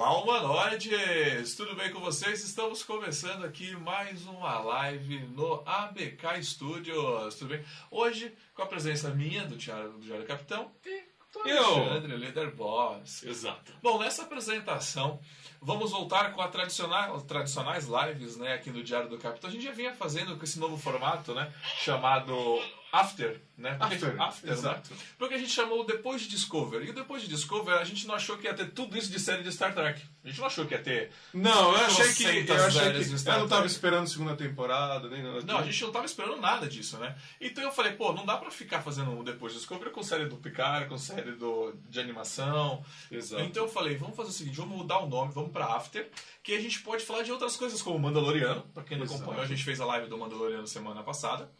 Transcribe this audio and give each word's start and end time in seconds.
Olá, 0.00 0.16
humanoides! 0.16 1.54
Tudo 1.56 1.76
bem 1.76 1.92
com 1.92 2.00
vocês? 2.00 2.42
Estamos 2.42 2.82
começando 2.82 3.44
aqui 3.44 3.76
mais 3.76 4.24
uma 4.24 4.58
live 4.60 5.18
no 5.36 5.62
ABK 5.66 6.42
Studios, 6.42 7.34
tudo 7.34 7.50
bem? 7.50 7.62
Hoje, 7.90 8.34
com 8.54 8.62
a 8.62 8.66
presença 8.66 9.10
minha, 9.10 9.44
do 9.44 9.56
Diário, 9.56 9.92
do 9.92 10.00
Diário 10.00 10.24
Capitão, 10.24 10.72
e 10.86 11.04
do. 11.34 11.40
Alexandre, 11.40 12.16
líder 12.16 12.50
boss. 12.52 13.22
Exato. 13.24 13.74
Bom, 13.82 13.98
nessa 13.98 14.22
apresentação, 14.22 15.20
vamos 15.60 15.90
voltar 15.90 16.32
com 16.32 16.40
a 16.40 16.48
tradicional, 16.48 17.14
as 17.14 17.24
tradicionais 17.24 17.86
lives 17.86 18.38
né, 18.38 18.54
aqui 18.54 18.70
no 18.70 18.82
Diário 18.82 19.10
do 19.10 19.18
Capitão. 19.18 19.50
A 19.50 19.52
gente 19.52 19.64
já 19.64 19.72
vinha 19.72 19.92
fazendo 19.92 20.34
com 20.38 20.44
esse 20.44 20.58
novo 20.58 20.78
formato, 20.78 21.34
né? 21.34 21.52
Chamado 21.76 22.58
After, 22.92 23.40
né? 23.56 23.74
Porque- 23.78 23.94
After, 23.94 24.20
After, 24.20 24.50
exato. 24.52 24.90
né? 24.92 24.96
Porque 25.18 25.34
a 25.34 25.38
gente 25.38 25.50
chamou 25.52 25.84
Depois 25.84 26.22
de 26.22 26.28
Discover. 26.28 26.82
E 26.82 26.92
Depois 26.92 27.22
de 27.22 27.28
Discover, 27.28 27.74
a 27.76 27.84
gente 27.84 28.06
não 28.06 28.14
achou 28.14 28.36
que 28.36 28.46
ia 28.46 28.54
ter 28.54 28.70
tudo 28.72 28.96
isso 28.98 29.10
de 29.12 29.20
série 29.20 29.42
de 29.42 29.52
Star 29.52 29.72
Trek. 29.74 30.02
A 30.24 30.28
gente 30.28 30.38
não 30.40 30.46
achou 30.46 30.66
que 30.66 30.74
ia 30.74 30.82
ter 30.82 31.10
Não, 31.32 31.70
eu 31.72 31.76
achei 31.86 32.12
que. 32.14 32.24
Eu, 32.24 32.64
achei 32.66 32.92
que 32.92 32.98
eu 33.10 33.38
não 33.38 33.48
tava 33.48 33.62
Trek. 33.62 33.66
esperando 33.66 34.06
segunda 34.08 34.34
temporada, 34.36 35.08
nem 35.08 35.22
nada. 35.22 35.40
Não, 35.42 35.58
a 35.58 35.62
gente 35.62 35.82
não 35.82 35.92
tava 35.92 36.04
esperando 36.04 36.36
nada 36.40 36.66
disso, 36.66 36.98
né? 36.98 37.16
Então 37.40 37.62
eu 37.64 37.72
falei, 37.72 37.92
pô, 37.92 38.12
não 38.12 38.26
dá 38.26 38.36
pra 38.36 38.50
ficar 38.50 38.82
fazendo 38.82 39.10
um 39.12 39.22
depois 39.24 39.52
de 39.52 39.58
Discovery 39.60 39.90
com 39.90 40.02
série 40.02 40.26
do 40.26 40.36
Picard, 40.36 40.88
com 40.88 40.98
série 40.98 41.32
do, 41.32 41.72
de 41.88 42.00
animação. 42.00 42.84
Exato. 43.10 43.42
Então 43.44 43.64
eu 43.64 43.68
falei, 43.70 43.96
vamos 43.96 44.16
fazer 44.16 44.30
o 44.30 44.32
seguinte, 44.32 44.56
vamos 44.56 44.76
mudar 44.76 44.98
o 44.98 45.08
nome, 45.08 45.32
vamos 45.32 45.52
pra 45.52 45.66
After, 45.76 46.10
que 46.42 46.52
a 46.54 46.60
gente 46.60 46.80
pode 46.80 47.04
falar 47.04 47.22
de 47.22 47.30
outras 47.32 47.56
coisas 47.56 47.80
como 47.80 47.98
Mandaloriano, 47.98 48.62
pra 48.74 48.82
quem 48.82 48.96
não 48.98 49.04
Exato. 49.04 49.20
acompanhou, 49.22 49.44
a 49.44 49.46
gente 49.46 49.62
fez 49.64 49.80
a 49.80 49.84
live 49.86 50.08
do 50.08 50.18
Mandaloriano 50.18 50.66
semana 50.66 51.02
passada. 51.02 51.50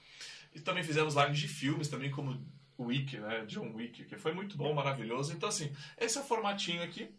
E 0.55 0.61
também 0.61 0.83
fizemos 0.83 1.15
lives 1.15 1.39
de 1.39 1.49
filmes, 1.49 1.89
também 1.89 2.11
como 2.11 2.45
Wick, 2.79 3.19
né? 3.19 3.45
John 3.47 3.73
Wick, 3.75 4.05
que 4.05 4.17
foi 4.17 4.33
muito 4.33 4.57
bom, 4.57 4.75
maravilhoso. 4.75 5.33
Então 5.33 5.49
assim, 5.49 5.73
esse 5.99 6.19
é 6.19 6.21
o 6.21 6.25
formatinho 6.25 6.83
aqui 6.83 7.15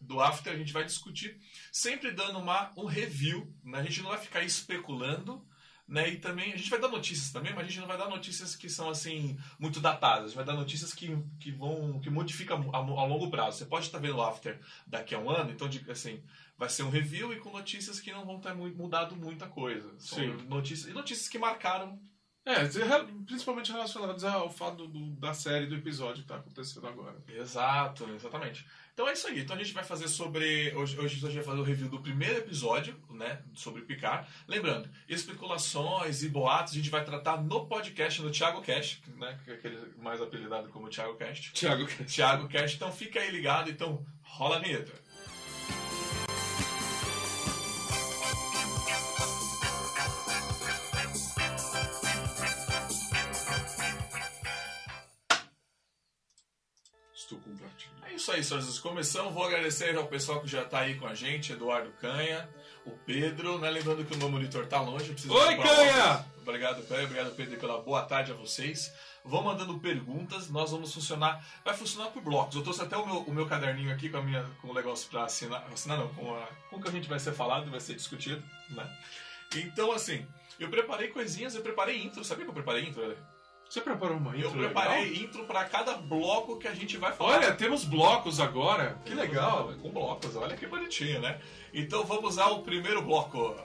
do 0.00 0.20
After, 0.20 0.52
a 0.52 0.56
gente 0.56 0.72
vai 0.72 0.84
discutir, 0.84 1.40
sempre 1.72 2.10
dando 2.10 2.38
uma, 2.38 2.70
um 2.76 2.84
review, 2.84 3.50
né? 3.64 3.78
A 3.78 3.82
gente 3.82 4.02
não 4.02 4.10
vai 4.10 4.18
ficar 4.18 4.42
especulando, 4.42 5.42
né? 5.88 6.10
E 6.10 6.18
também, 6.18 6.52
a 6.52 6.56
gente 6.56 6.68
vai 6.68 6.80
dar 6.80 6.88
notícias 6.88 7.30
também, 7.30 7.54
mas 7.54 7.64
a 7.64 7.68
gente 7.68 7.80
não 7.80 7.86
vai 7.86 7.96
dar 7.96 8.08
notícias 8.08 8.54
que 8.54 8.68
são, 8.68 8.90
assim, 8.90 9.38
muito 9.58 9.80
datadas. 9.80 10.24
A 10.24 10.26
gente 10.28 10.36
vai 10.36 10.44
dar 10.44 10.54
notícias 10.54 10.92
que, 10.92 11.16
que 11.40 11.50
vão, 11.52 12.00
que 12.00 12.10
modificam 12.10 12.70
a, 12.74 12.78
a 12.78 13.06
longo 13.06 13.30
prazo. 13.30 13.58
Você 13.58 13.66
pode 13.66 13.86
estar 13.86 13.98
vendo 13.98 14.16
o 14.16 14.22
After 14.22 14.60
daqui 14.86 15.14
a 15.14 15.18
um 15.18 15.30
ano, 15.30 15.50
então, 15.52 15.68
assim, 15.88 16.22
vai 16.58 16.68
ser 16.68 16.82
um 16.82 16.90
review 16.90 17.32
e 17.32 17.38
com 17.38 17.50
notícias 17.50 17.98
que 18.00 18.12
não 18.12 18.26
vão 18.26 18.40
ter 18.40 18.54
mu- 18.54 18.74
mudado 18.74 19.16
muita 19.16 19.46
coisa. 19.46 19.94
São 19.98 20.18
Sim. 20.18 20.36
Notícias, 20.48 20.90
e 20.90 20.92
notícias 20.92 21.28
que 21.28 21.38
marcaram 21.38 21.98
É, 22.46 22.56
principalmente 23.26 23.72
relacionados 23.72 24.22
ao 24.22 24.50
fato 24.50 24.86
do- 24.86 25.10
da 25.16 25.32
série, 25.32 25.66
do 25.66 25.74
episódio 25.76 26.22
que 26.22 26.28
tá 26.28 26.36
acontecendo 26.36 26.86
agora. 26.86 27.16
Exato, 27.26 28.06
exatamente. 28.14 28.66
Então 28.92 29.08
é 29.08 29.14
isso 29.14 29.26
aí. 29.26 29.40
Então 29.40 29.56
a 29.56 29.58
gente 29.58 29.72
vai 29.72 29.82
fazer 29.82 30.08
sobre. 30.08 30.72
Hoje, 30.76 30.98
hoje 31.00 31.16
a 31.16 31.20
gente 31.30 31.34
vai 31.36 31.42
fazer 31.42 31.60
o 31.60 31.64
review 31.64 31.88
do 31.88 32.00
primeiro 32.00 32.36
episódio, 32.38 32.94
né? 33.10 33.40
Sobre 33.54 33.80
Picard. 33.82 34.28
Lembrando, 34.46 34.88
especulações 35.08 36.22
e 36.22 36.28
boatos 36.28 36.74
a 36.74 36.76
gente 36.76 36.90
vai 36.90 37.02
tratar 37.02 37.42
no 37.42 37.66
podcast, 37.66 38.20
no 38.22 38.30
Thiago 38.30 38.60
Cast, 38.62 39.02
né? 39.16 39.38
Que 39.44 39.50
é 39.50 39.54
aquele 39.54 39.78
mais 39.98 40.20
apelidado 40.20 40.68
como 40.68 40.88
Thiago 40.90 41.16
Cast. 41.16 41.52
Tiago, 41.52 41.86
Thiago 41.86 42.46
Cast, 42.48 42.76
então 42.76 42.92
fica 42.92 43.20
aí 43.20 43.30
ligado, 43.30 43.70
então 43.70 44.04
rola 44.22 44.56
a 44.56 44.60
vinheta. 44.60 44.92
Isso 58.24 58.32
aí, 58.32 58.42
senhores. 58.42 58.78
Começamos. 58.78 59.34
Vou 59.34 59.44
agradecer 59.44 59.94
ao 59.96 60.06
pessoal 60.06 60.40
que 60.40 60.48
já 60.48 60.62
está 60.62 60.80
aí 60.80 60.94
com 60.94 61.06
a 61.06 61.14
gente, 61.14 61.52
Eduardo 61.52 61.90
Canha, 62.00 62.48
o 62.86 62.90
Pedro, 62.90 63.58
né? 63.58 63.68
Lembrando 63.68 64.02
que 64.04 64.14
o 64.14 64.16
meu 64.16 64.30
monitor 64.30 64.66
tá 64.66 64.80
longe. 64.80 65.08
eu 65.08 65.12
preciso 65.12 65.34
Oi, 65.34 65.56
Canha! 65.56 66.04
óculos. 66.04 66.24
Obrigado, 66.40 66.86
Canha. 66.86 67.04
Obrigado, 67.04 67.34
Pedro, 67.34 67.58
pela 67.58 67.82
boa 67.82 68.02
tarde 68.02 68.32
a 68.32 68.34
vocês. 68.34 68.94
Vão 69.24 69.42
mandando 69.42 69.78
perguntas, 69.78 70.48
nós 70.48 70.70
vamos 70.70 70.94
funcionar. 70.94 71.44
Vai 71.62 71.74
funcionar 71.74 72.10
por 72.10 72.22
blocos. 72.22 72.56
Eu 72.56 72.62
trouxe 72.62 72.80
até 72.80 72.96
o 72.96 73.04
meu, 73.04 73.16
o 73.18 73.34
meu 73.34 73.46
caderninho 73.46 73.92
aqui 73.92 74.08
com, 74.08 74.16
a 74.16 74.22
minha, 74.22 74.42
com 74.62 74.68
o 74.68 74.74
negócio 74.74 75.08
para 75.10 75.24
assinar. 75.24 75.66
Assinar 75.70 75.98
não, 75.98 76.08
com, 76.14 76.34
a, 76.34 76.46
com 76.70 76.76
o 76.76 76.82
que 76.82 76.88
a 76.88 76.92
gente 76.92 77.08
vai 77.08 77.18
ser 77.18 77.32
falado, 77.32 77.70
vai 77.70 77.80
ser 77.80 77.94
discutido, 77.94 78.42
né? 78.70 78.90
Então, 79.54 79.92
assim, 79.92 80.26
eu 80.58 80.70
preparei 80.70 81.08
coisinhas, 81.08 81.54
eu 81.54 81.60
preparei 81.60 82.02
intro. 82.02 82.24
Sabia 82.24 82.44
que 82.44 82.50
eu 82.50 82.54
preparei 82.54 82.84
intro? 82.84 83.14
Você 83.74 83.80
preparou 83.80 84.18
uma 84.18 84.36
intro 84.36 84.50
Eu 84.50 84.52
preparei 84.52 85.04
legal? 85.06 85.24
intro 85.24 85.44
para 85.46 85.64
cada 85.64 85.94
bloco 85.94 86.56
que 86.58 86.68
a 86.68 86.74
gente 86.76 86.96
vai 86.96 87.12
falar. 87.12 87.38
Olha, 87.38 87.52
temos 87.56 87.84
blocos 87.84 88.38
agora. 88.38 89.00
Que 89.04 89.14
legal. 89.14 89.74
Com 89.82 89.90
blocos, 89.90 90.36
olha 90.36 90.56
que 90.56 90.64
bonitinho, 90.64 91.20
né? 91.20 91.40
Então 91.72 92.04
vamos 92.04 92.38
ao 92.38 92.62
primeiro 92.62 93.02
bloco. 93.02 93.56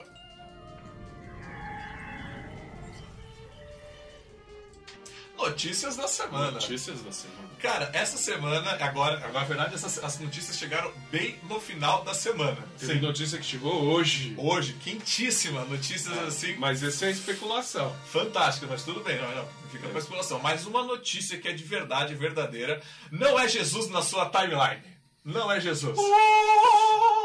Notícias 5.38 5.94
da 5.94 6.08
semana. 6.08 6.50
Notícias 6.50 7.00
da 7.02 7.12
semana. 7.12 7.48
Cara, 7.60 7.88
essa 7.92 8.16
semana, 8.16 8.72
agora, 8.72 9.16
agora 9.16 9.32
na 9.32 9.44
verdade, 9.44 9.74
essas, 9.76 10.02
as 10.02 10.18
notícias 10.18 10.58
chegaram 10.58 10.92
bem 11.12 11.38
no 11.44 11.60
final 11.60 12.02
da 12.02 12.14
semana. 12.14 12.58
Teve 12.78 12.94
Sim. 12.94 13.00
notícia 13.00 13.38
que 13.38 13.44
chegou 13.44 13.80
hoje. 13.84 14.34
Hoje, 14.36 14.72
quentíssima, 14.72 15.64
notícias 15.66 16.18
assim, 16.18 16.56
Mas 16.56 16.82
essa 16.82 17.06
é 17.06 17.10
especulação. 17.12 17.94
fantásticas, 18.06 18.68
mas 18.68 18.82
tudo 18.82 19.04
bem, 19.04 19.20
não, 19.20 19.34
não, 19.36 19.59
fica 19.70 19.88
com 19.88 19.96
a 19.96 19.98
especulação. 19.98 20.38
Mas 20.40 20.66
uma 20.66 20.82
notícia 20.82 21.38
que 21.38 21.48
é 21.48 21.52
de 21.52 21.64
verdade, 21.64 22.14
verdadeira, 22.14 22.82
não 23.10 23.38
é 23.38 23.48
Jesus 23.48 23.88
na 23.88 24.02
sua 24.02 24.28
timeline. 24.28 24.82
Não 25.24 25.50
é 25.50 25.60
Jesus. 25.60 25.98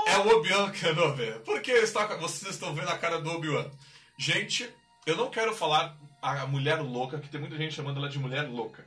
É 0.08 0.18
o 0.20 0.38
Obi-Wan 0.38 0.72
Kenobi. 0.72 1.40
Por 1.44 1.62
que 1.62 1.72
está, 1.72 2.06
vocês 2.18 2.52
estão 2.52 2.74
vendo 2.74 2.90
a 2.90 2.98
cara 2.98 3.20
do 3.20 3.32
Obi-Wan? 3.32 3.70
Gente, 4.18 4.70
eu 5.06 5.16
não 5.16 5.30
quero 5.30 5.56
falar 5.56 5.98
a 6.22 6.46
mulher 6.46 6.82
louca, 6.82 7.20
que 7.20 7.30
tem 7.30 7.40
muita 7.40 7.58
gente 7.58 7.74
chamando 7.74 7.98
ela 7.98 8.10
de 8.10 8.20
mulher 8.20 8.48
louca. 8.48 8.86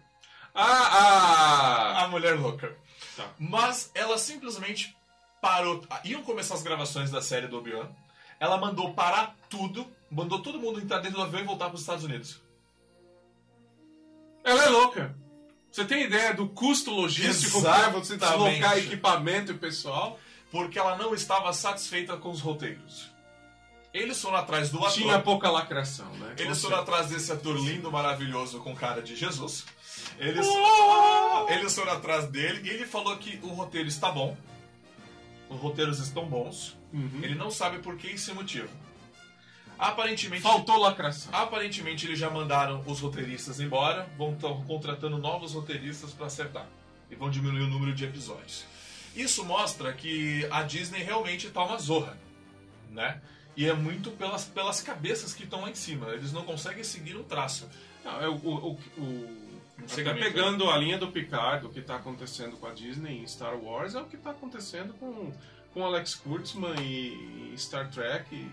Ah, 0.55 0.65
ah! 0.65 2.05
A 2.05 2.09
mulher 2.09 2.39
louca. 2.39 2.77
Tá. 3.17 3.29
Mas 3.39 3.91
ela 3.95 4.19
simplesmente 4.19 4.97
parou. 5.41 5.85
Iam 6.05 6.23
começar 6.23 6.55
as 6.55 6.63
gravações 6.63 7.11
da 7.11 7.23
série 7.23 7.47
do 7.47 7.59
Obi-Wan. 7.59 7.89
Ela 8.41 8.57
mandou 8.57 8.93
parar 8.95 9.37
tudo, 9.49 9.87
mandou 10.11 10.41
todo 10.41 10.61
mundo 10.61 10.81
entrar 10.81 10.99
dentro 10.99 11.19
do 11.19 11.23
avião 11.23 11.43
e 11.43 11.47
voltar 11.47 11.67
para 11.67 11.75
os 11.75 11.81
Estados 11.81 12.05
Unidos. 12.05 12.41
Ela 14.49 14.65
é 14.65 14.69
louca. 14.69 15.15
Você 15.71 15.85
tem 15.85 16.05
ideia 16.05 16.33
do 16.35 16.49
custo 16.49 16.91
logístico 16.91 17.61
para 17.63 17.91
você 17.91 18.17
deslocar 18.17 18.79
equipamento 18.79 19.53
e 19.53 19.55
pessoal? 19.55 20.19
Porque 20.51 20.79
ela 20.79 20.97
não 20.97 21.15
estava 21.15 21.53
satisfeita 21.53 22.17
com 22.17 22.31
os 22.31 22.41
roteiros. 22.41 23.11
Eles 23.93 24.21
foram 24.21 24.37
atrás 24.37 24.71
do 24.71 24.79
ator. 24.79 24.93
Tinha 24.93 25.19
pouca 25.19 25.51
lacração, 25.51 26.11
né? 26.15 26.35
Eles 26.39 26.61
foram 26.61 26.79
atrás 26.79 27.09
desse 27.09 27.31
ator 27.33 27.57
lindo, 27.57 27.91
maravilhoso, 27.91 28.61
com 28.61 28.75
cara 28.75 29.03
de 29.03 29.15
Jesus. 29.17 29.65
Eles, 30.19 30.47
Oh! 30.47 31.47
eles 31.51 31.75
foram 31.75 31.93
atrás 31.93 32.27
dele 32.27 32.61
e 32.65 32.71
ele 32.71 32.87
falou 32.87 33.17
que 33.17 33.39
o 33.43 33.49
roteiro 33.49 33.89
está 33.89 34.11
bom. 34.11 34.37
Os 35.49 35.59
roteiros 35.61 35.99
estão 35.99 36.27
bons. 36.27 36.77
Uhum. 36.93 37.21
Ele 37.23 37.35
não 37.35 37.51
sabe 37.51 37.79
por 37.79 37.97
que 37.97 38.09
esse 38.09 38.33
motivo. 38.33 38.69
Aparentemente, 39.79 40.43
Faltou 40.43 40.77
lacração. 40.79 41.33
aparentemente 41.35 42.07
eles 42.07 42.19
já 42.19 42.29
mandaram 42.29 42.83
os 42.87 43.01
roteiristas 43.01 43.61
embora, 43.61 44.09
vão 44.19 44.35
estar 44.35 44.49
contratando 44.67 45.19
novos 45.19 45.53
roteiristas 45.55 46.13
para 46.13 46.27
acertar 46.27 46.67
e 47.11 47.15
vão 47.15 47.31
diminuir 47.31 47.63
o 47.63 47.69
número 47.69 47.95
de 47.95 48.05
episódios. 48.05 48.65
Isso 49.15 49.45
mostra 49.45 49.93
que 49.93 50.47
a 50.51 50.63
Disney 50.63 51.03
realmente 51.03 51.49
tá 51.51 51.63
uma 51.65 51.79
zorra, 51.79 52.17
né? 52.91 53.21
E 53.57 53.67
é 53.67 53.73
muito 53.73 54.11
pelas, 54.13 54.45
pelas 54.45 54.81
cabeças 54.81 55.33
que 55.35 55.43
estão 55.45 55.63
lá 55.63 55.71
em 55.71 55.75
cima. 55.75 56.09
Eles 56.11 56.33
não 56.33 56.45
conseguem 56.45 56.85
seguir 56.85 57.17
um 57.17 57.25
traço. 57.25 57.69
Não, 58.05 58.21
é 58.21 58.29
o, 58.29 58.35
o, 58.35 58.55
o, 58.99 59.01
o- 59.01 59.49
sei 59.89 60.03
até 60.05 60.13
como 60.13 60.25
é 60.25 60.29
que 60.29 60.33
pegando 60.35 60.71
a 60.71 60.77
linha 60.77 60.99
do 60.99 61.09
Picard, 61.09 61.67
o 61.67 61.69
que 61.71 61.81
está 61.81 61.97
acontecendo 61.97 62.57
com 62.57 62.67
a 62.67 62.73
Disney 62.73 63.19
em 63.19 63.27
Star 63.27 63.57
Wars 63.57 63.95
é 63.95 64.01
o 64.01 64.05
que 64.07 64.17
está 64.17 64.31
acontecendo 64.31 64.93
com, 64.95 65.33
com 65.73 65.85
Alex 65.85 66.15
Kurtzman 66.17 66.75
e, 66.81 67.53
e 67.53 67.59
Star 67.59 67.91
Trek 67.91 68.33
e 68.35 68.49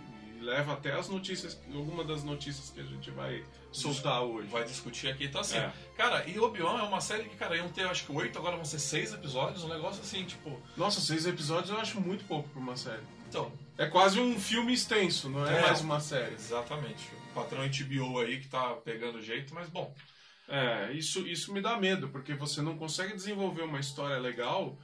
leva 0.45 0.73
até 0.73 0.91
as 0.93 1.09
notícias, 1.09 1.59
alguma 1.73 2.03
das 2.03 2.23
notícias 2.23 2.69
que 2.69 2.79
a 2.79 2.83
gente 2.83 3.09
vai 3.11 3.43
soltar 3.71 4.21
hoje. 4.21 4.47
Vai 4.47 4.63
discutir 4.63 5.09
aqui. 5.09 5.25
Então, 5.25 5.41
assim, 5.41 5.57
É. 5.57 5.73
cara, 5.97 6.23
e 6.29 6.39
Obi-Wan 6.39 6.79
é 6.79 6.83
uma 6.83 7.01
série 7.01 7.23
que, 7.25 7.35
cara, 7.35 7.57
iam 7.57 7.67
ter 7.69 7.85
acho 7.87 8.05
que 8.05 8.11
oito, 8.11 8.37
agora 8.37 8.55
vão 8.55 8.63
ser 8.65 8.79
seis 8.79 9.11
episódios, 9.13 9.63
um 9.63 9.69
negócio 9.69 10.01
assim, 10.01 10.23
tipo. 10.23 10.61
Nossa, 10.77 11.01
seis 11.01 11.25
episódios 11.25 11.69
eu 11.71 11.77
acho 11.79 11.99
muito 11.99 12.23
pouco 12.25 12.47
para 12.49 12.59
uma 12.61 12.77
série. 12.77 13.03
Então, 13.27 13.51
É 13.77 13.85
quase 13.87 14.17
um 14.21 14.39
filme 14.39 14.71
extenso, 14.73 15.27
não 15.29 15.45
é, 15.45 15.57
É. 15.57 15.61
mais 15.63 15.81
uma 15.81 15.99
série. 15.99 16.33
exatamente. 16.35 17.09
O 17.31 17.33
patrão 17.33 17.61
HBO 17.67 18.19
aí 18.19 18.39
que 18.39 18.47
tá 18.47 18.73
pegando 18.75 19.21
jeito, 19.21 19.53
mas 19.53 19.67
bom. 19.69 19.93
É, 20.47 20.91
isso, 20.93 21.27
isso 21.27 21.51
me 21.51 21.59
dá 21.59 21.75
medo, 21.75 22.07
porque 22.09 22.33
você 22.35 22.61
não 22.61 22.77
consegue 22.77 23.13
desenvolver 23.15 23.63
uma 23.63 23.79
história 23.79 24.17
legal 24.19 24.77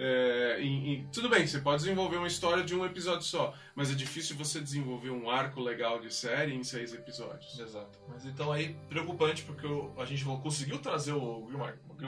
É, 0.00 0.58
em- 0.60 0.92
em- 0.94 1.08
tudo 1.12 1.28
bem, 1.28 1.44
você 1.46 1.58
pode 1.58 1.82
desenvolver 1.82 2.18
uma 2.18 2.28
história 2.28 2.62
de 2.62 2.72
um 2.74 2.84
episódio 2.86 3.22
só, 3.22 3.52
mas 3.74 3.90
é 3.90 3.94
difícil 3.94 4.36
você 4.36 4.60
desenvolver 4.60 5.10
um 5.10 5.28
arco 5.28 5.60
legal 5.60 6.00
de 6.00 6.14
série 6.14 6.54
em 6.54 6.62
seis 6.62 6.94
episódios. 6.94 7.58
Exato. 7.58 7.98
Mas 8.08 8.24
então 8.24 8.52
aí, 8.52 8.76
preocupante, 8.88 9.42
porque 9.42 9.66
o- 9.66 9.92
a 9.98 10.04
gente 10.04 10.24
conseguiu 10.24 10.78
trazer 10.78 11.12
o 11.12 11.48
Gil 11.50 11.58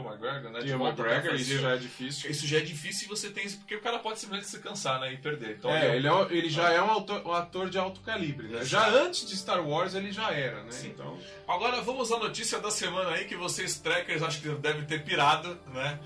McGregor, 0.04 0.50
né? 0.52 0.60
pra 0.76 0.86
McGregor, 0.86 1.34
isso 1.34 1.58
já 1.58 1.70
é 1.72 1.76
difícil. 1.78 2.30
Isso 2.30 2.46
já 2.46 2.58
é 2.58 2.60
difícil 2.60 3.06
e 3.06 3.08
você 3.08 3.28
tem 3.30 3.44
isso, 3.44 3.58
porque 3.58 3.74
o 3.74 3.80
cara 3.80 3.98
pode 3.98 4.20
simplesmente 4.20 4.48
se 4.48 4.60
cansar, 4.60 5.00
né? 5.00 5.12
E 5.12 5.16
perder. 5.16 5.56
Então, 5.58 5.70
É, 5.72 5.90
aí, 5.90 5.96
ele, 5.96 6.06
é 6.06 6.12
um- 6.14 6.30
ele 6.30 6.48
já 6.48 6.70
é 6.70 6.80
um, 6.80 6.90
autor- 6.90 7.26
um 7.26 7.32
ator 7.32 7.68
de 7.68 7.76
alto 7.76 8.00
calibre, 8.02 8.46
né? 8.46 8.64
Já 8.64 8.88
antes 8.88 9.28
de 9.28 9.36
Star 9.36 9.66
Wars 9.66 9.96
ele 9.96 10.12
já 10.12 10.30
era, 10.32 10.62
né? 10.62 10.70
Sim. 10.70 10.90
Então, 10.90 11.18
Agora 11.48 11.80
vamos 11.82 12.12
à 12.12 12.18
notícia 12.20 12.60
da 12.60 12.70
semana 12.70 13.10
aí, 13.10 13.24
que 13.24 13.34
vocês 13.34 13.76
trackers 13.80 14.22
acho 14.22 14.40
que 14.40 14.48
devem 14.50 14.84
ter 14.84 15.02
pirado, 15.02 15.58
né? 15.74 15.98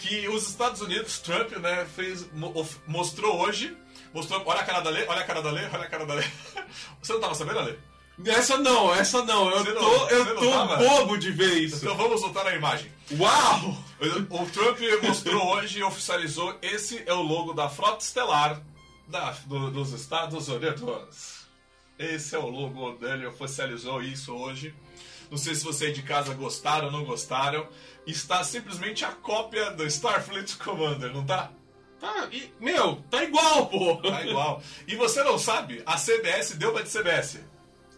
Que 0.00 0.28
os 0.28 0.48
Estados 0.48 0.80
Unidos, 0.80 1.18
Trump, 1.18 1.50
né, 1.58 1.86
fez, 1.94 2.26
mostrou 2.86 3.40
hoje. 3.40 3.76
Mostrou. 4.14 4.42
Olha 4.46 4.60
a 4.60 4.64
cara 4.64 4.80
da 4.80 4.90
Lê, 4.90 5.04
olha 5.06 5.20
a 5.20 5.24
cara 5.24 5.40
da 5.42 5.50
Lê, 5.50 5.64
olha 5.66 5.82
a 5.84 5.88
cara 5.88 6.06
da 6.06 6.14
Lê. 6.14 6.24
Você 7.00 7.12
não 7.12 7.20
tava 7.20 7.34
sabendo, 7.34 7.58
Ale? 7.60 7.78
essa 8.26 8.58
não, 8.58 8.94
essa 8.94 9.24
não. 9.24 9.50
Eu 9.50 9.64
Você 9.64 9.72
não- 9.72 9.80
tô, 9.80 10.08
eu 10.08 10.36
tô 10.36 10.50
tava? 10.50 10.76
bobo 10.76 11.16
de 11.16 11.30
ver 11.30 11.54
isso. 11.58 11.76
Então 11.76 11.96
vamos 11.96 12.20
voltar 12.20 12.46
à 12.46 12.54
imagem. 12.54 12.90
Uau! 13.18 13.76
O 14.30 14.46
Trump 14.50 14.78
mostrou 15.02 15.46
hoje 15.54 15.78
e 15.78 15.82
oficializou: 15.82 16.56
esse 16.60 17.02
é 17.06 17.12
o 17.14 17.22
logo 17.22 17.52
da 17.52 17.68
Frota 17.68 18.02
Estelar 18.04 18.60
da- 19.08 19.30
do- 19.46 19.70
dos 19.70 19.92
Estados 19.92 20.48
Unidos. 20.48 21.40
Esse 21.98 22.34
é 22.34 22.38
o 22.38 22.48
logo 22.48 22.92
dele, 22.92 23.26
oficializou 23.26 24.02
isso 24.02 24.34
hoje. 24.34 24.74
Não 25.30 25.38
sei 25.38 25.54
se 25.54 25.64
vocês 25.64 25.94
de 25.94 26.02
casa 26.02 26.34
gostaram 26.34 26.86
ou 26.86 26.92
não 26.92 27.04
gostaram. 27.04 27.66
Está 28.06 28.42
simplesmente 28.42 29.04
a 29.04 29.12
cópia 29.12 29.70
do 29.70 29.86
Starfleet 29.86 30.56
Commander, 30.56 31.12
não 31.12 31.24
tá? 31.24 31.50
Tá, 32.00 32.28
e, 32.32 32.50
meu, 32.58 32.96
tá 33.10 33.22
igual, 33.22 33.66
pô. 33.66 33.96
Tá 33.96 34.24
igual. 34.24 34.62
E 34.88 34.96
você 34.96 35.22
não 35.22 35.38
sabe, 35.38 35.82
a 35.84 35.96
CBS 35.96 36.56
deu 36.56 36.70
uma 36.70 36.82
de 36.82 36.88
CBS. 36.90 37.40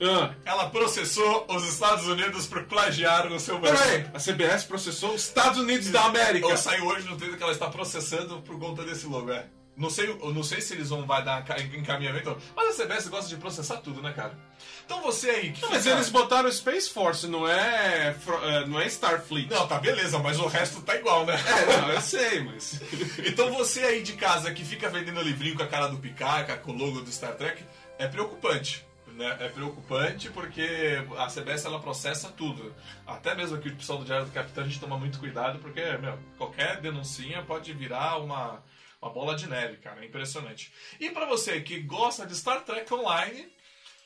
Ah, 0.00 0.34
Ela 0.44 0.68
processou 0.68 1.46
os 1.48 1.64
Estados 1.64 2.08
Unidos 2.08 2.46
por 2.46 2.64
plagiar 2.64 3.28
no 3.30 3.38
seu 3.38 3.60
peraí, 3.60 4.04
a 4.12 4.18
CBS 4.18 4.64
processou 4.64 5.14
os 5.14 5.22
Estados 5.22 5.60
Unidos 5.60 5.88
da 5.90 6.04
América. 6.06 6.48
Ou 6.48 6.56
saiu 6.56 6.86
hoje 6.86 7.08
no 7.08 7.16
Twitter 7.16 7.36
que 7.36 7.42
ela 7.42 7.52
está 7.52 7.68
processando 7.70 8.42
por 8.42 8.58
conta 8.58 8.82
desse 8.82 9.06
logo, 9.06 9.30
é. 9.30 9.46
Não 9.74 9.88
sei, 9.88 10.10
eu 10.10 10.34
não 10.34 10.42
sei 10.42 10.60
se 10.60 10.74
eles 10.74 10.90
vão 10.90 11.06
vai 11.06 11.24
dar 11.24 11.42
ca- 11.44 11.58
encaminhamento, 11.58 12.36
mas 12.54 12.78
a 12.78 12.84
CBS 12.84 13.08
gosta 13.08 13.28
de 13.30 13.36
processar 13.36 13.78
tudo, 13.78 14.02
né, 14.02 14.12
cara? 14.12 14.36
Então 14.84 15.00
você 15.00 15.30
aí 15.30 15.52
que 15.52 15.62
Não, 15.62 15.70
mas 15.70 15.86
eles 15.86 16.10
botaram 16.10 16.52
Space 16.52 16.90
Force, 16.90 17.26
não 17.26 17.48
é, 17.48 18.14
é, 18.42 18.66
não 18.66 18.78
é 18.78 18.86
Starfleet. 18.86 19.48
Não, 19.50 19.66
tá 19.66 19.78
beleza, 19.78 20.18
mas 20.18 20.38
o 20.38 20.46
resto 20.46 20.82
tá 20.82 20.94
igual, 20.94 21.24
né? 21.24 21.34
É, 21.34 21.80
não, 21.80 21.88
eu 21.90 22.00
sei, 22.02 22.40
mas... 22.44 22.80
Então 23.26 23.50
você 23.54 23.80
aí 23.82 24.02
de 24.02 24.12
casa 24.12 24.52
que 24.52 24.62
fica 24.62 24.90
vendendo 24.90 25.22
livrinho 25.22 25.56
com 25.56 25.62
a 25.62 25.66
cara 25.66 25.86
do 25.88 25.96
Picard, 25.96 26.54
com 26.58 26.72
o 26.72 26.76
logo 26.76 27.00
do 27.00 27.10
Star 27.10 27.34
Trek, 27.34 27.64
é 27.98 28.06
preocupante. 28.06 28.84
Né? 29.14 29.36
É 29.40 29.48
preocupante 29.48 30.30
porque 30.30 31.02
a 31.18 31.26
CBS 31.28 31.64
ela 31.66 31.78
processa 31.80 32.28
tudo. 32.30 32.74
Até 33.06 33.34
mesmo 33.34 33.56
aqui 33.56 33.68
o 33.68 33.76
pessoal 33.76 33.98
do 33.98 34.04
Diário 34.04 34.24
do 34.26 34.32
Capitão 34.32 34.64
a 34.64 34.66
gente 34.66 34.80
toma 34.80 34.96
muito 34.98 35.18
cuidado 35.18 35.58
porque, 35.58 35.82
meu, 35.98 36.18
qualquer 36.38 36.80
denuncinha 36.80 37.42
pode 37.42 37.72
virar 37.74 38.16
uma, 38.18 38.62
uma 39.02 39.12
bola 39.12 39.34
de 39.34 39.48
neve, 39.48 39.78
cara. 39.78 40.00
É 40.00 40.06
impressionante. 40.06 40.72
E 41.00 41.10
pra 41.10 41.26
você 41.26 41.60
que 41.60 41.80
gosta 41.80 42.24
de 42.24 42.36
Star 42.36 42.62
Trek 42.62 42.92
Online, 42.94 43.48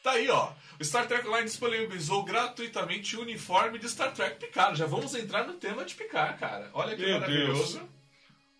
tá 0.02 0.12
aí, 0.12 0.28
ó. 0.30 0.52
O 0.80 0.84
Star 0.84 1.06
Trek 1.06 1.28
Online 1.28 1.44
disponibilizou 1.44 2.24
gratuitamente 2.24 3.16
o 3.16 3.20
uniforme 3.20 3.78
de 3.78 3.88
Star 3.88 4.12
Trek 4.12 4.36
Picard. 4.40 4.78
Já 4.78 4.86
vamos 4.86 5.14
entrar 5.14 5.46
no 5.46 5.54
tema 5.54 5.84
de 5.84 5.94
Picard, 5.94 6.38
cara. 6.38 6.70
Olha 6.72 6.96
que 6.96 7.02
Meu 7.02 7.20
maravilhoso. 7.20 7.78
Deus. 7.78 7.90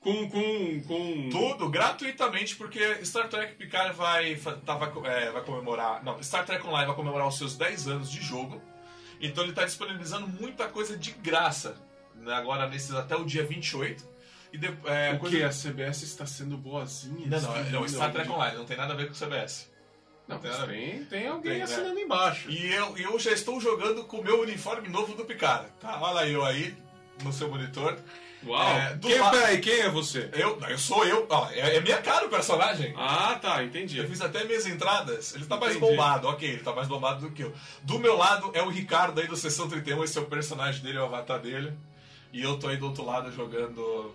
Com, 0.00 0.30
com, 0.30 0.82
com... 0.82 1.30
Tudo 1.30 1.68
gratuitamente, 1.68 2.54
porque 2.54 3.04
Star 3.04 3.28
Trek 3.28 3.54
Picard 3.54 3.96
vai, 3.96 4.36
tá, 4.64 4.74
vai, 4.76 4.92
é, 5.04 5.32
vai 5.32 5.42
comemorar. 5.42 6.04
Não, 6.04 6.22
Star 6.22 6.44
Trek 6.44 6.64
Online 6.66 6.86
vai 6.86 6.94
comemorar 6.94 7.26
os 7.26 7.36
seus 7.38 7.56
10 7.56 7.88
anos 7.88 8.10
de 8.10 8.20
jogo. 8.22 8.62
Então 9.20 9.42
ele 9.42 9.52
está 9.52 9.64
disponibilizando 9.64 10.28
muita 10.28 10.68
coisa 10.68 10.96
de 10.96 11.10
graça. 11.12 11.76
né, 12.14 12.34
Agora, 12.34 12.68
nesses, 12.68 12.92
até 12.94 13.16
o 13.16 13.24
dia 13.24 13.44
28. 13.44 14.15
E 14.52 14.58
de, 14.58 14.66
é, 14.86 15.12
O 15.14 15.18
coisa- 15.18 15.36
que? 15.36 15.42
A 15.42 15.50
CBS 15.52 16.02
está 16.04 16.24
sendo 16.26 16.56
boazinha? 16.56 17.26
Não, 17.26 17.40
não, 17.40 17.56
é- 17.56 17.62
não, 17.70 17.88
Star 17.88 18.12
Trek 18.12 18.30
Online, 18.30 18.56
não 18.56 18.64
tem 18.64 18.76
nada 18.76 18.92
a 18.92 18.96
ver 18.96 19.06
com 19.06 19.12
o 19.12 19.16
CBS. 19.16 19.68
Não, 20.28 20.38
tem 20.38 20.50
mas 20.50 20.58
nada 20.60 20.72
a 20.72 20.74
ver. 20.74 20.80
tem, 20.90 21.04
tem 21.04 21.26
alguém 21.28 21.50
Tem, 21.52 21.58
né? 21.58 21.64
assinando 21.64 21.98
embaixo. 22.00 22.50
E 22.50 22.72
eu, 22.72 22.98
e 22.98 23.02
eu 23.02 23.18
já 23.18 23.30
estou 23.32 23.60
jogando 23.60 24.04
com 24.04 24.18
o 24.18 24.24
meu 24.24 24.40
uniforme 24.40 24.88
novo 24.88 25.14
do 25.14 25.24
Picard. 25.24 25.68
Tá? 25.80 26.00
Olha 26.00 26.28
eu 26.28 26.44
aí 26.44 26.76
no 27.22 27.32
seu 27.32 27.48
monitor. 27.48 27.96
Uau! 28.44 28.76
É, 28.76 28.98
quem, 29.00 29.18
la- 29.18 29.30
Peraí, 29.30 29.60
quem 29.60 29.80
é 29.80 29.88
você? 29.88 30.28
Eu, 30.32 30.58
não, 30.60 30.68
eu 30.68 30.78
sou 30.78 31.04
eu. 31.04 31.26
Ó, 31.28 31.48
é, 31.50 31.76
é 31.76 31.80
minha 31.80 32.00
cara 32.02 32.26
o 32.26 32.28
personagem. 32.28 32.92
Ah, 32.96 33.38
tá, 33.40 33.62
entendi. 33.64 33.98
Eu 33.98 34.08
fiz 34.08 34.20
até 34.20 34.44
minhas 34.44 34.66
entradas. 34.66 35.34
Ele 35.34 35.46
tá 35.46 35.56
mais 35.56 35.74
Entendi. 35.76 35.90
bombado, 35.92 36.28
ok, 36.28 36.48
ele 36.48 36.62
tá 36.62 36.72
mais 36.72 36.86
bombado 36.86 37.20
do 37.28 37.32
que 37.32 37.42
eu. 37.42 37.52
Do 37.82 37.98
meu 37.98 38.16
lado 38.16 38.50
é 38.54 38.62
o 38.62 38.68
Ricardo 38.68 39.20
aí 39.20 39.26
do 39.26 39.36
Sessão 39.36 39.68
31, 39.68 40.04
esse 40.04 40.18
é 40.18 40.20
o 40.20 40.26
personagem 40.26 40.82
dele, 40.82 40.98
é 40.98 41.00
o 41.00 41.04
avatar 41.06 41.40
dele. 41.40 41.72
E 42.32 42.42
eu 42.42 42.58
tô 42.58 42.68
aí 42.68 42.76
do 42.76 42.86
outro 42.86 43.04
lado 43.04 43.32
jogando. 43.32 44.14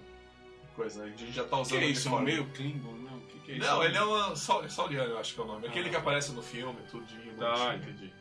Coisa, 0.75 1.03
a 1.03 1.07
gente 1.07 1.31
já 1.31 1.43
tá 1.43 1.57
Que 1.57 1.61
usando 1.61 1.81
é 1.81 1.85
o 1.85 1.89
isso? 1.89 2.07
uniforme. 2.09 2.31
Meio 2.31 2.45
Klingon? 2.51 2.93
Não, 2.93 3.17
o 3.17 3.21
que, 3.21 3.39
que 3.39 3.51
é 3.51 3.55
isso? 3.57 3.67
Não, 3.67 3.83
ele 3.83 3.97
é. 3.97 4.35
Sau- 4.35 4.69
Sauliano, 4.69 5.11
eu 5.11 5.17
acho 5.19 5.33
que 5.33 5.39
é 5.39 5.43
o 5.43 5.47
nome. 5.47 5.67
Aquele 5.67 5.87
Ah. 5.87 5.89
que 5.91 5.95
aparece 5.97 6.31
no 6.31 6.41
filme, 6.41 6.79
tudinho. 6.89 7.35
Tá, 7.37 7.75
entendi. 7.75 8.11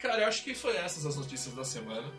Cara, 0.00 0.22
eu 0.22 0.28
acho 0.28 0.42
que 0.44 0.54
foi 0.54 0.76
essas 0.76 1.04
as 1.06 1.16
notícias 1.16 1.54
da 1.54 1.64
semana. 1.64 2.10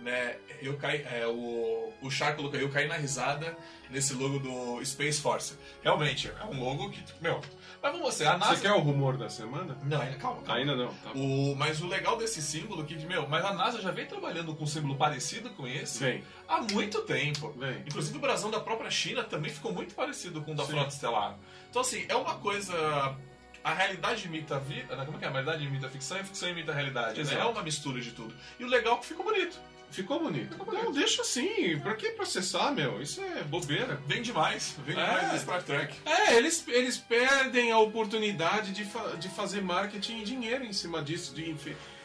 Né? 0.00 0.38
Eu 0.62 0.76
caí, 0.76 1.02
é, 1.10 1.26
o, 1.26 1.92
o 2.00 2.08
Char 2.10 2.36
colocou 2.36 2.56
aí, 2.56 2.64
eu 2.64 2.70
caí 2.70 2.86
na 2.86 2.94
risada 2.96 3.56
nesse 3.90 4.14
logo 4.14 4.38
do 4.38 4.84
Space 4.84 5.20
Force. 5.20 5.56
Realmente, 5.82 6.28
é 6.40 6.44
um 6.44 6.62
logo 6.62 6.88
que, 6.90 7.02
meu. 7.20 7.40
Mas 7.82 7.92
vamos 7.92 8.14
ser, 8.14 8.26
a 8.26 8.36
NASA. 8.36 8.56
Você 8.56 8.62
quer 8.62 8.72
o 8.72 8.80
rumor 8.80 9.16
da 9.16 9.28
semana? 9.28 9.76
Não, 9.84 10.00
ainda, 10.00 10.16
calma, 10.16 10.42
calma. 10.42 10.60
Ainda 10.60 10.76
não, 10.76 10.88
tá. 10.88 11.12
O, 11.14 11.54
mas 11.56 11.80
o 11.80 11.86
legal 11.86 12.16
desse 12.16 12.42
símbolo 12.42 12.84
que, 12.84 12.96
meu, 13.06 13.28
mas 13.28 13.44
a 13.44 13.52
NASA 13.52 13.80
já 13.80 13.90
vem 13.90 14.06
trabalhando 14.06 14.54
com 14.54 14.64
um 14.64 14.66
símbolo 14.66 14.96
parecido 14.96 15.50
com 15.50 15.66
esse 15.66 16.22
há 16.48 16.60
muito 16.72 17.02
tempo. 17.02 17.52
vem. 17.56 17.82
Inclusive 17.86 18.16
o 18.16 18.20
brasão 18.20 18.50
da 18.50 18.60
própria 18.60 18.90
China 18.90 19.22
também 19.22 19.50
ficou 19.50 19.72
muito 19.72 19.94
parecido 19.94 20.42
com 20.42 20.52
o 20.52 20.54
da 20.54 20.64
Sim. 20.64 20.72
Frota 20.72 20.88
Estelar. 20.88 21.38
Então, 21.70 21.82
assim, 21.82 22.04
é 22.08 22.16
uma 22.16 22.34
coisa. 22.36 23.16
A 23.62 23.74
realidade 23.74 24.26
imita 24.26 24.56
a 24.56 24.58
vida. 24.58 24.96
Como 25.04 25.16
é 25.16 25.20
que 25.20 25.24
é? 25.24 25.28
A 25.28 25.30
realidade 25.30 25.64
imita 25.64 25.86
a 25.86 25.90
ficção 25.90 26.16
e 26.16 26.20
a 26.20 26.24
ficção 26.24 26.48
imita 26.48 26.72
a 26.72 26.74
realidade. 26.74 27.22
Né? 27.22 27.34
É 27.34 27.44
uma 27.44 27.62
mistura 27.62 28.00
de 28.00 28.12
tudo. 28.12 28.34
E 28.58 28.64
o 28.64 28.66
legal 28.66 28.96
é 28.96 28.98
que 28.98 29.06
ficou 29.06 29.24
bonito. 29.24 29.60
Ficou 29.90 30.20
bonito. 30.20 30.50
Ficou 30.52 30.72
Não, 30.72 30.80
bonito. 30.84 30.98
deixa 30.98 31.22
assim. 31.22 31.78
Pra 31.78 31.94
que 31.94 32.10
processar, 32.10 32.70
meu? 32.72 33.00
Isso 33.00 33.20
é 33.22 33.42
bobeira. 33.42 34.00
Vem 34.06 34.20
demais. 34.22 34.76
Vem 34.86 34.96
É. 34.98 35.04
demais 35.04 35.32
do 35.32 35.38
Star 35.40 35.62
Trek. 35.62 35.96
É, 36.04 36.36
eles, 36.36 36.64
eles 36.68 36.98
perdem 36.98 37.72
a 37.72 37.78
oportunidade 37.78 38.72
de, 38.72 38.84
fa- 38.84 39.16
de 39.18 39.28
fazer 39.28 39.62
marketing 39.62 40.20
e 40.20 40.24
dinheiro 40.24 40.64
em 40.64 40.72
cima 40.72 41.02
disso, 41.02 41.34
de, 41.34 41.50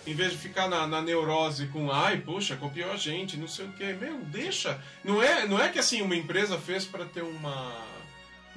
em 0.07 0.13
vez 0.15 0.31
de 0.31 0.37
ficar 0.37 0.67
na, 0.67 0.87
na 0.87 1.01
neurose 1.01 1.67
com 1.67 1.91
ai, 1.91 2.17
poxa, 2.17 2.55
copiou 2.55 2.91
a 2.91 2.97
gente, 2.97 3.37
não 3.37 3.47
sei 3.47 3.65
o 3.65 3.73
que. 3.73 3.93
Meu, 3.93 4.17
deixa. 4.25 4.79
Não 5.03 5.21
é, 5.21 5.45
não 5.45 5.59
é 5.61 5.69
que 5.69 5.77
assim 5.79 6.01
uma 6.01 6.15
empresa 6.15 6.57
fez 6.57 6.85
pra 6.85 7.05
ter 7.05 7.21
uma. 7.23 7.71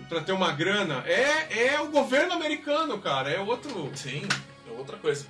para 0.08 0.20
ter 0.20 0.32
uma 0.32 0.52
grana. 0.52 1.02
É, 1.06 1.66
é 1.74 1.80
o 1.80 1.88
governo 1.88 2.32
americano, 2.32 2.98
cara. 2.98 3.30
É 3.30 3.40
outro. 3.40 3.90
Sim, 3.94 4.22
é 4.68 4.72
outra 4.78 4.96
coisa. 4.96 5.26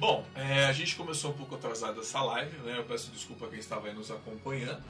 Bom, 0.00 0.24
é, 0.34 0.64
a 0.64 0.72
gente 0.72 0.96
começou 0.96 1.30
um 1.30 1.34
pouco 1.34 1.56
atrasado 1.56 2.00
essa 2.00 2.22
live, 2.22 2.56
né? 2.60 2.78
Eu 2.78 2.84
peço 2.84 3.10
desculpa 3.10 3.44
a 3.44 3.50
quem 3.50 3.58
estava 3.58 3.86
aí 3.86 3.92
nos 3.92 4.10
acompanhando. 4.10 4.82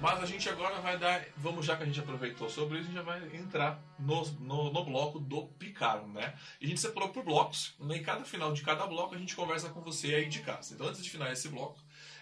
Mas 0.00 0.22
a 0.22 0.24
gente 0.24 0.48
agora 0.48 0.80
vai 0.80 0.96
dar. 0.96 1.22
Vamos, 1.36 1.66
já 1.66 1.76
que 1.76 1.82
a 1.82 1.86
gente 1.86 2.00
aproveitou 2.00 2.48
sobre 2.48 2.78
isso, 2.78 2.84
a 2.84 2.86
gente 2.86 2.96
já 2.96 3.02
vai 3.02 3.20
entrar 3.36 3.78
no, 3.98 4.24
no, 4.40 4.72
no 4.72 4.84
bloco 4.86 5.20
do 5.20 5.48
Picaro, 5.58 6.06
né? 6.08 6.32
E 6.58 6.64
a 6.64 6.68
gente 6.70 6.80
separou 6.80 7.10
por 7.10 7.22
blocos. 7.22 7.74
Né? 7.78 7.98
Cada 7.98 8.24
final 8.24 8.54
de 8.54 8.62
cada 8.62 8.86
bloco 8.86 9.14
a 9.14 9.18
gente 9.18 9.36
conversa 9.36 9.68
com 9.68 9.82
você 9.82 10.14
aí 10.14 10.30
de 10.30 10.40
casa. 10.40 10.72
Então, 10.72 10.86
antes 10.86 11.04
de 11.04 11.10
finalizar 11.10 11.34
esse 11.34 11.48
bloco, 11.50 11.78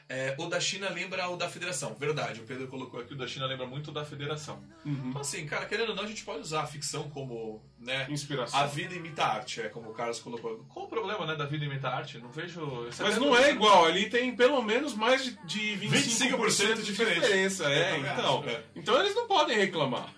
é, 0.09 0.35
o 0.39 0.47
da 0.47 0.61
China 0.61 0.89
lembra 0.91 1.29
o 1.29 1.37
da 1.37 1.49
Federação. 1.49 1.95
Verdade, 1.95 2.41
o 2.41 2.45
Pedro 2.45 2.69
colocou 2.69 3.01
aqui, 3.01 3.15
o 3.15 3.17
da 3.17 3.27
China 3.27 3.47
lembra 3.47 3.67
muito 3.67 3.91
da 3.91 4.05
Federação. 4.05 4.63
Então, 4.85 5.21
assim, 5.21 5.47
cara, 5.47 5.65
querendo 5.67 5.91
ou 5.91 5.95
não, 5.97 6.05
a 6.05 6.07
gente 6.07 6.25
pode 6.25 6.41
usar 6.41 6.63
a 6.63 6.67
ficção 6.67 7.09
como, 7.11 7.63
né? 7.79 8.07
Inspiração. 8.11 8.59
A 8.61 8.67
vida 8.67 8.95
imita 8.95 9.25
a 9.25 9.35
arte, 9.35 9.61
é 9.63 9.69
como 9.69 9.91
o 9.91 9.95
Carlos 9.95 10.21
colocou. 10.21 10.65
Qual 10.69 10.87
o 10.87 10.89
problema, 10.89 11.25
né, 11.27 11.35
da 11.37 11.47
vida 11.47 11.65
imita 11.65 11.89
a 11.89 11.97
arte? 11.97 12.19
Não 12.19 12.31
vejo. 12.31 12.61
Mas 13.01 13.17
não 13.19 13.37
é 13.37 13.51
igual, 13.51 13.85
ali 13.85 14.09
tem 14.11 14.35
pelo 14.37 14.61
menos 14.63 14.95
mais 14.95 15.25
de, 15.25 15.33
de 15.47 15.79
25%, 15.87 16.31
25% 16.37 16.75
de 16.77 16.83
diferença. 16.83 17.65
É, 17.71 17.95
também 17.95 18.13
então. 18.13 18.45
é. 18.47 18.63
Então 18.77 18.99
eles 19.01 19.15
não 19.15 19.27
podem 19.27 19.57
reclamar. 19.57 20.13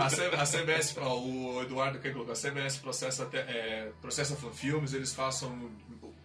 A, 0.00 0.10
C- 0.10 0.24
a 0.36 0.44
CBS, 0.44 0.96
ó, 0.98 1.16
o 1.16 1.62
Eduardo 1.62 2.00
que 2.00 2.10
colocou, 2.10 2.32
a 2.32 2.36
CBS 2.36 2.76
processa, 2.78 3.28
é, 3.32 3.92
processa 4.02 4.34
fanfilmes, 4.34 4.92
eles 4.92 5.14
façam. 5.14 5.70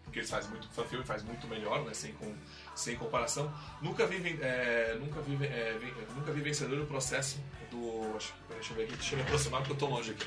Porque 0.03 0.19
eles 0.19 0.29
fazem 0.31 0.49
muito 0.49 0.67
fanfilme, 0.71 1.05
faz 1.05 1.23
muito 1.23 1.47
melhor, 1.47 1.85
né? 1.85 1.93
Sem, 1.93 2.11
com, 2.13 2.35
sem 2.75 2.95
comparação. 2.95 3.53
Nunca 3.81 4.05
vi, 4.07 4.39
é, 4.41 4.97
nunca, 4.99 5.21
vi, 5.21 5.45
é, 5.45 5.77
nunca 6.15 6.31
vi 6.31 6.41
vencedor 6.41 6.77
no 6.77 6.85
processo 6.85 7.39
do. 7.69 8.15
acho 8.17 8.33
que- 8.33 8.53
Deixa 8.55 8.73
eu 8.73 8.77
ver 8.77 8.83
aqui, 8.83 8.93
deixa 8.95 9.13
eu 9.13 9.17
me 9.17 9.23
aproximar 9.23 9.61
porque 9.61 9.73
eu 9.73 9.77
tô 9.77 9.87
longe 9.87 10.11
aqui. 10.11 10.25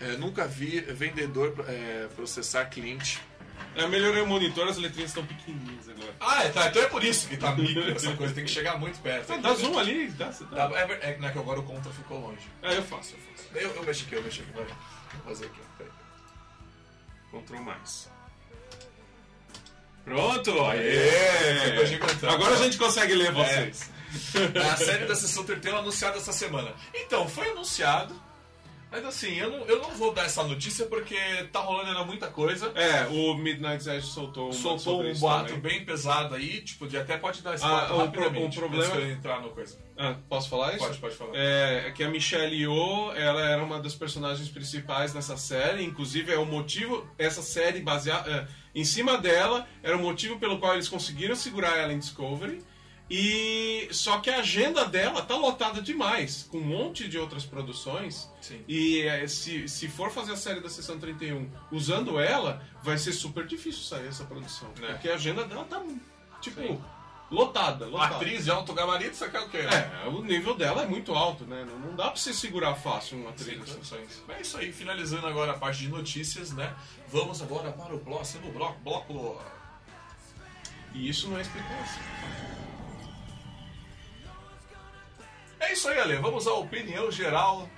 É, 0.00 0.16
nunca 0.16 0.46
vi 0.46 0.80
vendedor 0.80 1.54
é, 1.68 2.08
processar 2.14 2.66
cliente 2.66 3.20
É, 3.74 3.86
melhorei 3.86 4.22
o 4.22 4.26
monitor, 4.26 4.66
as 4.68 4.76
letrinhas 4.76 5.10
estão 5.10 5.24
pequenininhas 5.26 5.88
agora. 5.88 6.14
Ah, 6.20 6.44
é, 6.44 6.48
tá, 6.50 6.68
então 6.68 6.80
é 6.82 6.86
por 6.86 7.02
isso 7.04 7.28
que 7.28 7.36
tá 7.36 7.54
micro 7.54 7.90
essa 7.90 8.14
coisa, 8.16 8.32
tem 8.34 8.44
que 8.44 8.50
chegar 8.50 8.78
muito 8.78 8.98
perto. 9.00 9.32
Ah, 9.32 9.36
dá 9.36 9.54
zoom 9.54 9.76
ali, 9.78 10.08
dá, 10.10 10.30
dá. 10.50 10.68
Dá- 10.68 10.78
é, 10.80 11.10
é, 11.12 11.18
não 11.18 11.28
é 11.28 11.32
que 11.32 11.38
agora 11.38 11.58
o 11.60 11.62
contra 11.64 11.90
ficou 11.92 12.20
longe. 12.20 12.46
É, 12.62 12.76
eu 12.76 12.82
faço, 12.82 13.14
eu 13.14 13.18
faço. 13.18 13.48
Eu, 13.54 13.74
eu 13.74 13.82
mexo 13.82 14.04
aqui, 14.04 14.14
eu 14.14 14.22
mexo 14.22 14.42
aqui, 14.42 14.52
vai. 14.52 14.64
Vou 14.64 15.22
fazer 15.24 15.46
aqui, 15.46 15.60
peraí. 15.76 15.92
Ctrl 17.42 17.60
mais. 17.62 18.08
Pronto! 20.08 20.64
Aê! 20.64 21.86
gigantão. 21.86 22.30
Agora 22.30 22.54
a 22.54 22.58
gente 22.58 22.78
consegue 22.78 23.14
ler 23.14 23.30
vocês. 23.32 23.90
A 24.72 24.76
série 24.76 25.04
da 25.04 25.14
Sessão 25.14 25.44
31 25.44 25.76
anunciada 25.76 26.16
essa 26.16 26.32
semana. 26.32 26.72
Então, 26.94 27.28
foi 27.28 27.50
anunciado. 27.50 28.14
Mas 28.90 29.04
assim, 29.04 29.34
eu 29.36 29.50
não, 29.50 29.58
eu 29.66 29.82
não 29.82 29.90
vou 29.90 30.14
dar 30.14 30.24
essa 30.24 30.42
notícia 30.42 30.86
porque 30.86 31.14
tá 31.52 31.60
rolando 31.60 31.88
ainda 31.90 32.04
muita 32.04 32.28
coisa. 32.28 32.72
É, 32.74 33.06
o 33.08 33.34
Midnight 33.34 33.86
Edge 33.88 34.06
soltou 34.06 34.44
uma 34.46 34.52
Soltou 34.54 35.02
um 35.02 35.14
boato 35.14 35.54
também. 35.54 35.60
bem 35.78 35.84
pesado 35.84 36.34
aí, 36.34 36.62
tipo, 36.62 36.86
de 36.88 36.96
até 36.96 37.16
pode 37.18 37.42
dar 37.42 37.54
esse 37.54 37.64
Ah, 37.64 37.84
o 37.84 37.86
pro- 37.88 37.96
rapidamente. 37.98 38.56
o 38.56 38.60
problema- 38.60 38.94
antes 38.94 39.10
entrar 39.10 39.42
no 39.42 39.50
coisa. 39.50 39.76
Ah, 39.96 40.16
posso 40.28 40.48
falar 40.48 40.70
isso? 40.74 40.86
Pode, 40.86 40.98
pode 40.98 41.14
falar. 41.16 41.30
É, 41.34 41.88
é 41.88 41.90
que 41.92 42.02
a 42.02 42.08
Michelle 42.08 42.54
Yeoh, 42.56 43.12
ela 43.14 43.42
era 43.42 43.62
uma 43.62 43.78
das 43.80 43.94
personagens 43.94 44.48
principais 44.48 45.12
nessa 45.12 45.36
série, 45.36 45.84
inclusive 45.84 46.32
é 46.32 46.38
o 46.38 46.46
motivo, 46.46 47.06
essa 47.18 47.42
série 47.42 47.80
baseada 47.80 48.48
em 48.74 48.84
cima 48.84 49.18
dela, 49.18 49.66
era 49.82 49.96
o 49.96 50.00
motivo 50.00 50.38
pelo 50.38 50.58
qual 50.58 50.74
eles 50.74 50.88
conseguiram 50.88 51.34
segurar 51.34 51.76
ela 51.76 51.92
em 51.92 51.98
Discovery. 51.98 52.62
E 53.10 53.88
só 53.90 54.18
que 54.18 54.28
a 54.28 54.40
agenda 54.40 54.84
dela 54.84 55.22
tá 55.22 55.34
lotada 55.34 55.80
demais, 55.80 56.46
com 56.50 56.58
um 56.58 56.64
monte 56.64 57.08
de 57.08 57.18
outras 57.18 57.44
produções. 57.44 58.30
Sim. 58.40 58.62
E 58.68 59.00
é, 59.00 59.26
se, 59.26 59.66
se 59.66 59.88
for 59.88 60.10
fazer 60.10 60.32
a 60.32 60.36
série 60.36 60.60
da 60.60 60.68
Sessão 60.68 60.98
31 60.98 61.50
usando 61.72 62.20
ela, 62.20 62.62
vai 62.82 62.98
ser 62.98 63.12
super 63.12 63.46
difícil 63.46 63.82
sair 63.82 64.08
essa 64.08 64.24
produção. 64.24 64.70
É. 64.82 64.92
Porque 64.92 65.08
a 65.08 65.14
agenda 65.14 65.44
dela 65.44 65.64
tá, 65.64 65.82
tipo, 66.42 66.60
Sim. 66.60 66.78
lotada, 67.30 67.86
lotada. 67.86 68.16
Atriz 68.16 68.44
de 68.44 68.50
alto 68.50 68.74
gabarito, 68.74 69.16
você 69.16 69.28
quer 69.30 69.40
o 69.40 69.48
quê? 69.48 69.58
É, 69.58 70.06
o 70.08 70.22
nível 70.22 70.54
dela 70.54 70.82
é 70.82 70.86
muito 70.86 71.14
alto, 71.14 71.44
né? 71.46 71.64
Não, 71.66 71.78
não 71.78 71.96
dá 71.96 72.08
pra 72.10 72.16
você 72.16 72.34
segurar 72.34 72.74
fácil 72.74 73.16
uma 73.18 73.30
Sim, 73.38 73.52
atriz. 73.52 73.62
assim. 73.62 73.72
condições. 73.72 74.22
É 74.28 74.40
isso 74.42 74.58
aí, 74.58 74.70
finalizando 74.70 75.26
agora 75.26 75.52
a 75.52 75.58
parte 75.58 75.80
de 75.80 75.88
notícias, 75.88 76.52
né? 76.52 76.76
Vamos 77.08 77.40
agora 77.40 77.72
para 77.72 77.94
o 77.94 77.98
próximo 78.00 78.52
bloco. 78.52 78.78
bloco. 78.80 79.40
E 80.92 81.08
isso 81.08 81.28
não 81.28 81.38
é 81.38 81.40
explicação. 81.40 82.02
É 85.60 85.72
isso 85.72 85.88
aí, 85.88 85.98
Ale. 85.98 86.16
Vamos 86.16 86.46
à 86.46 86.54
opinião 86.54 87.10
geral 87.10 87.68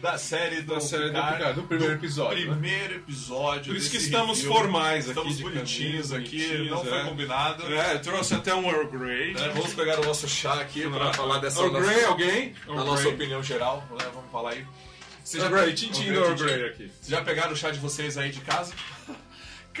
da 0.00 0.16
série 0.16 0.62
do 0.62 0.74
Da 0.74 0.80
série 0.80 1.04
do 1.04 1.12
Picard, 1.12 1.36
Picard, 1.36 1.60
do 1.60 1.66
primeiro 1.66 1.92
episódio, 1.94 2.46
né? 2.46 2.52
Primeiro 2.52 2.94
episódio. 2.96 3.72
Por 3.72 3.76
isso 3.76 3.90
que 3.90 3.98
estamos 3.98 4.38
review. 4.38 4.52
formais 4.54 5.04
aqui, 5.10 5.18
Estamos 5.18 5.40
bonitinhos 5.40 6.12
aqui, 6.12 6.68
não 6.70 6.82
foi 6.84 6.98
é. 6.98 7.04
combinado. 7.04 7.74
É, 7.74 7.98
trouxe 7.98 8.34
até 8.34 8.54
um 8.54 8.66
Earl 8.70 8.88
Grey. 8.88 9.34
Né, 9.34 9.50
Vamos 9.54 9.74
pegar 9.74 10.00
o 10.00 10.04
nosso 10.04 10.26
chá 10.28 10.54
aqui 10.60 10.88
para 10.88 11.12
falar 11.12 11.38
dessa 11.38 11.60
Earl 11.60 11.80
Grey, 11.80 12.04
alguém? 12.04 12.52
da 12.66 12.72
Earl 12.72 12.84
nossa 12.84 13.02
Grey. 13.02 13.14
opinião 13.14 13.42
geral. 13.42 13.86
Né? 13.90 14.06
Vamos 14.14 14.30
falar 14.30 14.52
aí. 14.52 14.66
Earl 15.34 15.50
Grey, 15.50 15.74
tintim 15.74 16.12
do 16.12 16.14
Earl 16.18 16.34
Grey 16.34 16.64
aqui. 16.66 16.84
Vocês 17.00 17.08
já 17.08 17.22
pegaram 17.22 17.52
o 17.52 17.56
chá 17.56 17.70
de 17.70 17.78
vocês 17.78 18.16
aí 18.16 18.30
de 18.30 18.40
casa? 18.40 18.72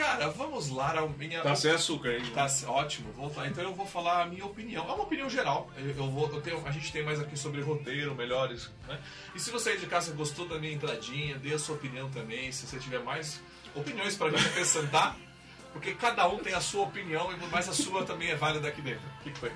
Cara, 0.00 0.28
vamos 0.30 0.70
lá, 0.70 0.98
a 0.98 1.06
minha... 1.06 1.42
Tá 1.42 1.54
sem 1.54 1.70
açúcar, 1.70 2.12
hein? 2.16 2.22
Tá 2.32 2.48
c- 2.48 2.64
ótimo, 2.64 3.12
vou 3.12 3.28
falar. 3.28 3.48
Então 3.48 3.62
eu 3.62 3.74
vou 3.74 3.84
falar 3.86 4.22
a 4.22 4.26
minha 4.26 4.46
opinião. 4.46 4.82
É 4.88 4.92
uma 4.94 5.02
opinião 5.02 5.28
geral. 5.28 5.70
Eu, 5.76 5.90
eu 5.90 6.10
vou, 6.10 6.26
eu 6.32 6.40
tenho, 6.40 6.66
a 6.66 6.70
gente 6.70 6.90
tem 6.90 7.02
mais 7.02 7.20
aqui 7.20 7.38
sobre 7.38 7.60
roteiro, 7.60 8.14
melhores, 8.14 8.70
né? 8.88 8.98
E 9.34 9.38
se 9.38 9.50
você 9.50 9.70
aí 9.70 9.78
de 9.78 9.84
casa 9.86 10.12
gostou 10.12 10.48
da 10.48 10.58
minha 10.58 10.72
entradinha, 10.72 11.36
dê 11.38 11.52
a 11.52 11.58
sua 11.58 11.74
opinião 11.74 12.08
também. 12.10 12.50
Se 12.50 12.66
você 12.66 12.78
tiver 12.78 13.00
mais 13.00 13.42
opiniões 13.74 14.16
pra 14.16 14.30
gente 14.30 14.46
acrescentar, 14.46 15.16
porque 15.74 15.92
cada 15.94 16.26
um 16.28 16.38
tem 16.38 16.54
a 16.54 16.60
sua 16.62 16.84
opinião, 16.84 17.28
mas 17.52 17.68
a 17.68 17.74
sua 17.74 18.02
também 18.04 18.30
é 18.30 18.36
válida 18.36 18.68
aqui 18.68 18.80
dentro. 18.80 19.02
O 19.20 19.22
que 19.30 19.38
foi? 19.38 19.52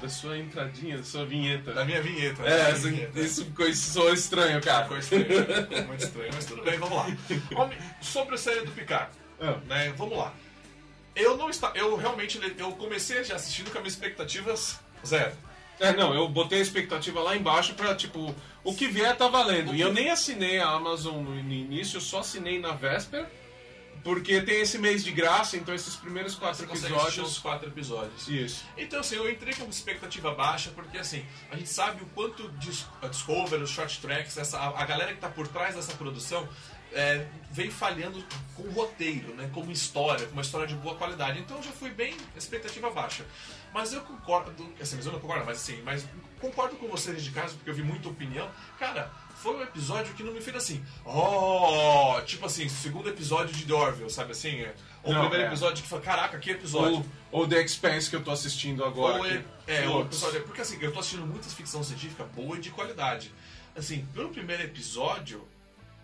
Da 0.00 0.08
sua 0.08 0.38
entradinha, 0.38 0.98
da 0.98 1.02
sua 1.02 1.24
vinheta. 1.26 1.72
Da 1.72 1.84
minha 1.84 2.00
vinheta. 2.00 2.42
da 2.44 2.48
É, 2.48 2.54
minha 2.58 2.68
essa- 2.68 2.88
vinheta. 2.90 3.18
isso 3.20 3.44
ficou 3.44 3.74
soou 3.74 4.12
estranho, 4.12 4.60
cara. 4.62 4.82
Ficou 4.84 4.98
estranho, 4.98 5.24
ficou 5.26 5.82
muito 5.88 6.04
estranho, 6.04 6.30
mas 6.32 6.44
tudo 6.44 6.62
bem, 6.62 6.78
vamos 6.78 6.96
lá. 6.96 7.06
Sobre 8.00 8.36
a 8.36 8.38
série 8.38 8.60
do 8.64 8.70
Picard. 8.70 9.10
Ah. 9.40 9.58
né? 9.66 9.92
Vamos 9.96 10.16
lá. 10.18 10.32
Eu 11.14 11.36
não 11.36 11.50
está, 11.50 11.72
eu 11.74 11.96
realmente 11.96 12.40
eu 12.58 12.72
comecei 12.72 13.24
já 13.24 13.36
assistindo 13.36 13.70
com 13.70 13.78
as 13.78 13.82
minhas 13.82 13.94
expectativas 13.94 14.78
zero. 15.04 15.32
É, 15.80 15.92
não, 15.92 16.12
eu 16.14 16.28
botei 16.28 16.58
a 16.58 16.62
expectativa 16.62 17.20
lá 17.20 17.36
embaixo 17.36 17.74
pra, 17.74 17.94
tipo, 17.94 18.34
o 18.64 18.74
que 18.74 18.88
vier 18.88 19.16
tá 19.16 19.28
valendo. 19.28 19.74
E 19.74 19.80
eu 19.80 19.92
nem 19.92 20.10
assinei 20.10 20.58
a 20.58 20.68
Amazon 20.68 21.22
no 21.22 21.38
início, 21.38 21.98
eu 21.98 22.00
só 22.00 22.20
assinei 22.20 22.58
na 22.58 22.72
véspera, 22.72 23.30
porque 24.02 24.40
tem 24.40 24.60
esse 24.60 24.76
mês 24.78 25.04
de 25.04 25.12
graça, 25.12 25.56
então 25.56 25.72
esses 25.74 25.94
primeiros 25.94 26.34
quatro 26.34 26.66
Você 26.66 26.86
episódios. 26.86 27.32
os 27.32 27.38
quatro 27.38 27.68
episódios. 27.68 28.26
Isso. 28.26 28.64
Então 28.76 29.00
assim, 29.00 29.16
eu 29.16 29.30
entrei 29.30 29.54
com 29.54 29.64
expectativa 29.66 30.34
baixa 30.34 30.70
porque 30.74 30.98
assim, 30.98 31.24
a 31.50 31.56
gente 31.56 31.68
sabe 31.68 32.02
o 32.02 32.06
quanto 32.06 32.50
a 33.02 33.06
Discovery, 33.08 33.62
os 33.62 33.70
short 33.70 34.00
tracks, 34.00 34.36
essa, 34.36 34.58
a, 34.58 34.82
a 34.82 34.84
galera 34.84 35.12
que 35.12 35.20
tá 35.20 35.28
por 35.28 35.46
trás 35.46 35.76
dessa 35.76 35.92
produção 35.94 36.48
é, 36.92 37.26
vem 37.50 37.70
falhando 37.70 38.22
com 38.54 38.62
o 38.62 38.70
roteiro, 38.72 39.34
né? 39.34 39.50
Como 39.52 39.70
história, 39.70 40.26
com 40.26 40.32
uma 40.32 40.42
história 40.42 40.66
de 40.66 40.74
boa 40.74 40.94
qualidade. 40.96 41.38
Então 41.38 41.56
eu 41.56 41.62
já 41.62 41.72
fui 41.72 41.90
bem 41.90 42.16
expectativa 42.36 42.90
baixa. 42.90 43.24
Mas 43.72 43.92
eu 43.92 44.00
concordo, 44.00 44.50
assim, 44.80 44.96
mas 44.96 45.06
eu 45.06 45.12
não 45.12 45.20
concordo, 45.20 45.44
mas 45.44 45.58
assim, 45.58 45.80
mas 45.82 46.06
concordo 46.40 46.76
com 46.76 46.88
vocês 46.88 47.22
de 47.22 47.30
casa, 47.30 47.54
porque 47.54 47.70
eu 47.70 47.74
vi 47.74 47.82
muita 47.82 48.08
opinião. 48.08 48.50
Cara, 48.78 49.10
foi 49.36 49.56
um 49.56 49.62
episódio 49.62 50.14
que 50.14 50.22
não 50.22 50.32
me 50.32 50.40
fez 50.40 50.56
assim, 50.56 50.84
oh, 51.04 52.20
tipo 52.24 52.46
assim, 52.46 52.68
segundo 52.68 53.08
episódio 53.08 53.54
de 53.54 53.64
The 53.66 53.74
Orville, 53.74 54.10
sabe 54.10 54.32
assim? 54.32 54.66
Ou 55.02 55.14
o 55.14 55.20
primeiro 55.20 55.44
é. 55.44 55.46
episódio 55.46 55.82
que 55.82 55.88
foi, 55.88 56.00
caraca, 56.00 56.38
que 56.38 56.50
episódio. 56.50 57.04
Ou, 57.30 57.40
ou 57.42 57.48
The 57.48 57.62
Expanse 57.62 58.10
que 58.10 58.16
eu 58.16 58.24
tô 58.24 58.30
assistindo 58.30 58.84
agora. 58.84 59.18
Ou 59.18 59.26
é, 59.26 59.44
é, 59.66 59.88
o 59.88 60.00
episódio. 60.00 60.42
Porque 60.42 60.60
assim, 60.60 60.78
eu 60.80 60.92
tô 60.92 60.98
assistindo 60.98 61.26
muita 61.26 61.48
ficção 61.48 61.84
científica 61.84 62.24
boa 62.24 62.56
e 62.56 62.60
de 62.60 62.70
qualidade. 62.70 63.32
Assim, 63.76 64.04
pelo 64.12 64.30
primeiro 64.30 64.62
episódio, 64.64 65.46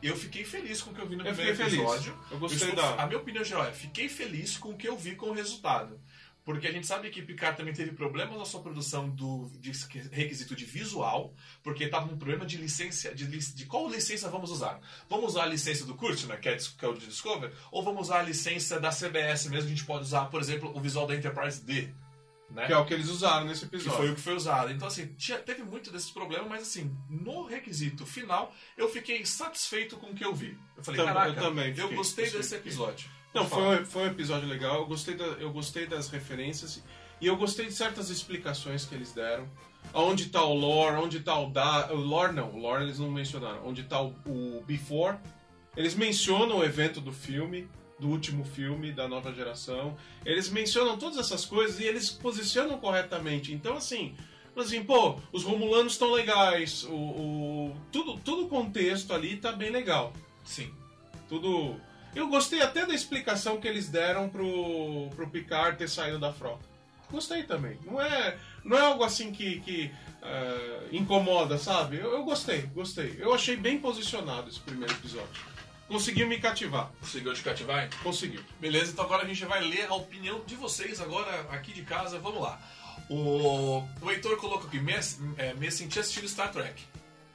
eu 0.07 0.17
fiquei 0.17 0.45
feliz 0.45 0.83
com 0.83 0.91
o 0.91 0.95
que 0.95 1.01
eu 1.01 1.07
vi 1.09 1.17
no 1.17 1.27
Eu 1.27 1.35
primeiro 1.35 1.57
feliz. 1.57 1.75
episódio. 1.75 2.19
Eu 2.31 2.39
gostei 2.39 2.69
estou- 2.69 2.83
da- 2.97 3.03
A 3.03 3.07
minha 3.07 3.19
opinião 3.19 3.45
geral 3.45 3.67
é, 3.67 3.73
fiquei 3.73 4.09
feliz 4.09 4.57
com 4.59 4.71
o 4.71 4.77
que 4.77 4.89
eu 4.89 4.97
vi 4.97 5.15
com 5.17 5.31
o 5.31 5.33
resultado. 5.33 6.01
Porque 6.45 6.67
a 6.69 6.71
gente 6.73 6.87
sabe 6.87 7.09
que 7.09 7.23
Picard 7.23 7.57
também 7.57 7.73
teve 7.73 7.93
problemas 7.93 8.37
na 8.37 8.45
sua 8.45 8.61
produção 8.61 9.09
do 9.09 9.51
de 9.59 9.73
requisito 10.13 10.55
de 10.55 10.67
visual, 10.67 11.33
porque 11.63 11.85
estava 11.85 12.05
um 12.13 12.19
problema 12.19 12.45
de 12.45 12.59
licença, 12.59 13.15
de, 13.15 13.27
de 13.27 13.65
qual 13.65 13.89
licença 13.89 14.29
vamos 14.29 14.51
usar. 14.51 14.79
Vamos 15.09 15.31
usar 15.31 15.45
a 15.45 15.47
licença 15.47 15.87
do 15.87 15.95
Kurtzner, 15.95 16.39
que 16.39 16.51
é, 16.51 16.57
que 16.57 16.85
é 16.85 16.89
o 16.89 16.93
de 16.93 17.07
Discover, 17.07 17.51
ou 17.73 17.83
vamos 17.83 18.03
usar 18.09 18.19
a 18.19 18.23
licença 18.23 18.79
da 18.79 18.91
CBS 18.91 19.49
mesmo, 19.49 19.69
a 19.69 19.71
gente 19.71 19.87
pode 19.87 20.03
usar, 20.05 20.27
por 20.27 20.39
exemplo, 20.39 20.71
o 20.77 20.81
visual 20.81 21.07
da 21.07 21.15
Enterprise 21.17 21.65
D. 21.65 21.89
Né? 22.51 22.67
Que 22.67 22.73
é 22.73 22.77
o 22.77 22.85
que 22.85 22.95
eles 22.95 23.09
usaram 23.09 23.47
nesse 23.47 23.67
Que 23.67 23.77
episódio. 23.77 23.99
foi 23.99 24.11
o 24.11 24.15
que 24.15 24.21
foi 24.21 24.35
usado. 24.37 24.71
Então, 24.71 24.87
assim, 24.87 25.07
tinha, 25.19 25.39
teve 25.39 25.63
muito 25.65 25.91
desses 25.91 26.11
problemas, 26.11 26.47
mas 26.49 26.63
assim, 26.63 26.95
no 27.09 27.47
requisito 27.47 28.07
final, 28.07 28.55
eu 28.77 28.89
fiquei 28.89 29.25
satisfeito 29.27 29.97
com 29.97 30.11
o 30.11 30.15
que 30.15 30.25
eu 30.25 30.33
vi. 30.35 30.57
Eu 30.77 30.85
falei, 30.85 31.01
Tam- 31.01 31.07
caraca, 31.13 31.31
eu 31.31 31.35
também 31.43 31.69
eu 31.71 31.75
fiquei, 31.75 31.97
gostei 31.97 32.27
eu 32.29 32.33
desse 32.33 32.55
fiquei. 32.57 32.71
episódio. 32.73 33.11
Não, 33.35 33.49
foi, 33.49 33.85
foi 33.85 34.03
um 34.05 34.07
episódio 34.07 34.49
legal. 34.49 34.77
Eu 34.81 34.87
gostei, 34.87 35.15
da- 35.17 35.25
eu 35.25 35.51
gostei 35.53 35.87
das 35.87 36.09
referências 36.09 36.81
e 37.21 37.27
eu 37.27 37.37
gostei 37.37 37.67
de 37.67 37.73
certas 37.73 38.09
explicações 38.11 38.85
que 38.85 38.95
eles 38.95 39.13
deram. 39.13 39.49
Onde 39.93 40.27
tá 40.27 40.43
o 40.45 40.55
lore, 40.55 40.97
onde 40.97 41.21
tá 41.21 41.37
o 41.39 41.51
da... 41.51 41.93
O 41.93 41.97
lore 41.97 42.33
não, 42.33 42.53
o 42.53 42.59
lore 42.59 42.85
eles 42.85 42.99
não 43.01 43.11
mencionaram. 43.11 43.67
Onde 43.67 43.83
tá 43.83 44.01
o, 44.01 44.15
o 44.27 44.63
before. 44.67 45.19
Eles 45.77 45.95
mencionam 45.97 46.59
o 46.59 46.65
evento 46.65 47.01
do 47.01 47.13
filme, 47.13 47.69
do 48.05 48.11
último 48.11 48.45
filme, 48.45 48.93
da 48.93 49.09
nova 49.09 49.33
geração. 49.33 49.97
Eles 50.27 50.51
mencionam 50.51 50.99
todas 50.99 51.17
essas 51.19 51.47
coisas 51.47 51.81
e 51.81 51.85
eles 51.85 52.11
posicionam 52.11 52.79
corretamente. 52.79 53.51
Então, 53.55 53.79
assim, 53.79 54.15
assim 54.55 54.85
pô, 54.85 55.19
os 55.33 55.43
romulanos 55.43 55.95
estão 55.95 56.13
legais, 56.13 56.85
o, 56.85 56.93
o- 56.95 57.77
tudo, 57.91 58.19
tudo 58.19 58.45
o 58.45 58.49
contexto 58.49 59.15
ali 59.15 59.37
tá 59.39 59.53
bem 59.53 59.71
legal 59.71 60.13
Sim. 60.45 60.71
tudo. 61.31 61.81
Eu 62.15 62.29
gostei 62.29 62.61
até 62.61 62.85
da 62.85 62.95
explicação 62.95 63.59
que 63.59 63.67
eles 63.67 63.89
deram 63.89 64.29
pro, 64.29 65.09
pro 65.17 65.29
Picard 65.31 65.79
ter 65.79 65.89
saído 65.89 66.19
da 66.19 66.31
frota. 66.33 66.63
Gostei 67.11 67.43
também. 67.43 67.79
Não 67.87 68.01
é, 68.01 68.37
não 68.65 68.77
é 68.77 68.81
algo 68.83 69.03
assim 69.03 69.33
que, 69.33 69.61
que 69.61 69.91
eh, 70.23 70.89
incomoda, 70.93 71.57
sabe? 71.59 71.97
Eu, 71.97 72.13
eu 72.13 72.23
gostei, 72.25 72.63
gostei. 72.75 73.17
Eu 73.19 73.33
achei 73.35 73.57
bem 73.57 73.79
posicionado 73.79 74.49
esse 74.51 74.61
primeiro 74.61 74.93
episódio. 74.93 75.54
Conseguiu 75.89 76.27
me 76.27 76.39
cativar. 76.39 76.91
Conseguiu 77.01 77.35
te 77.35 77.43
cativar? 77.43 77.89
Conseguiu. 78.03 78.43
Beleza, 78.59 78.93
então 78.93 79.05
agora 79.05 79.23
a 79.25 79.27
gente 79.27 79.45
vai 79.45 79.61
ler 79.61 79.87
a 79.87 79.95
opinião 79.95 80.43
de 80.47 80.57
vocês 80.57 81.01
agora 81.01 81.47
aqui 81.51 81.73
de 81.73 81.83
casa. 81.83 82.19
Vamos 82.19 82.41
lá. 82.41 82.59
O, 83.09 83.83
o 84.01 84.11
Heitor 84.11 84.37
colocou 84.39 84.67
aqui, 84.67 84.81
me, 84.81 84.95
é, 85.37 85.53
me 85.55 85.71
senti 85.71 85.99
assistindo 86.01 86.27
Star 86.29 86.51
Trek. 86.51 86.83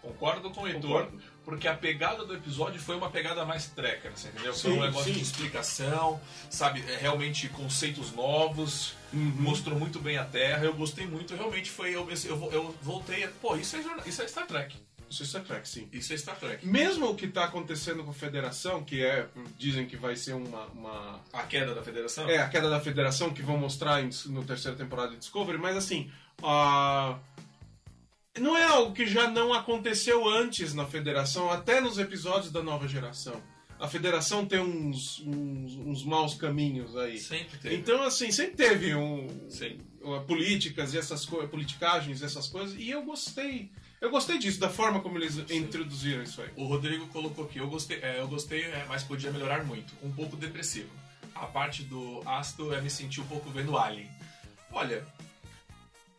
Concordo 0.01 0.49
com 0.51 0.61
o 0.61 0.67
Heitor, 0.67 0.81
Concordo. 0.81 1.21
porque 1.43 1.67
a 1.67 1.75
pegada 1.75 2.25
do 2.25 2.33
episódio 2.33 2.79
foi 2.81 2.95
uma 2.95 3.09
pegada 3.11 3.45
mais 3.45 3.67
treca, 3.67 4.09
você 4.09 4.29
entendeu? 4.29 4.53
Foi 4.55 4.71
Sim, 4.71 4.77
um 4.77 4.81
negócio 4.81 5.13
sim. 5.13 5.19
de 5.19 5.21
explicação, 5.21 6.19
sabe? 6.49 6.81
É, 6.89 6.95
realmente 6.95 7.49
conceitos 7.49 8.13
novos, 8.13 8.95
mostrou 9.11 9.77
muito 9.77 9.99
bem 9.99 10.17
a 10.17 10.23
Terra, 10.23 10.63
eu 10.63 10.73
gostei 10.73 11.05
muito, 11.05 11.35
realmente 11.35 11.69
foi. 11.69 11.89
Eu, 11.93 12.09
eu, 12.09 12.49
eu 12.51 12.75
voltei 12.81 13.25
a. 13.25 13.27
Pô, 13.27 13.57
isso 13.57 13.75
é, 13.75 13.81
isso 14.05 14.21
é 14.21 14.27
Star 14.27 14.47
Trek. 14.47 14.75
Isso 15.09 15.23
é 15.23 15.25
Star 15.25 15.43
Trek, 15.43 15.67
sim. 15.67 15.89
Isso 15.91 16.13
é 16.13 16.17
Star 16.17 16.37
Trek. 16.37 16.65
Mesmo 16.65 17.09
o 17.09 17.15
que 17.15 17.25
está 17.25 17.45
acontecendo 17.45 18.03
com 18.03 18.11
a 18.11 18.13
Federação, 18.13 18.83
que 18.83 19.03
é, 19.03 19.27
dizem 19.57 19.87
que 19.87 19.97
vai 19.97 20.15
ser 20.15 20.33
uma, 20.33 20.65
uma 20.67 21.19
A 21.33 21.43
queda 21.43 21.73
da 21.73 21.81
federação? 21.81 22.29
É, 22.29 22.37
a 22.37 22.47
queda 22.47 22.69
da 22.69 22.79
federação 22.79 23.33
que 23.33 23.41
vão 23.41 23.57
mostrar 23.57 24.01
em, 24.03 24.09
no 24.27 24.45
terceira 24.45 24.77
temporada 24.77 25.11
de 25.11 25.17
Discovery, 25.17 25.57
mas 25.57 25.75
assim, 25.75 26.11
a... 26.43 27.17
não 28.37 28.55
é 28.55 28.65
algo 28.65 28.93
que 28.93 29.07
já 29.07 29.29
não 29.29 29.53
aconteceu 29.53 30.27
antes 30.27 30.73
na 30.73 30.85
federação, 30.85 31.49
até 31.49 31.81
nos 31.81 31.97
episódios 31.97 32.51
da 32.51 32.61
nova 32.61 32.87
geração. 32.87 33.41
A 33.79 33.87
federação 33.87 34.45
tem 34.45 34.59
uns, 34.59 35.21
uns, 35.25 35.75
uns 35.77 36.03
maus 36.03 36.35
caminhos 36.35 36.97
aí. 36.97 37.17
Sempre 37.17 37.57
teve. 37.57 37.75
Então, 37.75 38.03
assim, 38.03 38.29
sempre 38.29 38.57
teve 38.57 38.93
um, 38.93 39.25
Sim. 39.49 39.77
políticas 40.27 40.93
e 40.93 40.97
essas 40.97 41.25
coisas, 41.25 41.49
politicagens 41.49 42.21
e 42.21 42.25
essas 42.25 42.47
coisas, 42.47 42.77
e 42.77 42.89
eu 42.89 43.03
gostei. 43.03 43.71
Eu 44.01 44.09
gostei 44.09 44.37
disso, 44.37 44.59
da 44.59 44.69
forma 44.69 45.01
como 45.01 45.17
eles 45.17 45.37
introduziram 45.51 46.23
isso 46.23 46.41
aí. 46.41 46.49
O 46.55 46.65
Rodrigo 46.65 47.07
colocou 47.07 47.45
aqui, 47.45 47.59
eu 47.59 47.67
gostei, 47.67 47.99
é, 48.01 48.19
eu 48.19 48.27
gostei, 48.29 48.63
é, 48.63 48.85
mas 48.87 49.03
podia 49.03 49.29
melhorar 49.29 49.65
muito. 49.65 49.93
Um 50.01 50.09
pouco 50.11 50.37
depressivo. 50.37 50.89
A 51.35 51.45
parte 51.45 51.83
do 51.83 52.21
ácido 52.25 52.73
é 52.73 52.81
me 52.81 52.89
sentir 52.89 53.19
um 53.19 53.27
pouco 53.27 53.49
vendo 53.49 53.77
Alien. 53.77 54.09
Olha, 54.71 55.05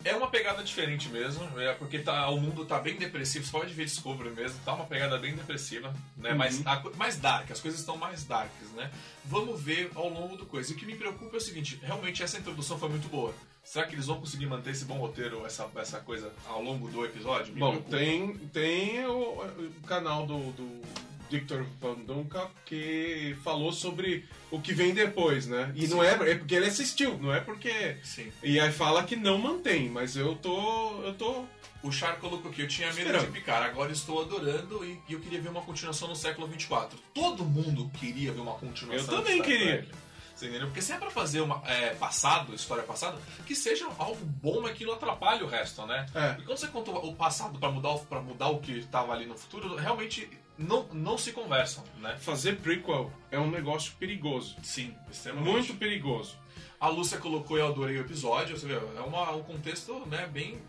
é 0.04 0.14
uma 0.14 0.28
pegada 0.28 0.62
diferente 0.62 1.08
mesmo, 1.08 1.58
é 1.60 1.72
porque 1.74 1.98
tá, 1.98 2.28
o 2.30 2.40
mundo 2.40 2.64
tá 2.64 2.78
bem 2.78 2.96
depressivo, 2.96 3.44
você 3.44 3.52
pode 3.52 3.74
ver 3.74 3.84
Discovery 3.84 4.30
mesmo, 4.30 4.58
tá 4.64 4.72
uma 4.72 4.86
pegada 4.86 5.18
bem 5.18 5.34
depressiva, 5.34 5.94
né? 6.16 6.30
Uhum. 6.30 6.36
Mais, 6.36 6.66
a 6.66 6.82
mais 6.96 7.16
dark, 7.16 7.50
as 7.50 7.60
coisas 7.60 7.80
estão 7.80 7.96
mais 7.96 8.24
darks, 8.24 8.70
né? 8.74 8.90
Vamos 9.24 9.60
ver 9.60 9.90
ao 9.94 10.08
longo 10.08 10.36
do 10.36 10.46
coisa. 10.46 10.72
E 10.72 10.74
o 10.74 10.78
que 10.78 10.86
me 10.86 10.96
preocupa 10.96 11.36
é 11.36 11.38
o 11.38 11.40
seguinte, 11.40 11.78
realmente 11.82 12.22
essa 12.22 12.38
introdução 12.38 12.78
foi 12.78 12.88
muito 12.88 13.08
boa. 13.08 13.34
Será 13.62 13.86
que 13.86 13.94
eles 13.94 14.06
vão 14.06 14.18
conseguir 14.18 14.46
manter 14.46 14.70
esse 14.70 14.86
bom 14.86 14.96
roteiro, 14.96 15.44
essa, 15.44 15.68
essa 15.76 16.00
coisa 16.00 16.32
ao 16.46 16.62
longo 16.62 16.88
do 16.88 17.04
episódio? 17.04 17.52
Me 17.52 17.60
Bom, 17.60 17.72
preocupa. 17.72 17.96
tem, 17.96 18.34
tem 18.52 19.06
o, 19.06 19.42
o 19.42 19.86
canal 19.86 20.26
do, 20.26 20.50
do 20.52 20.82
Victor 21.30 21.64
Van 21.80 21.94
Donka 21.94 22.50
que 22.66 23.36
falou 23.44 23.72
sobre 23.72 24.24
o 24.50 24.60
que 24.60 24.72
vem 24.72 24.92
depois, 24.92 25.46
né? 25.46 25.72
E 25.74 25.86
não 25.86 26.02
é, 26.02 26.12
é 26.30 26.34
porque 26.34 26.54
ele 26.54 26.66
assistiu, 26.66 27.16
não 27.18 27.32
é 27.32 27.40
porque. 27.40 27.96
Sim. 28.02 28.32
E 28.42 28.58
aí 28.58 28.72
fala 28.72 29.04
que 29.04 29.14
não 29.16 29.38
mantém, 29.38 29.88
mas 29.88 30.16
eu 30.16 30.34
tô. 30.36 31.02
Eu 31.04 31.14
tô. 31.14 31.44
O 31.82 31.90
Char 31.90 32.16
colocou 32.18 32.50
aqui, 32.50 32.60
eu 32.60 32.68
tinha 32.68 32.88
medo 32.88 32.98
Esperando. 33.00 33.26
de 33.26 33.32
picar, 33.32 33.62
agora 33.62 33.90
estou 33.90 34.20
adorando 34.20 34.84
e, 34.84 35.00
eu 35.08 35.18
queria 35.18 35.40
ver 35.40 35.48
uma 35.48 35.62
continuação 35.62 36.08
no 36.08 36.14
século 36.16 36.46
24. 36.46 36.98
Todo 37.14 37.42
mundo 37.42 37.90
queria 37.98 38.32
ver 38.32 38.40
uma 38.40 38.52
continuação. 38.54 39.14
Eu 39.14 39.22
também 39.22 39.40
queria. 39.40 39.78
Trek. 39.78 39.88
Você 40.36 40.46
entendeu? 40.48 40.66
Porque 40.68 40.80
se 40.82 40.92
é 40.92 40.96
pra 40.98 41.10
fazer 41.10 41.40
uma 41.42 41.62
é, 41.66 41.90
passado, 41.94 42.54
história 42.54 42.82
passada, 42.82 43.18
que 43.46 43.54
seja 43.54 43.86
algo 43.98 44.24
bom, 44.24 44.60
mas 44.62 44.76
que 44.76 44.84
não 44.86 44.94
atrapalhe 44.94 45.42
o 45.42 45.46
resto, 45.46 45.84
né? 45.86 46.06
É. 46.14 46.36
E 46.40 46.44
quando 46.44 46.58
você 46.58 46.66
conta 46.68 46.90
o 46.90 47.14
passado 47.14 47.58
pra 47.58 47.70
mudar, 47.70 47.90
o- 47.90 47.98
pra 48.00 48.20
mudar 48.20 48.48
o 48.48 48.58
que 48.58 48.72
estava 48.78 49.12
ali 49.12 49.24
no 49.26 49.36
futuro, 49.36 49.74
realmente 49.76 50.28
não, 50.60 50.86
não 50.92 51.16
se 51.16 51.32
conversam, 51.32 51.82
né? 51.98 52.16
Fazer 52.18 52.56
prequel 52.56 53.10
é 53.30 53.38
um 53.38 53.50
negócio 53.50 53.94
perigoso. 53.98 54.56
Sim, 54.62 54.94
extremamente. 55.10 55.50
Muito 55.50 55.74
perigoso. 55.74 56.36
A 56.78 56.88
Lúcia 56.88 57.18
colocou 57.18 57.56
eu 57.56 57.66
adorei 57.66 57.96
o 57.96 58.02
episódio, 58.02 58.58
você 58.58 58.66
vê, 58.66 58.74
é 58.74 59.00
uma, 59.00 59.30
um 59.32 59.42
contexto, 59.42 60.06
né, 60.06 60.26
bem... 60.26 60.60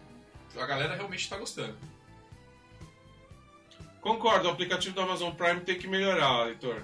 A 0.58 0.66
galera 0.66 0.96
realmente 0.96 1.30
tá 1.30 1.38
gostando. 1.38 1.78
Concordo, 4.02 4.48
o 4.48 4.52
aplicativo 4.52 4.96
do 4.96 5.02
Amazon 5.02 5.32
Prime 5.34 5.62
tem 5.62 5.78
que 5.78 5.88
melhorar, 5.88 6.50
Heitor. 6.50 6.84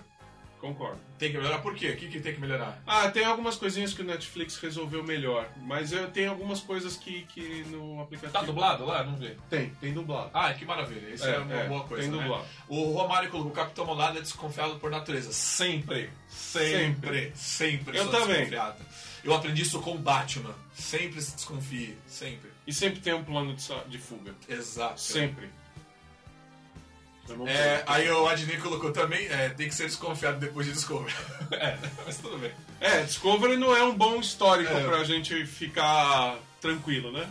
Concordo. 0.59 0.99
Tem 1.19 1.31
que 1.31 1.37
melhorar 1.37 1.59
por 1.59 1.75
quê? 1.75 1.89
O 1.89 1.97
que, 1.97 2.07
que 2.07 2.19
tem 2.19 2.33
que 2.33 2.41
melhorar? 2.41 2.81
Ah, 2.85 3.09
tem 3.09 3.23
algumas 3.23 3.55
coisinhas 3.55 3.93
que 3.93 4.01
o 4.01 4.05
Netflix 4.05 4.57
resolveu 4.57 5.03
melhor, 5.03 5.49
mas 5.57 5.91
eu 5.91 6.09
tenho 6.09 6.31
algumas 6.31 6.59
coisas 6.59 6.97
que, 6.97 7.23
que 7.23 7.63
no 7.69 8.01
aplicativo. 8.01 8.39
Tá 8.39 8.45
dublado 8.45 8.85
lá? 8.85 9.03
Não 9.03 9.15
vê. 9.15 9.35
Tem, 9.49 9.69
tem 9.81 9.93
dublado. 9.93 10.31
Ah, 10.33 10.53
que 10.53 10.65
maravilha. 10.65 11.09
Isso 11.09 11.25
é, 11.25 11.37
uma 11.37 11.63
boa 11.65 11.83
coisa, 11.83 12.03
tem 12.03 12.11
né? 12.11 12.23
dublado. 12.23 12.45
O 12.67 12.91
Romário 12.91 13.29
colocou, 13.29 13.51
o 13.51 13.55
Capitão 13.55 13.85
Molado 13.85 14.17
é 14.17 14.21
desconfiado 14.21 14.79
por 14.79 14.89
natureza. 14.89 15.31
Sempre. 15.31 16.09
Sempre. 16.27 17.31
Sempre. 17.35 17.97
Eu 17.97 18.03
sou 18.03 18.11
também. 18.11 18.37
desconfiado. 18.37 18.77
Eu 19.23 19.33
aprendi 19.33 19.61
isso 19.61 19.79
com 19.81 19.95
o 19.95 19.97
Batman. 19.97 20.55
Sempre 20.73 21.21
se 21.21 21.35
desconfie. 21.35 21.97
Sempre. 22.07 22.49
E 22.65 22.73
sempre 22.73 22.99
tem 22.99 23.13
um 23.13 23.23
plano 23.23 23.53
de, 23.53 23.63
de 23.87 23.97
fuga. 23.97 24.33
Exato. 24.47 24.99
Sempre. 24.99 25.45
Eu 25.45 25.49
não 25.49 25.66
É, 27.47 27.83
aí 27.85 28.09
o 28.09 28.27
Adnir 28.27 28.61
colocou 28.61 28.91
também, 28.91 29.27
é, 29.27 29.49
tem 29.49 29.67
que 29.67 29.75
ser 29.75 29.85
desconfiado 29.85 30.39
depois 30.39 30.65
de 30.65 30.73
Discovery. 30.73 31.13
é, 31.51 31.77
mas 32.05 32.17
tudo 32.17 32.37
bem. 32.37 32.51
É, 32.79 33.03
Discovery 33.03 33.57
não 33.57 33.75
é 33.75 33.83
um 33.83 33.95
bom 33.95 34.19
histórico 34.19 34.71
É. 34.71 34.83
pra 34.83 35.03
gente 35.03 35.45
ficar 35.45 36.37
tranquilo, 36.61 37.11
né? 37.11 37.29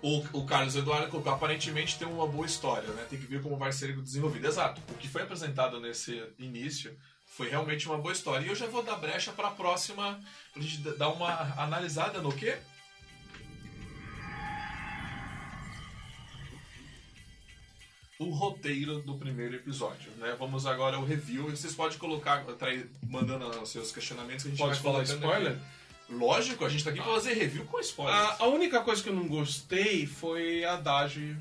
O, 0.00 0.18
o 0.32 0.44
Carlos 0.46 0.74
Eduardo 0.74 1.08
colocou, 1.08 1.32
aparentemente 1.32 1.98
tem 1.98 2.08
uma 2.08 2.26
boa 2.26 2.44
história, 2.46 2.88
né? 2.88 3.06
Tem 3.08 3.18
que 3.18 3.26
ver 3.26 3.40
como 3.40 3.56
vai 3.56 3.72
ser 3.72 3.96
desenvolvido. 4.00 4.46
Exato. 4.46 4.80
O 4.90 4.94
que 4.94 5.08
foi 5.08 5.22
apresentado 5.22 5.78
nesse 5.80 6.22
início 6.38 6.96
foi 7.24 7.48
realmente 7.48 7.86
uma 7.86 7.98
boa 7.98 8.12
história. 8.12 8.44
E 8.44 8.48
eu 8.48 8.54
já 8.54 8.66
vou 8.66 8.82
dar 8.82 8.96
brecha 8.96 9.32
para 9.32 9.48
a 9.48 9.52
próxima, 9.52 10.20
pra 10.52 10.62
gente 10.62 10.78
dar 10.98 11.08
uma 11.08 11.54
analisada 11.56 12.20
no 12.20 12.32
quê? 12.32 12.56
O 18.22 18.30
roteiro 18.30 19.00
do 19.00 19.14
primeiro 19.14 19.56
episódio, 19.56 20.10
né? 20.18 20.34
Vamos 20.38 20.66
agora 20.66 20.96
ao 20.96 21.04
review. 21.04 21.50
Vocês 21.50 21.74
podem 21.74 21.98
colocar, 21.98 22.44
trair, 22.58 22.88
mandando 23.08 23.48
os 23.60 23.68
seus 23.68 23.90
questionamentos, 23.90 24.46
a 24.46 24.48
gente 24.48 24.58
Pode 24.58 24.80
vai 24.80 24.82
falar 24.82 25.02
spoiler? 25.02 25.52
aqui. 25.52 25.60
Lógico, 26.08 26.64
a 26.64 26.68
gente 26.68 26.84
tá 26.84 26.90
aqui 26.90 27.00
pra 27.00 27.12
fazer 27.12 27.34
review 27.34 27.64
com 27.64 27.80
spoilers. 27.80 28.40
A, 28.40 28.44
a 28.44 28.46
única 28.46 28.80
coisa 28.80 29.02
que 29.02 29.08
eu 29.08 29.14
não 29.14 29.26
gostei 29.26 30.06
foi 30.06 30.64
a 30.64 30.76
Dage 30.76 31.36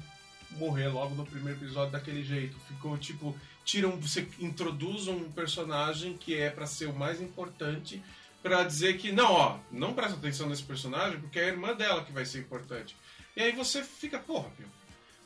morrer 0.51 0.87
logo 0.87 1.13
no 1.15 1.25
primeiro 1.25 1.59
episódio 1.59 1.91
daquele 1.91 2.23
jeito. 2.23 2.57
Ficou 2.67 2.97
tipo, 2.97 3.35
tiram, 3.63 3.97
você 3.97 4.27
introduz 4.39 5.07
um 5.07 5.29
personagem 5.31 6.17
que 6.17 6.35
é 6.35 6.49
pra 6.49 6.65
ser 6.65 6.87
o 6.87 6.93
mais 6.93 7.21
importante 7.21 8.01
pra 8.41 8.63
dizer 8.63 8.97
que 8.97 9.11
não, 9.11 9.31
ó, 9.31 9.57
não 9.71 9.93
presta 9.93 10.17
atenção 10.17 10.49
nesse 10.49 10.63
personagem 10.63 11.19
porque 11.19 11.39
é 11.39 11.45
a 11.45 11.47
irmã 11.49 11.75
dela 11.75 12.03
que 12.03 12.11
vai 12.11 12.25
ser 12.25 12.39
importante. 12.39 12.95
E 13.35 13.41
aí 13.41 13.51
você 13.51 13.83
fica, 13.83 14.17
porra, 14.19 14.49
meu. 14.57 14.67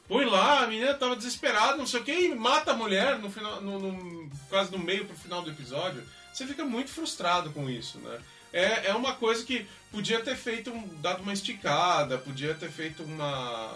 Põe 0.07 0.25
lá, 0.25 0.59
a 0.63 0.67
menina 0.67 0.93
tava 0.93 1.15
desesperada, 1.15 1.77
não 1.77 1.87
sei 1.87 1.99
o 1.99 2.03
que, 2.03 2.11
e 2.11 2.35
mata 2.35 2.71
a 2.71 2.75
mulher 2.75 3.17
no 3.17 3.29
final, 3.31 3.59
no, 3.61 3.79
no- 3.79 4.29
quase 4.49 4.71
no 4.71 4.77
meio 4.77 5.05
pro 5.05 5.15
final 5.17 5.41
do 5.41 5.49
episódio. 5.49 6.03
Você 6.31 6.45
fica 6.45 6.63
muito 6.63 6.91
frustrado 6.91 7.51
com 7.51 7.69
isso, 7.69 7.97
né? 7.99 8.19
É, 8.53 8.87
é 8.89 8.93
uma 8.93 9.15
coisa 9.15 9.43
que 9.43 9.67
podia 9.91 10.21
ter 10.21 10.35
feito, 10.35 10.71
um, 10.71 10.87
dado 11.01 11.23
uma 11.23 11.33
esticada, 11.33 12.17
podia 12.17 12.53
ter 12.53 12.69
feito 12.71 13.03
uma. 13.03 13.73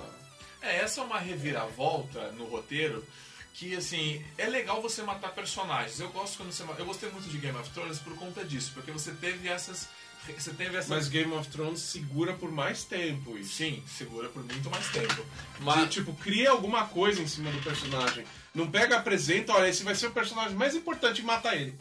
É, 0.62 0.78
essa 0.82 1.02
é 1.02 1.04
uma 1.04 1.20
reviravolta 1.20 2.32
no 2.34 2.46
roteiro 2.46 3.06
que, 3.54 3.76
assim, 3.76 4.24
é 4.38 4.46
legal 4.46 4.82
você 4.82 5.02
matar 5.02 5.32
personagens. 5.32 6.00
Eu 6.00 6.10
gosto 6.10 6.38
quando 6.38 6.52
você 6.52 6.64
Eu 6.64 6.86
gostei 6.86 7.10
muito 7.10 7.28
de 7.28 7.38
Game 7.40 7.58
of 7.58 7.70
Thrones 7.72 8.00
por 8.00 8.16
conta 8.16 8.44
disso, 8.46 8.72
porque 8.74 8.92
você 8.92 9.12
teve 9.12 9.48
essas. 9.50 9.90
Você 10.38 10.54
teve 10.54 10.78
essas. 10.78 10.90
Mas 10.90 11.08
Game 11.08 11.32
of 11.34 11.50
Thrones 11.50 11.80
segura 11.80 12.34
por 12.34 12.52
mais 12.52 12.84
tempo 12.84 13.38
isso. 13.38 13.54
Sim, 13.56 13.84
segura 13.88 14.30
por 14.30 14.44
muito 14.44 14.70
mais 14.70 14.88
tempo. 14.90 15.26
Mas, 15.60 15.76
Mas. 15.78 15.90
tipo, 15.94 16.14
cria 16.14 16.52
alguma 16.52 16.86
coisa 16.88 17.22
em 17.22 17.28
cima 17.28 17.52
do 17.52 17.62
personagem. 17.64 18.26
Não 18.54 18.70
pega, 18.70 18.98
apresenta, 18.98 19.54
olha, 19.54 19.68
esse 19.70 19.84
vai 19.84 19.96
ser 19.96 20.08
o 20.08 20.12
personagem 20.12 20.56
mais 20.56 20.76
importante 20.76 21.22
e 21.22 21.26
mata 21.26 21.56
ele. 21.56 21.76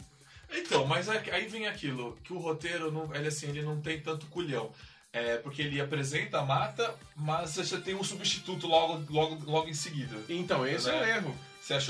Então, 0.51 0.85
mas 0.85 1.07
aí 1.07 1.29
aí 1.29 1.47
vem 1.47 1.67
aquilo, 1.67 2.17
que 2.23 2.33
o 2.33 2.39
roteiro, 2.39 2.91
não, 2.91 3.13
ele, 3.13 3.27
assim, 3.27 3.47
ele 3.49 3.61
não 3.61 3.79
tem 3.79 3.99
tanto 3.99 4.25
culhão. 4.27 4.71
É, 5.11 5.37
porque 5.37 5.61
ele 5.63 5.81
apresenta, 5.81 6.43
mata, 6.43 6.95
mas 7.15 7.55
você 7.55 7.79
tem 7.79 7.95
um 7.95 8.03
substituto 8.03 8.67
logo, 8.67 9.11
logo, 9.11 9.43
logo 9.51 9.67
em 9.67 9.73
seguida. 9.73 10.15
Então, 10.29 10.65
esse 10.67 10.87
é, 10.89 10.93
o 10.93 11.03
É. 11.03 11.17
erro. 11.17 11.35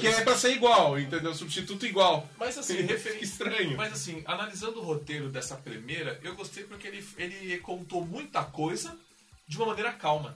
Que 0.02 0.08
é 0.08 0.22
pra 0.24 0.38
ser 0.38 0.52
igual, 0.52 1.00
entendeu? 1.00 1.34
Substituto 1.34 1.86
igual. 1.86 2.28
Mas 2.38 2.58
assim, 2.58 2.86
estranho. 3.22 3.78
Mas 3.78 3.94
assim, 3.94 4.22
analisando 4.26 4.80
o 4.80 4.84
roteiro 4.84 5.30
dessa 5.30 5.56
primeira, 5.56 6.20
eu 6.24 6.36
gostei 6.36 6.64
porque 6.64 6.88
ele, 6.88 7.08
ele 7.18 7.58
contou 7.60 8.06
muita 8.06 8.44
coisa 8.44 8.98
de 9.48 9.58
uma 9.58 9.68
maneira 9.68 9.92
calma. 9.94 10.36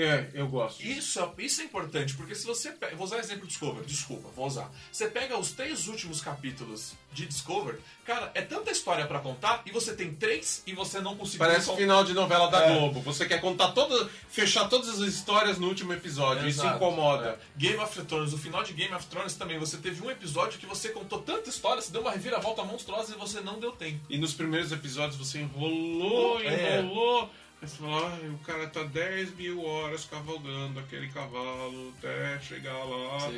É, 0.00 0.30
eu 0.34 0.46
gosto. 0.48 0.80
Isso, 0.84 1.18
é- 1.20 1.42
isso 1.42 1.60
é 1.60 1.64
importante, 1.64 2.14
porque 2.14 2.34
se 2.34 2.46
você 2.46 2.70
pega. 2.72 2.94
Vou 2.96 3.04
usar 3.06 3.16
o 3.16 3.20
exemplo 3.20 3.42
de 3.42 3.48
Discover, 3.48 3.84
desculpa, 3.84 4.28
vou 4.34 4.46
usar. 4.46 4.70
Você 4.92 5.08
pega 5.08 5.38
os 5.38 5.52
três 5.52 5.88
últimos 5.88 6.20
capítulos 6.20 6.92
de 7.12 7.26
Discover, 7.26 7.80
cara, 8.04 8.30
é 8.34 8.42
tanta 8.42 8.70
história 8.70 9.06
pra 9.06 9.18
contar 9.18 9.62
e 9.66 9.70
você 9.72 9.94
tem 9.94 10.14
três 10.14 10.62
e 10.66 10.72
você 10.74 11.00
não 11.00 11.16
conseguiu. 11.16 11.40
Parece 11.46 11.66
contar- 11.66 11.78
final 11.80 12.04
de 12.04 12.12
novela 12.14 12.48
da 12.48 12.62
É. 12.64 12.74
Globo. 12.74 13.00
Você 13.00 13.26
quer 13.26 13.40
contar 13.40 13.72
toda. 13.72 14.08
fechar 14.30 14.68
todas 14.68 14.88
as 14.88 14.98
histórias 15.00 15.58
no 15.58 15.66
último 15.68 15.92
episódio. 15.92 16.46
Isso 16.48 16.60
Exato, 16.60 16.76
incomoda. 16.76 17.30
é. 17.30 17.38
Game 17.58 17.78
of 17.78 18.02
Thrones, 18.02 18.32
o 18.32 18.38
final 18.38 18.62
de 18.62 18.72
Game 18.72 18.94
of 18.94 19.04
Thrones 19.06 19.34
também, 19.34 19.58
você 19.58 19.76
teve 19.78 20.00
um 20.04 20.10
episódio 20.10 20.58
que 20.60 20.66
você 20.66 20.90
contou 20.90 21.20
tanta 21.20 21.48
história, 21.48 21.82
você 21.82 21.90
deu 21.90 22.02
uma 22.02 22.10
reviravolta 22.12 22.62
monstruosa 22.62 23.14
e 23.14 23.18
você 23.18 23.40
não 23.40 23.58
deu 23.58 23.72
tempo. 23.72 23.98
E 24.08 24.16
nos 24.18 24.32
primeiros 24.34 24.70
episódios 24.70 25.16
você 25.16 25.40
enrolou, 25.40 26.40
É. 26.40 26.80
enrolou. 26.80 27.30
Aí 27.60 27.68
você 27.68 27.76
falou, 27.76 28.06
ai, 28.06 28.28
o 28.28 28.38
cara 28.38 28.68
tá 28.68 28.84
10 28.84 29.34
mil 29.34 29.64
horas 29.64 30.04
cavalgando 30.04 30.78
aquele 30.78 31.08
cavalo 31.08 31.92
até 31.98 32.38
chegar 32.40 32.84
lá. 32.84 33.30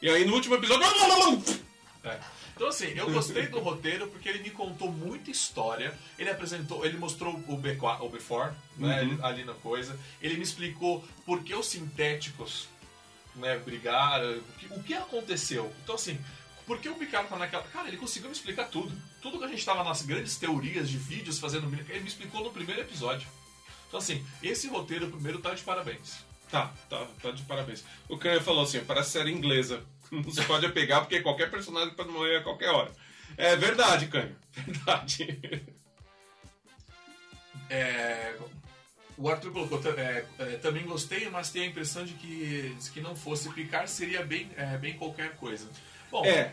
E 0.00 0.08
aí 0.08 0.24
no 0.24 0.34
último 0.34 0.54
episódio. 0.54 0.86
É. 2.04 2.20
Então 2.54 2.68
assim, 2.68 2.88
eu 2.94 3.10
gostei 3.10 3.46
do 3.48 3.58
roteiro 3.58 4.06
porque 4.08 4.28
ele 4.28 4.40
me 4.40 4.50
contou 4.50 4.92
muita 4.92 5.30
história. 5.30 5.92
Ele 6.18 6.30
apresentou, 6.30 6.84
ele 6.84 6.96
mostrou 6.98 7.34
o, 7.48 7.58
B4, 7.60 8.00
o 8.02 8.08
Before, 8.08 8.52
né, 8.76 9.02
Uhum. 9.02 9.24
ali 9.24 9.44
na 9.44 9.54
coisa. 9.54 9.98
Ele 10.22 10.36
me 10.36 10.42
explicou 10.44 11.04
por 11.26 11.42
que 11.42 11.54
os 11.54 11.66
sintéticos 11.66 12.68
né, 13.34 13.58
brigaram, 13.58 14.38
o 14.38 14.42
que, 14.58 14.66
o 14.72 14.82
que 14.82 14.94
aconteceu. 14.94 15.72
Então, 15.82 15.96
assim, 15.96 16.16
por 16.66 16.78
que 16.78 16.88
o 16.88 16.94
Picard 16.94 17.28
tá 17.28 17.36
naquela. 17.36 17.64
Cara, 17.64 17.88
ele 17.88 17.96
conseguiu 17.96 18.28
me 18.30 18.36
explicar 18.36 18.68
tudo. 18.68 18.96
Tudo 19.20 19.38
que 19.38 19.44
a 19.44 19.48
gente 19.48 19.64
tava 19.64 19.82
nas 19.82 20.02
grandes 20.02 20.36
teorias 20.36 20.88
de 20.88 20.96
vídeos 20.96 21.40
fazendo. 21.40 21.66
Ele 21.88 22.00
me 22.00 22.08
explicou 22.08 22.44
no 22.44 22.50
primeiro 22.50 22.82
episódio. 22.82 23.26
Então, 23.94 24.02
assim, 24.02 24.26
esse 24.42 24.66
roteiro 24.66 25.08
primeiro 25.08 25.38
tá 25.38 25.54
de 25.54 25.62
parabéns. 25.62 26.24
Tá, 26.50 26.74
tá, 26.90 27.06
tá 27.22 27.30
de 27.30 27.44
parabéns. 27.44 27.84
O 28.08 28.18
Kanye 28.18 28.40
falou 28.40 28.64
assim, 28.64 28.80
parece 28.80 29.12
série 29.12 29.30
inglesa. 29.30 29.84
Não 30.10 30.32
se 30.32 30.42
pode 30.42 30.68
pegar 30.70 31.02
porque 31.02 31.20
qualquer 31.20 31.48
personagem 31.48 31.94
pode 31.94 32.08
morrer 32.08 32.38
a 32.38 32.42
qualquer 32.42 32.70
hora. 32.70 32.90
É 33.36 33.54
verdade, 33.54 34.08
Kanye. 34.08 34.34
Verdade. 34.50 35.64
É, 37.70 38.34
o 39.16 39.28
Arthur 39.28 39.52
colocou, 39.52 39.80
é, 39.96 40.24
é, 40.40 40.44
também 40.56 40.84
gostei, 40.84 41.30
mas 41.30 41.50
tenho 41.50 41.66
a 41.66 41.68
impressão 41.68 42.04
de 42.04 42.14
que 42.14 42.74
se 42.80 42.90
que 42.90 43.00
não 43.00 43.14
fosse 43.14 43.48
Picard 43.50 43.88
seria 43.88 44.24
bem, 44.24 44.50
é, 44.56 44.76
bem 44.76 44.94
qualquer 44.94 45.36
coisa. 45.36 45.70
Bom, 46.10 46.24
É, 46.24 46.52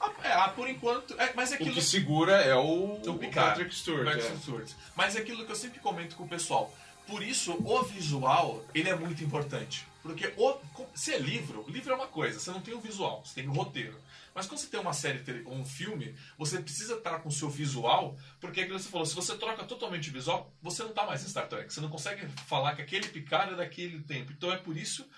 ah, 0.00 0.12
é, 0.22 0.32
ah, 0.32 0.48
por 0.48 0.68
enquanto. 0.68 1.18
é, 1.20 1.32
mas 1.34 1.50
é 1.50 1.54
o 1.54 1.56
aquilo 1.56 1.74
que 1.74 1.82
segura 1.82 2.32
é 2.42 2.54
o, 2.54 2.60
O 2.60 3.10
o 3.10 3.18
Picard. 3.18 3.50
Patrick 3.50 3.74
Stewart. 3.74 4.04
Patrick 4.04 4.32
é. 4.32 4.36
Stewart. 4.36 4.70
Mas 4.94 5.16
é 5.16 5.20
aquilo 5.20 5.44
que 5.44 5.52
eu 5.52 5.56
sempre 5.56 5.80
comento 5.80 6.16
com 6.16 6.24
o 6.24 6.28
pessoal. 6.28 6.74
Por 7.06 7.22
isso, 7.22 7.52
o 7.52 7.82
visual, 7.84 8.64
ele 8.74 8.88
é 8.88 8.96
muito 8.96 9.22
importante. 9.22 9.86
Porque 10.02 10.32
o, 10.36 10.56
se 10.94 11.14
é 11.14 11.18
livro, 11.18 11.64
livro 11.68 11.92
é 11.92 11.96
uma 11.96 12.06
coisa, 12.06 12.38
você 12.38 12.50
não 12.50 12.60
tem 12.60 12.74
o 12.74 12.80
visual, 12.80 13.24
você 13.24 13.40
tem 13.40 13.48
o 13.48 13.52
roteiro. 13.52 13.96
Mas 14.34 14.46
quando 14.46 14.58
você 14.58 14.66
tem 14.66 14.78
uma 14.78 14.92
série 14.92 15.22
ou 15.46 15.54
um 15.54 15.64
filme, 15.64 16.14
você 16.36 16.60
precisa 16.60 16.94
estar 16.94 17.20
com 17.20 17.28
o 17.28 17.32
seu 17.32 17.48
visual, 17.48 18.16
porque 18.38 18.60
é 18.60 18.62
aquilo 18.64 18.78
que 18.78 18.84
você 18.84 18.90
falou, 18.90 19.06
se 19.06 19.14
você 19.14 19.36
troca 19.36 19.64
totalmente 19.64 20.10
o 20.10 20.12
visual, 20.12 20.52
você 20.60 20.82
não 20.82 20.90
está 20.90 21.06
mais 21.06 21.24
em 21.24 21.28
Star 21.28 21.48
Trek. 21.48 21.72
Você 21.72 21.80
não 21.80 21.88
consegue 21.88 22.28
falar 22.46 22.76
que 22.76 22.82
aquele 22.82 23.08
Picard 23.08 23.54
é 23.54 23.56
daquele 23.56 24.00
tempo. 24.02 24.32
Então 24.32 24.52
é 24.52 24.58
por 24.58 24.76
isso 24.76 25.08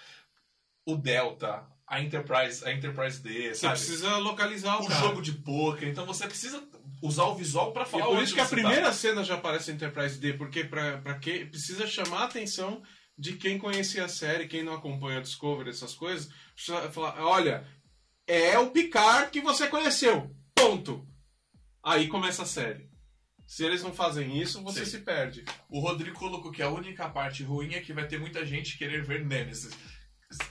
o 0.87 0.97
Delta, 0.97 1.67
a 1.89 2.01
Enterprise, 2.03 2.65
a 2.65 2.73
Enterprise 2.73 3.23
D, 3.23 3.49
Você 3.49 3.55
sabe? 3.61 3.73
precisa 3.79 4.17
localizar 4.19 4.81
o, 4.81 4.91
jogo 4.91 5.23
de 5.23 5.33
poker. 5.33 5.89
Então 5.89 6.05
você 6.05 6.27
precisa 6.27 6.63
usar 7.03 7.25
o 7.25 7.35
visual 7.35 7.73
para 7.73 7.85
E 7.85 7.87
falar 7.87 8.07
por 8.07 8.23
isso 8.23 8.35
que 8.35 8.41
a 8.41 8.45
você 8.45 8.57
primeira 8.57 8.83
tá. 8.87 8.93
cena 8.93 9.25
já 9.25 9.35
aparece 9.35 9.71
Enterprise 9.71 10.19
D, 10.19 10.35
porque 10.35 10.65
pra 10.65 11.19
que 11.19 11.47
precisa 11.47 11.87
chamar 11.87 12.23
a 12.23 12.25
atenção 12.25 12.83
de 13.17 13.33
quem 13.35 13.59
conhecia 13.59 14.05
a 14.05 14.09
série, 14.09 14.47
quem 14.47 14.63
não 14.63 14.75
acompanha 14.75 15.19
a 15.19 15.23
Discovery, 15.23 15.71
essas 15.71 15.95
coisas, 15.95 16.29
falar, 16.93 17.21
olha, 17.25 17.67
é 18.27 18.59
o 18.59 18.71
Picard 18.71 19.31
que 19.31 19.41
você 19.41 19.67
conheceu. 19.67 20.31
Ponto. 20.55 21.07
Aí 21.83 22.07
começa 22.09 22.43
a 22.43 22.47
série. 22.47 22.89
Se 23.47 23.65
eles 23.65 23.83
não 23.83 23.95
fazem 23.95 24.39
isso, 24.39 24.63
você 24.63 24.85
Sim. 24.85 24.91
se 24.91 24.99
perde. 24.99 25.43
O 25.71 25.81
Rodrigo 25.81 26.19
colocou 26.19 26.53
que 26.53 26.61
a 26.61 26.69
única 26.69 27.09
parte 27.09 27.43
ruim 27.43 27.73
é 27.75 27.81
que 27.81 27.95
vai 27.95 28.07
ter 28.07 28.21
muita 28.21 28.45
gente 28.45 28.77
querer 28.77 29.03
ver 29.03 29.25
Nemesis. 29.25 29.73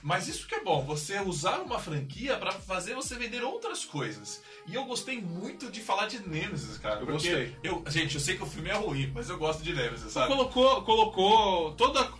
Mas 0.02 0.26
isso 0.26 0.46
que 0.48 0.54
é 0.56 0.64
bom, 0.64 0.82
você 0.84 1.20
usar 1.20 1.60
uma 1.60 1.78
franquia 1.78 2.36
pra 2.36 2.50
fazer 2.52 2.94
você 2.94 3.14
vender 3.14 3.42
outras 3.44 3.84
coisas. 3.84 4.42
E 4.66 4.74
eu 4.74 4.84
gostei 4.84 5.20
muito 5.20 5.70
de 5.70 5.80
falar 5.80 6.06
de 6.08 6.18
Nemesis, 6.28 6.78
cara. 6.78 7.00
Eu 7.00 7.06
gostei. 7.06 7.56
Eu, 7.62 7.84
gente, 7.88 8.16
eu 8.16 8.20
sei 8.20 8.36
que 8.36 8.42
o 8.42 8.46
filme 8.46 8.68
é 8.70 8.74
ruim, 8.74 9.10
mas 9.14 9.28
eu 9.30 9.38
gosto 9.38 9.62
de 9.62 9.72
Nemesis, 9.72 10.12
sabe? 10.12 10.28
Colocou, 10.28 10.82
colocou 10.82 11.72
toda. 11.74 12.12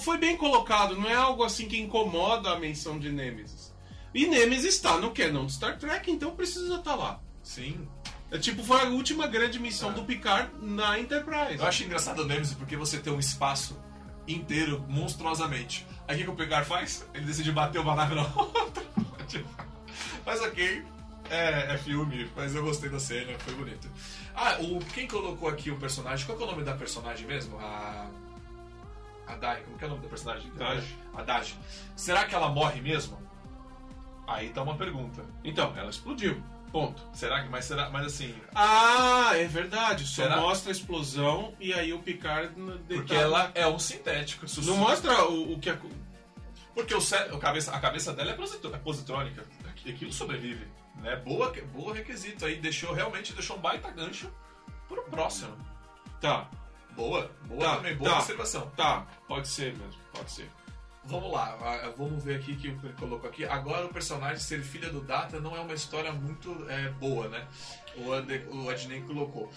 Foi 0.00 0.16
bem 0.18 0.36
colocado, 0.36 0.96
não 0.96 1.08
é 1.08 1.14
algo 1.14 1.44
assim 1.44 1.68
que 1.68 1.78
incomoda 1.78 2.50
a 2.50 2.58
menção 2.58 2.98
de 2.98 3.10
Nemesis. 3.10 3.74
E 4.14 4.26
Nemesis 4.26 4.74
está 4.74 4.96
no 4.98 5.12
canon 5.12 5.46
de 5.46 5.52
Star 5.52 5.78
Trek, 5.78 6.10
então 6.10 6.34
precisa 6.34 6.76
estar 6.76 6.94
lá. 6.96 7.20
Sim. 7.42 7.86
É 8.30 8.38
tipo, 8.38 8.62
foi 8.64 8.80
a 8.80 8.84
última 8.88 9.26
grande 9.26 9.58
missão 9.58 9.90
É. 9.90 9.92
do 9.92 10.04
Picard 10.04 10.50
na 10.62 10.98
Enterprise. 10.98 11.58
Eu 11.58 11.66
acho 11.66 11.84
engraçado 11.84 12.20
o 12.20 12.24
Nemesis 12.26 12.54
porque 12.54 12.76
você 12.76 12.98
tem 12.98 13.12
um 13.12 13.18
espaço 13.20 13.78
inteiro, 14.34 14.84
monstruosamente. 14.88 15.86
Aí 16.06 16.20
o 16.20 16.24
que 16.24 16.30
o 16.30 16.34
Picard 16.34 16.66
faz? 16.66 17.06
Ele 17.14 17.24
decide 17.24 17.52
bater 17.52 17.80
uma 17.80 17.94
nave 17.94 18.14
na 18.14 18.22
outra. 18.22 18.84
Mas 20.26 20.40
ok, 20.42 20.84
é, 21.30 21.74
é 21.74 21.78
filme, 21.78 22.28
mas 22.36 22.54
eu 22.54 22.62
gostei 22.62 22.90
da 22.90 22.98
cena, 22.98 23.38
foi 23.38 23.54
bonito. 23.54 23.88
Ah, 24.34 24.58
o, 24.60 24.80
quem 24.80 25.06
colocou 25.06 25.48
aqui 25.48 25.70
o 25.70 25.78
personagem, 25.78 26.26
qual 26.26 26.36
que 26.36 26.44
é 26.44 26.46
o 26.46 26.50
nome 26.50 26.64
da 26.64 26.74
personagem 26.74 27.26
mesmo? 27.26 27.58
A. 27.58 28.08
A 29.26 29.36
Dai, 29.36 29.62
como 29.62 29.78
que 29.78 29.84
é 29.84 29.86
o 29.86 29.90
nome 29.90 30.02
da 30.02 30.08
personagem? 30.08 30.50
Daj. 30.56 30.84
A 31.14 31.22
Daj. 31.22 31.54
Será 31.94 32.26
que 32.26 32.34
ela 32.34 32.48
morre 32.48 32.80
mesmo? 32.80 33.16
Aí 34.26 34.50
tá 34.50 34.62
uma 34.62 34.76
pergunta. 34.76 35.24
Então, 35.44 35.72
ela 35.76 35.90
explodiu. 35.90 36.42
Ponto. 36.72 37.02
Será 37.12 37.42
que. 37.42 37.48
Mas 37.48 37.64
será. 37.64 37.90
Mas 37.90 38.06
assim. 38.06 38.34
Ah, 38.54 39.32
é 39.34 39.44
verdade. 39.46 40.06
Só 40.06 40.22
Será? 40.22 40.36
mostra 40.36 40.70
a 40.70 40.72
explosão 40.72 41.54
e 41.58 41.72
aí 41.72 41.92
o 41.92 41.98
Picard. 42.00 42.54
Porque 42.86 43.14
ela 43.14 43.50
é 43.54 43.66
um 43.66 43.78
sintético. 43.78 44.46
Não 44.62 44.76
mostra 44.76 45.24
o, 45.28 45.54
o 45.54 45.58
que. 45.58 45.68
a- 45.70 45.78
Porque 46.74 46.94
o 46.94 47.00
cé- 47.00 47.28
a, 47.32 47.38
cabeça, 47.38 47.72
a 47.74 47.80
cabeça 47.80 48.12
dela 48.12 48.30
é, 48.30 48.34
positro- 48.34 48.74
é 48.74 48.78
positrônica. 48.78 49.44
Aquilo 49.86 50.12
sobrevive. 50.12 50.66
Né? 50.96 51.16
Boa, 51.16 51.52
boa 51.72 51.94
requisito 51.94 52.44
aí. 52.46 52.56
Deixou, 52.56 52.92
realmente 52.92 53.32
deixou 53.32 53.56
um 53.56 53.60
baita 53.60 53.90
gancho 53.90 54.30
pro 54.88 55.02
próximo. 55.04 55.56
Tá, 56.20 56.48
Boa, 56.94 57.30
boa 57.46 57.60
Tá, 57.64 57.76
também, 57.76 57.96
boa 57.96 58.10
tá. 58.10 58.18
observação. 58.18 58.70
tá. 58.76 59.06
Pode 59.26 59.48
ser 59.48 59.76
mesmo. 59.76 59.94
Pode 60.12 60.30
ser. 60.30 60.50
Vamos 61.10 61.32
lá, 61.32 61.58
vamos 61.96 62.22
ver 62.22 62.36
aqui 62.36 62.54
que 62.54 62.68
ele 62.68 62.94
colocou 62.96 63.28
aqui. 63.28 63.44
Agora 63.44 63.84
o 63.84 63.88
personagem 63.88 64.38
ser 64.38 64.62
filha 64.62 64.90
do 64.90 65.00
Data 65.00 65.40
não 65.40 65.56
é 65.56 65.60
uma 65.60 65.74
história 65.74 66.12
muito 66.12 66.64
é, 66.70 66.88
boa, 66.90 67.28
né? 67.28 67.48
O, 67.96 68.56
o 68.56 68.70
Adnei 68.70 69.00
colocou. 69.00 69.50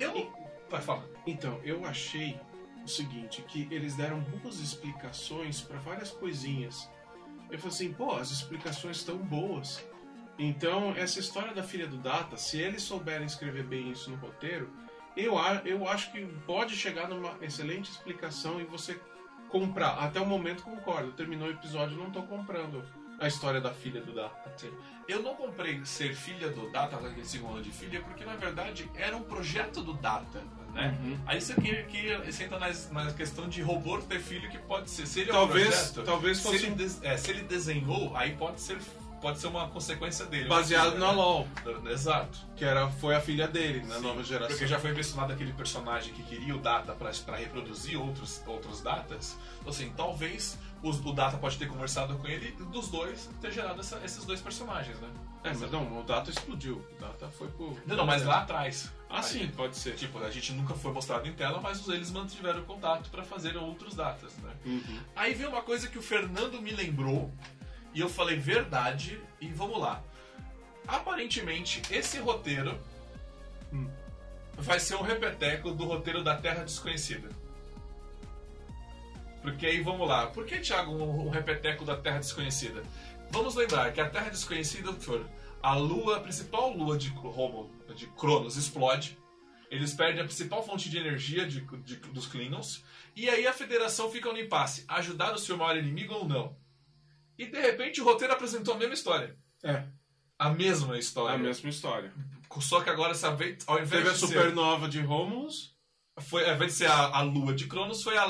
Eu. 0.00 0.32
Vai 0.70 0.80
falar. 0.80 1.04
Então, 1.26 1.60
eu 1.62 1.84
achei 1.84 2.40
o 2.82 2.88
seguinte, 2.88 3.42
que 3.42 3.68
eles 3.70 3.94
deram 3.94 4.20
boas 4.20 4.58
explicações 4.58 5.60
para 5.60 5.78
várias 5.78 6.10
coisinhas. 6.10 6.88
Eu 7.50 7.58
falei 7.58 7.74
assim, 7.74 7.92
pô, 7.92 8.14
as 8.14 8.30
explicações 8.30 8.96
estão 8.96 9.18
boas. 9.18 9.86
Então, 10.38 10.94
essa 10.96 11.20
história 11.20 11.52
da 11.52 11.62
filha 11.62 11.86
do 11.86 11.98
Data, 11.98 12.38
se 12.38 12.58
eles 12.58 12.82
souberem 12.82 13.26
escrever 13.26 13.64
bem 13.64 13.90
isso 13.90 14.10
no 14.10 14.16
roteiro, 14.16 14.72
eu, 15.14 15.34
eu 15.66 15.86
acho 15.86 16.10
que 16.10 16.24
pode 16.46 16.74
chegar 16.74 17.06
numa 17.06 17.36
excelente 17.42 17.90
explicação 17.90 18.58
e 18.58 18.64
você 18.64 18.98
comprar. 19.48 19.98
Até 19.98 20.20
o 20.20 20.26
momento, 20.26 20.62
concordo. 20.62 21.12
Terminou 21.12 21.48
o 21.48 21.50
episódio, 21.50 21.96
não 21.96 22.10
tô 22.10 22.22
comprando 22.22 22.84
a 23.18 23.26
história 23.26 23.60
da 23.60 23.72
filha 23.72 24.00
do 24.00 24.14
Data. 24.14 24.52
Eu 25.08 25.22
não 25.22 25.34
comprei 25.34 25.84
ser 25.84 26.14
filha 26.14 26.50
do 26.50 26.70
Data, 26.70 26.96
aquele 26.96 27.24
segundo 27.24 27.62
de 27.62 27.70
filha, 27.70 28.00
porque 28.02 28.24
na 28.24 28.34
verdade 28.36 28.90
era 28.94 29.16
um 29.16 29.22
projeto 29.22 29.82
do 29.82 29.94
Data, 29.94 30.42
né? 30.74 30.98
Uhum. 31.00 31.18
Aí 31.26 31.40
você, 31.40 31.54
que, 31.54 31.82
que, 31.84 32.14
você 32.30 32.44
entra 32.44 32.58
na, 32.58 33.12
questão 33.12 33.48
de 33.48 33.62
robô 33.62 33.98
ter 33.98 34.20
filho 34.20 34.50
que 34.50 34.58
pode 34.58 34.90
ser. 34.90 35.06
Se 35.06 35.20
ele 35.20 35.30
é 35.30 35.32
um 35.32 35.36
Talvez, 35.36 35.68
projeto, 35.68 36.02
talvez 36.02 36.36
se, 36.38 36.42
fosse 36.42 36.66
ele 36.66 36.74
des- 36.74 37.02
é, 37.02 37.16
se 37.16 37.30
ele 37.30 37.42
desenhou, 37.42 38.14
aí 38.16 38.36
pode 38.36 38.60
ser, 38.60 38.78
pode 39.20 39.38
ser 39.38 39.46
uma 39.48 39.68
consequência 39.68 40.26
dele. 40.26 40.48
baseado 40.48 40.94
Uma 40.96 40.98
na 40.98 41.08
filha, 41.10 41.22
LOL, 41.22 41.48
né? 41.82 41.92
Exato. 41.92 42.38
que 42.56 42.64
era, 42.64 42.88
foi 42.88 43.14
a 43.14 43.20
filha 43.20 43.46
dele, 43.48 43.82
na 43.86 43.96
Sim, 43.96 44.02
nova 44.02 44.22
geração. 44.22 44.48
Porque 44.48 44.66
já 44.66 44.78
foi 44.78 44.92
mencionado 44.92 45.32
aquele 45.32 45.52
personagem 45.52 46.12
que 46.14 46.22
queria 46.22 46.54
o 46.54 46.58
Data 46.58 46.92
para 46.94 47.36
reproduzir 47.36 48.00
outros, 48.00 48.42
outros 48.46 48.80
datas. 48.80 49.36
Então, 49.60 49.70
assim, 49.70 49.92
talvez 49.96 50.58
os- 50.82 51.04
o 51.04 51.12
Data 51.12 51.36
pode 51.38 51.56
ter 51.58 51.66
conversado 51.68 52.16
com 52.16 52.26
ele 52.26 52.54
e 52.58 52.62
dos 52.64 52.88
dois 52.88 53.28
ter 53.40 53.50
gerado 53.52 53.80
essa- 53.80 54.00
esses 54.04 54.24
dois 54.24 54.40
personagens, 54.40 54.98
né? 55.00 55.08
É, 55.44 55.54
mas 55.54 55.70
não, 55.70 56.00
o 56.00 56.02
Data 56.02 56.28
explodiu. 56.30 56.84
O 56.96 57.00
Data 57.00 57.28
foi 57.28 57.46
pro. 57.48 57.78
Não, 57.86 57.96
não, 57.96 58.06
mas 58.06 58.24
lá 58.24 58.38
atrás. 58.40 58.90
Ah, 59.08 59.22
sim, 59.22 59.46
pode 59.56 59.76
ser. 59.76 59.94
Tipo, 59.94 60.18
a 60.18 60.30
gente 60.30 60.52
nunca 60.52 60.74
foi 60.74 60.92
mostrado 60.92 61.28
em 61.28 61.32
tela, 61.32 61.60
mas 61.60 61.86
eles 61.88 62.10
mantiveram 62.10 62.62
contato 62.64 63.08
para 63.10 63.22
fazer 63.22 63.56
outros 63.56 63.94
datas, 63.94 64.36
né? 64.38 64.50
Uhum. 64.64 64.98
Aí 65.14 65.34
veio 65.34 65.48
uma 65.50 65.62
coisa 65.62 65.86
que 65.86 65.96
o 65.98 66.02
Fernando 66.02 66.60
me 66.60 66.72
lembrou 66.72 67.32
e 67.96 68.00
eu 68.00 68.08
falei 68.10 68.36
verdade 68.36 69.18
e 69.40 69.48
vamos 69.48 69.80
lá. 69.80 70.02
Aparentemente, 70.86 71.80
esse 71.90 72.18
roteiro 72.18 72.78
Hum. 73.72 73.88
vai 74.58 74.78
ser 74.78 74.94
um 74.96 75.02
repeteco 75.02 75.70
do 75.72 75.84
roteiro 75.86 76.22
da 76.22 76.36
Terra 76.36 76.62
Desconhecida. 76.62 77.28
Porque 79.42 79.64
aí 79.66 79.80
vamos 79.80 80.06
lá. 80.06 80.26
Por 80.26 80.44
que, 80.44 80.58
Thiago, 80.60 80.92
um, 80.92 81.26
um 81.26 81.30
repeteco 81.30 81.84
da 81.84 81.96
Terra 81.96 82.18
Desconhecida? 82.18 82.82
Vamos 83.30 83.54
lembrar 83.54 83.92
que 83.92 84.00
a 84.00 84.08
Terra 84.10 84.28
Desconhecida 84.28 84.92
foi 84.92 85.24
a 85.62 85.74
lua, 85.74 86.18
a 86.18 86.20
principal 86.20 86.70
lua 86.76 86.98
de 86.98 87.08
Romo, 87.08 87.70
de 87.94 88.06
Cronos, 88.08 88.56
explode. 88.56 89.16
Eles 89.70 89.94
perdem 89.94 90.20
a 90.20 90.24
principal 90.24 90.62
fonte 90.64 90.88
de 90.90 90.98
energia 90.98 91.46
de- 91.46 91.60
de- 91.60 91.96
dos 91.96 92.26
Klingons. 92.26 92.84
E 93.16 93.28
aí 93.28 93.46
a 93.46 93.52
Federação 93.52 94.10
fica 94.10 94.30
no 94.32 94.38
impasse: 94.38 94.84
ajudar 94.86 95.34
o 95.34 95.38
seu 95.38 95.56
maior 95.56 95.76
inimigo 95.76 96.14
ou 96.14 96.28
não? 96.28 96.56
E 97.38 97.46
de 97.46 97.60
repente 97.60 98.00
o 98.00 98.04
roteiro 98.04 98.32
apresentou 98.32 98.74
a 98.74 98.78
mesma 98.78 98.94
história. 98.94 99.36
É, 99.62 99.84
A 100.38 100.50
mesma 100.50 100.96
é 100.96 100.98
história. 100.98 101.34
a 101.34 101.38
mesma 101.38 101.68
história. 101.70 102.12
Só 102.60 102.80
que 102.80 102.88
agora, 102.88 103.10
essa 103.12 103.34
vez, 103.34 103.62
ao 103.66 103.76
invés 103.76 103.90
Teve 103.90 104.08
a 104.08 104.12
de 104.12 104.18
ser- 104.18 104.26
supernova 104.28 104.88
de 104.88 105.00
Romulus. 105.00 105.76
foi, 106.20 106.48
ao 106.48 106.54
invés 106.54 106.72
de 106.72 106.78
ser 106.78 106.86
a, 106.90 107.18
a 107.18 107.20
lua 107.22 107.52
de 107.54 107.66
Cronos, 107.66 108.02
foi 108.02 108.16
a, 108.16 108.24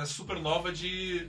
a 0.00 0.06
supernova 0.06 0.72
de, 0.72 1.28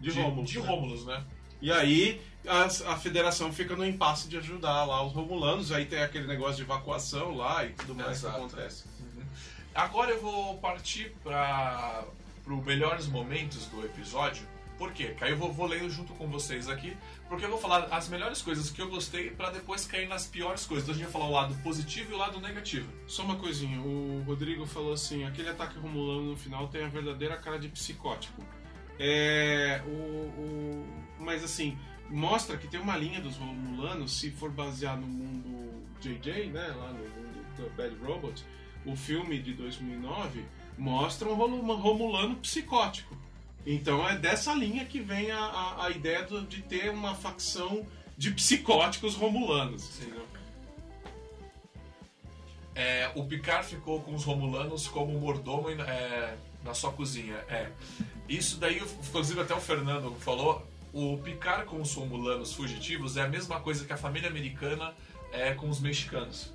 De, 0.00 0.10
Romulus. 0.10 0.50
de 0.50 0.58
né? 0.60 0.66
Romulus, 0.66 1.06
né? 1.06 1.24
E 1.62 1.70
aí 1.72 2.20
a, 2.46 2.62
a 2.64 2.96
federação 2.96 3.52
fica 3.52 3.76
no 3.76 3.84
impasse 3.84 4.28
de 4.28 4.36
ajudar 4.38 4.84
lá 4.84 5.04
os 5.04 5.12
Romulanos. 5.12 5.70
Aí 5.70 5.86
tem 5.86 6.00
aquele 6.02 6.26
negócio 6.26 6.56
de 6.56 6.62
evacuação 6.62 7.36
lá 7.36 7.64
e 7.64 7.72
tudo 7.74 7.94
mais 7.94 8.18
Exato. 8.18 8.34
que 8.34 8.40
acontece. 8.40 8.84
Agora 9.74 10.10
eu 10.10 10.20
vou 10.20 10.58
partir 10.58 11.12
para 11.22 12.04
os 12.46 12.64
melhores 12.64 13.06
momentos 13.06 13.66
do 13.66 13.84
episódio. 13.84 14.42
Por 14.78 14.92
quê? 14.92 15.08
Que 15.18 15.24
aí 15.24 15.32
eu 15.32 15.36
vou, 15.36 15.52
vou 15.52 15.66
lendo 15.66 15.90
junto 15.90 16.12
com 16.14 16.28
vocês 16.28 16.68
aqui, 16.68 16.96
porque 17.28 17.44
eu 17.44 17.50
vou 17.50 17.58
falar 17.58 17.86
as 17.90 18.08
melhores 18.08 18.40
coisas 18.40 18.70
que 18.70 18.80
eu 18.80 18.88
gostei 18.88 19.28
para 19.30 19.50
depois 19.50 19.84
cair 19.84 20.06
nas 20.08 20.26
piores 20.26 20.64
coisas. 20.64 20.84
Então 20.84 20.94
a 20.94 20.96
gente 20.98 21.04
vai 21.06 21.12
falar 21.12 21.26
o 21.28 21.32
lado 21.32 21.54
positivo 21.64 22.12
e 22.12 22.14
o 22.14 22.18
lado 22.18 22.40
negativo. 22.40 22.88
Só 23.06 23.24
uma 23.24 23.34
coisinha, 23.36 23.80
o 23.80 24.22
Rodrigo 24.24 24.64
falou 24.66 24.92
assim, 24.92 25.24
aquele 25.24 25.48
ataque 25.48 25.76
romulano 25.78 26.30
no 26.30 26.36
final 26.36 26.68
tem 26.68 26.84
a 26.84 26.88
verdadeira 26.88 27.36
cara 27.36 27.58
de 27.58 27.68
psicótico. 27.68 28.40
É, 29.00 29.82
o, 29.86 29.90
o- 29.90 30.86
mas 31.18 31.42
assim, 31.44 31.76
mostra 32.08 32.56
que 32.56 32.68
tem 32.68 32.80
uma 32.80 32.96
linha 32.96 33.20
dos 33.20 33.36
romulanos, 33.36 34.18
se 34.18 34.30
for 34.30 34.50
basear 34.50 34.96
no 34.96 35.06
mundo 35.06 35.84
JJ, 36.00 36.50
né, 36.50 36.68
lá 36.76 36.92
no 36.92 36.98
mundo 37.00 37.44
do 37.56 37.70
Bad 37.76 37.94
Robot, 37.96 38.44
o 38.86 38.94
filme 38.96 39.40
de 39.40 39.52
2009 39.54 40.44
mostra 40.78 41.28
um 41.28 41.34
romulano 41.34 42.36
psicótico. 42.36 43.16
Então 43.66 44.08
é 44.08 44.16
dessa 44.16 44.54
linha 44.54 44.84
que 44.84 45.00
vem 45.00 45.30
a, 45.30 45.38
a, 45.38 45.86
a 45.86 45.90
ideia 45.90 46.22
do- 46.24 46.42
de 46.42 46.62
ter 46.62 46.90
uma 46.90 47.14
facção 47.14 47.86
de 48.16 48.30
psicóticos 48.30 49.14
romulanos. 49.14 50.00
É, 52.74 53.10
o 53.16 53.24
Picard 53.24 53.66
ficou 53.66 54.00
com 54.02 54.14
os 54.14 54.22
Romulanos 54.24 54.86
como 54.86 55.18
mordomo 55.18 55.68
é, 55.68 56.36
na 56.64 56.74
sua 56.74 56.92
cozinha. 56.92 57.34
É. 57.48 57.70
Isso 58.28 58.56
daí, 58.58 58.78
inclusive 58.78 59.40
até 59.40 59.52
o 59.54 59.60
Fernando 59.60 60.14
falou, 60.20 60.64
o 60.92 61.18
Picard 61.18 61.64
com 61.66 61.80
os 61.82 61.92
Romulanos 61.94 62.52
fugitivos 62.54 63.16
é 63.16 63.22
a 63.22 63.28
mesma 63.28 63.60
coisa 63.60 63.84
que 63.84 63.92
a 63.92 63.96
família 63.96 64.28
americana 64.30 64.94
é 65.32 65.52
com 65.54 65.68
os 65.68 65.80
mexicanos. 65.80 66.52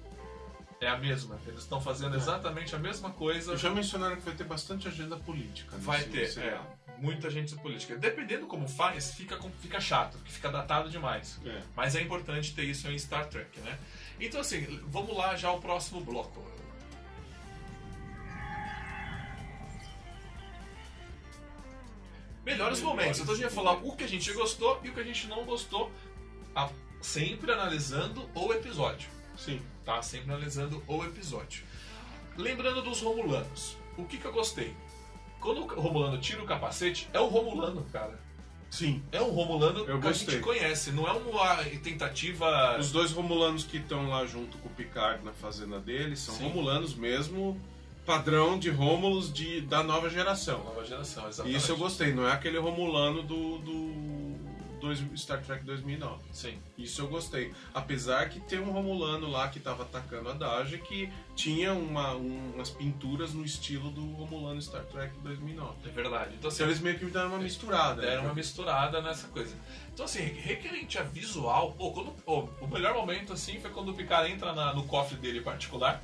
É 0.84 0.90
a 0.90 0.98
mesma. 0.98 1.40
Eles 1.48 1.62
estão 1.62 1.80
fazendo 1.80 2.16
exatamente 2.18 2.76
a 2.76 2.80
mesma 2.80 3.10
coisa. 3.10 3.56
Já 3.56 3.70
mencionaram 3.70 4.18
que 4.18 4.22
vai 4.22 4.36
ter 4.36 4.44
bastante 4.44 4.86
agenda 4.88 5.16
política. 5.16 5.78
nesse 5.78 5.88
Vai 5.88 6.04
ter, 6.04 6.38
é, 6.40 6.60
muita 6.98 7.30
gente 7.30 7.56
política. 7.56 7.96
Dependendo 7.98 8.48
como 8.48 8.68
faz, 8.68 9.12
fica, 9.12 9.40
fica 9.62 9.80
chato, 9.80 10.18
porque 10.18 10.32
fica 10.32 10.50
datado 10.50 10.90
demais. 10.90 11.40
É. 11.46 11.62
Mas 11.74 11.96
é 11.96 12.02
importante 12.02 12.54
ter 12.54 12.66
isso 12.66 12.90
em 12.90 13.00
Star 13.00 13.28
Trek, 13.28 13.62
né? 13.62 13.80
Então, 14.20 14.42
assim, 14.42 14.82
vamos 14.88 15.16
lá 15.16 15.38
já 15.38 15.48
ao 15.48 15.62
próximo 15.62 16.02
bloco. 16.02 16.44
Melhores 22.46 22.82
momentos. 22.82 23.22
Então 23.22 23.34
a 23.34 23.38
gente 23.38 23.46
vai 23.46 23.54
falar 23.54 23.74
o 23.74 23.96
que 23.96 24.04
a 24.04 24.08
gente 24.08 24.34
gostou 24.34 24.82
e 24.84 24.90
o 24.90 24.94
que 24.94 25.00
a 25.00 25.04
gente 25.04 25.28
não 25.28 25.46
gostou, 25.46 25.90
sempre 27.02 27.52
analisando 27.52 28.30
o 28.36 28.52
episódio. 28.52 29.10
Sim. 29.38 29.62
Tá? 29.86 30.02
Sempre 30.02 30.32
analisando 30.32 30.82
o 30.88 31.04
episódio. 31.04 31.64
Lembrando 32.38 32.82
dos 32.82 33.02
Romulanos. 33.02 33.78
O 33.98 34.06
que, 34.06 34.18
que 34.18 34.26
eu 34.26 34.32
gostei? 34.34 34.74
Quando 35.40 35.62
o 35.62 35.80
Romulano 35.82 36.18
tira 36.20 36.42
o 36.42 36.46
capacete, 36.46 37.08
é 37.14 37.20
o 37.20 37.28
Romulano, 37.28 37.86
cara. 37.92 38.18
Sim. 38.72 39.04
É 39.12 39.22
um 39.22 39.30
Romulano 39.30 39.80
Eu 39.82 39.86
que 39.86 39.92
a 40.08 40.10
gostei. 40.10 40.36
gente 40.36 40.44
conhece, 40.44 40.92
não 40.92 41.08
é 41.08 41.12
uma 41.12 41.58
tentativa. 41.84 42.78
Os 42.80 42.92
dois 42.92 43.12
romulanos 43.12 43.64
que 43.64 43.78
estão 43.78 44.10
lá 44.10 44.26
junto 44.26 44.58
com 44.58 44.68
o 44.68 44.72
Picard 44.72 45.24
na 45.24 45.32
fazenda 45.32 45.80
dele 45.80 46.16
são 46.16 46.34
Sim. 46.34 46.46
romulanos 46.46 46.96
mesmo, 46.96 47.62
padrão 48.04 48.58
de 48.58 48.72
Rómulos 48.72 49.32
de, 49.32 49.62
da 49.62 49.84
nova 49.84 50.10
geração. 50.10 50.64
Nova 50.64 50.84
geração, 50.84 51.26
E 51.26 51.30
exatamente. 51.30 51.58
isso 51.58 51.72
eu 51.72 51.78
gostei, 51.78 52.14
não 52.14 52.28
é 52.28 52.32
aquele 52.32 52.58
romulano 52.58 53.22
do, 53.22 53.60
do 53.60 54.13
dois- 54.84 55.20
Star 55.20 55.42
Trek 55.42 55.64
2009. 55.66 56.22
Sim, 56.32 56.58
Isso 56.78 57.02
eu 57.02 57.08
gostei. 57.08 57.54
Apesar 57.74 58.30
que 58.30 58.40
tem 58.42 58.60
um 58.60 58.72
romulano 58.72 59.30
lá 59.30 59.48
que 59.48 59.58
estava 59.58 59.84
atacando 59.84 60.30
a 60.30 60.34
Daja 60.34 60.78
que 60.78 61.10
tinha 61.36 61.74
uma, 61.74 62.14
um- 62.16 62.52
umas 62.56 62.70
pinturas 62.70 63.34
no 63.34 63.44
estilo 63.46 63.90
do 63.92 64.06
romulano 64.14 64.62
Star 64.62 64.84
Trek 64.86 65.14
2009. 65.24 65.76
é 65.86 65.90
verdade. 65.92 66.36
Então, 66.36 66.50
assim, 66.50 66.58
Então 66.58 66.68
eles 66.68 66.80
meio 66.82 67.00
que 67.00 67.06
deram 67.06 67.30
uma 67.30 67.40
misturada. 67.40 68.02
né? 68.02 68.08
deram 68.10 68.24
uma 68.26 68.34
misturada 68.34 69.02
nessa 69.02 69.28
coisa. 69.30 69.56
Então, 69.94 70.06
assim, 70.06 70.22
requerente 70.24 70.98
a 70.98 71.04
visual, 71.04 71.72
pô, 71.74 71.92
quando- 71.92 72.12
pô, 72.24 72.50
o 72.62 72.68
melhor 72.68 72.94
momento, 72.96 73.34
assim, 73.34 73.60
foi 73.60 73.70
quando 73.72 73.90
o 73.90 73.94
Picard 73.94 74.32
entra 74.32 74.54
na- 74.54 74.74
no 74.74 74.84
cofre 74.86 75.16
dele 75.18 75.42
particular. 75.42 76.04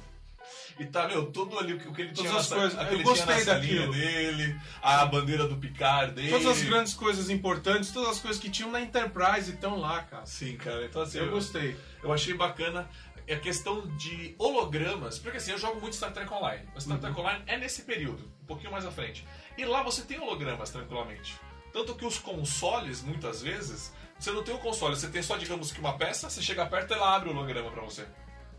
E 0.80 0.86
tá, 0.86 1.08
meu, 1.10 1.26
tudo 1.32 1.60
ali, 1.60 1.74
o 1.74 1.78
que- 1.94 2.02
ele 2.02 2.14
Todas 2.14 2.30
tinha 2.32 2.40
as 2.40 2.48
coisas. 2.48 2.92
Eu 2.92 3.04
gostei 3.04 3.44
daquilo. 3.44 3.92
dele, 3.92 4.60
a 4.82 5.06
bandeira 5.06 5.46
do 5.46 5.58
Picard 5.58 6.14
dele. 6.14 6.30
Todas 6.30 6.48
as 6.48 6.62
grandes 6.64 6.94
coisas 6.94 7.30
importantes, 7.30 7.92
todas 7.92 8.12
as 8.12 8.20
coisas 8.20 8.42
que 8.42 8.50
tinham 8.50 8.72
na 8.72 8.80
Enterprise 8.80 9.52
estão 9.52 9.78
lá, 9.78 10.04
cara. 10.04 10.26
Sim, 10.26 10.56
cara, 10.56 10.86
então 10.86 11.02
assim, 11.02 11.18
Eu 11.20 11.30
gostei. 11.32 11.76
Eu 12.02 12.14
achei 12.14 12.34
bacana 12.34 12.90
a 13.30 13.36
questão 13.36 13.86
de 13.98 14.34
hologramas, 14.40 15.20
porque 15.20 15.38
assim, 15.38 15.52
eu 15.52 15.58
jogo 15.58 15.80
muito 15.82 15.96
Star 15.98 16.12
Trek 16.14 16.32
Online. 16.34 16.64
O 16.74 16.80
Star 16.82 16.98
Trek 16.98 17.20
Online 17.20 17.44
é 17.46 17.58
nesse 17.58 17.82
período, 17.84 18.24
um 18.42 18.46
pouquinho 18.46 18.72
mais 18.72 18.86
à 18.86 18.92
frente. 18.92 19.28
E 19.58 19.66
lá 19.66 19.84
você 19.84 20.02
tem 20.04 20.18
hologramas 20.20 20.70
tranquilamente. 20.72 21.36
Tanto 21.74 21.94
que 21.94 22.06
os 22.06 22.18
consoles, 22.18 23.04
muitas 23.04 23.42
vezes, 23.44 23.94
você 24.18 24.32
não 24.32 24.44
tem 24.44 24.56
o 24.56 24.60
console, 24.60 24.96
você 24.96 25.08
tem 25.10 25.22
só, 25.22 25.38
digamos 25.38 25.72
que 25.74 25.80
uma 25.80 25.98
peça, 25.98 26.30
você 26.30 26.42
chega 26.42 26.66
perto 26.66 26.94
ela 26.94 27.16
abre 27.16 27.30
o 27.30 27.34
holograma 27.34 27.70
pra 27.70 27.84
você. 27.84 28.06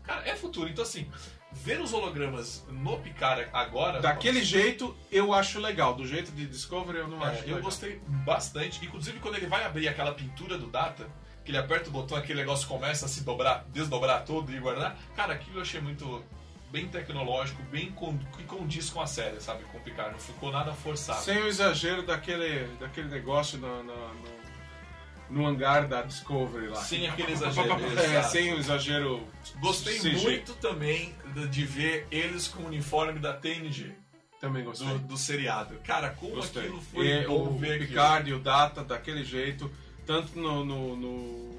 Cara, 0.03 0.25
é 0.27 0.35
futuro. 0.35 0.69
Então 0.69 0.83
assim, 0.83 1.09
ver 1.53 1.79
os 1.81 1.93
hologramas 1.93 2.65
no 2.69 2.97
Picard 2.99 3.47
agora... 3.53 3.99
Daquele 4.01 4.43
jeito, 4.43 4.95
eu 5.11 5.33
acho 5.33 5.59
legal. 5.59 5.93
Do 5.95 6.05
jeito 6.07 6.31
de 6.31 6.45
Discovery, 6.45 6.99
eu 6.99 7.07
não 7.07 7.25
É, 7.25 7.29
acho 7.31 7.41
eu 7.43 7.47
legal. 7.47 7.61
gostei 7.63 8.01
bastante. 8.25 8.83
Inclusive, 8.85 9.19
quando 9.19 9.35
ele 9.35 9.47
vai 9.47 9.63
abrir 9.63 9.87
aquela 9.87 10.13
pintura 10.13 10.57
do 10.57 10.67
Data, 10.67 11.07
que 11.43 11.51
ele 11.51 11.57
aperta 11.57 11.89
o 11.89 11.91
botão, 11.91 12.17
aquele 12.17 12.39
negócio 12.39 12.67
começa 12.67 13.05
a 13.05 13.09
se 13.09 13.23
dobrar, 13.23 13.65
desdobrar 13.69 14.23
tudo 14.23 14.51
e 14.55 14.59
guardar. 14.59 14.97
Cara, 15.15 15.33
aquilo 15.33 15.57
eu 15.57 15.61
achei 15.61 15.81
muito 15.81 16.23
bem 16.71 16.87
tecnológico, 16.87 17.61
bem 17.63 17.93
que 18.37 18.43
condiz 18.45 18.89
com 18.89 19.01
a 19.01 19.05
série, 19.07 19.41
sabe? 19.41 19.63
Com 19.65 19.77
o 19.77 19.81
Picard. 19.81 20.11
Não 20.13 20.19
ficou 20.19 20.51
nada 20.51 20.71
forçado. 20.71 21.19
Sem 21.21 21.37
o 21.39 21.47
exagero 21.47 22.03
daquele, 22.03 22.65
daquele 22.79 23.09
negócio 23.09 23.57
no, 23.59 23.83
no, 23.83 23.93
no- 24.13 24.40
no 25.31 25.45
hangar 25.45 25.87
da 25.87 26.01
Discovery 26.01 26.67
lá. 26.67 26.81
Sem 26.83 27.07
aquele 27.07 27.31
exagero. 27.31 27.69
É, 27.99 28.21
sem 28.23 28.53
o 28.53 28.59
exagero. 28.59 29.25
Gostei 29.59 29.97
CG. 29.99 30.17
muito 30.21 30.53
também 30.55 31.15
de- 31.49 31.65
ver 31.65 32.07
eles 32.11 32.47
com 32.47 32.63
o 32.63 32.67
uniforme 32.67 33.19
da 33.19 33.33
TNG, 33.33 33.91
Também 34.39 34.63
gostei. 34.63 34.87
do, 34.87 34.99
do 34.99 35.17
seriado. 35.17 35.75
Cara, 35.85 36.09
como 36.11 36.35
Gostei. 36.35 36.63
aquilo 36.63 36.81
foi 36.81 37.07
E 37.07 37.25
bom 37.27 37.47
o 37.47 37.57
ver 37.57 37.73
aquilo. 37.73 37.87
Picard 37.87 38.29
e 38.29 38.33
o 38.33 38.39
Data 38.39 38.83
daquele 38.83 39.23
jeito, 39.23 39.71
tanto 40.05 40.37
no, 40.37 40.63
no, 40.65 40.95
no 40.95 41.51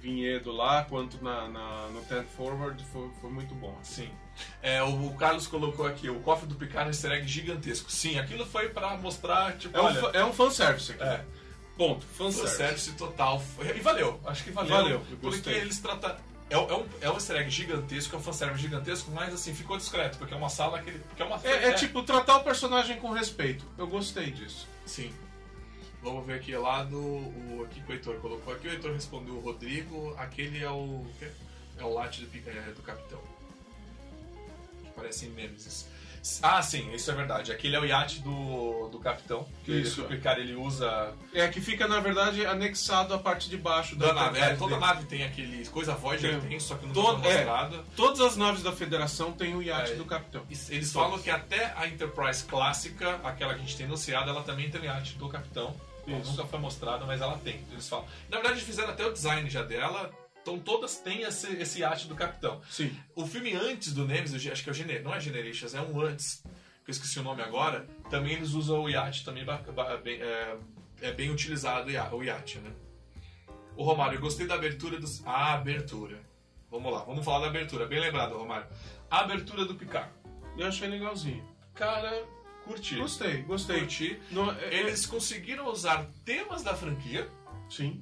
vinhedo 0.00 0.52
lá 0.52 0.84
quanto 0.84 1.22
na, 1.22 1.48
na- 1.48 1.88
no 1.88 2.00
Ten 2.02 2.22
Forward, 2.36 2.82
foi, 2.92 3.10
foi 3.20 3.30
muito 3.30 3.54
bom. 3.54 3.76
Sim. 3.82 4.08
É, 4.62 4.82
o, 4.82 5.10
Carlos 5.14 5.46
colocou 5.46 5.86
aqui, 5.86 6.10
o 6.10 6.20
cofre 6.20 6.46
do 6.46 6.54
Picard 6.54 6.82
é 6.82 6.86
um 6.86 6.90
easter 6.90 7.10
egg 7.12 7.26
gigantesco. 7.26 7.90
Sim, 7.90 8.18
aquilo 8.18 8.44
foi 8.46 8.68
pra 8.68 8.96
mostrar, 8.98 9.56
tipo, 9.56 9.76
É 9.76 9.80
um, 9.80 9.84
olha... 9.86 9.98
é 10.12 10.24
um 10.24 10.32
fanservice 10.32 10.92
aqui. 10.92 11.02
É, 11.02 11.24
Ponto. 11.76 12.06
Fanservice. 12.06 12.56
fanservice 12.56 12.92
total. 12.92 13.42
E 13.74 13.80
valeu, 13.80 14.20
acho 14.26 14.44
que 14.44 14.50
valeu. 14.50 14.70
Valeu, 14.70 15.06
eu 15.10 15.16
porque 15.18 15.50
eles 15.50 15.78
tratam... 15.78 16.16
É, 16.48 16.56
um- 16.56 16.70
é 16.70 16.74
um, 16.74 16.86
é 17.02 17.10
um 17.10 17.14
easter 17.14 17.36
egg 17.36 17.50
gigantesco, 17.50 18.14
é 18.14 18.18
um 18.18 18.22
fanservice 18.22 18.62
gigantesco, 18.62 19.10
mas 19.10 19.34
assim, 19.34 19.52
ficou 19.54 19.76
discreto, 19.76 20.16
porque 20.16 20.32
é 20.32 20.36
uma 20.36 20.48
sala 20.48 20.80
que... 20.80 20.92
Porque 20.92 21.20
é 21.20 21.24
uma 21.26 21.40
É, 21.44 21.68
é 21.68 21.72
tipo 21.72 22.02
tratar 22.04 22.36
o 22.36 22.44
personagem 22.44 22.98
com 23.00 23.10
respeito. 23.10 23.64
Eu 23.76 23.86
gostei 23.88 24.30
disso. 24.30 24.66
Sim. 24.86 25.12
Vamos 26.02 26.24
ver 26.24 26.34
aqui 26.34 26.54
lá 26.56 26.84
do. 26.84 26.98
O, 26.98 27.66
aqui 27.68 27.80
que 27.80 27.90
o 27.90 27.92
Heitor 27.92 28.14
colocou. 28.20 28.54
Aqui 28.54 28.68
o 28.68 28.70
Heitor 28.70 28.92
respondeu 28.92 29.34
o 29.34 29.40
Rodrigo. 29.40 30.14
Aquele 30.16 30.62
é 30.62 30.70
o. 30.70 31.04
É 31.76 31.82
o 31.82 31.92
latte 31.92 32.24
do, 32.24 32.48
é, 32.48 32.72
do 32.72 32.80
capitão. 32.82 33.18
Que 34.84 34.90
parece 34.94 35.26
em 35.26 35.30
Nemesis. 35.30 35.88
Ah, 36.42 36.60
sim, 36.62 36.92
isso 36.92 37.10
é 37.10 37.14
verdade. 37.14 37.52
Aquele 37.52 37.76
é 37.76 37.80
o 37.80 37.84
iate 37.84 38.20
do, 38.20 38.88
do 38.88 38.98
capitão. 38.98 39.46
Que 39.64 39.72
Isso. 39.72 40.02
o 40.02 40.04
Picard 40.06 40.40
ele 40.40 40.54
usa. 40.54 41.12
É 41.32 41.46
que 41.48 41.60
fica, 41.60 41.86
na 41.86 42.00
verdade, 42.00 42.44
anexado 42.46 43.14
à 43.14 43.18
parte 43.18 43.48
de 43.48 43.56
baixo 43.56 43.94
da 43.96 44.08
Da 44.08 44.12
nave. 44.14 44.38
É, 44.40 44.56
toda 44.56 44.78
nave 44.78 45.04
tem 45.06 45.24
aquele. 45.24 45.64
Coisa 45.66 45.94
Voyager 45.94 46.40
Tem. 46.40 46.48
tem, 46.50 46.60
só 46.60 46.74
que 46.76 46.86
não 46.86 46.92
Todo- 46.92 47.22
foi 47.22 47.30
é. 47.32 47.36
mostrada. 47.44 47.84
Todas 47.94 48.20
as 48.20 48.36
naves 48.36 48.62
da 48.62 48.72
Federação 48.72 49.32
têm 49.32 49.54
o 49.54 49.62
iate 49.62 49.92
É. 49.92 49.94
do 49.96 50.04
capitão. 50.04 50.42
Eles 50.68 50.92
falam 50.92 51.18
que 51.18 51.30
até 51.30 51.72
a 51.76 51.86
Enterprise 51.86 52.44
clássica, 52.44 53.20
aquela 53.24 53.54
que 53.54 53.60
a 53.60 53.62
gente 53.64 53.76
tem 53.76 53.96
seriado, 53.96 54.30
ela 54.30 54.42
também 54.42 54.70
tem 54.70 54.80
o 54.80 54.84
iate 54.84 55.14
do 55.16 55.28
capitão. 55.28 55.74
Isso. 56.06 56.30
nunca 56.30 56.44
foi 56.44 56.58
mostrada, 56.60 57.04
mas 57.04 57.20
ela 57.20 57.36
tem. 57.38 57.60
Eles 57.72 57.88
falam. 57.88 58.04
Na 58.28 58.38
verdade, 58.40 58.60
fizeram 58.60 58.90
até 58.90 59.04
o 59.04 59.12
design 59.12 59.50
já 59.50 59.62
dela. 59.62 60.10
Então 60.46 60.60
todas 60.60 60.98
têm 60.98 61.22
esse, 61.22 61.48
esse 61.56 61.80
iate 61.80 62.06
do 62.06 62.14
capitão. 62.14 62.62
Sim. 62.70 62.96
O 63.16 63.26
filme 63.26 63.52
antes 63.54 63.92
do 63.92 64.06
Nemesis, 64.06 64.46
acho 64.46 64.62
que 64.62 64.68
é 64.68 64.72
o 64.72 64.74
Gener, 64.74 65.02
não 65.02 65.12
é 65.12 65.18
Generations, 65.18 65.74
é 65.74 65.80
um 65.82 66.00
antes, 66.00 66.40
que 66.84 66.90
eu 66.90 66.92
esqueci 66.92 67.18
o 67.18 67.22
nome 67.24 67.42
agora. 67.42 67.84
Também 68.08 68.34
eles 68.34 68.50
usam 68.52 68.84
o 68.84 68.88
iate, 68.88 69.24
também 69.24 69.44
bem- 70.04 70.22
é, 70.22 70.56
é 71.00 71.10
bem 71.12 71.30
utilizado 71.30 71.88
o 71.88 71.90
ia- 71.90 72.14
o 72.14 72.22
iate, 72.22 72.58
né? 72.58 72.70
O 73.76 73.82
Romário, 73.82 74.18
eu 74.18 74.20
gostei 74.20 74.46
da 74.46 74.54
abertura 74.54 75.00
dos. 75.00 75.20
A 75.26 75.54
abertura. 75.54 76.20
Vamos 76.70 76.92
lá, 76.92 77.02
vamos 77.02 77.24
falar 77.24 77.40
da 77.40 77.46
abertura. 77.48 77.84
Bem 77.84 77.98
lembrado, 77.98 78.38
Romário. 78.38 78.68
A 79.10 79.20
abertura 79.22 79.64
do 79.64 79.74
Picard. 79.74 80.08
Eu 80.56 80.68
achei 80.68 80.86
legalzinho. 80.86 81.44
Cara, 81.74 82.24
curti. 82.64 82.94
Gostei, 82.94 83.42
gostei. 83.42 83.80
Curti. 83.80 84.20
Não, 84.30 84.48
é- 84.52 84.72
Eles 84.76 85.06
conseguiram 85.06 85.66
usar 85.68 86.06
temas 86.24 86.62
da 86.62 86.72
franquia, 86.72 87.28
Sim. 87.68 88.00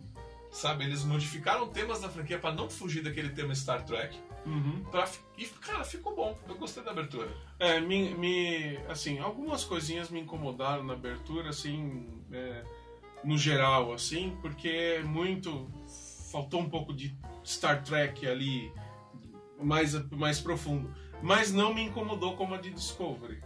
Sabe? 0.54 0.84
Eles 0.84 1.04
modificaram 1.04 1.68
temas 1.68 2.00
da 2.00 2.08
franquia 2.08 2.38
para 2.38 2.54
não 2.54 2.70
fugir 2.70 3.02
daquele 3.02 3.30
tema 3.30 3.54
Star 3.54 3.84
Trek. 3.84 4.16
Uhum. 4.46 4.84
Pra... 4.90 5.08
E, 5.36 5.46
cara, 5.46 5.82
ficou 5.84 6.14
bom. 6.14 6.38
Eu 6.48 6.54
gostei 6.54 6.82
da 6.82 6.92
abertura. 6.92 7.28
É, 7.58 7.80
me, 7.80 8.14
me- 8.14 8.76
assim, 8.88 9.18
algumas 9.18 9.64
coisinhas 9.64 10.10
me 10.10 10.20
incomodaram 10.20 10.84
na 10.84 10.92
abertura, 10.92 11.48
assim, 11.50 12.06
é, 12.30 12.62
no 13.24 13.36
geral, 13.36 13.92
assim, 13.92 14.36
porque 14.40 14.68
é 14.68 15.02
muito. 15.02 15.68
Faltou 16.30 16.60
um 16.60 16.68
pouco 16.68 16.92
de 16.92 17.16
Star 17.44 17.82
Trek 17.82 18.26
ali, 18.26 18.72
mais, 19.60 19.94
mais 20.10 20.40
profundo. 20.40 20.92
Mas 21.22 21.52
não 21.52 21.72
me 21.72 21.82
incomodou 21.82 22.36
como 22.36 22.54
a 22.54 22.58
de 22.58 22.70
Discovery. 22.70 23.42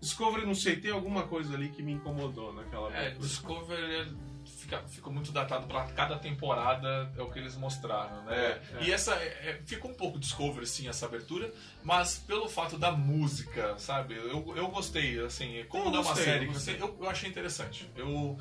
Discovery, 0.00 0.44
não 0.44 0.54
sei, 0.54 0.76
tem 0.76 0.90
alguma 0.90 1.22
coisa 1.22 1.54
ali 1.54 1.68
que 1.70 1.82
me 1.82 1.92
incomodou 1.92 2.52
naquela 2.52 2.92
É. 2.94 3.10
Discovery 3.10 3.94
é- 3.94 4.31
fica, 4.62 4.82
ficou 4.88 5.12
muito 5.12 5.32
datado 5.32 5.66
pra 5.66 5.84
cada 5.88 6.18
temporada, 6.18 7.12
é 7.16 7.22
o 7.22 7.30
que 7.30 7.38
eles 7.38 7.56
mostraram, 7.56 8.22
né? 8.24 8.36
É, 8.36 8.62
é. 8.78 8.84
E 8.84 8.92
essa, 8.92 9.14
é, 9.14 9.26
é, 9.50 9.60
ficou 9.66 9.90
um 9.90 9.94
pouco 9.94 10.18
Discovery, 10.18 10.66
sim, 10.66 10.88
essa 10.88 11.06
abertura, 11.06 11.52
mas 11.82 12.18
pelo 12.18 12.48
fato 12.48 12.78
da 12.78 12.92
música, 12.92 13.76
sabe? 13.78 14.14
Eu, 14.14 14.54
eu 14.56 14.68
gostei, 14.68 15.18
assim, 15.20 15.64
como 15.68 15.90
Eu 15.90 15.96
é 15.96 16.00
uma 16.00 16.14
série, 16.14 16.46
eu 16.46 16.52
gostei. 16.52 16.76
eu, 16.80 16.96
eu 17.00 17.10
achei 17.10 17.28
interessante. 17.28 17.90
Eu 17.96 18.38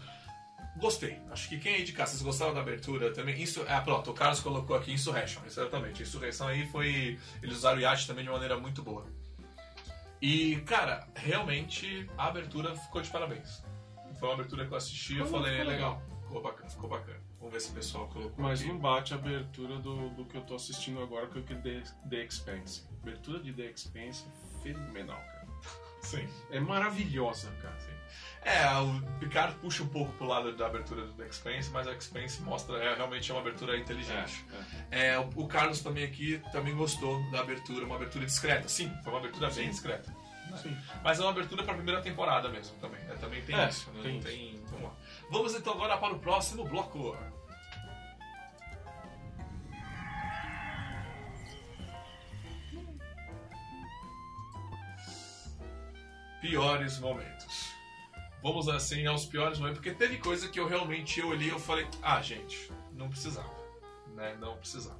gostei. 0.77 1.19
Acho 1.31 1.49
que 1.49 1.57
quem 1.57 1.75
aí 1.75 1.83
de 1.83 1.91
casa, 1.91 2.11
vocês 2.11 2.21
gostaram 2.21 2.53
da 2.53 2.61
abertura 2.61 3.11
também? 3.11 3.41
Isso, 3.41 3.65
ah, 3.67 3.81
pronto, 3.81 4.11
o 4.11 4.13
Carlos 4.13 4.39
colocou 4.39 4.75
aqui 4.75 4.93
Insurrection, 4.93 5.41
exatamente. 5.45 6.03
Insurreição 6.03 6.47
aí 6.47 6.67
foi. 6.67 7.19
Eles 7.41 7.57
usaram 7.57 7.77
o 7.77 7.81
Yacht 7.81 8.07
também 8.07 8.23
de 8.23 8.29
maneira 8.29 8.57
muito 8.57 8.83
boa. 8.83 9.05
E, 10.21 10.57
cara, 10.67 11.07
realmente 11.15 12.07
a 12.15 12.27
abertura 12.27 12.75
ficou 12.75 13.01
de 13.01 13.09
parabéns. 13.09 13.63
Foi 14.19 14.29
uma 14.29 14.35
abertura 14.35 14.67
que 14.67 14.71
eu 14.71 14.77
assisti 14.77 15.15
e 15.15 15.17
eu 15.17 15.25
falei, 15.25 15.57
ficou 15.57 15.71
legal. 15.71 16.10
Ficou 16.31 16.41
bacana, 16.43 16.69
ficou 16.69 16.89
bacana. 16.89 17.19
Vamos 17.39 17.53
ver 17.53 17.59
se 17.59 17.71
o 17.71 17.73
pessoal 17.73 18.07
colocou. 18.07 18.33
Mas 18.37 18.61
aqui. 18.61 18.69
não 18.69 18.79
bate 18.79 19.13
a 19.13 19.17
abertura 19.17 19.77
do, 19.79 20.09
do 20.11 20.23
que 20.25 20.37
eu 20.37 20.41
tô 20.43 20.55
assistindo 20.55 21.01
agora, 21.01 21.27
que 21.27 21.37
é 21.37 21.41
o 21.41 21.43
que 21.43 21.55
The, 21.55 21.83
The 22.09 22.23
Expanse. 22.23 22.83
A 22.89 23.01
abertura 23.01 23.39
de 23.39 23.51
The 23.51 23.63
Expanse 23.63 24.25
é 24.29 24.63
fenomenal, 24.63 25.17
cara. 25.17 25.47
Sim. 26.01 26.27
É 26.49 26.59
maravilhosa, 26.61 27.51
cara. 27.61 27.77
Sim. 27.81 27.91
É, 28.43 28.65
o 28.79 29.19
Picard 29.19 29.55
puxa 29.59 29.83
um 29.83 29.87
pouco 29.87 30.11
pro 30.13 30.25
lado 30.25 30.55
da 30.55 30.65
abertura 30.67 31.05
do 31.05 31.13
The 31.13 31.27
Expanse, 31.27 31.69
mas 31.69 31.85
a 31.87 31.91
Expanse 31.93 32.41
mostra, 32.41 32.77
é, 32.77 32.95
realmente 32.95 33.29
é 33.29 33.33
uma 33.33 33.41
abertura 33.41 33.77
inteligente. 33.77 34.45
É, 34.89 35.19
o, 35.19 35.29
o 35.35 35.47
Carlos 35.47 35.81
também 35.81 36.05
aqui 36.05 36.41
também 36.53 36.73
gostou 36.75 37.21
da 37.29 37.41
abertura, 37.41 37.85
uma 37.85 37.95
abertura 37.95 38.25
discreta. 38.25 38.69
Sim, 38.69 38.89
foi 39.03 39.11
uma 39.11 39.19
abertura 39.19 39.49
bem 39.51 39.69
discreta. 39.69 40.15
Sim. 40.61 40.75
Mas 41.03 41.19
é 41.19 41.21
uma 41.23 41.31
abertura 41.31 41.63
pra 41.63 41.73
primeira 41.73 42.01
temporada 42.01 42.49
mesmo 42.49 42.75
também. 42.79 42.99
É, 43.09 43.13
também 43.15 43.41
tem 43.43 43.55
É, 43.55 43.69
isso, 43.69 43.89
né? 43.91 44.01
tem 44.01 44.19
tem- 44.19 44.60
Vamos 45.31 45.55
então 45.55 45.71
agora 45.71 45.97
para 45.97 46.13
o 46.13 46.19
próximo 46.19 46.65
bloco. 46.65 47.15
Piores 56.41 56.99
momentos. 56.99 57.71
Vamos 58.43 58.67
assim 58.67 59.05
aos 59.05 59.25
piores 59.25 59.57
momentos, 59.57 59.79
porque 59.79 59.93
teve 59.93 60.17
coisa 60.17 60.49
que 60.49 60.59
eu 60.59 60.67
realmente 60.67 61.21
eu 61.21 61.29
olhei 61.29 61.55
e 61.55 61.59
falei, 61.59 61.87
ah, 62.01 62.21
gente, 62.21 62.69
não 62.91 63.07
precisava, 63.07 63.55
né? 64.13 64.35
Não 64.37 64.57
precisava. 64.57 64.99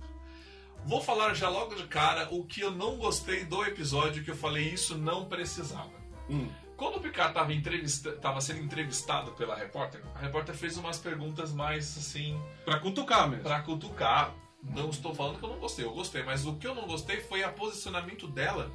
Vou 0.86 1.02
falar 1.02 1.34
já 1.34 1.50
logo 1.50 1.76
de 1.76 1.88
cara 1.88 2.30
o 2.32 2.46
que 2.46 2.62
eu 2.62 2.72
não 2.72 2.96
gostei 2.96 3.44
do 3.44 3.66
episódio 3.66 4.24
que 4.24 4.32
eu 4.32 4.38
falei 4.38 4.70
isso 4.70 4.98
não 4.98 5.26
precisava. 5.26 5.92
Hum. 6.30 6.50
Quando 6.82 6.96
o 6.96 7.00
Picard 7.00 7.30
estava 7.30 7.54
entrevista... 7.54 8.18
sendo 8.42 8.64
entrevistado 8.64 9.34
pela 9.34 9.56
repórter, 9.56 10.02
a 10.16 10.18
repórter 10.18 10.56
fez 10.56 10.78
umas 10.78 10.98
perguntas 10.98 11.54
mais 11.54 11.96
assim 11.96 12.42
Pra 12.66 12.80
cutucar 12.80 13.30
mesmo. 13.30 13.44
Pra 13.44 13.62
cutucar. 13.62 14.34
Não 14.64 14.90
estou 14.90 15.14
falando 15.14 15.38
que 15.38 15.46
eu 15.46 15.50
não 15.50 15.60
gostei, 15.60 15.86
eu 15.86 15.94
gostei, 15.94 16.24
mas 16.24 16.44
o 16.44 16.56
que 16.56 16.66
eu 16.66 16.74
não 16.74 16.88
gostei 16.88 17.22
foi 17.22 17.44
o 17.44 17.54
posicionamento 17.54 18.28
dela, 18.28 18.72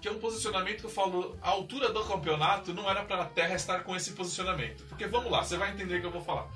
que 0.00 0.08
é 0.08 0.10
um 0.10 0.18
posicionamento 0.18 0.80
que 0.80 0.86
eu 0.86 0.90
falo, 0.90 1.38
a 1.42 1.50
altura 1.50 1.92
do 1.92 2.02
campeonato 2.06 2.72
não 2.72 2.88
era 2.88 3.04
para 3.04 3.24
a 3.24 3.26
Terra 3.26 3.54
estar 3.54 3.84
com 3.84 3.94
esse 3.94 4.12
posicionamento. 4.12 4.84
Porque 4.84 5.06
vamos 5.06 5.30
lá, 5.30 5.44
você 5.44 5.58
vai 5.58 5.72
entender 5.72 5.98
o 5.98 6.00
que 6.00 6.06
eu 6.06 6.10
vou 6.10 6.24
falar. 6.24 6.48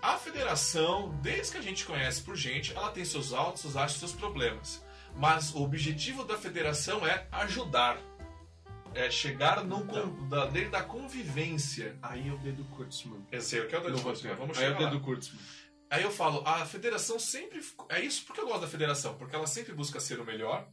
A 0.00 0.16
federação, 0.16 1.10
desde 1.20 1.52
que 1.52 1.58
a 1.58 1.62
gente 1.62 1.84
conhece 1.84 2.22
por 2.22 2.34
gente, 2.34 2.74
ela 2.74 2.90
tem 2.90 3.04
seus 3.04 3.34
altos, 3.34 3.60
seus 3.60 3.74
baixos, 3.74 3.98
seus 3.98 4.12
problemas. 4.12 4.82
Mas 5.14 5.54
o 5.54 5.62
objetivo 5.62 6.24
da 6.24 6.38
federação 6.38 7.06
é 7.06 7.26
ajudar. 7.30 7.98
É 8.94 9.10
chegar 9.10 9.64
no 9.64 9.84
con- 9.86 10.28
da, 10.28 10.46
desde 10.46 10.74
a 10.76 10.82
convivência. 10.82 11.98
Aí 12.02 12.28
é 12.28 12.32
o 12.32 12.38
dedo 12.38 12.64
Kurtzman. 12.64 13.26
Esse 13.30 13.58
é 13.58 13.62
o 13.62 13.68
que 13.68 13.74
é 13.74 13.78
o 13.78 13.82
dedo. 13.82 13.98
Vamos 13.98 14.58
Aí 14.58 14.64
é 14.64 14.70
o 14.70 14.72
lá. 14.72 14.78
dedo 14.78 15.00
Kurtzman. 15.00 15.40
Aí 15.90 16.02
eu 16.02 16.10
falo, 16.10 16.42
a 16.46 16.66
federação 16.66 17.18
sempre. 17.18 17.60
É 17.88 18.00
isso 18.00 18.24
porque 18.26 18.40
eu 18.40 18.46
gosto 18.46 18.60
da 18.62 18.66
federação, 18.68 19.14
porque 19.16 19.34
ela 19.34 19.46
sempre 19.46 19.72
busca 19.72 19.98
ser 20.00 20.20
o 20.20 20.24
melhor, 20.24 20.68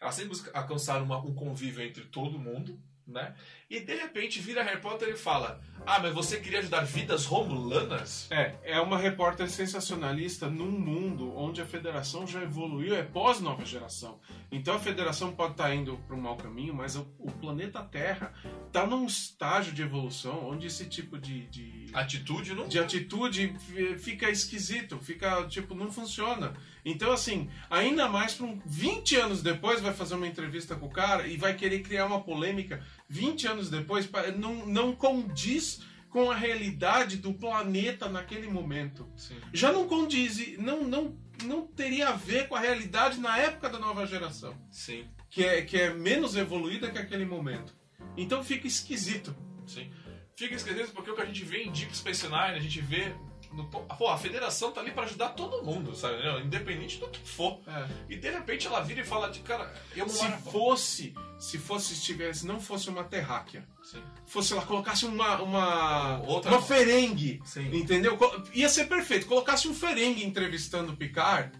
ela 0.00 0.12
sempre 0.12 0.30
busca 0.30 0.50
alcançar 0.58 1.02
uma- 1.02 1.18
um 1.18 1.34
convívio 1.34 1.82
entre 1.84 2.04
todo 2.04 2.38
mundo, 2.38 2.80
né? 3.06 3.34
E 3.70 3.80
de 3.80 3.94
repente 3.94 4.40
vira 4.40 4.62
Harry 4.62 4.80
Potter 4.80 5.08
e 5.08 5.16
fala: 5.16 5.60
Ah, 5.86 5.98
mas 6.00 6.12
você 6.12 6.38
queria 6.40 6.58
ajudar 6.58 6.80
vidas 6.84 7.24
romulanas? 7.24 8.26
É, 8.30 8.54
é 8.64 8.80
uma 8.80 8.98
repórter 8.98 9.48
sensacionalista 9.48 10.48
num 10.48 10.70
mundo 10.70 11.32
onde 11.36 11.60
a 11.60 11.66
federação 11.66 12.26
já 12.26 12.42
evoluiu, 12.42 12.94
é 12.94 13.02
pós-nova 13.02 13.64
geração. 13.64 14.18
Então 14.50 14.74
a 14.74 14.78
federação 14.78 15.32
pode 15.32 15.52
estar 15.52 15.74
indo 15.74 15.96
para 16.06 16.16
um 16.16 16.20
mau 16.20 16.36
caminho, 16.36 16.74
mas 16.74 16.96
o, 16.96 17.06
o 17.18 17.30
planeta 17.30 17.82
Terra 17.82 18.32
está 18.66 18.86
num 18.86 19.06
estágio 19.06 19.72
de 19.72 19.82
evolução 19.82 20.48
onde 20.48 20.66
esse 20.66 20.86
tipo 20.86 21.18
de, 21.18 21.46
de, 21.46 21.86
Atitude 21.92 22.54
não. 22.54 22.68
de 22.68 22.78
atitude 22.78 23.54
fi- 23.58 23.96
fica 23.98 24.28
esquisito, 24.30 24.98
fica 24.98 25.46
tipo, 25.48 25.74
não 25.74 25.90
funciona. 25.90 26.54
Então, 26.88 27.10
assim, 27.10 27.50
ainda 27.68 28.08
mais 28.08 28.34
para 28.34 28.46
um 28.46 28.60
20 28.64 29.16
anos 29.16 29.42
depois 29.42 29.80
vai 29.80 29.92
fazer 29.92 30.14
uma 30.14 30.28
entrevista 30.28 30.76
com 30.76 30.86
o 30.86 30.90
cara 30.90 31.26
e 31.26 31.36
vai 31.36 31.52
querer 31.56 31.80
criar 31.80 32.06
uma 32.06 32.22
polêmica 32.22 32.80
20 33.08 33.48
anos 33.48 33.68
depois, 33.68 34.08
não, 34.36 34.64
não 34.64 34.94
condiz 34.94 35.82
com 36.08 36.30
a 36.30 36.36
realidade 36.36 37.16
do 37.16 37.34
planeta 37.34 38.08
naquele 38.08 38.46
momento. 38.46 39.04
Sim. 39.16 39.36
Já 39.52 39.72
não 39.72 39.88
condiz, 39.88 40.56
não, 40.58 40.84
não, 40.84 41.18
não 41.42 41.66
teria 41.66 42.10
a 42.10 42.12
ver 42.12 42.46
com 42.46 42.54
a 42.54 42.60
realidade 42.60 43.18
na 43.18 43.36
época 43.36 43.68
da 43.68 43.80
nova 43.80 44.06
geração, 44.06 44.56
Sim, 44.70 45.08
que 45.28 45.44
é, 45.44 45.62
que 45.62 45.76
é 45.76 45.92
menos 45.92 46.36
evoluída 46.36 46.88
que 46.88 46.98
aquele 46.98 47.24
momento. 47.24 47.74
Então 48.16 48.44
fica 48.44 48.68
esquisito. 48.68 49.34
sim. 49.66 49.90
Fica 50.36 50.54
esquisito 50.54 50.92
porque 50.92 51.10
o 51.10 51.14
que 51.14 51.22
a 51.22 51.24
gente 51.24 51.42
vê 51.44 51.62
em 51.62 51.72
Deep 51.72 51.96
Space 51.96 52.24
Nine, 52.24 52.36
a 52.36 52.60
gente 52.60 52.80
vê. 52.82 53.14
No, 53.56 53.64
pô, 53.64 54.08
a 54.08 54.18
federação 54.18 54.70
tá 54.70 54.82
ali 54.82 54.90
para 54.90 55.04
ajudar 55.04 55.30
todo 55.30 55.64
mundo, 55.64 55.94
sabe? 55.96 56.18
né? 56.22 56.40
Independente 56.44 56.98
do 56.98 57.08
que 57.08 57.20
for. 57.26 57.58
É. 57.66 57.86
E 58.10 58.16
de 58.16 58.30
repente 58.30 58.66
ela 58.66 58.80
vira 58.82 59.00
e 59.00 59.04
fala 59.04 59.30
de 59.30 59.40
cara, 59.40 59.72
eu 59.96 60.06
Se 60.08 60.22
moro- 60.24 60.36
fosse, 60.52 61.14
se 61.38 61.56
fosse 61.58 61.94
estivesse, 61.94 62.46
não 62.46 62.60
fosse 62.60 62.90
uma 62.90 63.02
terráquea, 63.02 63.66
Sim. 63.82 64.02
fosse 64.26 64.52
ela 64.52 64.60
colocasse 64.62 65.06
uma 65.06 65.40
uma 65.40 66.20
Outra- 66.26 66.50
uma 66.50 66.60
ferengue, 66.60 67.40
Sim. 67.46 67.74
entendeu? 67.74 68.18
Ia 68.52 68.68
ser 68.68 68.84
perfeito. 68.86 69.26
Colocasse 69.26 69.66
um 69.68 69.74
ferengue 69.74 70.22
entrevistando 70.24 70.92
o 70.92 70.96
Picard, 70.96 71.50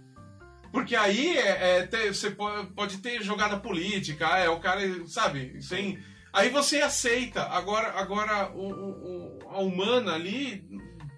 porque 0.70 0.94
aí 0.94 1.38
é, 1.38 1.78
é 1.78 1.86
ter- 1.86 2.12
você 2.14 2.30
po- 2.30 2.66
pode 2.74 2.98
ter 2.98 3.22
jogada 3.22 3.56
política, 3.58 4.26
é 4.38 4.50
o 4.50 4.60
cara, 4.60 4.80
sabe? 5.06 5.58
Tem, 5.66 5.98
aí 6.32 6.50
você 6.50 6.82
aceita. 6.82 7.42
Agora, 7.44 7.92
agora 7.98 8.50
o- 8.54 9.38
o- 9.38 9.38
a 9.48 9.60
humana 9.60 10.12
ali 10.14 10.62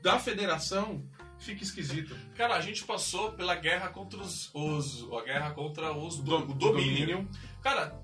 da 0.09 0.19
Federação 0.19 1.07
fica 1.39 1.63
esquisito. 1.63 2.17
Cara, 2.35 2.55
a 2.55 2.61
gente 2.63 2.83
passou 2.85 3.33
pela 3.33 3.55
guerra 3.55 3.89
contra 3.89 4.19
os. 4.21 4.51
os 4.55 5.07
a 5.13 5.23
guerra 5.23 5.51
contra 5.51 5.93
os 5.93 6.19
do, 6.19 6.37
o 6.37 6.55
domínio. 6.55 7.29
Cara, 7.63 8.03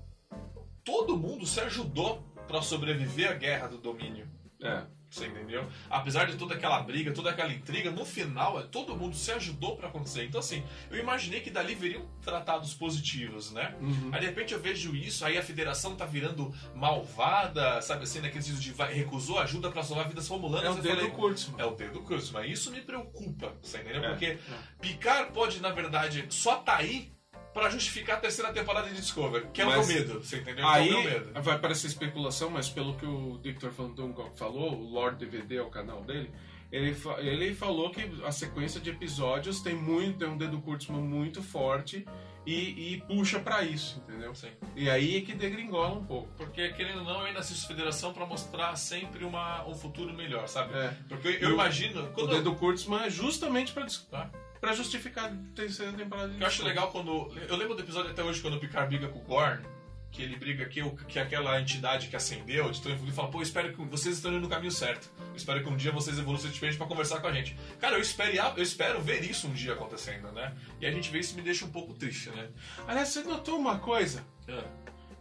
todo 0.83 1.17
mundo 1.17 1.47
se 1.47 1.59
ajudou 1.61 2.21
pra 2.47 2.61
sobreviver 2.61 3.31
à 3.31 3.33
guerra 3.33 3.67
do 3.67 3.79
domínio. 3.79 4.29
É. 4.61 4.85
Você 5.15 5.27
entendeu? 5.27 5.65
Apesar 5.89 6.25
de 6.25 6.35
toda 6.35 6.55
aquela 6.55 6.81
briga, 6.81 7.13
toda 7.13 7.29
aquela 7.29 7.53
intriga, 7.53 7.89
no 7.89 8.03
final 8.05 8.59
é, 8.59 8.63
todo 8.63 8.95
mundo 8.97 9.15
se 9.15 9.31
ajudou 9.31 9.77
pra 9.77 9.87
acontecer. 9.87 10.25
Então, 10.25 10.39
assim, 10.39 10.61
eu 10.91 10.97
imaginei 10.99 11.39
que 11.39 11.49
dali 11.49 11.73
viriam 11.73 12.05
tratados 12.21 12.73
positivos, 12.73 13.51
né? 13.51 13.73
Uhum. 13.79 14.09
Aí 14.11 14.19
de 14.19 14.25
repente 14.25 14.53
eu 14.53 14.59
vejo 14.59 14.93
isso, 14.95 15.23
aí 15.25 15.37
a 15.37 15.41
federação 15.43 15.95
tá 15.95 16.05
virando 16.05 16.53
malvada, 16.75 17.81
sabe 17.81 18.03
assim, 18.03 18.19
naquele 18.19 18.43
sentido 18.43 18.61
de 18.61 18.71
vai- 18.73 18.93
recusou 18.93 19.39
ajuda 19.39 19.71
pra 19.71 19.83
salvar 19.83 20.07
vidas 20.07 20.27
romulanas. 20.27 20.65
É 20.65 20.69
o 20.69 20.77
eu 20.77 20.81
dedo 20.81 20.95
falei, 20.95 21.11
Kurtzman. 21.11 21.61
é 21.61 21.65
o 21.65 21.71
dedo 21.75 22.01
curso, 22.01 22.33
mas 22.33 22.51
isso 22.51 22.71
me 22.71 22.81
preocupa, 22.81 23.53
você 23.61 23.77
entendeu? 23.79 24.03
É, 24.03 24.09
Porque 24.09 24.25
é. 24.25 24.37
Picard 24.81 25.31
pode, 25.31 25.61
na 25.61 25.69
verdade, 25.71 26.25
só 26.29 26.57
tá 26.57 26.77
aí 26.77 27.11
pra 27.55 27.69
justificar 27.69 28.17
a 28.17 28.19
terceira 28.19 28.51
temporada 28.51 28.89
de 28.89 28.95
Discovery, 28.95 29.47
que 29.53 29.61
é 29.61 29.65
Mas 29.65 29.85
o 29.85 29.87
meu 29.91 29.97
medo, 29.99 30.19
você 30.21 30.37
entendeu? 30.37 30.67
Aí 30.67 30.89
que 30.89 30.93
é 30.93 30.97
o 30.97 31.01
meu 31.03 31.11
medo. 31.11 31.41
vai 31.41 31.57
parecer 31.57 31.87
especulação, 31.87 32.49
mas 32.49 32.69
pelo 32.69 32.95
que 32.95 33.05
o 33.05 33.39
Victor 33.41 33.71
Van 33.71 33.89
Dungok 33.91 34.37
falou, 34.37 34.73
o 34.73 34.89
Lord 34.91 35.17
DVD 35.25 35.55
é 35.55 35.61
o 35.61 35.69
canal 35.69 36.03
dele, 36.03 36.29
ele, 36.71 36.95
ele 37.19 37.55
falou 37.55 37.89
que 37.91 38.01
a 38.25 38.31
sequência 38.31 38.81
de 38.81 38.89
episódios 38.89 39.61
tem 39.61 39.73
muito, 39.73 40.19
tem 40.19 40.27
um 40.27 40.37
dedo 40.37 40.59
Kurtzman 40.61 40.99
muito 41.01 41.41
forte 41.41 42.05
e, 42.45 42.93
e 42.95 43.01
puxa 43.07 43.39
pra 43.39 43.63
isso, 43.63 43.99
entendeu? 44.05 44.35
Sim. 44.35 44.49
E 44.75 44.89
aí 44.89 45.17
é 45.17 45.21
que 45.21 45.33
degringola 45.33 45.95
um 45.95 46.03
pouco. 46.05 46.27
Porque, 46.37 46.69
querendo 46.73 46.99
ou 46.99 47.05
não, 47.05 47.19
eu 47.21 47.25
ainda 47.27 47.39
assisto 47.39 47.65
Federação 47.67 48.11
pra 48.13 48.25
mostrar 48.25 48.75
sempre 48.75 49.23
uma, 49.23 49.65
um 49.65 49.73
futuro 49.73 50.13
melhor, 50.13 50.47
sabe? 50.47 50.75
É. 50.77 50.93
Porque 51.07 51.29
eu, 51.29 51.33
eu 51.39 51.51
imagino. 51.53 52.03
O 52.03 52.07
Quando 52.11 52.31
eu, 52.31 52.37
dedo 52.39 52.53
Kurtzman 52.55 53.03
é 53.05 53.09
justamente 53.09 53.71
pra, 53.71 53.83
dis- 53.85 54.05
Tá. 54.11 54.29
Pra 54.59 54.73
justificar 54.73 55.25
a 55.25 55.35
terceira 55.55 55.93
temporada 55.93 56.33
eu 56.39 56.47
acho 56.47 56.63
legal 56.63 56.91
quando. 56.91 57.31
Eu 57.47 57.55
lembro 57.55 57.75
do 57.75 57.81
episódio 57.81 58.11
até 58.11 58.23
hoje 58.23 58.41
quando 58.41 58.55
o 58.55 58.59
Picard 58.59 58.87
briga 58.87 59.11
com 59.11 59.19
o 59.19 59.23
Gorn. 59.23 59.63
que 60.11 60.23
ele 60.23 60.37
briga 60.37 60.65
que, 60.65 60.81
que 61.09 61.19
aquela 61.19 61.59
entidade 61.59 62.07
que 62.07 62.15
acendeu, 62.15 62.71
de 62.71 62.81
tão 62.81 62.89
evoluído, 62.91 63.15
fala, 63.15 63.29
pô, 63.29 63.41
espero 63.41 63.73
que 63.73 63.81
vocês 63.83 64.15
estão 64.15 64.31
indo 64.31 64.39
no 64.39 64.47
caminho 64.47 64.71
certo. 64.71 65.11
Eu 65.29 65.35
espero 65.35 65.61
que 65.61 65.69
um 65.69 65.75
dia 65.75 65.91
vocês 65.91 66.17
evoluam 66.17 66.41
suficiente 66.41 66.77
pra 66.77 66.87
conversar 66.87 67.19
com 67.19 67.27
a 67.27 67.33
gente. 67.33 67.57
Cara, 67.81 67.97
eu 67.97 68.01
espero, 68.01 68.33
eu 68.55 68.63
espero 68.63 69.01
ver 69.01 69.23
isso 69.29 69.47
um 69.47 69.53
dia 69.53 69.73
acontecendo, 69.73 70.31
né? 70.31 70.55
E 70.79 70.85
a 70.85 70.91
gente 70.91 71.11
vê 71.11 71.19
isso 71.19 71.33
e 71.33 71.35
me 71.35 71.41
deixa 71.41 71.65
um 71.65 71.69
pouco 71.69 71.93
triste, 71.93 72.29
né? 72.29 72.47
Aliás, 72.87 73.09
você 73.09 73.23
notou 73.23 73.59
uma 73.59 73.77
coisa? 73.79 74.25
É. 74.47 74.63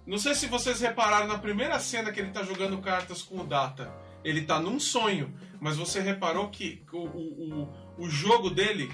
Não 0.07 0.19
sei 0.19 0.35
se 0.35 0.47
vocês 0.47 0.81
repararam 0.81 1.27
na 1.27 1.39
primeira 1.39 1.79
cena 1.81 2.13
que 2.13 2.21
ele 2.21 2.31
tá 2.31 2.45
jogando 2.45 2.79
cartas 2.79 3.21
com 3.21 3.41
o 3.41 3.45
Data. 3.47 3.93
Ele 4.23 4.43
tá 4.43 4.61
num 4.61 4.79
sonho, 4.79 5.35
mas 5.61 5.77
você 5.77 6.01
reparou 6.01 6.49
que 6.51 6.85
o, 6.93 6.99
o, 6.99 7.63
o, 7.99 8.05
o 8.05 8.09
jogo 8.09 8.49
dele. 8.49 8.93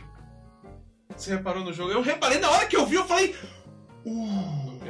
Você 1.16 1.34
reparou 1.34 1.64
no 1.64 1.72
jogo? 1.72 1.90
Eu 1.92 2.02
reparei 2.02 2.38
na 2.38 2.50
hora 2.50 2.66
que 2.66 2.76
eu 2.76 2.86
vi, 2.86 2.96
eu 2.96 3.06
falei. 3.06 3.34
Uh, 4.04 4.80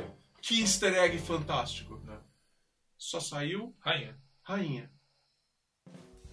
que 0.40 0.60
easter 0.60 0.94
egg 0.94 1.18
fantástico. 1.18 2.00
Não. 2.04 2.20
Só 2.96 3.18
saiu 3.20 3.74
Rainha. 3.80 4.16
rainha. 4.42 4.90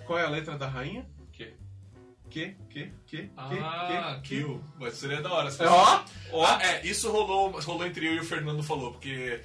Qual 0.05 0.19
é 0.19 0.23
a 0.23 0.29
letra 0.29 0.57
da 0.57 0.67
rainha? 0.67 1.09
Que? 1.31 1.55
Que, 2.29 2.57
que, 2.69 2.91
que, 3.05 3.31
Ah, 3.37 4.19
que, 4.19 4.29
que, 4.29 4.35
Kill. 4.41 4.63
Mas 4.77 4.95
seria 4.95 5.21
da 5.21 5.31
hora. 5.31 5.49
É, 5.49 5.67
Ó, 5.67 6.05
ó. 6.33 6.45
Ah, 6.45 6.61
é, 6.61 6.85
isso 6.85 7.09
rolou, 7.09 7.57
rolou 7.61 7.85
entre 7.85 8.05
eu 8.05 8.15
e 8.15 8.19
o 8.19 8.23
Fernando 8.25 8.61
falou, 8.61 8.91
porque 8.91 9.41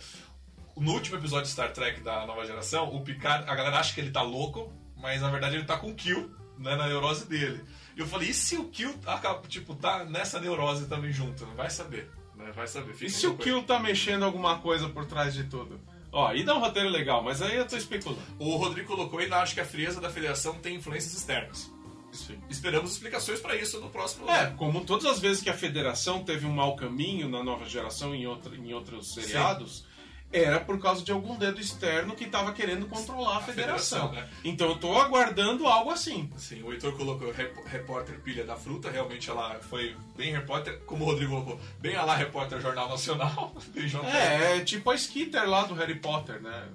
no 0.76 0.92
último 0.92 1.16
episódio 1.16 1.44
de 1.44 1.50
Star 1.52 1.72
Trek 1.72 2.00
da 2.00 2.26
nova 2.26 2.44
geração, 2.44 2.92
o 2.94 3.02
Picard, 3.04 3.48
a 3.48 3.54
galera 3.54 3.78
acha 3.78 3.94
que 3.94 4.00
ele 4.00 4.10
tá 4.10 4.22
louco, 4.22 4.72
mas 4.96 5.20
na 5.22 5.30
verdade 5.30 5.56
ele 5.56 5.64
tá 5.64 5.78
com 5.78 5.94
Kill, 5.94 6.34
né, 6.58 6.74
na 6.74 6.88
neurose 6.88 7.26
dele. 7.28 7.64
E 7.96 8.00
eu 8.00 8.06
falei, 8.06 8.30
e 8.30 8.34
se 8.34 8.56
o 8.56 8.64
Kill 8.64 8.94
acaba, 9.06 9.42
tipo, 9.48 9.74
tá 9.74 10.04
nessa 10.04 10.40
neurose 10.40 10.86
também 10.86 11.12
junto? 11.12 11.44
Vai 11.56 11.70
saber, 11.70 12.10
né? 12.36 12.50
Vai 12.54 12.66
saber. 12.66 12.92
Fica 12.94 13.06
E 13.06 13.10
se 13.10 13.26
o 13.26 13.34
coisa. 13.34 13.42
Kill 13.42 13.62
tá 13.64 13.78
mexendo 13.78 14.24
alguma 14.24 14.58
coisa 14.58 14.88
por 14.88 15.04
trás 15.04 15.34
de 15.34 15.44
tudo? 15.44 15.80
Ó, 16.10 16.26
aí 16.26 16.44
dá 16.44 16.54
um 16.54 16.60
roteiro 16.60 16.88
legal, 16.90 17.22
mas 17.22 17.40
aí 17.40 17.56
eu 17.56 17.66
tô 17.66 17.76
especulando. 17.76 18.20
O 18.38 18.56
Rodrigo 18.56 18.88
colocou, 18.88 19.20
ele 19.20 19.32
acha 19.32 19.54
que 19.54 19.60
a 19.60 19.64
frieza 19.64 20.00
da 20.00 20.10
federação 20.10 20.54
tem 20.54 20.76
influências 20.76 21.14
externas. 21.14 21.70
Esperamos 22.50 22.92
explicações 22.92 23.40
pra 23.40 23.56
isso 23.56 23.80
no 23.80 23.88
próximo. 23.88 24.28
É, 24.30 24.50
como 24.58 24.84
todas 24.84 25.06
as 25.06 25.18
vezes 25.18 25.42
que 25.42 25.48
a 25.48 25.54
federação 25.54 26.22
teve 26.22 26.44
um 26.44 26.52
mau 26.52 26.76
caminho 26.76 27.26
na 27.26 27.42
nova 27.42 27.64
geração 27.66 28.14
em, 28.14 28.26
outra, 28.26 28.54
em 28.54 28.74
outros 28.74 29.14
seriados, 29.14 29.86
era 30.32 30.58
por 30.60 30.80
causa 30.80 31.04
de 31.04 31.12
algum 31.12 31.36
dedo 31.36 31.60
externo 31.60 32.14
que 32.14 32.26
tava 32.26 32.52
querendo 32.52 32.86
controlar 32.86 33.36
a 33.38 33.40
federação. 33.42 34.08
federação, 34.08 34.12
né? 34.12 34.28
Então 34.44 34.68
eu 34.68 34.76
tô 34.78 34.98
aguardando 34.98 35.66
algo 35.66 35.90
assim. 35.90 36.30
Sim, 36.38 36.62
o 36.62 36.72
Heitor 36.72 36.96
colocou 36.96 37.30
rep- 37.32 37.62
repórter 37.66 38.18
pilha 38.20 38.44
da 38.44 38.56
fruta, 38.56 38.90
realmente 38.90 39.28
ela 39.28 39.58
foi 39.60 39.94
bem 40.16 40.32
repórter, 40.32 40.78
como 40.86 41.04
o 41.04 41.08
Rodrigo 41.08 41.32
colocou, 41.32 41.60
bem 41.80 41.94
a 41.96 42.02
lá 42.04 42.16
repórter 42.16 42.60
Jornal 42.60 42.88
Nacional. 42.88 43.54
É, 44.08 44.56
é 44.56 44.60
tipo 44.64 44.90
a 44.90 44.94
Skitter 44.94 45.48
lá 45.48 45.64
do 45.64 45.74
Harry 45.74 45.96
Potter, 45.96 46.40
né? 46.40 46.68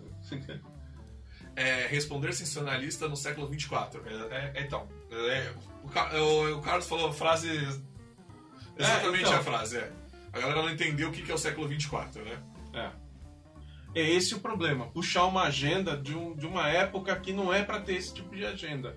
É, 1.56 1.88
responder 1.88 2.34
sensacionalista 2.34 3.08
no 3.08 3.18
século 3.18 3.48
24. 3.48 4.04
É, 4.08 4.52
é, 4.58 4.62
então, 4.62 4.88
é, 5.12 5.52
o, 5.84 5.90
Ca- 5.90 6.12
o- 6.16 6.58
o 6.58 6.62
Carlos 6.62 6.88
falou 6.88 7.10
a 7.10 7.14
frase. 7.14 7.50
Exatamente 8.78 9.22
então. 9.24 9.34
a 9.34 9.44
frase, 9.44 9.78
é. 9.78 9.92
A 10.34 10.40
galera 10.40 10.62
não 10.62 10.70
entendeu 10.70 11.10
o 11.10 11.12
que 11.12 11.24
que 11.24 11.32
é 11.32 11.34
o 11.34 11.38
século 11.38 11.68
24, 11.68 12.24
né? 12.24 12.38
É. 12.74 13.07
É 13.98 14.10
esse 14.12 14.36
o 14.36 14.40
problema, 14.40 14.86
puxar 14.88 15.26
uma 15.26 15.44
agenda 15.44 15.98
de, 15.98 16.16
um- 16.16 16.36
de 16.36 16.46
uma 16.46 16.68
época 16.70 17.16
que 17.16 17.34
não 17.34 17.52
é 17.52 17.64
pra 17.64 17.80
ter 17.82 17.96
esse 17.96 18.14
tipo 18.14 18.36
de 18.36 18.46
agenda. 18.46 18.96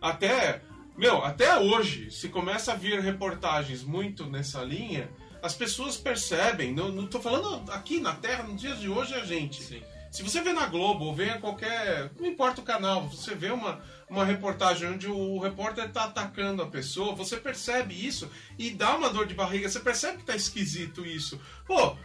Até, 0.00 0.62
meu, 0.96 1.24
até 1.24 1.58
hoje, 1.58 2.08
se 2.10 2.28
começa 2.28 2.72
a 2.72 2.76
vir 2.76 3.00
reportagens 3.00 3.82
muito 3.82 4.26
nessa 4.26 4.62
linha, 4.62 5.10
as 5.42 5.54
pessoas 5.54 5.96
percebem, 5.96 6.72
não, 6.72 6.88
não 6.90 7.06
tô 7.06 7.18
falando 7.20 7.68
aqui 7.72 8.00
na 8.00 8.14
Terra, 8.14 8.44
nos 8.44 8.60
dias 8.60 8.78
de 8.78 8.88
hoje, 8.88 9.12
a 9.14 9.24
gente. 9.24 9.60
Sim. 9.60 9.82
Se 10.10 10.22
você 10.22 10.40
vê 10.40 10.52
na 10.52 10.66
Globo 10.66 11.06
ou 11.06 11.14
vê 11.14 11.30
em 11.30 11.40
qualquer. 11.40 12.10
Não 12.20 12.26
importa 12.28 12.60
o 12.60 12.64
canal, 12.64 13.08
você 13.08 13.34
vê 13.34 13.50
uma, 13.50 13.80
uma 14.08 14.24
reportagem 14.24 14.88
onde 14.90 15.08
o 15.08 15.38
repórter 15.40 15.90
tá 15.90 16.04
atacando 16.04 16.62
a 16.62 16.66
pessoa, 16.66 17.14
você 17.14 17.36
percebe 17.38 17.94
isso 17.94 18.30
e 18.58 18.70
dá 18.70 18.94
uma 18.94 19.08
dor 19.10 19.26
de 19.26 19.34
barriga, 19.34 19.68
você 19.68 19.80
percebe 19.80 20.18
que 20.18 20.24
tá 20.24 20.36
esquisito 20.36 21.04
isso. 21.04 21.40
Pô, 21.66 21.96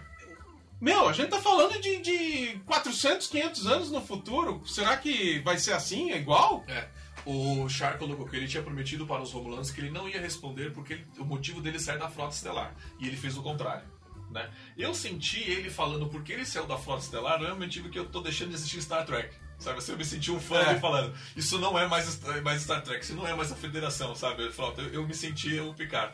meu, 0.79 1.09
a 1.09 1.13
gente 1.13 1.29
tá 1.29 1.41
falando 1.41 1.79
de, 1.81 1.97
de 2.01 2.59
400, 2.65 3.27
500 3.27 3.67
anos 3.67 3.91
no 3.91 4.01
futuro. 4.01 4.61
Será 4.65 4.95
que 4.97 5.39
vai 5.39 5.57
ser 5.57 5.73
assim? 5.73 6.11
É 6.11 6.17
igual? 6.17 6.63
É. 6.67 6.87
O 7.25 7.67
Char 7.67 7.97
colocou 7.97 8.25
que 8.25 8.35
ele 8.35 8.47
tinha 8.47 8.63
prometido 8.63 9.05
para 9.05 9.21
os 9.21 9.31
Romulanos 9.33 9.71
que 9.71 9.81
ele 9.81 9.89
não 9.89 10.07
ia 10.07 10.21
responder 10.21 10.71
porque 10.71 10.93
ele- 10.93 11.05
o 11.17 11.25
motivo 11.25 11.59
dele 11.61 11.79
sair 11.79 11.99
da 11.99 12.07
Frota 12.09 12.33
Estelar. 12.35 12.73
E 12.99 13.07
ele 13.07 13.17
fez 13.17 13.37
o 13.37 13.41
contrário. 13.43 13.83
Né? 14.31 14.49
Eu 14.77 14.93
senti 14.93 15.39
ele 15.49 15.69
falando 15.69 16.07
porque 16.07 16.33
ele 16.33 16.45
saiu 16.45 16.65
da 16.67 16.77
Frota 16.77 17.01
Estelar, 17.03 17.39
não 17.39 17.47
é 17.47 17.53
o 17.53 17.57
motivo 17.59 17.89
que 17.89 17.97
eu 17.97 18.05
tô 18.05 18.21
deixando 18.21 18.49
de 18.49 18.55
assistir 18.55 18.81
Star 18.81 19.05
Trek. 19.05 19.33
Sabe, 19.57 19.79
assim, 19.79 19.91
eu 19.93 19.97
me 19.97 20.05
senti 20.05 20.31
um 20.31 20.39
fã 20.39 20.59
É. 20.59 20.79
falando, 20.79 21.15
isso 21.35 21.57
não 21.57 21.79
é 21.79 21.87
mais, 21.87 22.21
mais 22.43 22.61
Star 22.61 22.83
Trek, 22.83 23.03
isso 23.03 23.15
não 23.15 23.25
é 23.27 23.33
mais 23.33 23.51
a 23.51 23.55
Federação, 23.55 24.13
sabe? 24.13 24.43
Eu, 24.43 24.51
falo, 24.53 24.73
eu, 24.77 24.93
eu 24.93 25.07
me 25.07 25.15
senti 25.15 25.59
o 25.59 25.73
Picard. 25.73 26.13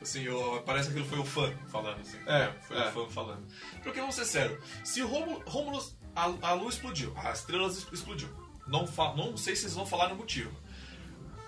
Assim, 0.00 0.22
eu, 0.22 0.62
parece 0.66 0.90
que 0.90 0.98
ele 0.98 1.08
foi 1.08 1.18
o 1.18 1.24
fã 1.24 1.52
falando, 1.68 2.00
assim. 2.00 2.18
É, 2.26 2.52
foi 2.62 2.76
é. 2.76 2.88
o 2.88 2.92
fã 2.92 3.08
falando. 3.08 3.46
Porque, 3.82 3.98
vamos 3.98 4.14
ser 4.14 4.26
sério, 4.26 4.60
se 4.84 5.00
Rômulus, 5.00 5.96
a, 6.14 6.24
a 6.42 6.52
lua 6.52 6.68
explodiu, 6.68 7.14
as 7.16 7.40
estrelas 7.40 7.76
es- 7.78 7.92
explodiu. 7.92 8.28
Não, 8.66 8.86
fa- 8.86 9.14
não 9.14 9.36
sei 9.36 9.54
se 9.54 9.62
vocês 9.62 9.74
vão 9.74 9.86
falar 9.86 10.08
no 10.08 10.16
motivo. 10.16 10.50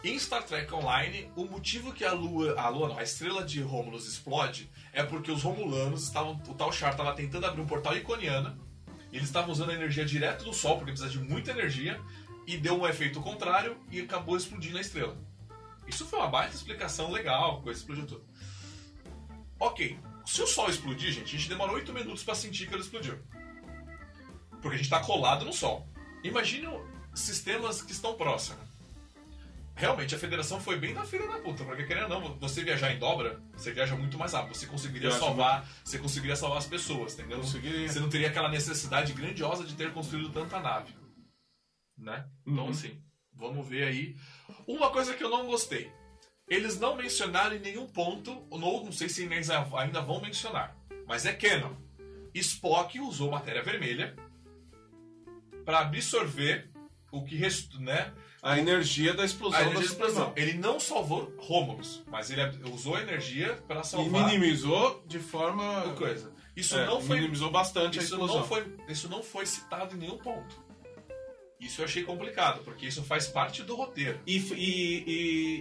Em 0.03 0.17
Star 0.19 0.45
Trek 0.45 0.73
Online, 0.73 1.31
o 1.35 1.45
motivo 1.45 1.93
que 1.93 2.05
a 2.05 2.13
lua, 2.13 2.55
a 2.59 2.69
lua 2.69 2.89
não, 2.89 2.99
a 2.99 3.03
estrela 3.03 3.45
de 3.45 3.61
Romulus 3.61 4.07
explode 4.07 4.71
é 4.93 5.03
porque 5.03 5.31
os 5.31 5.43
Romulanos 5.43 6.05
estavam, 6.05 6.41
o 6.49 6.55
tal 6.55 6.73
Char 6.73 6.93
estava 6.93 7.13
tentando 7.15 7.45
abrir 7.47 7.61
um 7.61 7.67
portal 7.67 7.97
iconiana, 7.97 8.57
e 9.13 9.17
eles 9.17 9.29
estavam 9.29 9.51
usando 9.51 9.71
a 9.71 9.75
energia 9.75 10.05
direto 10.05 10.45
do 10.45 10.55
Sol, 10.55 10.77
porque 10.77 10.93
precisa 10.93 11.11
de 11.11 11.19
muita 11.19 11.51
energia, 11.51 12.01
e 12.47 12.57
deu 12.57 12.81
um 12.81 12.87
efeito 12.87 13.21
contrário 13.21 13.77
e 13.91 14.01
acabou 14.01 14.37
explodindo 14.37 14.79
a 14.79 14.81
estrela. 14.81 15.19
Isso 15.87 16.07
foi 16.07 16.19
uma 16.21 16.29
baita 16.29 16.55
explicação 16.55 17.11
legal, 17.11 17.61
coisa 17.63 17.81
explodiu 17.81 18.07
tudo. 18.07 18.28
Ok, 19.61 19.99
se 20.25 20.43
o 20.43 20.47
Sol 20.47 20.69
explodir, 20.71 21.13
gente, 21.13 21.35
a 21.35 21.39
gente 21.39 21.49
demorou 21.49 21.75
8 21.77 21.93
minutos 21.93 22.23
para 22.23 22.35
sentir 22.35 22.67
que 22.69 22.75
ele 22.75 22.83
explodiu. 22.83 23.19
Porque 24.51 24.69
a 24.69 24.79
gente 24.79 24.83
está 24.83 25.01
colado 25.01 25.45
no 25.45 25.53
Sol. 25.53 25.87
Imagine 26.23 26.69
sistemas 27.15 27.83
que 27.83 27.93
estão 27.93 28.15
próximos. 28.15 28.67
Realmente, 29.75 30.13
a 30.13 30.19
federação 30.19 30.61
foi 30.61 30.77
bem 30.77 30.93
na 30.93 31.05
filha 31.05 31.29
da 31.29 31.39
puta, 31.39 31.65
porque 31.65 31.85
querendo 31.85 32.13
ou 32.13 32.21
não, 32.21 32.39
você 32.39 32.65
viajar 32.65 32.93
em 32.93 32.99
dobra, 32.99 33.41
você 33.57 33.71
viaja 33.73 33.95
muito 33.95 34.19
mais 34.19 34.33
rápido, 34.33 34.57
você 34.57 34.67
conseguiria 34.67 35.09
Viaja 35.09 35.25
salvar, 35.25 35.69
você 35.85 35.99
conseguiria 35.99 36.35
salvar 36.35 36.59
as 36.59 36.67
pessoas, 36.67 37.15
entendeu? 37.15 37.39
Conseguiria. 37.39 37.89
Você 37.89 38.01
não 38.01 38.09
teria 38.09 38.27
aquela 38.27 38.49
necessidade 38.49 39.13
grandiosa 39.13 39.65
de 39.65 39.75
ter 39.77 39.93
construído 39.93 40.31
tanta 40.31 40.59
nave. 40.59 40.93
Né? 41.97 42.29
Então, 42.45 42.65
Uhum. 42.65 42.71
assim, 42.71 43.01
vamos 43.33 43.69
ver 43.69 43.85
aí. 43.87 44.17
Uma 44.67 44.91
coisa 44.91 45.15
que 45.15 45.23
eu 45.23 45.31
não 45.31 45.47
gostei. 45.47 45.93
Eles 46.51 46.79
não 46.81 46.97
mencionaram 46.97 47.57
em 47.57 47.59
nenhum 47.61 47.87
ponto, 47.87 48.43
ou 48.51 48.59
não 48.59 48.91
sei 48.93 49.09
se 49.09 49.23
eles 49.25 49.51
ainda 49.51 50.01
vão 50.01 50.21
mencionar, 50.21 50.77
mas 51.07 51.27
é 51.27 51.33
canon. 51.33 51.75
Spock 52.35 52.99
usou 53.01 53.31
matéria 53.31 53.63
vermelha 53.63 54.15
para 55.65 55.81
absorver 55.81 56.71
o 57.11 57.25
que 57.25 57.35
restou, 57.37 57.81
né? 57.81 58.13
A 58.41 58.59
energia 58.59 59.13
da 59.15 59.25
explosão 59.25 59.59
A 59.59 59.63
da 59.65 59.71
energia 59.71 59.89
de 59.89 59.93
explosão. 59.93 60.33
Ele 60.37 60.55
não 60.55 60.79
salvou 60.79 61.35
Romulus, 61.39 62.03
mas 62.07 62.31
ele 62.31 62.41
usou 62.73 62.95
a 62.95 63.03
energia 63.03 63.55
para 63.67 63.81
E 63.81 63.85
salvar 63.85 64.27
minimizou 64.27 65.03
de 65.07 65.19
forma. 65.19 65.81
a 65.91 65.93
coisa. 65.95 66.33
Isso 66.55 66.77
É, 66.79 66.87
não 66.87 67.01
foi 67.01 67.17
minimizou 67.19 67.51
bastante 67.51 67.99
a 67.99 68.03
isso 68.03 68.15
explosão. 68.15 68.39
não 68.41 68.45
foi 68.47 68.77
isso 68.89 69.09
não 69.09 69.23
foi 69.23 69.45
citado 69.47 69.95
em 69.97 69.99
nenhum 69.99 70.19
ponto. 70.19 70.63
Isso 71.61 71.81
eu 71.81 71.87
achei 71.87 72.05
complicado, 72.05 72.63
porque 72.63 72.87
isso 72.87 73.03
faz 73.03 73.27
parte 73.27 73.65
do 73.65 73.75
roteiro. 73.75 74.21
E, 74.27 74.37
e- 74.37 75.05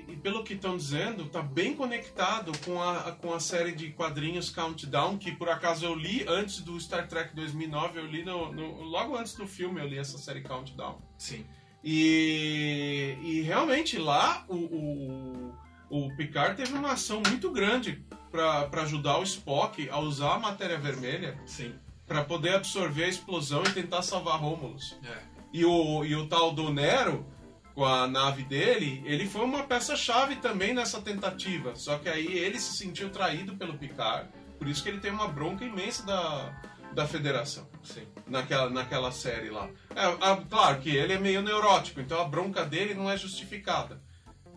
e- 0.07 0.11
e 0.13 0.15
pelo 0.17 0.43
que 0.43 0.53
estão 0.53 0.77
dizendo, 0.77 1.25
tá 1.25 1.41
bem 1.41 1.73
conectado 1.75 2.51
com 2.63 2.79
a, 2.81 3.11
com 3.13 3.33
a 3.33 3.39
série 3.39 3.71
de 3.71 3.89
quadrinhos 3.91 4.49
Countdown, 4.51 5.17
que 5.17 5.31
por 5.31 5.49
acaso 5.49 5.85
eu 5.85 5.95
li 5.95 6.23
antes 6.27 6.61
do 6.61 6.79
Star 6.79 7.07
Trek 7.07 7.35
2009, 7.35 7.99
eu 7.99 8.05
li 8.05 8.23
no, 8.23 8.51
no- 8.53 8.81
logo 8.83 9.17
antes 9.17 9.33
do 9.33 9.47
filme, 9.47 9.81
eu 9.81 9.87
li 9.87 9.97
essa 9.97 10.17
série 10.19 10.41
Countdown. 10.41 11.01
Sim. 11.17 11.43
E, 11.83 13.17
e 13.23 13.41
realmente 13.41 13.97
lá 13.97 14.45
o, 14.47 14.55
o, 14.55 15.53
o 15.89 16.15
Picard 16.15 16.55
teve 16.55 16.73
uma 16.73 16.91
ação 16.93 17.21
muito 17.27 17.49
grande 17.51 18.03
para 18.31 18.69
ajudar 18.83 19.17
o 19.17 19.23
Spock 19.23 19.89
a 19.89 19.97
usar 19.99 20.35
a 20.35 20.39
matéria 20.39 20.77
vermelha 20.77 21.39
Sim. 21.45 21.73
para 22.05 22.23
poder 22.23 22.55
absorver 22.55 23.05
a 23.05 23.07
explosão 23.07 23.63
e 23.63 23.71
tentar 23.71 24.01
salvar 24.03 24.39
Romulus. 24.39 24.95
É. 25.03 25.36
E 25.53 25.63
o, 25.65 26.03
e 26.05 26.15
o 26.15 26.27
tal 26.27 26.51
do 26.51 26.71
Nero, 26.71 27.25
com 27.73 27.85
a 27.85 28.07
nave 28.07 28.43
dele, 28.43 29.01
ele 29.05 29.25
foi 29.27 29.43
uma 29.45 29.63
peça-chave 29.63 30.35
também 30.37 30.73
nessa 30.73 31.01
tentativa. 31.01 31.75
Só 31.75 31.97
que 31.97 32.09
aí 32.09 32.25
ele 32.37 32.59
se 32.59 32.75
sentiu 32.77 33.09
traído 33.09 33.55
pelo 33.55 33.77
Picard. 33.77 34.29
Por 34.57 34.67
isso 34.67 34.83
que 34.83 34.89
ele 34.89 34.99
tem 34.99 35.11
uma 35.11 35.27
bronca 35.27 35.63
imensa 35.63 36.05
da, 36.05 36.61
da 36.93 37.07
federação. 37.07 37.67
Sim. 37.83 38.05
Naquela, 38.27 38.69
naquela 38.69 39.11
série 39.11 39.49
lá. 39.49 39.69
É, 39.95 40.03
a- 40.05 40.43
claro 40.49 40.79
que 40.81 40.89
ele 40.89 41.13
é 41.13 41.19
meio 41.19 41.41
neurótico, 41.41 42.01
então 42.01 42.19
a 42.19 42.25
bronca 42.25 42.65
dele 42.65 42.93
não 42.93 43.09
é 43.09 43.15
justificada. 43.15 44.01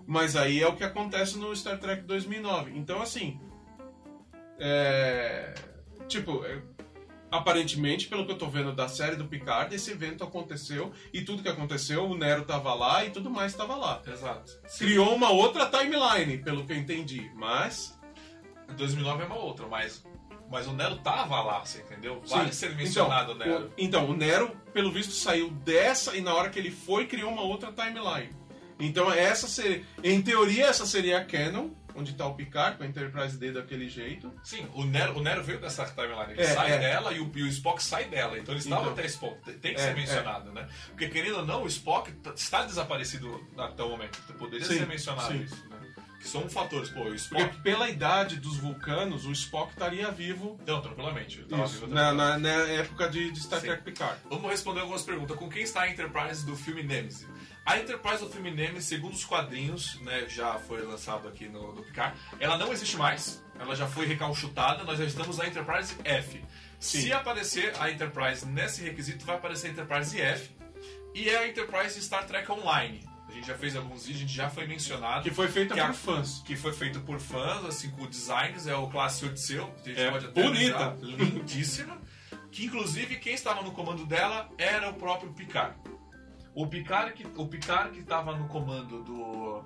Mas 0.07 0.35
aí 0.35 0.61
é 0.61 0.67
o 0.67 0.75
que 0.75 0.83
acontece 0.83 1.39
no 1.39 1.55
Star 1.55 1.79
Trek 1.79 2.03
2009. 2.03 2.73
Então, 2.77 3.01
assim. 3.01 3.39
É. 4.59 5.55
Tipo, 6.09 6.45
é, 6.45 6.61
aparentemente, 7.31 8.09
pelo 8.09 8.27
que 8.27 8.33
eu 8.33 8.39
tô 8.39 8.49
vendo 8.49 8.73
da 8.73 8.89
série 8.89 9.17
do 9.17 9.27
Picard, 9.27 9.75
esse 9.75 9.91
evento 9.91 10.25
aconteceu 10.25 10.93
e 11.13 11.23
tudo 11.23 11.43
que 11.43 11.49
aconteceu, 11.49 12.05
o 12.05 12.17
Nero 12.17 12.45
tava 12.45 12.75
lá 12.75 13.05
e 13.05 13.11
tudo 13.11 13.31
mais 13.31 13.55
tava 13.55 13.77
lá. 13.77 14.03
Exato. 14.07 14.53
Criou 14.79 15.15
uma 15.15 15.31
outra 15.31 15.67
timeline, 15.67 16.39
pelo 16.39 16.67
que 16.67 16.73
eu 16.73 16.77
entendi, 16.77 17.31
mas 17.35 17.99
2009 18.77 19.23
é 19.23 19.27
uma 19.27 19.39
outra, 19.39 19.67
mas, 19.67 20.05
mas 20.51 20.67
o 20.67 20.73
Nero 20.73 20.97
tava 20.97 21.41
lá, 21.43 21.61
você 21.61 21.81
entendeu? 21.81 22.21
Sim. 22.25 22.35
Vale 22.35 22.53
ser 22.53 22.75
mencionado 22.75 23.33
então, 23.33 23.47
o 23.47 23.49
Nero. 23.49 23.67
O, 23.67 23.73
então, 23.79 24.11
o 24.11 24.17
Nero, 24.17 24.57
pelo 24.73 24.91
visto, 24.91 25.13
saiu 25.13 25.51
dessa 25.51 26.17
e 26.17 26.21
na 26.21 26.35
hora 26.35 26.51
que 26.51 26.59
ele 26.59 26.71
foi, 26.71 27.07
criou 27.07 27.31
uma 27.31 27.43
outra 27.43 27.73
timeline. 27.73 28.31
Então, 28.79 29.13
essa 29.13 29.47
seria. 29.47 29.85
Em 30.03 30.23
teoria, 30.23 30.67
essa 30.67 30.87
seria 30.87 31.19
a 31.19 31.25
Canon, 31.25 31.71
onde 32.01 32.15
tá 32.15 32.27
o 32.27 32.35
Picard, 32.35 32.77
com 32.77 32.83
a 32.83 32.87
Enterprise 32.87 33.39
D 33.39 33.53
daquele 33.53 33.89
jeito. 33.89 34.33
Sim, 34.43 34.67
o 34.75 34.85
Nero, 34.85 35.19
o 35.19 35.23
Nero 35.23 35.43
veio 35.43 35.61
dessa 35.61 35.85
timeline. 35.87 36.33
Ele 36.33 36.43
É, 36.43 36.47
sai 36.55 36.73
é. 36.73 36.79
dela 36.79 37.13
e 37.13 37.21
o, 37.21 37.31
e 37.35 37.43
o 37.43 37.47
Spock 37.47 37.83
sai 37.83 38.07
dela. 38.07 38.39
Então 38.39 38.55
eles 38.55 38.65
estavam 38.65 38.93
Então. 38.93 39.05
até 39.05 39.13
ponto. 39.17 39.53
Tem- 39.59 39.75
que 39.75 39.81
É, 39.81 39.85
ser 39.85 39.95
mencionado, 39.95 40.53
né? 40.53 40.69
Porque, 40.89 41.09
querendo 41.09 41.39
ou 41.39 41.47
não, 41.47 41.63
o 41.63 41.67
Spock 41.67 42.13
está 42.35 42.65
desaparecido 42.65 43.47
até 43.57 43.83
o 43.83 43.89
momento. 43.91 44.19
Poderia 44.39 44.67
Sim, 44.67 44.79
ser 44.79 44.87
mencionado 44.87 45.33
sim. 45.33 45.43
isso, 45.43 45.69
né? 45.69 45.77
Que 46.21 46.29
são 46.29 46.49
fatores. 46.51 46.91
Pô, 46.91 47.05
o 47.05 47.15
Spock. 47.15 47.43
Porque 47.45 47.63
pela 47.63 47.89
idade 47.89 48.37
dos 48.37 48.59
vulcanos, 48.59 49.25
o 49.25 49.33
Spock 49.33 49.73
estaria 49.73 50.11
vivo. 50.11 50.61
Não, 50.67 50.81
tranquilamente. 50.83 51.39
ele 51.39 51.49
tava 51.49 51.65
Isso, 51.65 51.81
vivo 51.81 51.95
na, 51.95 52.13
na, 52.13 52.39
na 52.39 52.49
época 52.49 53.09
de, 53.09 53.31
de 53.31 53.41
Star. 53.41 53.61
Trek 53.61 53.83
Picard. 53.83 54.19
Vamos 54.29 54.51
responder 54.51 54.81
algumas 54.81 55.03
perguntas. 55.03 55.35
Com 55.37 55.49
quem 55.49 55.63
está 55.63 55.83
a 55.83 55.91
Enterprise 55.91 56.45
do 56.45 56.55
filme 56.57 56.83
Nemesis? 56.83 57.27
A 57.71 57.79
Enterprise 57.79 58.19
do 58.25 58.31
filme 58.31 58.81
segundo 58.81 59.15
os 59.15 59.25
quadrinhos, 59.25 60.01
né, 60.01 60.27
já 60.29 60.59
foi 60.59 60.83
lançado 60.83 61.29
aqui 61.29 61.49
no, 61.49 61.73
no 61.75 61.83
Picard, 61.85 62.17
ela 62.39 62.59
não 62.59 62.73
existe 62.73 62.97
mais. 62.97 63.43
Ela 63.59 63.77
já 63.77 63.87
foi 63.87 64.07
recalchutada. 64.07 64.83
Nós 64.85 64.99
já 64.99 65.05
estamos 65.05 65.37
na 65.39 65.47
Enterprise 65.47 65.95
F. 66.05 66.43
Sim. 66.79 67.03
Se 67.03 67.13
aparecer 67.13 67.73
a 67.79 67.91
Enterprise 67.91 68.45
nesse 68.47 68.83
requisito, 68.83 69.25
vai 69.25 69.37
aparecer 69.37 69.69
a 69.69 69.71
Enterprise 69.71 70.21
F. 70.21 70.51
E 71.15 71.29
é 71.29 71.39
a 71.39 71.49
Enterprise 71.49 72.01
Star 72.03 72.27
Trek 72.27 72.51
Online. 72.51 73.07
A 73.29 73.33
gente 73.33 73.47
já 73.47 73.55
fez 73.57 73.77
alguns 73.77 74.07
vídeos, 74.07 74.17
a 74.25 74.27
gente 74.27 74.35
já 74.37 74.51
foi 74.51 74.67
mencionado. 74.67 75.23
Que 75.23 75.31
foi 75.31 75.47
feita 75.47 75.75
Que 75.75 75.81
por 75.81 75.91
a- 75.91 75.93
fãs. 75.93 76.43
que 76.45 76.57
foi 76.57 76.73
feito 76.73 77.01
por 77.01 77.21
fãs, 77.21 77.65
assim, 77.65 77.91
com 77.91 78.07
designs, 78.07 78.67
é 78.67 78.75
o 78.75 78.89
Classe 78.89 79.25
Odisseu. 79.25 79.73
A 79.85 79.89
gente 79.89 80.01
É 80.01 80.11
pode 80.11 80.27
até 80.27 80.43
bonita. 80.43 80.97
Lindíssima. 81.01 81.97
Que 82.51 82.65
inclusive 82.67 83.17
quem 83.17 83.35
estava 83.35 83.63
no 83.63 83.71
comando 83.71 84.05
dela 84.07 84.49
era 84.59 84.91
o 84.91 84.95
próprio 84.95 85.33
Picard. 85.33 85.77
O 86.55 86.67
Picard 86.67 87.13
que 87.13 87.27
o 87.37 87.47
Picard 87.47 87.91
que 87.93 88.01
estava 88.01 88.35
no 88.37 88.49
comando 88.49 89.03
do 89.03 89.65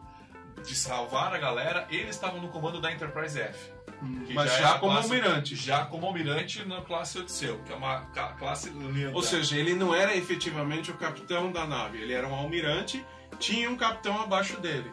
de 0.62 0.74
salvar 0.74 1.35
a 1.35 1.39
galera, 1.39 1.87
ele 1.91 2.09
estava 2.09 2.39
no 2.39 2.49
comando 2.49 2.80
da 2.80 2.91
Enterprise 2.93 3.39
F. 3.41 3.72
que 4.26 4.32
Mas 4.35 4.53
é 4.53 4.59
já 4.62 4.78
como 4.78 4.93
classe- 4.93 5.09
almirante. 5.09 5.57
Já 5.57 5.85
como 5.87 6.07
almirante 6.07 6.64
na 6.64 6.80
classe 6.82 7.18
Odisseu, 7.18 7.61
que 7.64 7.72
é 7.72 7.76
uma 7.76 8.01
classe 8.39 8.70
linda. 8.70 9.12
Ou 9.14 9.22
seja, 9.22 9.57
ele 9.59 9.74
não 9.74 9.95
era 9.95 10.14
efetivamente 10.16 10.91
o 10.91 10.95
capitão 10.97 11.51
da 11.51 11.66
nave, 11.66 11.99
ele 12.01 12.12
era 12.12 12.26
um 12.28 12.35
almirante, 12.35 13.05
tinha 13.39 13.68
um 13.70 13.76
capitão 13.76 14.20
abaixo 14.22 14.59
dele. 14.61 14.91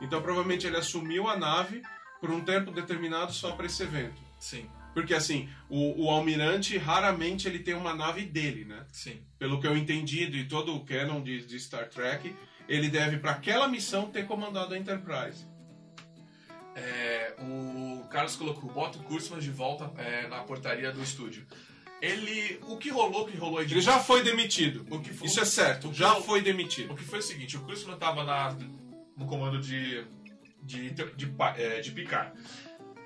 Então 0.00 0.20
provavelmente 0.22 0.66
ele 0.66 0.76
assumiu 0.76 1.28
a 1.28 1.36
nave 1.36 1.82
por 2.20 2.30
um 2.30 2.40
tempo 2.40 2.70
determinado 2.70 3.32
só 3.32 3.52
para 3.52 3.66
esse 3.66 3.82
evento. 3.82 4.20
sim, 4.38 4.68
Porque 4.94 5.14
assim, 5.14 5.48
o, 5.70 6.04
o 6.04 6.10
almirante 6.10 6.76
raramente 6.76 7.48
ele 7.48 7.58
tem 7.60 7.74
uma 7.74 7.94
nave 7.94 8.22
dele, 8.24 8.64
né? 8.64 8.84
sim. 8.92 9.22
Pelo 9.38 9.60
que 9.60 9.66
eu 9.66 9.76
entendi 9.76 10.26
de 10.26 10.44
todo 10.44 10.74
o 10.76 10.84
canon 10.84 11.22
de, 11.22 11.44
de 11.46 11.58
Star 11.58 11.88
Trek, 11.88 12.34
ele 12.68 12.88
deve 12.88 13.18
para 13.18 13.32
aquela 13.32 13.66
missão 13.68 14.10
ter 14.10 14.26
comandado 14.26 14.74
a 14.74 14.78
Enterprise. 14.78 15.46
É, 16.74 17.34
o 17.38 18.06
Carlos 18.08 18.36
colocou, 18.36 18.70
bota 18.70 18.98
o 18.98 19.02
Kurtzman 19.02 19.40
de 19.40 19.50
volta 19.50 19.90
é, 20.00 20.26
na 20.28 20.38
portaria 20.42 20.90
do 20.92 21.02
estúdio. 21.02 21.46
Ele. 22.00 22.58
O 22.66 22.76
que 22.78 22.88
rolou, 22.90 23.26
que 23.26 23.36
rolou 23.36 23.58
aí 23.58 23.66
de 23.66 23.74
Ele 23.74 23.80
já 23.80 23.98
foi 24.00 24.22
demitido. 24.22 24.84
O 24.90 25.00
que 25.00 25.12
foi- 25.12 25.26
Isso 25.28 25.40
é 25.40 25.44
certo, 25.44 25.90
o 25.90 25.94
já 25.94 26.14
eu- 26.16 26.22
foi 26.22 26.40
demitido. 26.42 26.92
O 26.92 26.96
que 26.96 27.04
foi 27.04 27.18
o 27.18 27.22
seguinte, 27.22 27.56
o 27.56 27.60
Kurtzman 27.60 27.94
estava 27.94 28.24
na, 28.24 28.56
no 29.16 29.26
comando 29.26 29.60
de, 29.60 30.04
de, 30.62 30.90
de, 30.90 31.32
é, 31.56 31.80
de 31.80 31.90
Picard. 31.92 32.32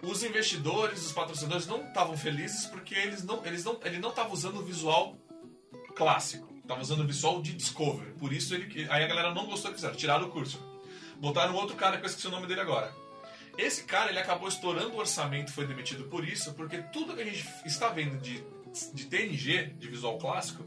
Os 0.07 0.23
investidores, 0.23 1.05
os 1.05 1.13
patrocinadores 1.13 1.67
não 1.67 1.85
estavam 1.85 2.17
felizes 2.17 2.67
porque 2.67 2.95
eles 2.95 3.25
não, 3.25 3.45
eles 3.45 3.65
não, 3.65 3.79
ele 3.85 3.99
não 3.99 4.11
estava 4.11 4.33
usando 4.33 4.61
o 4.61 4.63
visual 4.63 5.17
clássico. 5.97 6.47
Estava 6.63 6.81
usando 6.81 7.01
o 7.01 7.07
visual 7.07 7.43
de 7.43 7.53
Discovery. 7.53 8.13
Por 8.13 8.33
isso 8.33 8.55
ele, 8.55 8.87
aí 8.89 9.03
a 9.05 9.07
galera 9.07 9.35
não 9.35 9.47
gostou 9.47 9.71
que 9.71 9.77
fizeram. 9.77 9.97
Tiraram 9.97 10.27
o 10.27 10.31
Kurtzman. 10.31 10.63
Botaram 11.17 11.55
outro 11.55 11.75
cara 11.75 11.97
que 11.97 12.05
eu 12.05 12.07
esqueci 12.07 12.29
o 12.29 12.31
nome 12.31 12.47
dele 12.47 12.61
agora. 12.61 12.95
Esse 13.59 13.85
cara 13.85 14.11
ele 14.11 14.19
acabou 14.19 14.49
estourando 14.49 14.93
o 14.93 14.99
orçamento, 14.99 15.53
foi 15.53 15.67
demitido 15.67 16.05
por 16.05 16.27
isso, 16.29 16.53
porque 16.55 16.79
tudo 16.93 17.15
que 17.15 17.23
a 17.23 17.25
gente 17.25 17.49
está 17.65 17.89
vendo 17.89 18.19
de, 18.19 18.45
de 18.93 19.07
TNG, 19.07 19.75
de 19.79 19.89
visual 19.89 20.19
clássico, 20.19 20.65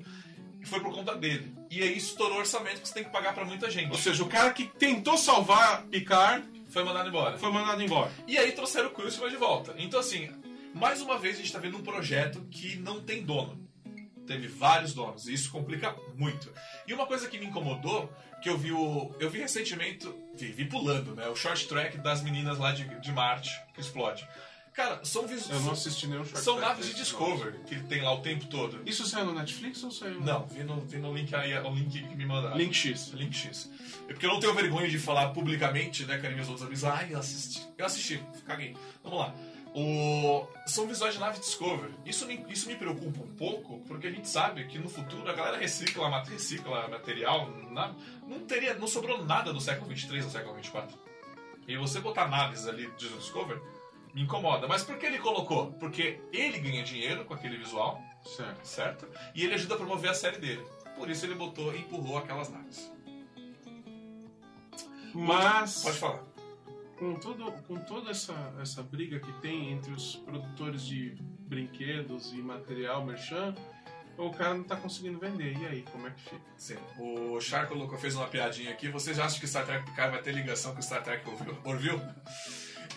foi 0.65 0.81
por 0.81 0.93
conta 0.93 1.15
dele. 1.15 1.55
E 1.69 1.81
aí 1.81 1.97
estourou 1.97 2.37
o 2.37 2.39
orçamento 2.39 2.81
que 2.81 2.87
você 2.87 2.93
tem 2.93 3.03
que 3.03 3.11
pagar 3.11 3.33
pra 3.33 3.45
muita 3.45 3.69
gente. 3.69 3.91
Ou 3.91 3.97
seja, 3.97 4.23
o 4.23 4.27
cara 4.27 4.51
que 4.51 4.65
tentou 4.65 5.17
salvar 5.17 5.83
Picard 5.83 6.45
Foi 6.69 6.83
mandado 6.83 7.09
embora. 7.09 7.37
foi 7.37 7.51
mandado 7.51 7.81
embora. 7.81 8.11
E 8.27 8.37
aí 8.37 8.51
trouxeram 8.51 8.89
o 8.89 8.91
Kurtzman 8.91 9.29
de 9.29 9.37
volta. 9.37 9.73
Então, 9.77 9.99
assim, 9.99 10.29
mais 10.73 11.01
uma 11.01 11.17
vez 11.17 11.35
a 11.35 11.39
gente 11.39 11.51
tá 11.51 11.59
vendo 11.59 11.77
um 11.77 11.83
projeto 11.83 12.45
que 12.51 12.77
não 12.77 13.01
tem 13.01 13.23
dono. 13.23 13.67
Teve 14.27 14.47
vários 14.47 14.93
donos, 14.93 15.27
e 15.27 15.33
isso 15.33 15.51
complica 15.51 15.95
muito. 16.15 16.53
E 16.87 16.93
uma 16.93 17.07
coisa 17.07 17.27
que 17.27 17.39
me 17.39 17.47
incomodou, 17.47 18.13
que 18.43 18.47
eu 18.47 18.55
vi 18.59 18.71
o. 18.71 19.11
Eu 19.19 19.27
vi 19.27 19.39
recentemente. 19.39 20.07
Vi, 20.35 20.51
vi 20.51 20.65
pulando, 20.65 21.15
né? 21.15 21.27
O 21.27 21.35
short 21.35 21.67
track 21.67 21.97
das 21.97 22.21
meninas 22.21 22.59
lá 22.59 22.71
de, 22.71 22.85
de 22.99 23.11
Marte, 23.11 23.49
que 23.73 23.81
explode. 23.81 24.27
Cara, 24.79 25.03
são 25.03 25.23
Eu 25.23 25.27
não 25.27 25.35
visuais. 25.35 25.67
assisti 25.67 26.07
nenhum 26.07 26.23
short 26.23 26.39
São 26.41 26.57
naves 26.57 26.85
de 26.85 26.93
Discovery 26.93 27.59
que 27.67 27.83
tem 27.83 28.01
lá 28.01 28.13
o 28.13 28.21
tempo 28.21 28.45
todo. 28.45 28.81
Isso 28.85 29.05
saiu 29.05 29.25
no 29.25 29.33
Netflix 29.33 29.83
ou 29.83 29.91
saiu? 29.91 30.21
Não, 30.21 30.47
vi 30.47 30.63
no, 30.63 30.79
vi 30.79 30.97
no 30.99 31.13
link 31.13 31.35
aí, 31.35 31.53
o 31.59 31.69
link 31.73 32.01
que 32.01 32.15
me 32.15 32.25
mandaram. 32.25 32.55
Link 32.55 32.73
X. 32.73 33.09
Link 33.13 33.35
X. 33.35 33.69
É 34.07 34.13
porque 34.13 34.25
eu 34.25 34.29
não 34.29 34.39
tenho 34.39 34.53
vergonha 34.53 34.87
de 34.87 34.97
falar 34.97 35.31
publicamente, 35.33 36.05
né, 36.05 36.17
com 36.17 36.29
meus 36.29 36.47
outros 36.47 36.61
amigos. 36.61 36.85
Ai, 36.85 37.09
eu 37.13 37.19
assisti. 37.19 37.67
Eu 37.77 37.85
assisti, 37.85 38.23
caguei. 38.45 38.73
Vamos 39.03 39.19
lá. 39.19 39.35
O... 39.75 40.47
São 40.65 40.87
visuais 40.87 41.13
de 41.13 41.19
nave 41.19 41.39
Discovery. 41.39 41.93
Isso 42.05 42.25
me, 42.25 42.45
isso 42.47 42.65
me 42.69 42.75
preocupa 42.77 43.19
um 43.21 43.35
pouco, 43.35 43.79
porque 43.85 44.07
a 44.07 44.11
gente 44.11 44.29
sabe 44.29 44.63
que 44.67 44.79
no 44.79 44.87
futuro 44.87 45.29
a 45.29 45.33
galera 45.33 45.57
recicla, 45.57 46.23
recicla 46.23 46.87
material. 46.87 47.51
na- 47.69 47.93
Não, 48.25 48.39
teria, 48.45 48.75
não 48.75 48.87
sobrou 48.87 49.25
nada 49.25 49.51
do 49.51 49.59
século 49.59 49.89
23 49.89 50.23
ao 50.23 50.31
século 50.31 50.55
24. 50.55 50.97
E 51.67 51.75
você 51.75 51.99
botar 51.99 52.29
naves 52.29 52.65
ali 52.65 52.89
de 52.97 53.09
Discovery 53.09 53.59
me 54.13 54.21
incomoda. 54.23 54.67
Mas 54.67 54.83
por 54.83 54.97
que 54.97 55.05
ele 55.05 55.19
colocou? 55.19 55.71
Porque 55.73 56.19
ele 56.31 56.59
ganha 56.59 56.83
dinheiro 56.83 57.25
com 57.25 57.33
aquele 57.33 57.57
visual, 57.57 58.01
Certo. 58.23 58.65
certo? 58.65 59.07
E 59.35 59.43
ele 59.43 59.53
ajuda 59.53 59.75
a 59.75 59.77
promover 59.77 60.09
a 60.09 60.13
série 60.13 60.37
dele. 60.37 60.63
Por 60.95 61.09
isso 61.09 61.25
ele 61.25 61.35
botou 61.35 61.73
e 61.73 61.79
empurrou 61.79 62.17
aquelas 62.17 62.49
naves. 62.49 62.91
Mas 65.13 65.81
Pode 65.83 65.97
falar. 65.97 66.23
com, 66.97 67.15
todo, 67.15 67.51
com 67.63 67.75
toda 67.77 68.11
essa, 68.11 68.53
essa 68.61 68.83
briga 68.83 69.19
que 69.19 69.31
tem 69.41 69.71
entre 69.71 69.91
os 69.91 70.17
produtores 70.17 70.85
de 70.85 71.15
brinquedos 71.47 72.31
e 72.33 72.37
material 72.37 73.03
merchan, 73.05 73.55
o 74.17 74.29
cara 74.31 74.53
não 74.53 74.63
tá 74.63 74.75
conseguindo 74.75 75.17
vender. 75.17 75.57
E 75.57 75.65
aí, 75.65 75.85
como 75.91 76.07
é 76.07 76.11
que 76.11 76.21
fica? 76.21 76.41
Sim. 76.57 76.77
O 76.99 77.39
Char 77.39 77.67
colocou, 77.67 77.97
fez 77.97 78.15
uma 78.15 78.27
piadinha 78.27 78.71
aqui. 78.71 78.89
Vocês 78.89 79.17
acham 79.17 79.39
que 79.39 79.47
Star 79.47 79.65
Trek 79.65 79.85
Picard 79.85 80.11
vai 80.11 80.21
ter 80.21 80.33
ligação 80.33 80.75
com 80.75 80.81
Star 80.81 81.01
Trek 81.03 81.23
Orville? 81.63 82.01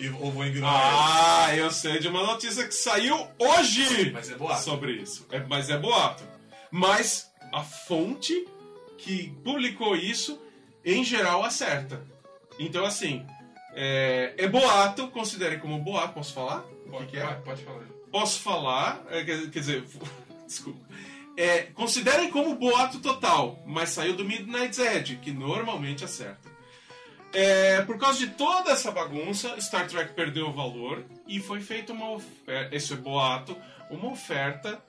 E, 0.01 0.09
ou 0.09 0.31
vou 0.33 0.45
ignorar 0.45 1.47
Ah, 1.47 1.57
eu 1.57 1.71
sei 1.71 1.99
de 1.99 2.09
uma 2.09 2.23
notícia 2.27 2.67
que 2.67 2.75
saiu 2.75 3.27
hoje? 3.39 4.11
Mas 4.13 4.31
é 4.31 4.35
boato. 4.37 4.63
sobre 4.63 4.93
isso. 4.93 5.27
É, 5.31 5.39
mas 5.41 5.69
é 5.71 5.77
boato. 5.79 6.23
Mas 6.71 7.31
a 7.53 7.63
fonte 7.63 8.47
que 8.99 9.29
publicou 9.45 9.95
isso, 9.95 10.41
em 10.85 11.05
geral, 11.05 11.45
acerta. 11.45 12.03
Então, 12.59 12.85
assim, 12.85 13.25
é, 13.75 14.35
é 14.39 14.49
boato, 14.49 15.09
considere 15.09 15.59
como 15.59 15.79
boato. 15.79 16.15
Posso 16.15 16.33
falar? 16.33 16.59
O 16.61 16.85
que, 16.85 16.91
Pode, 16.91 17.07
que 17.07 17.17
é? 17.19 17.27
pode, 17.27 17.43
pode 17.43 17.63
falar. 17.65 17.83
Posso 18.11 18.41
falar? 18.41 19.03
é, 19.11 19.25
quer, 19.25 19.51
quer 19.51 19.61
dizer, 19.61 19.85
desculpa. 20.47 20.81
É, 21.37 21.63
considerem 21.75 22.31
como 22.31 22.55
boato 22.57 22.99
total, 23.01 23.59
mas 23.67 23.89
saiu 23.91 24.15
do 24.15 24.25
Midnight's 24.25 24.79
Edge, 24.79 25.17
que 25.17 25.31
normalmente 25.33 26.05
acerta. 26.05 26.52
É, 27.33 27.81
por 27.83 27.99
causa 27.99 28.19
de 28.19 28.29
toda 28.29 28.73
essa 28.73 28.91
bagunça, 28.91 29.59
Star 29.61 29.89
Trek 29.89 30.13
perdeu 30.13 30.49
o 30.49 30.53
valor 30.53 31.05
e 31.27 31.41
foi 31.41 31.61
feita 31.61 31.93
uma 31.93 32.11
oferta, 32.11 32.75
esse 32.75 32.93
é 32.93 32.97
boato, 32.97 33.57
uma 33.91 34.13
oferta 34.13 34.83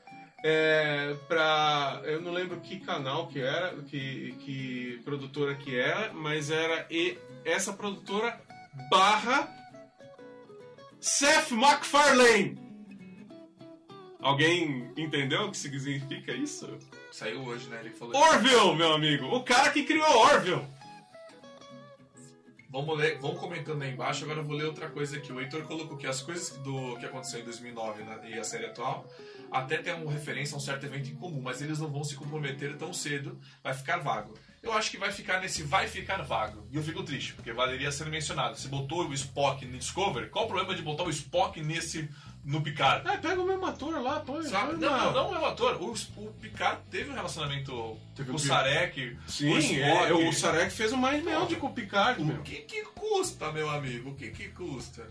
é, 0.43 1.15
para 1.25 2.01
eu 2.03 2.21
não 2.21 2.33
lembro 2.33 2.59
que 2.59 2.81
canal 2.81 3.27
que 3.27 3.39
era, 3.39 3.73
que, 3.83 4.35
que 4.39 5.01
produtora 5.05 5.55
que 5.55 5.79
era, 5.79 6.11
mas 6.11 6.51
era 6.51 6.85
e 6.91 7.17
essa 7.45 7.71
produtora 7.71 8.37
barra 8.89 9.47
Seth 10.99 11.51
MacFarlane. 11.51 12.61
Alguém 14.19 14.91
entendeu 14.97 15.43
o 15.43 15.51
que 15.51 15.57
significa 15.57 16.33
isso? 16.33 16.77
Saiu 17.11 17.41
hoje, 17.43 17.67
né? 17.67 17.79
Ele 17.81 17.89
falou. 17.91 18.15
Orville, 18.15 18.75
meu 18.75 18.93
amigo, 18.93 19.25
o 19.27 19.43
cara 19.43 19.69
que 19.69 19.83
criou 19.83 20.07
Orville. 20.07 20.65
Vamos 22.73 22.97
ler, 22.97 23.19
vamos 23.19 23.39
comentando 23.39 23.83
aí 23.83 23.91
embaixo. 23.91 24.23
Agora 24.23 24.39
eu 24.39 24.43
vou 24.43 24.57
ler 24.57 24.65
outra 24.65 24.89
coisa 24.89 25.15
aqui. 25.15 25.31
O 25.31 25.39
Heitor 25.39 25.61
colocou 25.61 25.95
que 25.95 26.07
as 26.07 26.23
coisas 26.23 26.57
do 26.57 26.97
que 26.97 27.05
aconteceu 27.05 27.39
em 27.39 27.43
2009 27.43 28.01
né, 28.01 28.19
e 28.31 28.39
a 28.39 28.43
série 28.43 28.65
atual 28.65 29.07
até 29.51 29.77
tem 29.77 29.93
uma 29.93 30.11
referência 30.11 30.55
a 30.55 30.57
um 30.57 30.59
certo 30.59 30.87
evento 30.87 31.07
em 31.07 31.13
comum, 31.13 31.39
mas 31.39 31.61
eles 31.61 31.77
não 31.77 31.87
vão 31.91 32.03
se 32.03 32.15
comprometer 32.15 32.75
tão 32.75 32.91
cedo, 32.91 33.39
vai 33.63 33.75
ficar 33.75 33.97
vago. 33.97 34.33
Eu 34.63 34.73
acho 34.73 34.89
que 34.89 34.97
vai 34.97 35.11
ficar 35.11 35.39
nesse 35.39 35.61
vai 35.61 35.87
ficar 35.87 36.23
vago. 36.23 36.67
E 36.71 36.75
eu 36.75 36.81
fico 36.81 37.03
triste, 37.03 37.33
porque 37.33 37.53
valeria 37.53 37.91
ser 37.91 38.07
mencionado. 38.07 38.57
Se 38.57 38.67
botou 38.67 39.07
o 39.07 39.13
Spock 39.13 39.63
no 39.67 39.77
Discovery, 39.77 40.29
qual 40.29 40.45
o 40.45 40.47
problema 40.47 40.73
de 40.73 40.81
botar 40.81 41.03
o 41.03 41.11
Spock 41.11 41.61
nesse 41.61 42.09
no 42.43 42.61
Picard? 42.61 43.07
É, 43.07 43.17
pega 43.17 43.41
o 43.41 43.45
mesmo 43.45 43.65
ator 43.65 44.01
lá, 44.01 44.19
põe. 44.19 44.43
Sabe? 44.43 44.73
Não, 44.73 45.13
não, 45.13 45.31
não 45.31 45.35
é 45.35 45.39
o 45.39 45.45
ator. 45.45 45.81
O, 45.81 45.93
o 45.93 46.33
Picard 46.33 46.81
teve 46.91 47.09
um 47.09 47.13
relacionamento 47.13 47.97
Teve 48.15 48.27
com 48.29 48.33
o 48.33 48.35
o 48.35 48.39
Sarek. 48.39 49.17
Sim, 49.27 49.53
o 49.53 49.57
é, 49.57 49.59
Spock. 49.59 50.13
o 50.13 50.33
Sarek 50.33 50.71
fez 50.71 50.91
uma 50.91 51.11
melde 51.11 51.55
com 51.55 51.67
o 51.67 51.73
Picard, 51.73 52.21
O 52.21 52.25
meu. 52.25 52.41
que 52.41 52.57
que 52.57 52.83
custa, 52.85 53.51
meu 53.51 53.69
amigo? 53.69 54.09
O 54.11 54.15
que 54.15 54.29
que 54.31 54.49
custa? 54.49 55.07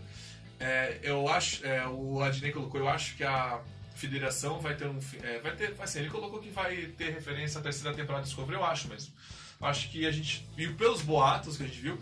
É, 0.59 0.99
eu 1.03 1.27
acho, 1.27 1.65
é, 1.65 1.85
o 1.87 2.21
Adnei 2.21 2.51
colocou, 2.51 2.79
eu 2.79 2.87
acho 2.87 3.15
que 3.17 3.23
a 3.23 3.59
federação 3.95 4.59
vai 4.59 4.75
ter 4.75 4.87
um, 4.87 4.99
é, 5.21 5.39
vai 5.39 5.55
ter, 5.55 5.75
assim, 5.79 5.99
ele 5.99 6.09
colocou 6.09 6.39
que 6.39 6.49
vai 6.49 6.75
ter 6.97 7.11
referência 7.11 7.59
à 7.59 7.63
terceira 7.63 7.95
temporada 7.95 8.23
de 8.23 8.29
Discovery, 8.29 8.57
eu 8.57 8.65
acho 8.65 8.87
mesmo. 8.87 9.13
Eu 9.59 9.67
acho 9.67 9.89
que 9.89 10.05
a 10.05 10.11
gente, 10.11 10.47
e 10.57 10.67
pelos 10.67 11.01
boatos 11.01 11.57
que 11.57 11.63
a 11.63 11.65
gente 11.65 11.79
viu, 11.79 11.97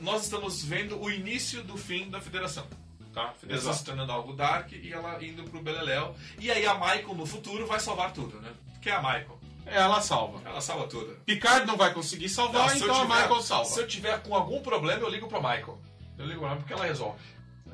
nós 0.00 0.24
estamos 0.24 0.62
vendo 0.64 1.00
o 1.00 1.10
início 1.10 1.62
do 1.62 1.76
fim 1.76 2.08
da 2.10 2.20
federação. 2.20 2.66
Tá? 3.12 3.32
Exato. 3.48 3.78
se 3.78 3.84
tornando 3.84 4.12
algo 4.12 4.32
dark 4.34 4.70
e 4.72 4.92
ela 4.92 5.22
indo 5.24 5.42
pro 5.44 5.60
Beleléu. 5.62 6.14
E 6.38 6.50
aí 6.50 6.64
a 6.66 6.74
Michael 6.74 7.14
no 7.14 7.26
futuro 7.26 7.66
vai 7.66 7.80
salvar 7.80 8.12
tudo, 8.12 8.40
né? 8.40 8.52
Que 8.80 8.90
é 8.90 8.94
a 8.94 8.98
Michael. 9.02 9.38
Ela 9.66 10.00
salva. 10.00 10.40
Ela 10.48 10.60
salva 10.60 10.86
tudo. 10.86 11.16
Picard 11.26 11.66
não 11.66 11.76
vai 11.76 11.92
conseguir 11.92 12.28
salvar, 12.28 12.62
Não, 12.62 12.68
se 12.70 12.80
eu 12.80 12.86
então 12.88 13.02
tiver- 13.02 13.14
a 13.14 13.22
Michael 13.22 13.42
salva. 13.42 13.64
Se 13.70 13.80
eu 13.80 13.86
tiver 13.86 14.22
com 14.22 14.34
algum 14.34 14.62
problema, 14.62 15.02
eu 15.02 15.08
ligo 15.10 15.26
pra 15.28 15.38
Michael. 15.40 15.78
Eu 16.16 16.26
ligo 16.26 16.40
pra 16.40 16.48
ela 16.50 16.56
porque 16.58 16.72
ela 16.72 16.84
resolve. 16.84 17.18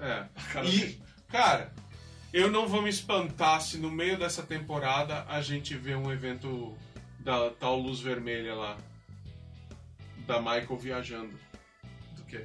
É. 0.00 0.24
Cara, 0.52 0.66
E, 0.66 1.00
cara, 1.28 1.72
eu 2.32 2.50
não 2.50 2.66
vou 2.66 2.82
me 2.82 2.90
espantar 2.90 3.60
se 3.60 3.76
no 3.78 3.90
meio 3.90 4.18
dessa 4.18 4.42
temporada 4.42 5.24
a 5.28 5.40
gente 5.40 5.76
vê 5.76 5.94
um 5.94 6.10
evento 6.10 6.76
da 7.20 7.50
tal 7.50 7.78
luz 7.78 8.00
vermelha 8.00 8.54
lá. 8.54 8.76
Da 10.26 10.38
Michael 10.40 10.76
viajando. 10.78 11.38
Do 12.16 12.24
quê? 12.24 12.44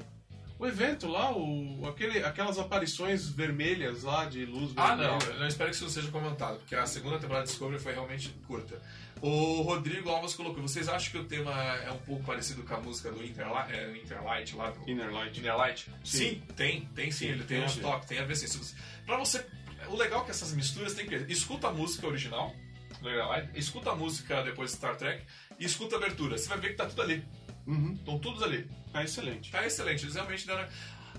O 0.60 0.68
evento 0.68 1.08
lá, 1.08 1.32
o, 1.36 1.88
aquele, 1.88 2.20
aquelas 2.24 2.60
aparições 2.60 3.30
vermelhas 3.30 4.04
lá 4.04 4.26
de 4.26 4.46
luz 4.46 4.74
Ah, 4.76 4.88
vermelha. 4.96 5.18
não. 5.18 5.42
Eu 5.42 5.48
espero 5.48 5.70
que 5.70 5.76
isso 5.78 5.86
não 5.86 5.92
seja 5.92 6.12
comentado, 6.12 6.58
porque 6.60 6.76
a 6.76 6.86
segunda 6.86 7.18
temporada 7.18 7.46
de 7.46 7.52
Discovery 7.52 7.82
foi 7.82 7.94
realmente 7.94 8.30
curta. 8.46 8.82
O 9.22 9.62
Rodrigo 9.62 10.10
Alves 10.10 10.34
colocou: 10.34 10.62
vocês 10.62 10.90
acham 10.90 11.12
que 11.12 11.18
o 11.18 11.24
tema 11.24 11.52
é 11.78 11.90
um 11.92 11.98
pouco 12.00 12.24
parecido 12.26 12.64
com 12.64 12.74
a 12.74 12.80
música 12.82 13.10
do 13.12 13.24
Interlight, 13.24 13.72
é, 13.74 13.98
Interlight 13.98 14.56
lá 14.56 14.70
do. 14.72 14.90
Inner 14.90 15.10
Light. 15.14 15.40
Inner 15.40 15.56
Light? 15.58 15.90
Sim. 16.04 16.18
Sim, 16.18 16.44
tem, 16.58 16.82
tem 16.94 17.10
sim, 17.12 17.18
Sim, 17.26 17.32
ele 17.32 17.44
tem 17.46 17.60
tem 17.62 17.68
ver. 17.76 17.82
toques, 17.82 18.08
tem 18.10 18.20
a 18.20 18.26
ver 18.26 18.36
sim. 18.36 18.48
Você- 18.48 18.76
Pra 19.06 19.18
você. 19.18 19.46
O 19.88 19.96
legal 19.96 20.22
é 20.22 20.26
que 20.26 20.32
essas 20.32 20.54
misturas 20.54 20.94
tem 20.94 21.06
que. 21.08 21.16
Escuta 21.32 21.70
a 21.70 21.72
música 21.72 22.06
original 22.06 22.54
do 23.02 23.10
Inner 23.10 23.26
Light, 23.28 23.50
escuta 23.56 23.92
a 23.92 23.96
música 23.96 24.44
depois 24.44 24.72
de 24.72 24.78
Star 24.78 24.98
Trek 24.98 25.24
e 25.58 25.64
escuta 25.66 25.96
a 25.96 26.00
abertura. 26.00 26.38
Você 26.38 26.50
vai 26.50 26.58
ver 26.58 26.70
que 26.72 26.76
tá 26.76 26.86
tudo 26.86 27.02
ali. 27.02 27.24
Uhum. 27.70 27.94
Estão 27.94 28.18
todos 28.18 28.42
ali. 28.42 28.68
Tá 28.92 29.04
excelente. 29.04 29.52
Tá 29.52 29.66
excelente, 29.66 30.04
eles 30.04 30.16
realmente 30.16 30.48
deram. 30.48 30.68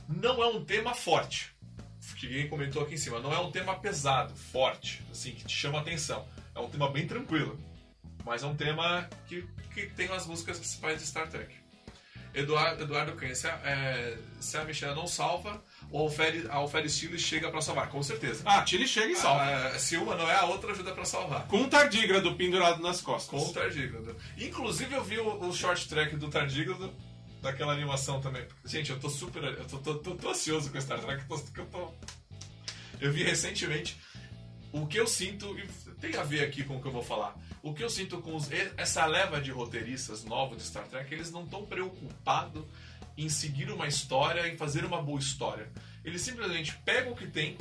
Não 0.08 0.42
é 0.42 0.46
um 0.48 0.64
tema 0.64 0.92
forte, 0.92 1.54
que 2.16 2.26
ninguém 2.26 2.48
comentou 2.48 2.82
aqui 2.82 2.94
em 2.94 2.98
cima. 2.98 3.20
Não 3.20 3.32
é 3.32 3.38
um 3.38 3.52
tema 3.52 3.78
pesado, 3.78 4.34
forte, 4.34 5.02
assim, 5.10 5.32
que 5.32 5.44
te 5.44 5.56
chama 5.56 5.78
a 5.78 5.80
atenção. 5.80 6.26
É 6.54 6.58
um 6.58 6.68
tema 6.68 6.90
bem 6.90 7.06
tranquilo. 7.06 7.58
Mas 8.24 8.42
é 8.42 8.46
um 8.46 8.56
tema 8.56 9.08
que, 9.28 9.46
que 9.72 9.86
tem 9.86 10.10
as 10.10 10.26
músicas 10.26 10.58
principais 10.58 11.00
de 11.00 11.06
Star 11.06 11.28
Trek. 11.28 11.54
Eduardo, 12.34 12.82
Eduardo 12.82 13.12
Cunha, 13.12 13.34
se 13.34 13.46
a, 13.46 13.54
é, 13.64 14.18
se 14.40 14.56
a 14.56 14.64
Michelle 14.64 14.94
não 14.94 15.06
salva, 15.06 15.62
o 15.90 15.98
Alferi, 15.98 16.46
a 16.48 16.88
Stiles 16.88 17.20
chega 17.20 17.50
pra 17.50 17.60
salvar, 17.60 17.88
com 17.88 18.02
certeza. 18.02 18.42
Ah, 18.46 18.62
Tilly 18.62 18.86
chega 18.86 19.12
e 19.12 19.16
salva. 19.16 19.42
Ah, 19.42 19.78
se 19.78 19.96
uma 19.96 20.14
não 20.14 20.30
é, 20.30 20.36
a 20.36 20.44
outra 20.44 20.70
ajuda 20.72 20.92
pra 20.92 21.04
salvar. 21.04 21.46
Com 21.48 21.58
um 21.58 21.68
tardígrado 21.68 22.34
pendurado 22.36 22.80
nas 22.82 23.00
costas. 23.00 23.30
Com 23.30 23.48
o 23.50 23.52
Tardígrado. 23.52 24.16
Inclusive 24.38 24.94
eu 24.94 25.02
vi 25.02 25.18
o, 25.18 25.48
o 25.48 25.52
short 25.52 25.88
track 25.88 26.14
do 26.16 26.28
Tardígrado, 26.28 26.92
daquela 27.42 27.72
animação 27.72 28.20
também. 28.20 28.46
Gente, 28.64 28.90
eu 28.90 29.00
tô 29.00 29.08
super. 29.10 29.42
Eu 29.42 29.64
tô, 29.66 29.78
tô, 29.78 29.94
tô, 29.96 30.14
tô 30.14 30.30
ansioso 30.30 30.70
com 30.70 30.80
Star 30.80 31.00
Trek, 31.00 31.24
eu 31.28 31.66
tô. 31.66 31.90
Eu 33.00 33.12
vi 33.12 33.22
recentemente 33.22 33.98
o 34.72 34.86
que 34.86 34.98
eu 35.00 35.06
sinto, 35.06 35.58
e 35.58 35.66
tem 36.00 36.14
a 36.16 36.22
ver 36.22 36.44
aqui 36.44 36.62
com 36.62 36.76
o 36.76 36.80
que 36.80 36.86
eu 36.86 36.92
vou 36.92 37.02
falar. 37.02 37.34
O 37.62 37.74
que 37.74 37.82
eu 37.82 37.90
sinto 37.90 38.18
com 38.18 38.36
os- 38.36 38.48
essa 38.76 39.04
leva 39.06 39.40
de 39.40 39.50
roteiristas 39.50 40.24
novos 40.24 40.58
de 40.58 40.62
Star 40.64 40.84
Trek, 40.86 41.12
eles 41.12 41.30
não 41.32 41.42
estão 41.44 41.64
preocupados 41.66 42.64
em 43.16 43.28
seguir 43.28 43.70
uma 43.70 43.86
história, 43.86 44.48
em 44.48 44.56
fazer 44.56 44.84
uma 44.84 45.02
boa 45.02 45.18
história. 45.18 45.70
Eles 46.04 46.22
simplesmente 46.22 46.74
pegam 46.84 47.12
o 47.12 47.16
que 47.16 47.26
tem, 47.26 47.56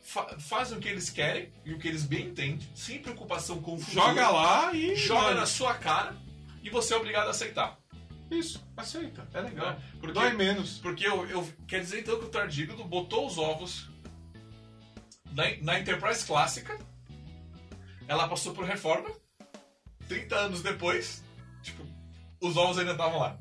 fa 0.00 0.38
fazem 0.38 0.76
o 0.78 0.80
que 0.80 0.88
eles 0.88 1.08
querem 1.10 1.50
e 1.64 1.72
o 1.72 1.78
que 1.78 1.88
eles 1.88 2.04
bem 2.04 2.26
entendem, 2.26 2.68
sem 2.74 3.00
preocupação 3.00 3.60
com 3.62 3.74
o 3.74 3.78
futuro 3.78 4.06
Joga 4.06 4.28
lá 4.30 4.72
e. 4.74 4.94
joga 4.96 5.22
mano, 5.22 5.40
na 5.40 5.46
sua 5.46 5.74
cara 5.74 6.16
e 6.62 6.68
você 6.70 6.92
é 6.94 6.96
obrigado 6.96 7.28
a 7.28 7.30
aceitar. 7.30 7.78
Isso, 8.30 8.64
aceita. 8.76 9.26
É 9.34 9.40
legal. 9.40 9.76
Porque, 9.98 10.12
Dói 10.12 10.32
menos. 10.34 10.78
porque 10.78 11.04
eu, 11.06 11.26
eu- 11.28 11.48
quer 11.66 11.80
dizer 11.80 12.00
então 12.00 12.18
que 12.18 12.26
o 12.26 12.28
Tardígrado 12.28 12.84
botou 12.84 13.26
os 13.26 13.38
ovos 13.38 13.88
na, 15.32 15.44
na 15.62 15.80
Enterprise 15.80 16.24
clássica, 16.24 16.78
ela 18.06 18.28
passou 18.28 18.52
por 18.54 18.64
reforma, 18.64 19.10
30 20.08 20.36
anos 20.36 20.62
depois, 20.62 21.24
tipo, 21.62 21.84
os 22.40 22.56
ovos 22.56 22.78
ainda 22.78 22.92
estavam 22.92 23.18
lá. 23.18 23.38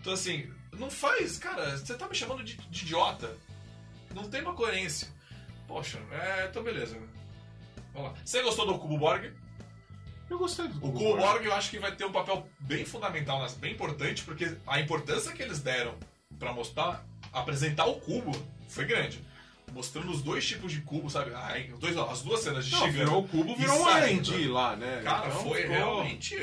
Então 0.00 0.12
assim, 0.12 0.50
não 0.78 0.90
faz, 0.90 1.38
cara, 1.38 1.76
você 1.76 1.94
tá 1.94 2.08
me 2.08 2.14
chamando 2.14 2.42
de, 2.42 2.56
de 2.56 2.82
idiota. 2.84 3.36
Não 4.14 4.28
tem 4.28 4.40
uma 4.42 4.54
coerência. 4.54 5.08
Poxa, 5.68 5.98
é, 6.10 6.46
então 6.50 6.62
beleza. 6.62 6.98
Vamos 7.92 8.10
lá. 8.12 8.16
Você 8.24 8.42
gostou 8.42 8.66
do 8.66 8.78
Cubo 8.78 8.98
Borg? 8.98 9.32
Eu 10.28 10.38
gostei 10.38 10.68
do 10.68 10.76
O 10.78 10.92
Cubo 10.92 11.16
Borg 11.16 11.44
eu 11.44 11.52
acho 11.54 11.70
que 11.70 11.78
vai 11.78 11.94
ter 11.94 12.04
um 12.04 12.12
papel 12.12 12.48
bem 12.60 12.84
fundamental, 12.84 13.44
bem 13.58 13.72
importante, 13.72 14.22
porque 14.22 14.56
a 14.66 14.80
importância 14.80 15.32
que 15.32 15.42
eles 15.42 15.58
deram 15.60 15.96
pra 16.38 16.52
mostrar, 16.52 17.04
apresentar 17.32 17.86
o 17.86 18.00
cubo 18.00 18.30
foi 18.68 18.84
grande. 18.84 19.24
Mostrando 19.72 20.10
os 20.10 20.22
dois 20.22 20.46
tipos 20.46 20.72
de 20.72 20.80
cubo, 20.80 21.10
sabe? 21.10 21.32
Ah, 21.34 21.54
os 21.72 21.78
dois, 21.78 21.94
não, 21.94 22.08
as 22.10 22.22
duas 22.22 22.40
cenas 22.40 22.64
de 22.66 22.72
Não, 22.72 22.90
virou 22.90 23.22
o 23.24 23.28
cubo, 23.28 23.54
virou 23.56 23.80
um. 23.82 23.88
R&D 23.88 24.48
lá, 24.48 24.74
né? 24.76 25.00
Cara, 25.04 25.28
Então 25.28 25.42
foi 25.42 25.62
ficou- 25.62 25.76
realmente. 25.76 26.36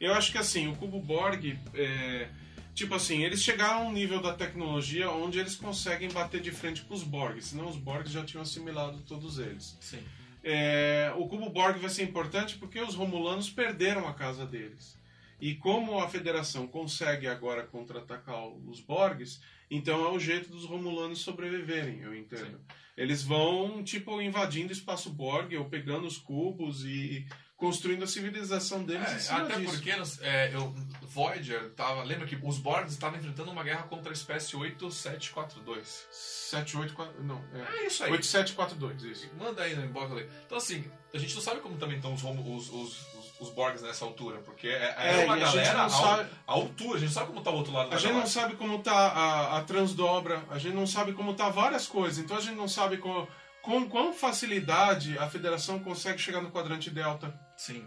Eu 0.00 0.12
acho 0.14 0.32
que 0.32 0.38
assim, 0.38 0.66
o 0.68 0.74
Cubo 0.76 0.98
Borg, 1.00 1.56
é, 1.74 2.28
tipo 2.74 2.94
assim, 2.94 3.22
eles 3.22 3.42
chegaram 3.42 3.82
a 3.82 3.84
um 3.84 3.92
nível 3.92 4.20
da 4.20 4.34
tecnologia 4.34 5.10
onde 5.10 5.38
eles 5.38 5.56
conseguem 5.56 6.10
bater 6.10 6.40
de 6.40 6.50
frente 6.50 6.82
com 6.82 6.94
os 6.94 7.02
Borg, 7.02 7.40
senão 7.40 7.68
os 7.68 7.76
Borg 7.76 8.06
já 8.06 8.24
tinham 8.24 8.42
assimilado 8.42 9.00
todos 9.02 9.38
eles. 9.38 9.76
Sim. 9.80 10.02
É, 10.44 11.12
o 11.16 11.28
Cubo 11.28 11.50
Borg 11.50 11.78
vai 11.78 11.90
ser 11.90 12.02
importante 12.02 12.56
porque 12.56 12.80
os 12.80 12.94
Romulanos 12.94 13.48
perderam 13.48 14.08
a 14.08 14.14
casa 14.14 14.44
deles. 14.44 15.00
E 15.40 15.54
como 15.56 15.98
a 15.98 16.08
Federação 16.08 16.68
consegue 16.68 17.26
agora 17.26 17.64
contra-atacar 17.64 18.46
os 18.46 18.80
Borgs, 18.80 19.40
então 19.70 20.04
é 20.04 20.08
o 20.08 20.18
jeito 20.18 20.48
dos 20.50 20.64
Romulanos 20.64 21.20
sobreviverem, 21.20 22.00
eu 22.00 22.14
entendo. 22.14 22.60
Eles 22.96 23.22
vão, 23.22 23.82
tipo, 23.82 24.20
invadindo 24.20 24.68
o 24.68 24.72
espaço 24.72 25.10
Borg, 25.10 25.56
ou 25.56 25.64
pegando 25.64 26.06
os 26.06 26.18
cubos 26.18 26.84
e 26.84 27.26
construindo 27.62 28.02
a 28.02 28.08
civilização 28.08 28.82
deles 28.82 29.08
em 29.08 29.14
É, 29.14 29.18
cima 29.20 29.42
até 29.42 29.54
disso. 29.56 29.72
porque 29.72 29.90
é, 30.20 30.50
eu, 30.52 30.74
Voyager 31.02 31.70
tava. 31.76 32.02
Lembra 32.02 32.26
que 32.26 32.36
os 32.42 32.58
Borgs 32.58 32.92
estavam 32.92 33.16
enfrentando 33.20 33.52
uma 33.52 33.62
guerra 33.62 33.84
contra 33.84 34.10
a 34.10 34.12
espécie 34.12 34.56
8742. 34.56 36.08
784. 36.10 37.22
Não, 37.22 37.40
é. 37.54 37.82
É 37.84 37.86
isso 37.86 38.02
aí. 38.02 38.10
8742, 38.10 39.02
isso. 39.04 39.30
Manda 39.38 39.62
aí 39.62 39.76
no 39.76 39.84
inbox 39.84 40.10
ali. 40.10 40.28
Então, 40.44 40.58
assim, 40.58 40.84
a 41.14 41.18
gente 41.18 41.32
não 41.36 41.40
sabe 41.40 41.60
como 41.60 41.76
também 41.76 41.96
estão 41.98 42.12
os, 42.14 42.24
os, 42.24 42.68
os, 42.68 43.14
os, 43.14 43.40
os 43.40 43.50
Borgs 43.50 43.80
nessa 43.82 44.04
altura, 44.04 44.38
porque 44.40 44.66
é, 44.66 44.94
é 44.98 45.20
É, 45.22 45.24
uma 45.24 45.34
a 45.34 45.38
galera 45.38 45.74
não 45.78 45.84
à, 45.84 45.88
sabe- 45.88 46.30
à 46.48 46.52
altura, 46.52 46.96
a 46.96 46.98
gente 47.00 47.08
não 47.10 47.14
sabe 47.14 47.26
como 47.28 47.42
tá 47.42 47.50
o 47.50 47.54
outro 47.54 47.72
lado 47.72 47.90
da 47.90 47.96
A 47.96 47.98
gente 48.00 48.12
não 48.12 48.26
sabe 48.26 48.56
como 48.56 48.78
tá 48.82 48.92
a, 48.92 49.58
a 49.58 49.62
transdobra, 49.62 50.42
a 50.50 50.58
gente 50.58 50.74
não 50.74 50.86
sabe 50.86 51.12
como 51.12 51.32
tá 51.34 51.48
várias 51.48 51.86
coisas, 51.86 52.18
então 52.18 52.36
a 52.36 52.40
gente 52.40 52.56
não 52.56 52.66
sabe 52.66 52.96
com, 52.98 53.24
com 53.62 53.88
quão 53.88 54.12
facilidade 54.12 55.16
a 55.18 55.28
federação 55.30 55.78
consegue 55.78 56.18
chegar 56.18 56.40
no 56.40 56.50
quadrante 56.50 56.90
delta. 56.90 57.32
Sim. 57.66 57.86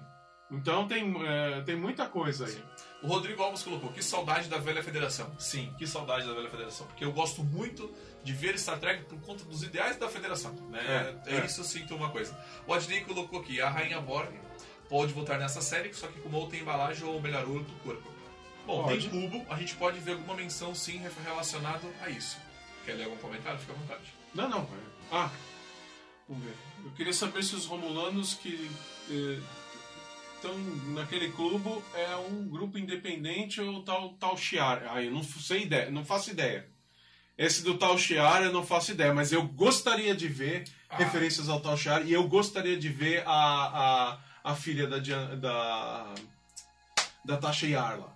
Então 0.52 0.88
tem, 0.88 1.14
é, 1.28 1.62
tem 1.62 1.76
muita 1.76 2.08
coisa 2.08 2.46
aí. 2.46 2.52
Sim. 2.54 2.64
O 3.02 3.08
Rodrigo 3.08 3.42
Alves 3.42 3.64
colocou, 3.64 3.92
que 3.92 4.02
saudade 4.04 4.48
da 4.48 4.58
velha 4.58 4.82
federação. 4.84 5.36
Sim, 5.40 5.74
que 5.78 5.86
saudade 5.88 6.26
da 6.28 6.34
velha 6.34 6.50
federação. 6.50 6.86
Porque 6.88 7.04
eu 7.04 7.12
gosto 7.12 7.44
muito 7.44 7.94
de 8.24 8.32
ver 8.32 8.58
Star 8.58 8.80
Trek 8.80 9.04
por 9.06 9.20
conta 9.22 9.44
dos 9.44 9.64
ideais 9.64 9.98
da 9.98 10.08
federação. 10.08 10.54
Né? 10.70 10.80
É, 11.28 11.34
É, 11.34 11.38
é. 11.40 11.46
isso 11.46 11.62
eu 11.62 11.66
sinto 11.66 11.96
uma 11.96 12.10
coisa. 12.12 12.38
O 12.68 12.74
Adnei 12.74 13.02
colocou 13.02 13.40
aqui, 13.42 13.60
a 13.60 13.70
Rainha 13.70 14.00
Borg 14.00 14.32
pode 14.88 15.12
voltar 15.14 15.38
nessa 15.40 15.62
série, 15.62 15.94
só 15.94 16.08
que 16.08 16.20
com 16.22 16.32
outra 16.36 16.58
embalagem 16.58 17.04
ou 17.06 17.20
melhor, 17.22 17.46
outro 17.50 17.74
corpo. 17.84 18.08
Bom, 18.68 18.84
Pode. 18.84 19.10
tem 19.10 19.30
cubo, 19.30 19.46
a 19.52 19.58
gente 19.60 19.76
pode 19.76 20.00
ver 20.00 20.14
alguma 20.14 20.36
menção 20.36 20.74
sim 20.74 21.02
relacionado 21.24 21.92
a 22.02 22.10
isso. 22.10 22.38
Quer 22.86 22.94
ler 22.94 23.04
algum 23.06 23.18
comentário? 23.18 23.60
Fica 23.60 23.74
à 23.74 23.76
vontade. 23.76 24.14
Não, 24.34 24.48
não. 24.50 24.62
é- 24.62 24.96
Ah, 25.12 25.30
vamos 26.30 26.44
ver. 26.44 26.56
Eu 26.84 26.92
queria 26.92 27.14
saber 27.14 27.44
se 27.44 27.56
os 27.56 27.66
romulanos 27.66 28.34
que 28.36 28.70
eh, 29.10 29.40
estão 30.46 30.58
naquele 30.94 31.32
clube 31.32 31.82
é 31.96 32.16
um 32.16 32.48
grupo 32.48 32.78
independente 32.78 33.60
ou 33.62 33.84
tal 33.84 34.10
tal 34.14 34.38
Shiar. 34.38 34.84
Ah, 34.90 35.02
eu 35.02 35.12
não 35.12 35.24
sei 35.24 35.64
ideia, 35.64 35.90
não 35.90 36.06
faço 36.06 36.32
ideia. 36.32 36.68
Esse 37.38 37.64
do 37.64 37.78
tal 37.78 37.98
Shiar 37.98 38.44
eu 38.44 38.52
não 38.54 38.66
faço 38.66 38.92
ideia, 38.92 39.14
mas 39.14 39.32
eu 39.32 39.44
gostaria 39.48 40.16
de 40.16 40.28
ver 40.28 40.64
Ah. 40.90 40.98
referências 40.98 41.50
ao 41.50 41.60
tal 41.60 41.76
Shiar 41.76 42.06
e 42.08 42.14
eu 42.14 42.28
gostaria 42.28 42.78
de 42.78 42.90
ver 42.90 43.24
a, 43.26 43.32
a, 43.34 44.52
a 44.52 44.56
filha 44.56 44.88
da 44.88 45.00
da 45.36 46.16
da 47.26 47.38
Tasha 47.38 47.66
Yar 47.68 48.00
lá. 48.00 48.16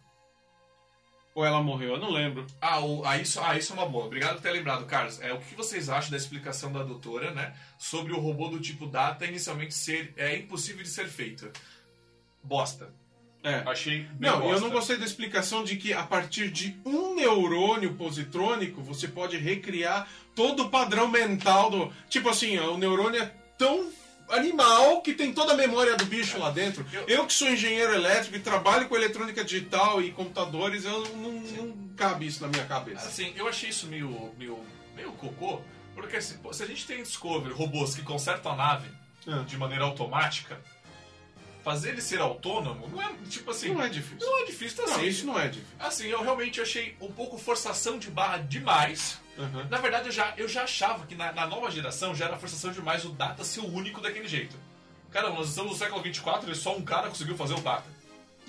Ou 1.36 1.46
ela 1.46 1.62
morreu, 1.64 1.94
eu 1.94 2.00
não 2.00 2.12
lembro. 2.12 2.46
Ah, 2.62 2.80
o- 2.80 3.04
ah, 3.06 3.18
isso, 3.18 3.40
ah, 3.42 3.58
isso 3.58 3.72
é 3.72 3.76
uma 3.76 3.86
boa. 3.88 4.06
Obrigado 4.06 4.36
por 4.36 4.42
ter 4.42 4.52
lembrado, 4.52 4.86
Carlos. 4.86 5.20
É, 5.22 5.32
o 5.34 5.40
que 5.40 5.56
vocês 5.56 5.90
acham 5.90 6.12
da 6.12 6.18
explicação 6.18 6.72
da 6.72 6.84
doutora, 6.84 7.32
né? 7.32 7.56
Sobre 7.78 8.14
o 8.14 8.20
robô 8.20 8.50
do 8.50 8.60
tipo 8.60 8.86
Data 8.88 9.26
inicialmente 9.26 9.74
ser 9.74 10.14
é 10.18 10.36
impossível 10.38 10.84
de 10.84 10.90
ser 10.90 11.08
feito. 11.08 11.50
Bosta. 12.44 12.94
É. 13.44 13.64
Achei 13.66 14.06
Não, 14.20 14.36
eu 14.36 14.42
bosta. 14.42 14.60
não 14.62 14.70
gostei 14.70 14.98
da 14.98 15.06
explicação 15.06 15.64
de 15.64 15.78
que 15.78 15.94
a 15.94 16.04
partir 16.04 16.52
de 16.52 16.78
um 16.86 17.16
neurônio 17.16 17.94
positrônico 17.94 18.82
você 18.82 19.08
pode 19.08 19.38
recriar 19.38 20.08
todo 20.36 20.64
o 20.64 20.70
padrão 20.70 21.08
mental 21.08 21.70
do. 21.70 21.94
Tipo 22.10 22.30
assim, 22.30 22.58
ó, 22.60 22.74
o 22.74 22.78
neurônio 22.78 23.22
é 23.22 23.32
tão 23.58 23.90
animal 24.30 25.02
que 25.02 25.14
tem 25.14 25.34
toda 25.34 25.54
a 25.54 25.56
memória 25.56 25.96
do 25.96 26.06
bicho 26.06 26.38
lá 26.38 26.50
dentro. 26.52 26.86
Eu- 26.92 27.06
Eu, 27.08 27.26
que 27.26 27.34
sou 27.34 27.50
engenheiro 27.50 27.94
elétrico 27.94 28.36
e 28.36 28.40
trabalho 28.40 28.88
com 28.88 28.96
eletrônica 28.96 29.44
digital 29.44 30.02
e 30.02 30.12
computadores, 30.12 30.84
eu 30.86 31.00
não, 31.16 31.32
não 31.32 31.90
cabe 31.96 32.28
isso 32.28 32.42
na 32.42 32.48
minha 32.50 32.66
cabeça. 32.66 33.08
Assim, 33.08 33.34
eu 33.36 33.48
achei 33.48 33.70
isso 33.70 33.88
meio, 33.88 34.34
meio, 34.38 34.60
meio 34.96 35.12
cocô, 35.14 35.62
porque 35.96 36.18
assim, 36.18 36.38
se 36.52 36.64
a 36.64 36.68
gente 36.68 36.86
tem 36.86 37.00
em 37.00 37.04
Discovery 37.04 37.54
robôs 37.54 37.96
que 37.96 38.02
consertam 38.04 38.52
a 38.52 38.56
nave 38.56 38.88
Ah. 39.28 39.44
de 39.48 39.58
maneira 39.58 39.84
automática, 39.84 40.60
fazer 41.70 41.90
ele 41.90 42.02
ser 42.02 42.20
autônomo 42.20 42.88
não 42.88 43.00
é, 43.00 43.14
tipo 43.30 43.52
assim, 43.52 43.72
Não 43.72 43.84
é 43.84 43.90
difícil. 43.90 44.28
não 44.28 44.40
é 44.40 44.46
difícil 44.46 44.84
Não, 44.88 44.94
assim. 44.96 45.06
isso 45.06 45.26
não 45.28 45.40
é 45.40 45.48
difícil. 45.50 45.76
Assim, 45.80 46.08
eu 46.08 46.24
realmente 46.24 46.60
achei 46.60 46.96
um 47.00 47.12
pouco 47.12 47.38
forçação 47.38 48.00
de 48.00 48.10
barra 48.10 48.38
demais. 48.40 49.20
Aham. 49.38 49.68
Na 49.70 49.78
verdade, 49.78 50.08
eu 50.08 50.12
já, 50.12 50.34
eu 50.36 50.48
já 50.48 50.64
achava 50.64 51.06
que 51.06 51.14
na, 51.14 51.32
na 51.32 51.46
nova 51.46 51.70
geração 51.70 52.16
já 52.16 52.26
era 52.26 52.38
forçação 52.38 52.72
demais 52.72 53.06
o 53.06 53.10
Data 53.10 53.44
ser 53.44 53.60
o 53.60 53.72
único 53.72 54.02
daquele 54.02 54.28
jeito. 54.28 54.56
Cara, 55.12 55.30
nós 55.30 55.50
estamos 55.50 55.74
no 55.74 55.78
século 55.78 56.02
24 56.02 56.52
e 56.52 56.56
só 56.56 56.76
um 56.76 56.82
cara 56.82 57.08
conseguiu 57.08 57.38
fazer 57.38 57.54
o 57.54 57.60
Data. 57.62 57.86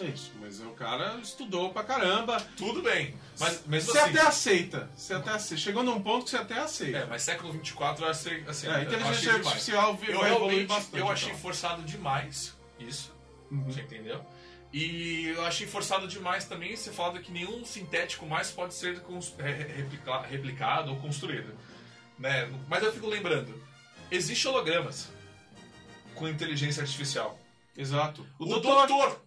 É 0.01 0.05
isso, 0.07 0.33
mas 0.41 0.59
o 0.61 0.71
cara 0.71 1.19
estudou 1.23 1.75
pra 1.75 1.85
caramba. 1.85 2.41
Tudo 2.57 2.81
bem, 2.81 3.15
mas 3.39 3.67
mesmo 3.67 3.93
Você 3.93 3.99
assim... 3.99 4.11
até 4.17 4.21
aceita. 4.27 4.91
Você 4.97 5.13
até 5.13 5.31
aceita. 5.31 5.63
Chegou 5.63 5.83
num 5.83 6.01
ponto 6.01 6.25
que 6.25 6.31
você 6.31 6.39
até 6.39 6.59
aceita. 6.59 6.99
É, 6.99 7.05
mas 7.05 7.21
século 7.21 7.53
24 7.53 8.03
eu 8.03 8.09
achei, 8.11 8.43
assim, 8.49 8.67
É, 8.67 8.71
achei 8.71 8.85
inteligência 8.85 9.35
artificial 9.35 9.95
vai 9.97 10.09
Eu 10.09 10.13
evoluir 10.15 10.29
realmente 10.39 10.67
bastante. 10.69 10.99
eu 10.99 11.11
achei 11.11 11.29
então. 11.29 11.41
forçado 11.41 11.83
demais 11.83 12.59
isso, 12.81 13.15
Uhum. 13.51 13.65
você 13.65 13.81
entendeu? 13.83 14.25
E 14.73 15.27
eu 15.29 15.45
achei 15.45 15.67
forçado 15.67 16.07
demais 16.07 16.45
também 16.45 16.77
você 16.77 16.93
falado 16.93 17.19
que 17.21 17.33
nenhum 17.33 17.65
sintético 17.65 18.25
mais 18.27 18.51
pode 18.53 18.73
ser 18.75 19.03
re- 19.39 19.53
replica- 19.65 20.23
replicado 20.23 20.93
ou 20.93 20.97
construído. 21.01 21.53
Né? 22.19 22.49
Mas 22.69 22.83
eu 22.85 22.93
fico 22.93 23.09
lembrando, 23.09 23.61
existe 24.11 24.47
hologramas 24.47 25.11
com 26.15 26.29
inteligência 26.29 26.83
artificial. 26.83 27.37
Exato. 27.77 28.25
O, 28.39 28.45
doutor. 28.45 29.21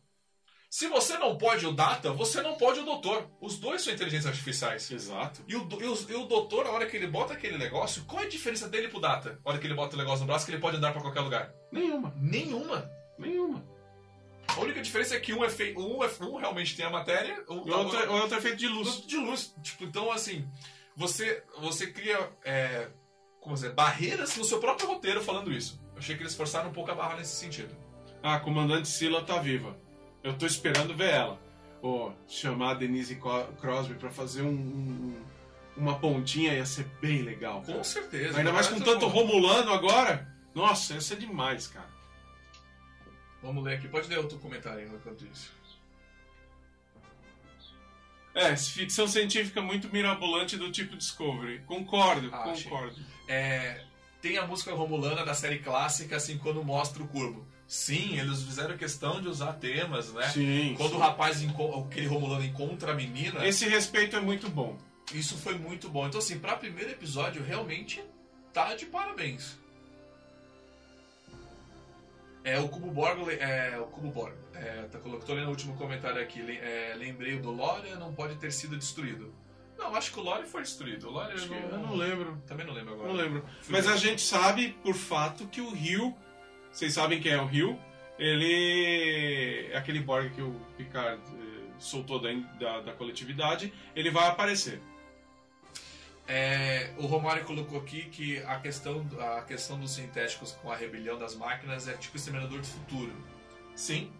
Se 0.69 0.87
você 0.87 1.17
não 1.17 1.37
pode 1.37 1.65
o 1.67 1.71
Data, 1.71 2.11
você 2.11 2.41
não 2.41 2.55
pode 2.55 2.79
o 2.79 2.85
doutor. 2.85 3.29
Os 3.41 3.59
dois 3.59 3.81
são 3.81 3.93
inteligências 3.93 4.27
artificiais. 4.31 4.89
Exato. 4.89 5.43
E 5.47 5.55
o, 5.55 5.67
e, 5.79 5.85
o, 5.85 6.11
e 6.11 6.15
o 6.15 6.25
doutor, 6.25 6.65
a 6.65 6.71
hora 6.71 6.85
que 6.87 6.95
ele 6.97 7.07
bota 7.07 7.33
aquele 7.33 7.57
negócio, 7.57 8.03
qual 8.05 8.23
é 8.23 8.25
a 8.25 8.29
diferença 8.29 8.67
dele 8.69 8.87
pro 8.87 8.99
Data? 8.99 9.39
A 9.43 9.49
hora 9.49 9.59
que 9.59 9.67
ele 9.67 9.73
bota 9.75 9.95
o 9.95 9.99
negócio 9.99 10.21
no 10.21 10.27
braço, 10.27 10.45
que 10.45 10.51
ele 10.51 10.61
pode 10.61 10.77
andar 10.77 10.91
pra 10.93 11.01
qualquer 11.01 11.21
lugar? 11.21 11.51
Nenhuma. 11.71 12.13
Nenhuma. 12.17 12.89
Nenhuma. 13.27 13.63
A 14.47 14.59
única 14.59 14.81
diferença 14.81 15.15
é 15.15 15.19
que 15.19 15.33
um 15.33 15.43
é 15.43 15.49
feito. 15.49 15.79
Um, 15.79 16.03
é, 16.03 16.09
um 16.21 16.35
realmente 16.35 16.75
tem 16.75 16.85
a 16.85 16.89
matéria, 16.89 17.43
um, 17.49 17.55
O 17.59 17.77
outro, 17.77 17.97
é- 17.99 18.07
o 18.09 18.13
outro 18.13 18.37
é 18.37 18.41
feito 18.41 18.57
de 18.57 18.67
luz. 18.67 19.05
de 19.07 19.17
luz. 19.17 19.55
Tipo, 19.63 19.85
então 19.85 20.11
assim, 20.11 20.47
você, 20.95 21.43
você 21.59 21.87
cria 21.87 22.29
é, 22.43 22.87
como 23.39 23.55
dizer, 23.55 23.73
barreiras 23.73 24.35
no 24.37 24.43
seu 24.43 24.59
próprio 24.59 24.87
roteiro 24.87 25.21
falando 25.23 25.51
isso. 25.51 25.81
Eu 25.93 25.99
achei 25.99 26.15
que 26.15 26.23
eles 26.23 26.35
forçaram 26.35 26.69
um 26.69 26.73
pouco 26.73 26.91
a 26.91 26.95
barra 26.95 27.15
nesse 27.17 27.35
sentido. 27.35 27.75
Ah, 28.21 28.35
a 28.35 28.39
comandante 28.39 28.87
Sila 28.87 29.23
tá 29.23 29.37
viva. 29.39 29.75
Eu 30.23 30.33
tô 30.37 30.45
esperando 30.45 30.95
ver 30.95 31.09
ela. 31.11 31.39
Ou 31.81 32.13
chamar 32.27 32.71
a 32.71 32.73
Denise 32.75 33.19
Crosby 33.59 33.95
pra 33.95 34.09
fazer 34.09 34.41
um, 34.41 34.47
um- 34.53 35.21
uma 35.75 35.99
pontinha 35.99 36.53
ia 36.53 36.65
ser 36.65 36.85
bem 37.01 37.21
legal. 37.23 37.61
Com 37.63 37.83
certeza. 37.83 38.37
Ainda 38.37 38.53
mais 38.53 38.67
com 38.67 38.79
tanto 38.79 39.01
pô, 39.01 39.07
Romulano 39.07 39.73
agora. 39.73 40.31
Nossa, 40.55 40.93
ia 40.93 41.01
ser 41.01 41.17
demais, 41.17 41.67
cara. 41.67 41.91
Vamos 43.43 43.63
ler 43.63 43.75
aqui. 43.75 43.87
Pode 43.89 44.07
ler 44.07 44.17
outro 44.17 44.39
comentário 44.39 44.87
enquanto 44.87 45.25
isso. 45.25 45.51
É, 48.33 48.55
ficção 48.55 49.07
científica 49.07 49.61
muito 49.61 49.89
mirabolante 49.89 50.57
do 50.57 50.71
tipo 50.71 50.95
Discovery. 50.95 51.59
Concordo, 51.67 52.29
Ah, 52.33 52.39
concordo. 52.39 52.95
É, 53.27 53.83
tem 54.21 54.37
a 54.37 54.47
música 54.47 54.73
romulana 54.73 55.23
da 55.23 55.35
série 55.35 55.59
clássica, 55.59 56.15
assim, 56.15 56.37
quando 56.39 56.63
mostra 56.63 57.03
o 57.03 57.07
curvo. 57.07 57.45
Sim, 57.67 58.17
eles 58.19 58.41
fizeram 58.41 58.75
questão 58.77 59.21
de 59.21 59.27
usar 59.27 59.53
temas, 59.53 60.11
né? 60.13 60.27
Sim. 60.29 60.73
Quando 60.77 60.91
sim. 60.91 60.95
o 60.95 60.99
rapaz, 60.99 61.43
aquele 61.85 62.07
romulano 62.07 62.43
encontra 62.43 62.91
a 62.91 62.95
menina, 62.95 63.45
Esse 63.45 63.67
respeito 63.67 64.15
é 64.15 64.21
muito 64.21 64.49
bom. 64.49 64.77
isso 65.13 65.37
foi 65.37 65.57
muito 65.57 65.89
bom. 65.89 66.07
Então, 66.07 66.19
assim, 66.19 66.39
pra 66.39 66.55
primeiro 66.55 66.89
episódio, 66.89 67.43
realmente 67.43 68.03
tá 68.51 68.75
de 68.75 68.85
parabéns. 68.87 69.57
É, 72.43 72.59
o 72.59 72.67
Cubo 72.67 72.91
Borg, 72.91 73.29
é, 73.29 73.77
o 73.79 73.85
Cubo 73.85 74.09
Borg, 74.11 74.33
é, 74.53 74.83
tá, 74.91 74.99
colo- 74.99 75.19
tô 75.19 75.33
lendo 75.33 75.47
o 75.47 75.49
último 75.51 75.75
comentário 75.77 76.21
aqui, 76.21 76.41
é, 76.61 76.93
lembrei 76.97 77.37
do 77.39 77.51
Lore 77.51 77.89
não 77.95 78.13
pode 78.13 78.35
ter 78.35 78.51
sido 78.51 78.75
destruído. 78.77 79.33
Não, 79.77 79.95
acho 79.95 80.11
que 80.11 80.19
o 80.19 80.23
Lore 80.23 80.45
foi 80.45 80.61
destruído. 80.61 81.07
O 81.07 81.11
Lore 81.11 81.33
que- 81.39 81.47
não, 81.49 81.57
eu 81.57 81.77
não 81.79 81.95
lembro. 81.95 82.37
Também 82.45 82.65
não 82.65 82.73
lembro 82.73 82.93
agora. 82.93 83.09
Não 83.09 83.15
lembro. 83.15 83.45
Fui 83.61 83.73
Mas 83.75 83.85
ver. 83.85 83.93
a 83.93 83.95
gente 83.97 84.21
sabe, 84.21 84.75
por 84.83 84.93
fato, 84.93 85.47
que 85.47 85.61
o 85.61 85.69
Rio. 85.71 86.15
Vocês 86.71 86.93
sabem 86.93 87.19
quem 87.21 87.31
é 87.31 87.41
o 87.41 87.45
Rio? 87.45 87.79
Ele. 88.19 89.69
é 89.71 89.77
Aquele 89.77 89.99
Borg 89.99 90.29
que 90.33 90.41
o 90.41 90.53
Picard 90.77 91.21
eh, 91.35 91.71
soltou 91.79 92.19
da, 92.19 92.29
da, 92.59 92.81
da 92.81 92.93
coletividade. 92.93 93.73
Ele 93.95 94.09
vai 94.11 94.27
aparecer. 94.27 94.79
É, 96.27 96.91
o 96.97 97.05
Romário 97.05 97.43
colocou 97.43 97.77
aqui 97.79 98.03
que 98.05 98.41
a 98.43 98.59
questão, 98.59 99.05
a 99.19 99.41
questão 99.41 99.79
dos 99.79 99.91
sintéticos 99.91 100.53
com 100.53 100.71
a 100.71 100.75
rebelião 100.75 101.17
das 101.17 101.35
máquinas 101.35 101.87
é 101.87 101.93
tipo 101.93 102.15
Exterminador 102.15 102.59
do 102.59 102.67
Futuro. 102.67 103.13
Sim. 103.75 104.11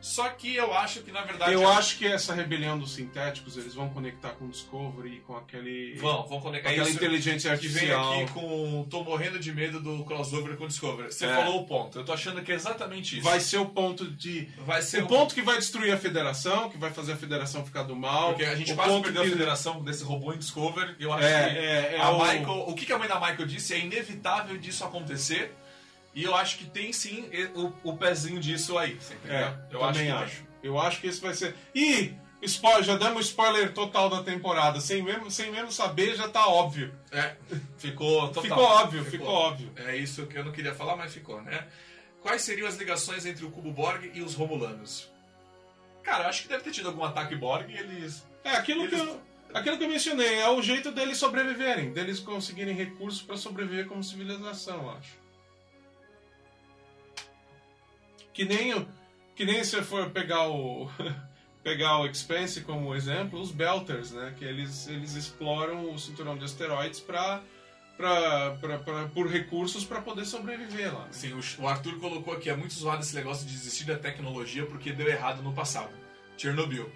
Só 0.00 0.28
que 0.30 0.56
eu 0.56 0.72
acho 0.72 1.00
que 1.02 1.12
na 1.12 1.22
verdade. 1.22 1.52
Eu 1.52 1.68
acho 1.68 1.98
que 1.98 2.06
essa 2.06 2.32
rebelião 2.34 2.78
dos 2.78 2.92
sintéticos 2.94 3.56
eles 3.58 3.74
vão 3.74 3.90
conectar 3.90 4.30
com 4.30 4.46
o 4.46 4.48
Discovery 4.48 5.16
e 5.16 5.20
com 5.20 5.36
aquele. 5.36 5.94
Vão, 5.96 6.26
vão 6.26 6.40
conectar 6.40 6.70
aquela 6.70 6.88
isso. 6.88 6.96
inteligência 6.96 7.56
Que 7.58 7.68
vem 7.68 7.90
artificial. 7.90 8.22
aqui 8.22 8.32
com. 8.32 8.86
Tô 8.90 9.04
morrendo 9.04 9.38
de 9.38 9.52
medo 9.52 9.78
do 9.78 10.02
crossover 10.04 10.56
com 10.56 10.64
o 10.64 10.68
Discovery. 10.68 11.12
Você 11.12 11.26
É. 11.26 11.34
falou 11.36 11.60
o 11.60 11.66
ponto. 11.66 11.98
Eu 11.98 12.04
tô 12.04 12.12
achando 12.14 12.40
que 12.42 12.50
é 12.50 12.54
exatamente 12.54 13.16
isso. 13.18 13.24
Vai 13.24 13.40
ser 13.40 13.58
o 13.58 13.66
ponto 13.66 14.10
de. 14.10 14.48
Vai 14.64 14.80
ser 14.80 15.02
o 15.02 15.06
ponto 15.06 15.34
que 15.34 15.42
vai 15.42 15.58
destruir 15.58 15.92
a 15.92 15.98
federação, 15.98 16.70
que 16.70 16.78
vai 16.78 16.90
fazer 16.90 17.12
a 17.12 17.16
federação 17.16 17.64
ficar 17.66 17.82
do 17.82 17.94
mal. 17.94 18.30
Porque 18.30 18.44
a 18.46 18.54
gente 18.56 18.72
o 18.72 18.76
quase 18.76 19.00
perdeu 19.02 19.22
que- 19.22 19.28
a 19.28 19.32
federação 19.32 19.84
desse 19.84 20.02
robô 20.02 20.32
em 20.32 20.38
Discovery. 20.38 20.96
Eu 20.98 21.12
acho 21.12 21.26
É, 21.26 21.50
que 21.50 21.58
é, 21.58 21.94
é 21.96 22.00
a 22.00 22.10
o- 22.10 22.18
Michael, 22.22 22.64
o 22.68 22.74
que 22.74 22.90
a 22.90 22.98
mãe 22.98 23.06
da 23.08 23.20
Michael 23.20 23.46
disse 23.46 23.74
é 23.74 23.78
inevitável 23.80 24.56
disso 24.56 24.82
acontecer. 24.82 25.54
E 26.14 26.24
eu 26.24 26.34
acho 26.34 26.58
que 26.58 26.64
tem 26.64 26.92
sim 26.92 27.28
o, 27.54 27.90
o 27.90 27.96
pezinho 27.96 28.40
disso 28.40 28.76
aí. 28.76 28.94
Você 28.96 29.14
entendeu? 29.14 29.36
É, 29.36 29.58
eu 29.70 29.78
também 29.80 30.06
que 30.06 30.10
acho. 30.12 30.36
tem. 30.36 30.46
Eu 30.62 30.78
acho 30.80 31.00
que 31.00 31.06
esse 31.06 31.20
vai 31.20 31.34
ser. 31.34 31.54
Ih! 31.74 32.14
Spoiler, 32.42 32.82
já 32.82 32.96
demos 32.96 33.26
spoiler 33.26 33.72
total 33.74 34.08
da 34.08 34.22
temporada. 34.22 34.80
Sem 34.80 35.02
mesmo, 35.02 35.30
sem 35.30 35.50
mesmo 35.52 35.70
saber, 35.70 36.16
já 36.16 36.26
tá 36.28 36.46
óbvio. 36.48 36.92
É, 37.12 37.36
ficou 37.76 38.28
total. 38.28 38.42
Ficou 38.42 38.62
óbvio, 38.64 39.04
ficou 39.04 39.28
óbvio. 39.28 39.72
É 39.76 39.94
isso 39.96 40.26
que 40.26 40.38
eu 40.38 40.44
não 40.44 40.50
queria 40.52 40.74
falar, 40.74 40.96
mas 40.96 41.12
ficou, 41.12 41.40
né? 41.42 41.66
Quais 42.22 42.40
seriam 42.42 42.66
as 42.66 42.76
ligações 42.76 43.26
entre 43.26 43.44
o 43.44 43.50
Cubo 43.50 43.70
Borg 43.72 44.10
e 44.14 44.22
os 44.22 44.34
Romulanos? 44.34 45.10
Cara, 46.02 46.24
eu 46.24 46.28
acho 46.30 46.42
que 46.42 46.48
deve 46.48 46.64
ter 46.64 46.70
tido 46.70 46.88
algum 46.88 47.04
ataque 47.04 47.36
Borg 47.36 47.68
e 47.70 47.76
eles. 47.76 48.26
É 48.42 48.50
aquilo 48.52 48.88
que 48.88 48.94
Eles- 48.94 49.06
eu. 49.06 49.20
Aquilo 49.52 49.76
que 49.76 49.84
eu 49.84 49.88
mencionei, 49.88 50.34
é 50.38 50.48
o 50.48 50.62
jeito 50.62 50.92
deles 50.92 51.18
sobreviverem, 51.18 51.92
deles 51.92 52.20
conseguirem 52.20 52.74
recursos 52.74 53.20
pra 53.20 53.36
sobreviver 53.36 53.86
como 53.86 54.02
civilização, 54.02 54.82
eu 54.84 54.90
acho. 54.92 55.19
Que 58.40 58.46
nem, 58.46 58.86
que 59.36 59.44
nem 59.44 59.62
se 59.62 59.82
for 59.82 60.08
pegar 60.08 60.48
o 60.48 60.88
pegar 61.62 61.98
o 61.98 62.06
Expanse 62.06 62.62
como 62.62 62.94
exemplo, 62.94 63.38
os 63.38 63.50
Belters, 63.52 64.12
né, 64.12 64.34
que 64.38 64.46
eles, 64.46 64.88
eles 64.88 65.14
exploram 65.14 65.92
o 65.92 65.98
cinturão 65.98 66.38
de 66.38 66.44
asteroides 66.46 67.00
pra, 67.00 67.42
pra, 67.98 68.52
pra, 68.58 68.78
pra- 68.78 69.08
por 69.08 69.28
recursos 69.28 69.84
pra 69.84 70.00
poder 70.00 70.24
sobreviver 70.24 70.90
lá. 70.94 71.04
né? 71.04 71.10
O- 71.58 71.62
o 71.64 71.68
Arthur 71.68 72.00
colocou 72.00 72.32
aqui, 72.32 72.48
é 72.48 72.56
muito 72.56 72.72
zoado 72.72 73.02
esse 73.02 73.14
negócio 73.14 73.46
de 73.46 73.52
desistir 73.52 73.84
da 73.84 73.98
tecnologia 73.98 74.64
porque 74.64 74.90
deu 74.90 75.06
errado 75.06 75.42
no 75.42 75.52
passado. 75.52 75.90
Chernobyl. 76.38 76.90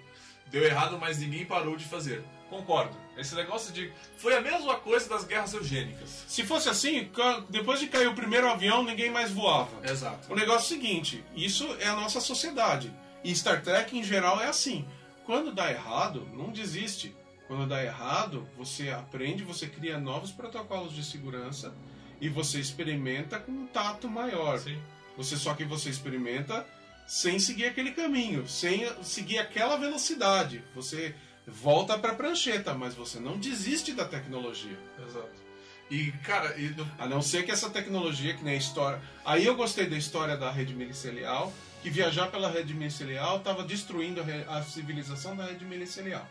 Deu 0.47 0.63
errado, 0.63 0.97
mas 0.99 1.19
ninguém 1.19 1.45
parou 1.45 1.75
de 1.77 1.85
fazer. 1.85 2.23
Concordo. 2.49 2.97
Esse 3.17 3.35
negócio 3.35 3.73
de. 3.73 3.91
Foi 4.17 4.35
a 4.35 4.41
mesma 4.41 4.75
coisa 4.75 5.07
das 5.07 5.23
guerras 5.23 5.53
eugênicas. 5.53 6.25
Se 6.27 6.43
fosse 6.43 6.69
assim, 6.69 7.09
depois 7.49 7.79
de 7.79 7.87
cair 7.87 8.07
o 8.07 8.15
primeiro 8.15 8.49
avião, 8.49 8.83
ninguém 8.83 9.09
mais 9.09 9.31
voava. 9.31 9.71
Exato. 9.83 10.31
O 10.31 10.35
negócio 10.35 10.73
é 10.73 10.77
o 10.77 10.81
seguinte, 10.81 11.23
isso 11.35 11.65
é 11.79 11.87
a 11.87 11.95
nossa 11.95 12.19
sociedade. 12.19 12.93
E 13.23 13.35
Star 13.35 13.61
Trek 13.61 13.97
em 13.97 14.03
geral 14.03 14.41
é 14.41 14.47
assim. 14.47 14.85
Quando 15.25 15.53
dá 15.53 15.71
errado, 15.71 16.27
não 16.33 16.51
desiste. 16.51 17.15
Quando 17.47 17.67
dá 17.67 17.83
errado, 17.83 18.47
você 18.57 18.89
aprende, 18.89 19.43
você 19.43 19.67
cria 19.67 19.99
novos 19.99 20.31
protocolos 20.31 20.93
de 20.93 21.03
segurança 21.03 21.73
e 22.19 22.27
você 22.27 22.59
experimenta 22.59 23.39
com 23.39 23.51
um 23.51 23.67
tato 23.67 24.09
maior. 24.09 24.59
Sim. 24.59 24.81
Você 25.17 25.37
só 25.37 25.53
que 25.53 25.63
você 25.63 25.89
experimenta 25.89 26.65
sem 27.07 27.39
seguir 27.39 27.65
aquele 27.65 27.91
caminho, 27.91 28.47
sem 28.47 28.87
seguir 29.03 29.37
aquela 29.37 29.77
velocidade. 29.77 30.63
Você 30.73 31.15
volta 31.47 31.97
para 31.97 32.11
a 32.11 32.15
prancheta, 32.15 32.73
mas 32.73 32.93
você 32.93 33.19
não 33.19 33.37
desiste 33.37 33.93
da 33.93 34.05
tecnologia. 34.05 34.77
Exato. 35.07 35.45
E, 35.91 36.11
cara, 36.23 36.57
e 36.59 36.69
no- 36.69 36.89
A 36.97 37.05
não 37.07 37.21
ser 37.21 37.43
que 37.45 37.51
essa 37.51 37.69
tecnologia, 37.69 38.33
que 38.33 38.43
nem 38.43 38.55
a 38.55 38.57
história. 38.57 38.99
Aí 39.23 39.45
eu 39.45 39.55
gostei 39.55 39.87
da 39.87 39.95
história 39.95 40.35
da 40.35 40.49
rede 40.49 40.73
milicelial, 40.73 41.53
que 41.83 41.89
viajar 41.91 42.27
pela 42.31 42.49
rede 42.49 42.73
milicelial 42.73 43.37
estava 43.37 43.63
destruindo 43.63 44.19
a, 44.19 44.23
re- 44.23 44.45
a 44.47 44.63
civilização 44.63 45.35
da 45.35 45.45
rede 45.45 45.63
milicelial. 45.63 46.27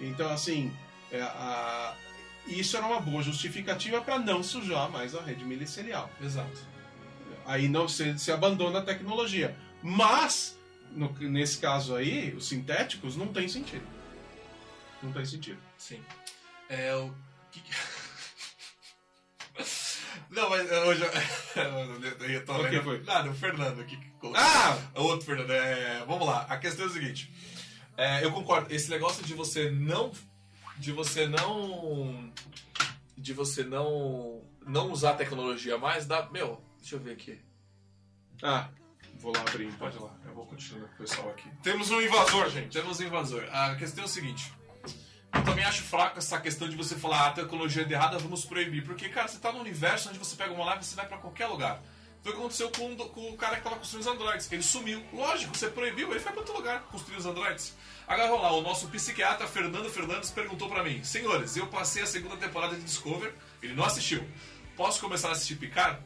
Então, 0.00 0.30
assim, 0.30 0.72
é, 1.10 1.20
a- 1.20 1.94
isso 2.46 2.74
era 2.76 2.86
uma 2.86 2.98
boa 3.00 3.22
justificativa 3.22 4.00
para 4.00 4.18
não 4.18 4.42
sujar 4.42 4.90
mais 4.90 5.14
a 5.14 5.20
rede 5.20 5.44
milicelial. 5.44 6.10
Exato. 6.20 6.58
Aí 7.44 7.68
não 7.68 7.86
se, 7.86 8.18
se 8.18 8.32
abandona 8.32 8.78
a 8.78 8.82
tecnologia. 8.82 9.54
Mas, 9.82 10.56
no- 10.92 11.12
nesse 11.20 11.58
caso 11.58 11.94
aí, 11.94 12.32
os 12.34 12.46
sintéticos 12.48 13.16
não 13.16 13.26
tem 13.28 13.46
sentido. 13.48 13.84
Não 15.02 15.12
tem 15.12 15.24
sentido. 15.24 15.60
Sim. 15.78 16.02
É 16.68 16.94
o. 16.94 17.12
que 17.50 17.60
que- 17.60 17.72
Não, 20.30 20.48
mas 20.48 20.70
hoje. 20.70 21.02
Eu, 21.02 21.10
eu 22.30 22.44
tô 22.44 22.54
que 22.54 22.62
lendo. 22.62 22.82
foi? 22.84 23.02
Nada, 23.02 23.30
o 23.30 23.34
Fernando 23.34 23.80
aqui. 23.80 23.98
Ah! 24.34 24.78
O 24.96 25.02
outro 25.02 25.26
Fernando. 25.26 25.50
É, 25.50 26.04
vamos 26.06 26.26
lá. 26.26 26.42
A 26.48 26.56
questão 26.58 26.86
é 26.86 26.88
o 26.88 26.92
seguinte. 26.92 27.32
É, 27.96 28.24
eu 28.24 28.32
concordo. 28.32 28.72
Esse 28.72 28.90
negócio 28.90 29.22
de 29.24 29.34
você 29.34 29.70
não. 29.70 30.12
De 30.78 30.92
você 30.92 31.26
não. 31.26 32.32
De 33.16 33.32
você 33.32 33.64
não. 33.64 34.42
Não 34.64 34.90
usar 34.92 35.10
a 35.10 35.14
tecnologia 35.14 35.76
mais, 35.76 36.06
dá. 36.06 36.28
Meu, 36.30 36.62
deixa 36.78 36.94
eu 36.94 37.00
ver 37.00 37.12
aqui. 37.12 37.40
Ah, 38.42 38.68
vou 39.18 39.32
lá 39.32 39.40
abrir. 39.40 39.72
Pode 39.74 39.96
ir 39.96 40.00
lá, 40.00 40.14
eu 40.24 40.34
vou 40.34 40.46
continuar 40.46 40.86
com 40.88 40.94
o 40.94 40.98
pessoal 40.98 41.28
aqui. 41.30 41.48
Temos 41.62 41.90
um 41.90 42.00
invasor, 42.00 42.48
gente. 42.48 42.72
Temos 42.72 43.00
um 43.00 43.04
invasor. 43.04 43.44
A 43.52 43.74
questão 43.74 44.04
é 44.04 44.06
o 44.06 44.10
seguinte. 44.10 44.52
Eu 45.34 45.42
também 45.44 45.64
acho 45.64 45.82
fraco 45.82 46.18
essa 46.18 46.38
questão 46.40 46.68
de 46.68 46.76
você 46.76 46.94
falar 46.94 47.20
"Ah, 47.20 47.28
a 47.28 47.32
tecnologia 47.32 47.86
é 47.88 47.92
errada, 47.92 48.18
vamos 48.18 48.44
proibir. 48.44 48.84
Porque, 48.84 49.08
cara, 49.08 49.28
você 49.28 49.38
tá 49.38 49.50
no 49.52 49.60
universo 49.60 50.08
onde 50.08 50.18
você 50.18 50.36
pega 50.36 50.52
uma 50.52 50.64
live 50.66 50.82
e 50.82 50.84
você 50.86 50.94
vai 50.94 51.06
pra 51.06 51.18
qualquer 51.18 51.46
lugar. 51.46 51.80
Foi 52.22 52.30
o 52.30 52.34
que 52.34 52.40
aconteceu 52.40 52.70
com, 52.70 52.94
com 52.96 53.30
o 53.30 53.36
cara 53.36 53.56
que 53.56 53.62
tava 53.62 53.76
construindo 53.76 54.02
os 54.02 54.06
androids. 54.06 54.52
Ele 54.52 54.62
sumiu. 54.62 55.02
Lógico, 55.12 55.56
você 55.56 55.68
proibiu, 55.68 56.10
ele 56.10 56.20
foi 56.20 56.30
pra 56.30 56.40
outro 56.40 56.54
lugar 56.54 56.82
construir 56.82 57.16
os 57.16 57.26
androids. 57.26 57.74
Agora 58.06 58.28
vamos 58.28 58.42
lá, 58.42 58.52
o 58.52 58.62
nosso 58.62 58.88
psiquiatra 58.88 59.46
Fernando 59.48 59.90
Fernandes 59.90 60.30
perguntou 60.30 60.68
pra 60.68 60.84
mim: 60.84 61.02
Senhores, 61.02 61.56
eu 61.56 61.66
passei 61.66 62.02
a 62.02 62.06
segunda 62.06 62.36
temporada 62.36 62.76
de 62.76 62.82
Discover, 62.82 63.34
ele 63.60 63.74
não 63.74 63.84
assistiu. 63.84 64.24
Posso 64.76 65.00
começar 65.00 65.30
a 65.30 65.32
assistir 65.32 65.56
Picard? 65.56 65.98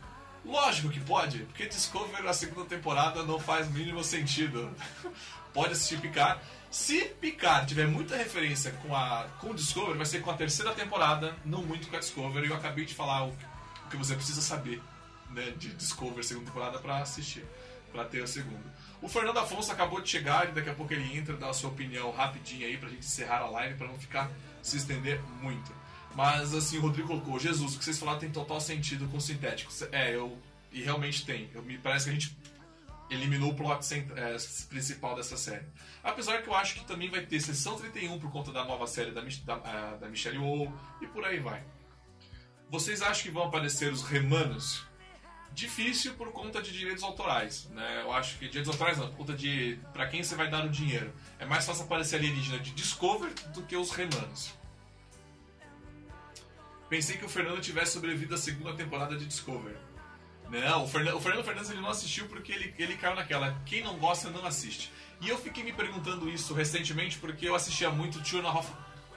Lógico 0.45 0.89
que 0.89 1.01
pode, 1.01 1.41
porque 1.41 1.67
Discover 1.67 2.23
na 2.23 2.33
segunda 2.33 2.65
temporada 2.67 3.23
não 3.25 3.39
faz 3.39 3.69
mínimo 3.69 4.03
sentido. 4.03 4.75
pode 5.53 5.73
assistir 5.73 6.01
Picard. 6.01 6.41
Se 6.77 7.07
Picard 7.07 7.67
tiver 7.67 7.87
muita 7.87 8.19
referência 8.19 8.71
com 8.71 8.95
a 8.95 9.27
com 9.41 9.51
o 9.51 9.55
Discovery, 9.55 9.97
vai 9.97 10.05
ser 10.05 10.21
com 10.21 10.31
a 10.31 10.35
terceira 10.35 10.75
temporada, 10.75 11.35
não 11.43 11.63
muito 11.63 11.89
com 11.89 11.97
a 11.97 11.99
Discovery. 11.99 12.49
Eu 12.49 12.55
acabei 12.55 12.85
de 12.85 12.95
falar 12.95 13.25
o, 13.25 13.31
o 13.31 13.89
que 13.89 13.97
você 13.97 14.15
precisa 14.15 14.43
saber 14.43 14.83
né, 15.31 15.55
de 15.57 15.71
Discovery 15.71 16.23
segunda 16.23 16.49
temporada 16.49 16.79
para 16.79 16.99
assistir, 16.99 17.47
para 17.91 18.05
ter 18.05 18.23
a 18.23 18.27
segunda. 18.27 18.63
O 19.01 19.09
Fernando 19.09 19.39
Afonso 19.39 19.73
acabou 19.73 20.03
de 20.03 20.11
chegar 20.11 20.49
daqui 20.49 20.69
a 20.69 20.75
pouco 20.75 20.93
ele 20.93 21.17
entra, 21.17 21.35
dá 21.35 21.49
a 21.49 21.55
sua 21.55 21.71
opinião 21.71 22.11
rapidinho 22.11 22.67
aí 22.67 22.77
pra 22.77 22.91
gente 22.91 23.07
encerrar 23.07 23.41
a 23.41 23.49
live 23.49 23.79
para 23.79 23.87
não 23.89 23.99
ficar 23.99 24.31
se 24.63 24.77
estender 24.77 25.19
muito. 25.41 25.73
Mas 26.15 26.55
assim, 26.55 26.77
o 26.77 26.83
Rodrigo 26.83 27.09
colocou, 27.09 27.39
Jesus, 27.39 27.75
o 27.75 27.79
que 27.79 27.87
vocês 27.87 27.99
falaram 27.99 28.19
tem 28.19 28.31
total 28.31 28.61
sentido 28.61 29.09
com 29.09 29.19
sintéticos. 29.19 29.81
É, 29.91 30.15
eu 30.15 30.39
e 30.71 30.83
realmente 30.83 31.25
tem. 31.25 31.49
Eu, 31.55 31.63
me 31.63 31.79
parece 31.79 32.05
que 32.05 32.11
a 32.11 32.13
gente 32.13 32.37
eliminou 33.11 33.51
o 33.51 33.55
plot 33.55 33.87
é, 33.95 34.37
principal 34.69 35.15
dessa 35.15 35.37
série. 35.37 35.67
Apesar 36.03 36.43
que 36.43 36.49
eu 36.49 36.55
acho 36.55 36.75
que 36.75 36.85
também 36.85 37.11
vai 37.11 37.25
ter 37.25 37.41
sessão 37.41 37.77
31 37.77 38.19
por 38.19 38.31
conta 38.31 38.53
da 38.53 38.65
nova 38.65 38.87
série 38.87 39.13
da, 39.13 39.21
da, 39.21 39.55
ah, 39.65 39.97
da 40.01 40.09
Michelle 40.09 40.39
Yeoh 40.39 40.73
e 41.01 41.07
por 41.07 41.25
aí 41.25 41.39
vai. 41.39 41.65
Vocês 42.69 43.01
acham 43.01 43.23
que 43.23 43.31
vão 43.31 43.45
aparecer 43.45 43.93
os 43.93 44.03
remanos? 44.03 44.85
Difícil 45.53 46.15
por 46.15 46.33
conta 46.33 46.61
de 46.61 46.71
direitos 46.71 47.03
autorais, 47.03 47.67
né? 47.71 48.03
Eu 48.03 48.13
acho 48.13 48.39
que 48.39 48.47
direitos 48.47 48.71
autorais 48.71 48.99
não, 48.99 49.09
por 49.09 49.19
conta 49.19 49.33
de 49.35 49.79
para 49.93 50.07
quem 50.07 50.23
você 50.23 50.35
vai 50.35 50.51
dar 50.51 50.67
o 50.67 50.69
dinheiro. 50.69 51.15
É 51.39 51.47
mais 51.47 51.65
fácil 51.65 51.85
aparecer 51.85 52.17
alienígena 52.17 52.59
de 52.59 52.73
Discover 52.73 53.33
do 53.55 53.63
que 53.63 53.75
os 53.75 53.91
remanos. 53.91 54.53
Pensei 56.91 57.17
que 57.17 57.25
o 57.25 57.29
Fernando 57.29 57.61
tivesse 57.61 57.93
sobrevivido 57.93 58.35
à 58.35 58.39
segunda 58.39 58.75
temporada 58.75 59.17
de 59.17 59.25
Discover. 59.25 59.77
Não, 60.51 60.85
o 60.85 60.89
Fernando, 60.89 61.21
Fernandes 61.21 61.71
ele 61.71 61.81
não 61.81 61.91
assistiu 61.91 62.27
porque 62.29 62.53
ele, 62.53 62.75
ele 62.79 62.97
caiu 62.97 63.17
naquela. 63.17 63.61
Quem 63.67 63.83
não 63.83 63.99
gosta 63.99 64.31
não 64.31 64.47
assiste. 64.47 64.93
E 65.21 65.29
eu 65.29 65.39
fiquei 65.39 65.65
me 65.65 65.73
perguntando 65.73 66.29
isso 66.29 66.55
recentemente 66.55 67.19
porque 67.19 67.49
eu 67.49 67.55
assistia 67.55 67.91
muito 67.91 68.23
Two 68.23 68.41
and 68.41 68.49
a 68.49 68.51
Half, 68.51 68.71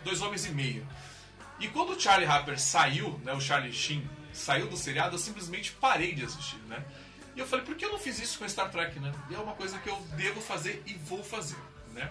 Dois 0.04 0.22
Homens 0.22 0.46
e 0.46 0.52
Meio. 0.52 0.88
E 1.60 1.68
quando 1.68 1.92
o 1.92 2.00
Charlie 2.00 2.28
Harper 2.28 2.60
saiu, 2.60 3.20
né, 3.24 3.34
o 3.34 3.42
Charlie 3.42 3.74
Sheen 3.74 4.10
saiu 4.32 4.68
do 4.68 4.78
seriado, 4.78 5.16
eu 5.16 5.20
simplesmente 5.20 5.74
parei 5.74 6.14
de 6.14 6.24
assistir, 6.24 6.60
né? 6.68 6.84
E 7.36 7.40
eu 7.40 7.48
falei, 7.48 7.66
por 7.66 7.76
que 7.76 7.86
eu 7.86 7.92
não 7.92 8.00
fiz 8.00 8.20
isso 8.20 8.40
com 8.40 8.48
Star 8.48 8.72
Trek, 8.72 9.00
né? 9.00 9.14
E 9.30 9.36
é 9.36 9.38
uma 9.38 9.54
coisa 9.54 9.78
que 9.80 9.90
eu 9.90 9.96
devo 10.16 10.42
fazer 10.42 10.82
e 10.86 10.94
vou 10.94 11.24
fazer, 11.24 11.58
né? 11.94 12.10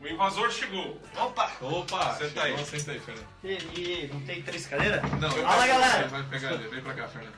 O 0.00 0.06
invasor 0.08 0.50
chegou. 0.50 0.98
Opa! 1.16 1.50
Opa, 1.60 2.14
Senta 2.14 2.42
aí. 2.42 2.52
chegou, 2.52 2.64
Senta 2.64 2.92
aí, 2.92 3.00
Fernando. 3.00 3.26
E, 3.44 3.52
e 3.52 4.10
não 4.12 4.20
tem 4.22 4.42
três 4.42 4.66
cadeiras? 4.66 5.02
Não, 5.20 5.30
Fala, 5.30 5.66
galera! 5.66 6.08
Vai 6.08 6.22
pegar 6.24 6.52
ele, 6.52 6.68
vem 6.68 6.80
pra 6.80 6.94
cá, 6.94 7.06
Fernando. 7.08 7.34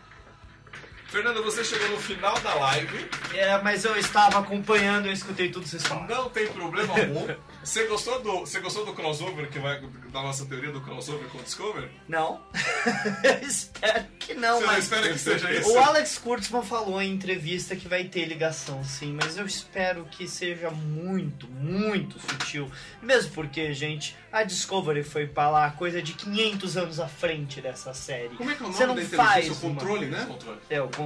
Fernando, 1.12 1.42
você 1.42 1.62
chegou 1.62 1.90
no 1.90 1.98
final 1.98 2.32
da 2.40 2.54
live. 2.54 3.06
É, 3.34 3.60
mas 3.60 3.84
eu 3.84 3.94
estava 3.98 4.38
acompanhando, 4.38 5.04
eu 5.08 5.12
escutei 5.12 5.50
tudo 5.50 5.64
que 5.64 5.68
vocês 5.68 5.82
falaram. 5.86 6.08
Não 6.08 6.30
tem 6.30 6.46
problema 6.48 6.98
algum. 6.98 7.26
Você 7.62 7.86
gostou 7.86 8.18
do, 8.22 8.40
você 8.40 8.60
gostou 8.60 8.86
do 8.86 8.94
crossover 8.94 9.46
que 9.50 9.58
vai 9.58 9.78
da 10.10 10.22
nossa 10.22 10.46
teoria 10.46 10.72
do 10.72 10.80
crossover 10.80 11.28
com 11.28 11.36
o 11.36 11.42
Discover? 11.42 11.90
Não. 12.08 12.40
eu 13.22 13.46
espero 13.46 14.06
que 14.18 14.32
não, 14.32 14.54
Você 14.58 14.60
não 14.66 14.72
mas. 14.72 14.84
espera 14.84 15.12
que 15.12 15.18
seja 15.18 15.52
isso? 15.52 15.70
O 15.70 15.78
Alex 15.78 16.16
Kurtzman 16.16 16.62
falou 16.62 17.00
em 17.02 17.12
entrevista 17.12 17.76
que 17.76 17.86
vai 17.86 18.04
ter 18.04 18.24
ligação, 18.24 18.82
sim, 18.82 19.12
mas 19.12 19.36
eu 19.36 19.44
espero 19.44 20.06
que 20.10 20.26
seja 20.26 20.70
muito, 20.70 21.46
muito 21.48 22.18
sutil. 22.20 22.70
Mesmo 23.02 23.32
porque, 23.32 23.74
gente, 23.74 24.16
a 24.32 24.44
Discovery 24.44 25.02
foi 25.04 25.26
pra 25.26 25.50
lá 25.50 25.70
coisa 25.72 26.00
de 26.00 26.14
500 26.14 26.76
anos 26.78 27.00
à 27.00 27.06
frente 27.06 27.60
dessa 27.60 27.92
série. 27.92 28.30
Como 28.30 28.50
é 28.50 28.54
que 28.54 28.62
é 28.62 28.66
o 28.66 28.72
Você 28.72 28.86
nome 28.86 29.02
não 29.02 29.10
da 29.10 29.16
faz? 29.16 29.48
O 29.62 29.66
uma- 29.66 29.74
controle, 29.80 30.06
né? 30.06 30.24
Controle. 30.26 30.58
É, 30.70 30.80
o 30.80 30.84
controle. 30.84 31.01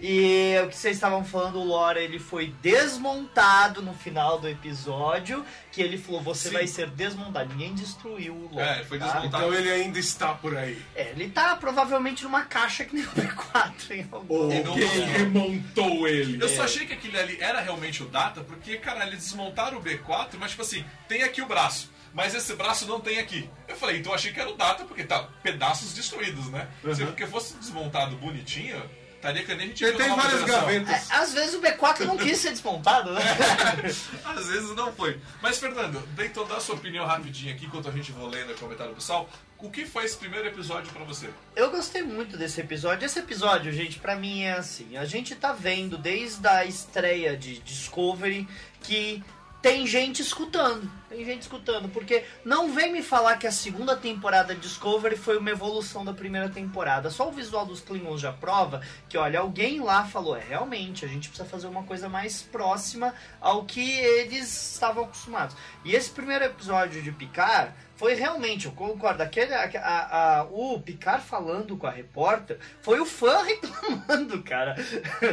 E 0.00 0.54
o 0.64 0.68
que 0.68 0.76
vocês 0.76 0.94
estavam 0.96 1.24
falando, 1.24 1.58
o 1.58 1.64
Lore, 1.64 1.98
ele 1.98 2.20
foi 2.20 2.54
desmontado 2.62 3.82
no 3.82 3.92
final 3.92 4.38
do 4.38 4.48
episódio, 4.48 5.44
que 5.72 5.82
ele 5.82 5.98
falou, 5.98 6.22
você 6.22 6.48
Sim. 6.48 6.54
vai 6.54 6.66
ser 6.68 6.88
desmontado. 6.90 7.48
Ninguém 7.52 7.74
destruiu 7.74 8.32
o 8.32 8.42
Lore. 8.54 8.60
É, 8.68 8.84
foi 8.84 8.98
tá? 8.98 9.06
desmontado. 9.06 9.44
Então 9.44 9.54
ele 9.54 9.70
ainda 9.70 9.98
está 9.98 10.34
por 10.34 10.56
aí. 10.56 10.80
É, 10.94 11.10
ele 11.10 11.28
tá 11.30 11.56
provavelmente 11.56 12.22
numa 12.22 12.44
caixa 12.44 12.84
que 12.84 12.94
nem 12.94 13.04
o 13.04 13.08
B4 13.08 13.90
em 13.90 14.06
algum 14.12 14.32
Ou 14.34 14.42
não 14.48 14.74
quem 14.74 14.84
mostrou. 14.84 15.06
remontou 15.06 16.06
ele? 16.08 16.42
Eu 16.42 16.48
só 16.48 16.62
achei 16.62 16.86
que 16.86 16.92
aquele 16.92 17.18
ali 17.18 17.36
era 17.40 17.60
realmente 17.60 18.00
o 18.02 18.06
Data, 18.06 18.42
porque, 18.42 18.76
cara, 18.76 19.04
eles 19.04 19.18
desmontaram 19.18 19.78
o 19.78 19.82
B4, 19.82 20.34
mas 20.38 20.50
tipo 20.52 20.62
assim, 20.62 20.84
tem 21.08 21.22
aqui 21.24 21.42
o 21.42 21.46
braço. 21.46 21.90
Mas 22.14 22.34
esse 22.34 22.54
braço 22.54 22.86
não 22.86 23.00
tem 23.00 23.18
aqui. 23.18 23.50
Eu 23.66 23.76
falei, 23.76 23.98
então 23.98 24.12
eu 24.12 24.16
achei 24.16 24.32
que 24.32 24.40
era 24.40 24.48
o 24.50 24.56
Data, 24.56 24.84
porque 24.84 25.02
tá 25.04 25.28
pedaços 25.42 25.92
destruídos, 25.92 26.48
né? 26.50 26.68
Se 26.94 27.02
Uhum. 27.02 27.06
porque 27.08 27.26
fosse 27.26 27.54
desmontado 27.56 28.16
bonitinho, 28.16 28.80
que 29.20 29.54
nem 29.54 29.66
a 29.66 29.68
gente 29.68 29.84
Ele 29.84 29.96
tem 29.96 30.14
várias 30.14 30.44
gavetas. 30.44 31.10
É, 31.10 31.14
às 31.14 31.34
vezes 31.34 31.54
o 31.54 31.60
B4 31.60 32.00
não 32.00 32.16
quis 32.16 32.38
ser 32.38 32.50
desmontado, 32.50 33.12
né? 33.12 33.20
Às 34.24 34.46
vezes 34.46 34.74
não 34.76 34.92
foi. 34.92 35.20
Mas, 35.42 35.58
Fernando, 35.58 36.02
então 36.18 36.46
dá 36.46 36.56
a 36.56 36.60
sua 36.60 36.76
opinião 36.76 37.04
rapidinho 37.04 37.54
aqui, 37.54 37.66
enquanto 37.66 37.88
a 37.88 37.92
gente 37.92 38.12
vai 38.12 38.26
lendo 38.26 38.52
o 38.52 38.56
comentário 38.56 38.92
do 38.92 38.96
pessoal. 38.96 39.28
O 39.58 39.70
que 39.70 39.84
foi 39.84 40.04
esse 40.04 40.16
primeiro 40.16 40.46
episódio 40.46 40.92
pra 40.92 41.04
você? 41.04 41.28
Eu 41.56 41.70
gostei 41.70 42.02
muito 42.02 42.36
desse 42.36 42.60
episódio. 42.60 43.04
Esse 43.04 43.18
episódio, 43.18 43.72
gente, 43.72 43.98
pra 43.98 44.14
mim 44.14 44.42
é 44.42 44.52
assim. 44.52 44.96
A 44.96 45.04
gente 45.04 45.34
tá 45.34 45.52
vendo 45.52 45.98
desde 45.98 46.46
a 46.46 46.64
estreia 46.64 47.36
de 47.36 47.58
Discovery 47.58 48.46
que 48.80 49.22
tem 49.60 49.86
gente 49.86 50.22
escutando. 50.22 50.88
Tem 51.08 51.24
gente 51.24 51.42
escutando. 51.42 51.88
Porque 51.88 52.24
não 52.44 52.72
vem 52.72 52.92
me 52.92 53.02
falar 53.02 53.36
que 53.36 53.46
a 53.46 53.52
segunda 53.52 53.96
temporada 53.96 54.54
de 54.54 54.60
Discovery 54.60 55.16
foi 55.16 55.38
uma 55.38 55.50
evolução 55.50 56.04
da 56.04 56.12
primeira 56.12 56.48
temporada. 56.48 57.10
Só 57.10 57.28
o 57.28 57.32
visual 57.32 57.66
dos 57.66 57.80
Klingons 57.80 58.20
já 58.20 58.32
prova 58.32 58.82
que, 59.08 59.18
olha, 59.18 59.40
alguém 59.40 59.80
lá 59.80 60.04
falou: 60.04 60.36
é, 60.36 60.40
realmente, 60.40 61.04
a 61.04 61.08
gente 61.08 61.28
precisa 61.28 61.48
fazer 61.48 61.66
uma 61.66 61.82
coisa 61.82 62.08
mais 62.08 62.42
próxima 62.42 63.14
ao 63.40 63.64
que 63.64 63.98
eles 63.98 64.72
estavam 64.74 65.04
acostumados. 65.04 65.56
E 65.84 65.94
esse 65.94 66.10
primeiro 66.10 66.44
episódio 66.44 67.02
de 67.02 67.10
Picard 67.10 67.72
foi 67.98 68.14
realmente, 68.14 68.66
eu 68.66 68.72
concordo, 68.72 69.24
aquele, 69.24 69.52
a, 69.52 69.64
a, 69.64 70.38
a, 70.38 70.44
o 70.44 70.80
Picard 70.80 71.24
falando 71.24 71.76
com 71.76 71.84
a 71.84 71.90
repórter 71.90 72.56
foi 72.80 73.00
o 73.00 73.04
fã 73.04 73.42
reclamando, 73.42 74.40
cara. 74.44 74.76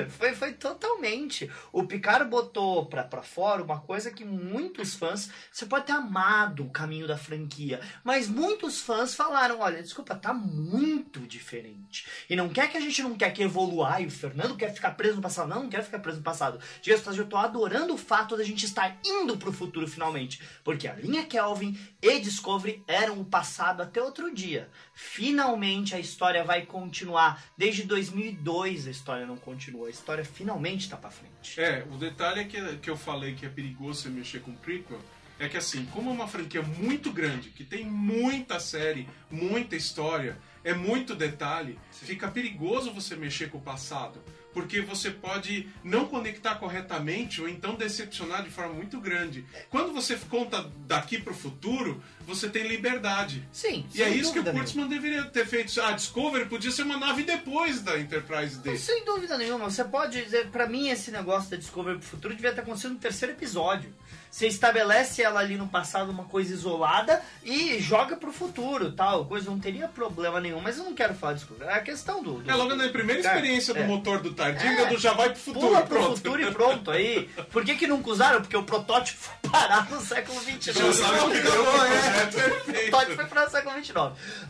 foi, 0.10 0.34
foi 0.34 0.54
totalmente. 0.54 1.50
O 1.72 1.84
Picard 1.84 2.28
botou 2.28 2.88
pra, 2.88 3.04
pra 3.04 3.22
fora 3.22 3.62
uma 3.62 3.80
coisa 3.80 4.10
que 4.10 4.26
muitos 4.26 4.96
fãs. 4.96 5.30
Você 5.52 5.68
pode 5.68 5.86
ter 5.86 5.92
amado 5.92 6.64
o 6.64 6.72
caminho 6.72 7.08
da 7.08 7.16
franquia, 7.16 7.80
mas 8.04 8.28
muitos 8.28 8.82
fãs 8.82 9.14
falaram: 9.14 9.60
olha, 9.60 9.84
desculpa, 9.84 10.16
tá 10.16 10.34
muito 10.34 11.20
diferente. 11.20 12.08
E 12.28 12.36
não 12.36 12.50
quer 12.50 12.72
que 12.72 12.78
a 12.78 12.82
gente 12.82 13.04
não 13.04 13.16
quer 13.16 13.32
que 13.32 13.44
evolua. 13.44 14.02
E 14.02 14.08
o 14.08 14.12
Fernando 14.12 14.58
quer 14.58 14.74
ficar 14.74 14.92
preso 14.92 15.18
no 15.18 15.22
passado. 15.22 15.48
Não, 15.48 15.64
não 15.64 15.70
quero 15.70 15.84
ficar 15.84 16.00
preso 16.00 16.18
no 16.18 16.24
passado. 16.24 16.60
Dias 16.82 17.06
eu 17.16 17.28
tô 17.28 17.38
adorando 17.38 17.94
o 17.94 17.98
fato 17.98 18.36
da 18.36 18.44
gente 18.44 18.66
estar 18.66 18.98
indo 19.06 19.38
pro 19.38 19.54
futuro 19.54 19.88
finalmente. 19.88 20.42
Porque 20.64 20.88
a 20.88 20.96
linha 20.96 21.24
Kelvin 21.28 21.78
e 22.02 22.20
Discovery 22.20 22.55
eram 22.88 23.20
o 23.20 23.26
passado 23.26 23.82
até 23.82 24.02
outro 24.02 24.34
dia. 24.34 24.70
Finalmente 24.94 25.96
a 25.96 26.00
história 26.00 26.44
vai 26.44 26.66
continuar. 26.66 27.44
Desde 27.58 27.84
2002 27.84 28.88
a 28.88 28.92
história 28.92 29.26
não 29.26 29.38
continua. 29.38 29.88
A 29.88 29.90
história 29.90 30.26
finalmente 30.26 30.82
está 30.82 30.98
para 30.98 31.10
frente. 31.10 31.60
É, 31.60 31.86
o 31.92 31.98
detalhe 31.98 32.42
é 32.42 32.44
que, 32.46 32.78
que 32.78 32.90
eu 32.90 32.98
falei 32.98 33.36
que 33.36 33.46
é 33.46 33.50
perigoso 33.50 34.04
você 34.04 34.10
mexer 34.10 34.40
com 34.42 34.54
prequel 34.54 35.00
é 35.38 35.50
que 35.50 35.58
assim, 35.58 35.86
como 35.88 36.10
é 36.10 36.14
uma 36.14 36.28
franquia 36.28 36.62
muito 36.62 37.12
grande, 37.12 37.50
que 37.50 37.64
tem 37.64 37.86
muita 37.86 38.60
série, 38.60 39.08
muita 39.30 39.76
história, 39.76 40.38
é 40.64 40.74
muito 40.74 41.14
detalhe, 41.14 41.78
fica 41.92 42.30
perigoso 42.30 42.94
você 42.94 43.16
mexer 43.16 43.50
com 43.50 43.58
o 43.58 43.62
passado 43.62 44.22
porque 44.56 44.80
você 44.80 45.12
pode 45.12 45.68
não 45.84 46.06
conectar 46.06 46.56
corretamente 46.56 47.42
ou 47.42 47.50
então 47.50 47.76
decepcionar 47.76 48.42
de 48.42 48.50
forma 48.50 48.74
muito 48.74 49.02
grande. 49.02 49.46
Quando 49.70 49.92
você 49.92 50.16
conta 50.16 50.72
daqui 50.88 51.20
para 51.20 51.34
o 51.34 51.36
futuro, 51.36 52.02
você 52.22 52.48
tem 52.48 52.66
liberdade. 52.66 53.46
Sim. 53.52 53.86
E 53.94 54.02
é 54.02 54.10
isso 54.10 54.32
que 54.32 54.40
o 54.40 54.44
Kurtzman 54.46 54.88
deveria 54.88 55.26
ter 55.26 55.46
feito. 55.46 55.80
A 55.82 55.92
Discovery 55.92 56.46
podia 56.46 56.72
ser 56.72 56.84
uma 56.84 56.98
nave 56.98 57.24
depois 57.24 57.82
da 57.82 58.00
Enterprise 58.00 58.58
D. 58.60 58.78
Sem 58.78 59.04
dúvida 59.04 59.38
nenhuma. 59.38 59.70
Você 59.70 59.84
pode 59.84 60.24
dizer, 60.24 60.48
para 60.48 60.68
mim 60.68 60.88
esse 60.88 61.12
negócio 61.12 61.52
da 61.52 61.58
Discovery 61.58 61.98
pro 61.98 62.08
futuro 62.08 62.34
devia 62.34 62.54
ter 62.54 62.62
acontecido 62.62 62.94
no 62.94 63.00
terceiro 63.00 63.34
episódio. 63.34 63.94
Você 64.36 64.48
estabelece 64.48 65.22
ela 65.22 65.40
ali 65.40 65.56
no 65.56 65.66
passado 65.66 66.12
uma 66.12 66.26
coisa 66.26 66.54
isolada 66.54 67.22
e 67.42 67.80
joga 67.80 68.18
pro 68.18 68.34
futuro, 68.34 68.92
tal. 68.92 69.24
Coisa 69.28 69.50
não 69.50 69.58
teria 69.58 69.88
problema 69.88 70.42
nenhum, 70.42 70.60
mas 70.60 70.78
eu 70.78 70.84
não 70.84 70.94
quero 70.94 71.14
falar 71.14 71.36
disso. 71.36 71.48
É 71.62 71.76
a 71.76 71.80
questão 71.80 72.22
do. 72.22 72.42
do 72.42 72.52
é 72.52 72.54
logo 72.54 72.76
na 72.76 72.90
primeira 72.90 73.22
experiência 73.22 73.72
é, 73.72 73.82
do 73.82 73.88
motor 73.88 74.22
do 74.22 74.34
Tardinga, 74.54 74.82
é, 74.82 74.86
do 74.88 74.98
já 74.98 75.14
vai 75.14 75.30
pro 75.30 75.40
futuro. 75.40 75.68
Pula 75.68 75.82
pro 75.82 76.00
pronto. 76.00 76.16
futuro 76.18 76.42
e 76.42 76.52
pronto. 76.52 76.92
Aí. 76.92 77.30
Por 77.52 77.64
que, 77.66 77.76
que 77.76 77.88
nunca 77.88 78.10
usaram? 78.10 78.42
Porque 78.42 78.56
o 78.56 78.64
protótipo 78.64 79.20
foi 79.20 79.50
parar 79.50 79.90
no 79.90 80.02
século 80.02 80.40
XXIX. 80.42 80.78
Já 80.78 80.94
sabe 80.94 81.32
que 81.32 81.42
deu, 81.42 81.66
é. 81.66 82.86
O 82.86 82.90
protótipo 82.90 83.16
foi 83.16 83.26
parar 83.26 83.46
no 83.46 83.52
século 83.52 83.84
XXIX. 83.84 83.96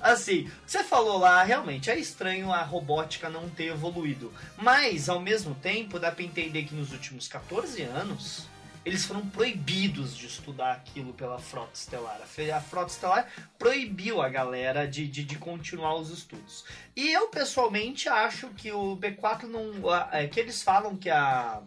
Assim, 0.02 0.52
você 0.66 0.84
falou 0.84 1.20
lá, 1.20 1.44
realmente, 1.44 1.90
é 1.90 1.98
estranho 1.98 2.52
a 2.52 2.62
robótica 2.62 3.30
não 3.30 3.50
ter 3.50 3.68
evoluído. 3.68 4.34
Mas, 4.58 5.10
ao 5.10 5.20
mesmo 5.20 5.56
tempo, 5.56 6.00
dá 6.00 6.12
pra 6.12 6.24
entender 6.24 6.64
que 6.64 6.76
nos 6.76 6.92
últimos 6.92 7.28
14 7.28 7.82
anos 7.84 8.48
eles 8.86 9.04
foram 9.04 9.28
proibidos 9.28 10.16
de 10.16 10.28
estudar 10.28 10.74
aquilo 10.74 11.12
pela 11.14 11.40
Frota 11.40 11.72
Estelar. 11.74 12.22
A 12.22 12.62
Frota 12.62 12.92
Estelar 12.92 13.28
proibiu 13.58 14.22
a 14.22 14.30
galera 14.30 14.88
de, 14.88 15.08
de, 15.08 15.24
de 15.24 15.38
continuar 15.38 15.96
os 15.96 16.12
estudos. 16.12 16.64
E 16.96 17.12
eu, 17.12 17.28
pessoalmente, 17.30 18.08
acho 18.08 18.50
que 18.50 18.72
o 18.72 18.96
B4 18.96 19.44
não. 19.44 19.74
É, 20.12 20.28
que 20.28 20.40
eles 20.40 20.62
falam 20.62 20.96
que 20.96 21.10
a, 21.10 21.64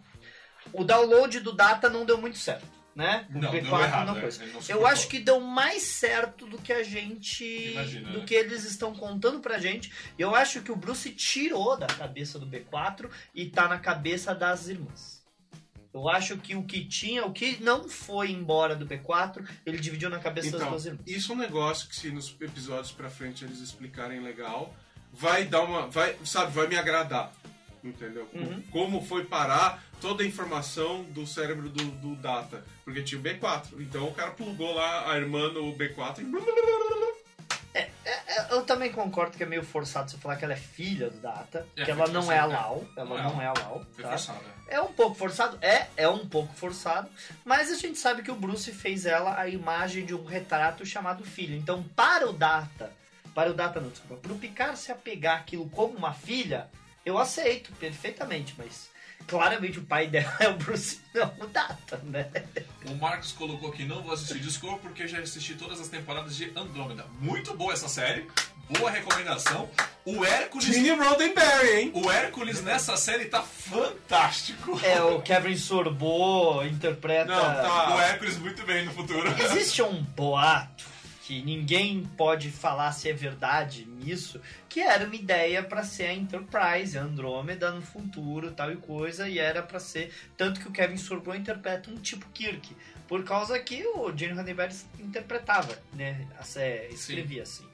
o 0.71 0.85
download 0.85 1.41
do 1.41 1.51
data 1.51 1.89
não 1.89 2.05
deu 2.05 2.17
muito 2.17 2.37
certo. 2.37 2.79
Né? 2.95 3.27
O 3.33 3.37
não, 3.37 3.51
B4 3.51 3.83
errado, 3.83 4.07
não 4.07 4.19
coisa. 4.19 4.43
É, 4.43 4.73
eu 4.73 4.85
acho 4.87 5.07
que 5.07 5.19
deu 5.19 5.39
mais 5.39 5.83
certo 5.83 6.45
do 6.47 6.57
que 6.57 6.71
a 6.71 6.83
gente. 6.83 7.71
Imagina, 7.71 8.11
do 8.11 8.19
né? 8.19 8.25
que 8.25 8.33
eles 8.33 8.63
estão 8.63 8.93
contando 8.93 9.41
pra 9.41 9.59
gente. 9.59 9.91
Eu 10.17 10.35
acho 10.35 10.61
que 10.61 10.71
o 10.71 10.75
Bruce 10.75 11.09
tirou 11.11 11.77
da 11.77 11.87
cabeça 11.87 12.39
do 12.39 12.47
B4 12.47 13.09
e 13.35 13.45
tá 13.45 13.67
na 13.67 13.77
cabeça 13.77 14.33
das 14.33 14.67
irmãs. 14.67 15.18
Eu 15.93 16.07
acho 16.07 16.37
que 16.37 16.55
o 16.55 16.63
que 16.63 16.85
tinha, 16.85 17.25
o 17.25 17.33
que 17.33 17.61
não 17.63 17.89
foi 17.89 18.31
embora 18.31 18.75
do 18.75 18.85
B4, 18.85 19.47
ele 19.65 19.79
dividiu 19.79 20.09
na 20.09 20.19
cabeça 20.19 20.49
então, 20.49 20.59
das 20.59 20.69
duas 20.69 20.85
irmãs. 20.85 21.01
Isso 21.07 21.31
é 21.31 21.35
um 21.35 21.37
negócio 21.37 21.89
que 21.89 21.95
se 21.95 22.11
nos 22.11 22.35
episódios 22.39 22.91
pra 22.91 23.09
frente 23.09 23.43
eles 23.43 23.59
explicarem 23.59 24.21
legal, 24.21 24.73
vai 25.11 25.45
dar 25.45 25.61
uma. 25.63 25.87
Vai, 25.87 26.15
sabe, 26.23 26.51
vai 26.51 26.67
me 26.67 26.77
agradar. 26.77 27.33
Entendeu? 27.83 28.27
Uhum. 28.33 28.61
Como 28.71 29.01
foi 29.05 29.23
parar 29.23 29.83
toda 30.01 30.23
a 30.23 30.25
informação 30.25 31.03
do 31.05 31.25
cérebro 31.25 31.69
do, 31.69 31.83
do 31.85 32.15
Data. 32.15 32.63
Porque 32.83 33.01
tinha 33.01 33.19
o 33.19 33.23
B4. 33.23 33.79
Então 33.79 34.07
o 34.07 34.13
cara 34.13 34.31
plugou 34.31 34.73
lá 34.73 35.11
a 35.11 35.17
irmã 35.17 35.51
no 35.51 35.75
B4 35.75 36.19
e 36.19 36.23
é, 37.73 37.89
é, 38.03 38.11
é, 38.27 38.47
eu 38.51 38.63
também 38.63 38.91
concordo 38.91 39.37
que 39.37 39.43
é 39.43 39.45
meio 39.45 39.63
forçado 39.63 40.09
você 40.09 40.17
falar 40.17 40.35
que 40.37 40.43
ela 40.43 40.53
é 40.53 40.57
filha 40.57 41.09
do 41.09 41.17
Data, 41.17 41.67
é, 41.75 41.85
que 41.85 41.91
ela 41.91 42.07
não 42.07 42.31
é 42.31 42.39
a 42.39 42.45
Lau, 42.45 42.83
ela 42.95 43.23
não, 43.23 43.33
não 43.33 43.41
é 43.41 43.45
a 43.45 43.53
Lau. 43.53 43.85
Tá? 44.01 44.17
É 44.67 44.81
um 44.81 44.91
pouco 44.91 45.15
forçado, 45.15 45.57
é, 45.61 45.87
é 45.95 46.07
um 46.07 46.27
pouco 46.27 46.53
forçado, 46.53 47.09
mas 47.45 47.71
a 47.71 47.75
gente 47.75 47.99
sabe 47.99 48.23
que 48.23 48.31
o 48.31 48.35
Bruce 48.35 48.71
fez 48.71 49.05
ela 49.05 49.39
a 49.39 49.47
imagem 49.47 50.05
de 50.05 50.15
um 50.15 50.25
retrato 50.25 50.85
chamado 50.85 51.23
filho. 51.23 51.55
Então, 51.55 51.83
para 51.95 52.27
o 52.27 52.33
Data, 52.33 52.91
para 53.35 53.51
o 53.51 53.53
Data 53.53 53.79
não, 53.79 53.89
desculpa, 53.89 54.15
para 54.15 54.33
o 54.33 54.39
Picard 54.39 54.77
se 54.77 54.91
apegar 54.91 55.37
aquilo 55.37 55.69
como 55.69 55.95
uma 55.95 56.13
filha, 56.13 56.67
eu 57.05 57.17
aceito 57.17 57.71
perfeitamente, 57.73 58.55
mas 58.57 58.88
claramente 59.29 59.79
o 59.79 59.83
pai 59.83 60.07
dela 60.07 60.35
é 60.39 60.49
o 60.49 60.55
Bruce, 60.55 60.99
não 61.13 61.31
o 61.39 61.47
Data, 61.47 62.01
né? 62.03 62.27
O 62.85 62.95
Marcos 62.95 63.31
colocou 63.31 63.71
que 63.71 63.85
não 63.85 64.01
vou 64.01 64.13
assistir 64.13 64.39
Discovery 64.39 64.79
porque 64.81 65.07
já 65.07 65.19
assisti 65.19 65.53
todas 65.53 65.79
as 65.79 65.87
temporadas 65.87 66.35
de 66.35 66.51
Andrômeda. 66.55 67.05
Muito 67.21 67.53
boa 67.55 67.71
essa 67.71 67.87
série, 67.87 68.27
boa 68.77 68.89
recomendação. 68.89 69.69
O 70.03 70.25
Hércules. 70.25 70.65
Gene 70.65 70.91
Roddenberry, 70.91 71.79
hein? 71.79 71.91
O 71.93 72.09
Hércules 72.09 72.61
nessa 72.63 72.97
série 72.97 73.25
tá 73.25 73.43
fantástico. 73.43 74.79
É, 74.83 75.01
o 75.01 75.21
Kevin 75.21 75.55
Sorbo 75.55 76.63
interpreta. 76.63 77.25
Não, 77.25 77.41
tá. 77.41 77.95
O 77.95 77.99
Hércules 77.99 78.37
muito 78.37 78.65
bem 78.65 78.85
no 78.85 78.91
futuro. 78.91 79.29
Existe 79.39 79.83
um 79.83 80.01
boato 80.01 80.98
que 81.29 81.43
ninguém 81.43 82.03
pode 82.17 82.49
falar 82.49 82.91
se 82.91 83.07
é 83.07 83.13
verdade 83.13 83.85
nisso, 83.85 84.41
que 84.67 84.79
era 84.79 85.05
uma 85.05 85.15
ideia 85.15 85.61
para 85.61 85.83
ser 85.83 86.05
a 86.05 86.13
Enterprise, 86.15 86.97
a 86.97 87.03
Andrômeda 87.03 87.69
no 87.69 87.83
futuro, 87.83 88.49
tal 88.49 88.71
e 88.71 88.77
coisa, 88.77 89.29
e 89.29 89.37
era 89.37 89.61
para 89.61 89.79
ser 89.79 90.11
tanto 90.35 90.59
que 90.59 90.67
o 90.67 90.71
Kevin 90.71 90.97
Sorbo 90.97 91.35
interpreta 91.35 91.91
um 91.91 91.97
tipo 91.97 92.27
Kirk, 92.33 92.75
por 93.07 93.23
causa 93.23 93.59
que 93.59 93.85
o 93.85 94.11
Gene 94.17 94.33
Roddenberry 94.33 94.75
interpretava, 94.99 95.77
né, 95.93 96.27
escrevia 96.89 97.45
Sim. 97.45 97.63
assim. 97.63 97.68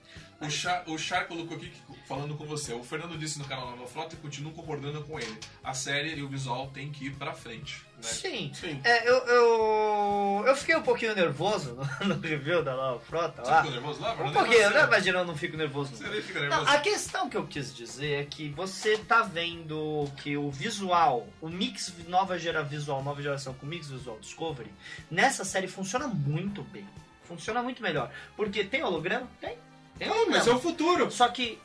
O 0.45 0.51
Char, 0.51 0.83
o 0.87 0.97
Char 0.97 1.27
colocou 1.27 1.57
aqui 1.57 1.71
falando 2.07 2.35
com 2.35 2.45
você. 2.45 2.73
O 2.73 2.83
Fernando 2.83 3.17
disse 3.17 3.39
no 3.39 3.45
canal 3.45 3.71
Nova 3.71 3.87
Frota 3.87 4.15
e 4.15 4.17
continuo 4.17 4.53
concordando 4.53 5.03
com 5.03 5.19
ele. 5.19 5.37
A 5.63 5.73
série 5.73 6.15
e 6.15 6.23
o 6.23 6.27
visual 6.27 6.67
tem 6.67 6.91
que 6.91 7.07
ir 7.07 7.15
pra 7.15 7.33
frente. 7.33 7.83
Né? 7.95 8.03
Sim. 8.03 8.51
Sim. 8.53 8.79
É, 8.83 9.09
eu, 9.09 9.15
eu, 9.25 10.43
eu 10.47 10.55
fiquei 10.55 10.75
um 10.75 10.83
pouquinho 10.83 11.15
nervoso 11.15 11.73
no, 11.73 12.13
no 12.15 12.21
review 12.21 12.63
da 12.63 12.75
Nova 12.75 12.99
Frota. 12.99 13.43
Você 13.43 13.49
lá. 13.49 13.57
ficou 13.57 13.71
nervoso 13.71 14.01
lá? 14.01 14.13
Um 14.13 14.31
pouquinho, 14.31 14.69
né? 14.69 14.83
Imagina, 14.83 15.19
eu 15.19 15.25
não 15.25 15.35
fico 15.35 15.57
nervoso. 15.57 15.95
Você 15.95 16.07
nem 16.07 16.21
fica 16.21 16.39
nervoso. 16.39 16.63
Não, 16.63 16.71
a 16.71 16.79
questão 16.79 17.29
que 17.29 17.37
eu 17.37 17.47
quis 17.47 17.73
dizer 17.73 18.21
é 18.21 18.25
que 18.25 18.49
você 18.49 18.97
tá 18.97 19.23
vendo 19.23 20.07
que 20.17 20.37
o 20.37 20.51
visual, 20.51 21.27
o 21.41 21.49
mix 21.49 21.93
nova 22.07 22.37
geração 22.37 22.69
visual, 22.69 23.03
nova 23.03 23.21
geração 23.21 23.53
com 23.53 23.65
mix 23.65 23.89
visual 23.89 24.19
Discovery, 24.19 24.71
nessa 25.09 25.43
série 25.43 25.67
funciona 25.67 26.07
muito 26.07 26.61
bem. 26.63 26.87
Funciona 27.23 27.63
muito 27.63 27.81
melhor. 27.81 28.11
Porque 28.35 28.63
tem 28.63 28.83
holograma? 28.83 29.27
Tem 29.41 29.57
é, 29.99 30.07
não, 30.07 30.29
mas 30.29 30.47
é 30.47 30.51
o 30.51 30.59
futuro. 30.59 31.09
Só 31.11 31.27
que 31.27 31.57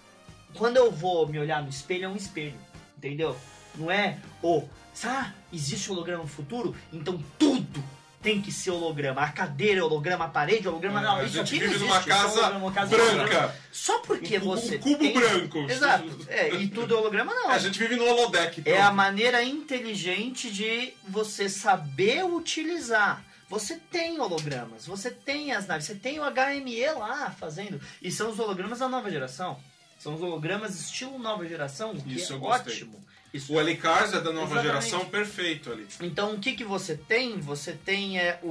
quando 0.55 0.77
eu 0.77 0.91
vou 0.91 1.27
me 1.27 1.39
olhar 1.39 1.63
no 1.63 1.69
espelho, 1.69 2.05
é 2.05 2.09
um 2.09 2.17
espelho. 2.17 2.55
Entendeu? 2.97 3.37
Não 3.75 3.91
é 3.91 4.19
o. 4.43 4.59
Oh, 4.59 4.65
ah, 5.05 5.33
existe 5.53 5.91
holograma 5.91 6.23
no 6.23 6.29
futuro? 6.29 6.75
Então 6.93 7.23
tudo 7.39 7.83
tem 8.23 8.41
que 8.41 8.53
ser 8.53 8.71
holograma. 8.71 9.23
A 9.23 9.29
cadeira 9.31 9.81
é 9.81 9.83
holograma, 9.83 10.27
a 10.27 10.29
parede 10.29 10.67
é 10.67 10.71
holograma. 10.71 11.01
É, 11.01 11.03
não, 11.03 11.25
isso 11.25 11.41
aqui 11.41 11.59
não 11.59 11.79
numa 11.79 12.03
casa, 12.03 12.51
uma 12.51 12.73
casa 12.73 12.97
branca. 12.97 13.55
Só 13.73 14.01
porque 14.01 14.37
um, 14.39 14.41
você. 14.41 14.77
Um 14.77 14.81
cubo 14.81 14.99
tem... 14.99 15.13
branco. 15.15 15.59
Exato. 15.71 16.27
É, 16.29 16.55
e 16.55 16.69
tudo 16.69 16.95
é 16.95 16.99
holograma, 16.99 17.35
não. 17.35 17.51
É, 17.51 17.55
a 17.55 17.59
gente 17.59 17.79
vive 17.79 17.97
no 17.97 18.05
holodeck. 18.05 18.61
Pronto. 18.61 18.77
É 18.77 18.81
a 18.81 18.93
maneira 18.93 19.43
inteligente 19.43 20.51
de 20.51 20.93
você 21.09 21.49
saber 21.49 22.25
utilizar. 22.25 23.25
Você 23.51 23.77
tem 23.91 24.19
hologramas, 24.21 24.87
você 24.87 25.11
tem 25.11 25.51
as 25.53 25.67
naves, 25.67 25.85
você 25.87 25.97
tem 25.97 26.19
o 26.21 26.23
HME 26.23 26.87
lá 26.97 27.31
fazendo. 27.33 27.81
E 28.01 28.11
são 28.11 28.31
os 28.31 28.39
hologramas 28.39 28.79
da 28.79 28.89
nova 28.89 29.11
geração. 29.11 29.59
São 29.99 30.15
os 30.15 30.23
hologramas 30.23 30.81
estilo 30.81 31.19
nova 31.19 31.45
geração, 31.47 31.95
que 31.97 32.15
Isso 32.15 32.33
é 32.33 32.37
eu 32.37 32.41
gostei. 32.41 32.73
ótimo. 32.75 33.05
Isso. 33.35 33.53
O 33.53 33.61
L-Cars 33.61 34.13
é 34.13 34.21
da 34.21 34.33
nova 34.33 34.55
Exatamente. 34.61 34.67
geração, 34.67 35.05
perfeito 35.09 35.71
ali. 35.71 35.87
Então, 36.01 36.35
o 36.35 36.39
que, 36.41 36.53
que 36.55 36.65
você 36.65 36.97
tem? 36.97 37.39
Você 37.41 37.73
tem 37.73 38.19
é, 38.19 38.39
o, 38.43 38.49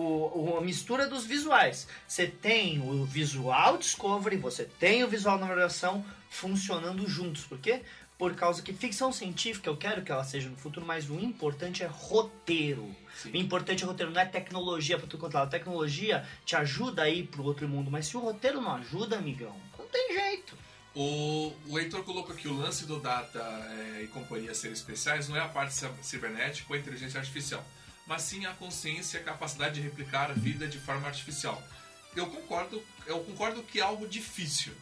o- 0.54 0.58
a 0.58 0.62
mistura 0.62 1.06
dos 1.08 1.26
visuais. 1.26 1.88
Você 2.08 2.28
tem 2.28 2.80
o 2.80 3.04
visual 3.06 3.78
Discovery, 3.78 4.38
você 4.38 4.64
tem 4.66 5.04
o 5.04 5.08
visual 5.10 5.38
nova 5.38 5.54
geração 5.54 6.06
funcionando 6.30 7.08
juntos. 7.10 7.44
Por 7.44 7.58
quê? 7.58 7.82
Por 8.20 8.36
causa 8.36 8.62
que 8.62 8.74
ficção 8.74 9.14
científica, 9.14 9.70
eu 9.70 9.78
quero 9.78 10.04
que 10.04 10.12
ela 10.12 10.26
seja 10.26 10.50
no 10.50 10.58
futuro, 10.58 10.86
mas 10.86 11.10
o 11.10 11.18
importante 11.18 11.84
é 11.84 11.88
roteiro. 11.88 12.94
Sim. 13.16 13.32
O 13.32 13.38
importante 13.38 13.82
é 13.84 13.88
roteiro, 13.88 14.12
não 14.12 14.20
é 14.20 14.26
tecnologia 14.26 14.98
pra 14.98 15.08
tudo 15.08 15.22
quanto 15.22 15.36
é 15.36 15.40
lado. 15.40 15.48
A 15.48 15.52
tecnologia 15.52 16.28
te 16.46 16.54
ajuda 16.58 17.04
a 17.04 17.10
ir 17.10 17.28
pro 17.28 17.44
outro 17.46 17.66
mundo, 17.68 17.90
mas 17.90 18.08
se 18.08 18.18
o 18.18 18.20
roteiro 18.20 18.60
não 18.60 18.76
ajuda, 18.76 19.18
amigão, 19.18 19.56
não 19.78 19.88
tem 19.88 20.14
jeito. 20.14 20.54
O, 20.94 21.54
o 21.68 21.80
Heitor 21.80 22.04
colocou 22.04 22.34
aqui 22.36 22.50
o 22.50 22.58
lance 22.58 22.86
do 22.86 23.00
Data 23.00 23.40
é, 23.40 24.02
e 24.04 24.08
companhia 24.08 24.54
serem 24.54 24.74
especiais 24.74 25.30
não 25.30 25.38
é 25.38 25.40
a 25.40 25.48
parte 25.48 25.74
ci- 25.74 25.88
cibernética 26.02 26.68
ou 26.70 26.76
a 26.76 26.80
inteligência 26.80 27.22
artificial, 27.22 27.64
mas 28.06 28.24
sim 28.24 28.46
a 28.46 28.52
consciência 28.54 29.18
e 29.18 29.22
a 29.22 29.24
capacidade 29.24 29.76
de 29.76 29.82
replicar 29.82 30.30
a 30.30 30.34
vida 30.34 30.68
de 30.68 30.78
forma 30.78 31.08
artificial. 31.08 31.64
Eu 32.16 32.28
concordo, 32.28 32.84
eu 33.06 33.20
concordo 33.24 33.64
que 33.64 33.80
é 33.80 33.84
algo 33.84 34.06
difícil, 34.10 34.74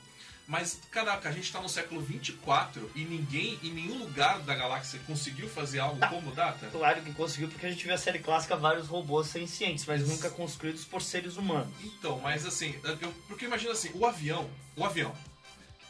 mas 0.47 0.79
caraca, 0.89 1.27
a 1.27 1.31
gente 1.31 1.43
está 1.43 1.61
no 1.61 1.67
século 1.67 2.01
24 2.01 2.89
e 2.95 3.03
ninguém 3.03 3.59
em 3.61 3.71
nenhum 3.71 3.97
lugar 3.99 4.39
da 4.39 4.55
galáxia 4.55 4.99
conseguiu 5.05 5.49
fazer 5.49 5.79
algo 5.79 5.99
como 6.07 6.29
o 6.31 6.33
Data. 6.33 6.67
Claro 6.71 7.01
que 7.01 7.13
conseguiu, 7.13 7.49
porque 7.49 7.65
a 7.65 7.69
gente 7.69 7.83
viu 7.83 7.93
a 7.93 7.97
série 7.97 8.19
clássica 8.19 8.55
vários 8.55 8.87
robôs 8.87 9.27
sencientes, 9.27 9.85
mas 9.85 10.07
nunca 10.07 10.29
construídos 10.29 10.85
por 10.85 11.01
seres 11.01 11.35
humanos. 11.37 11.73
Então, 11.83 12.19
mas 12.19 12.45
assim, 12.45 12.73
eu, 13.01 13.11
porque 13.27 13.45
imagina 13.45 13.73
assim, 13.73 13.91
o 13.93 14.05
avião, 14.05 14.49
o 14.75 14.85
avião, 14.85 15.13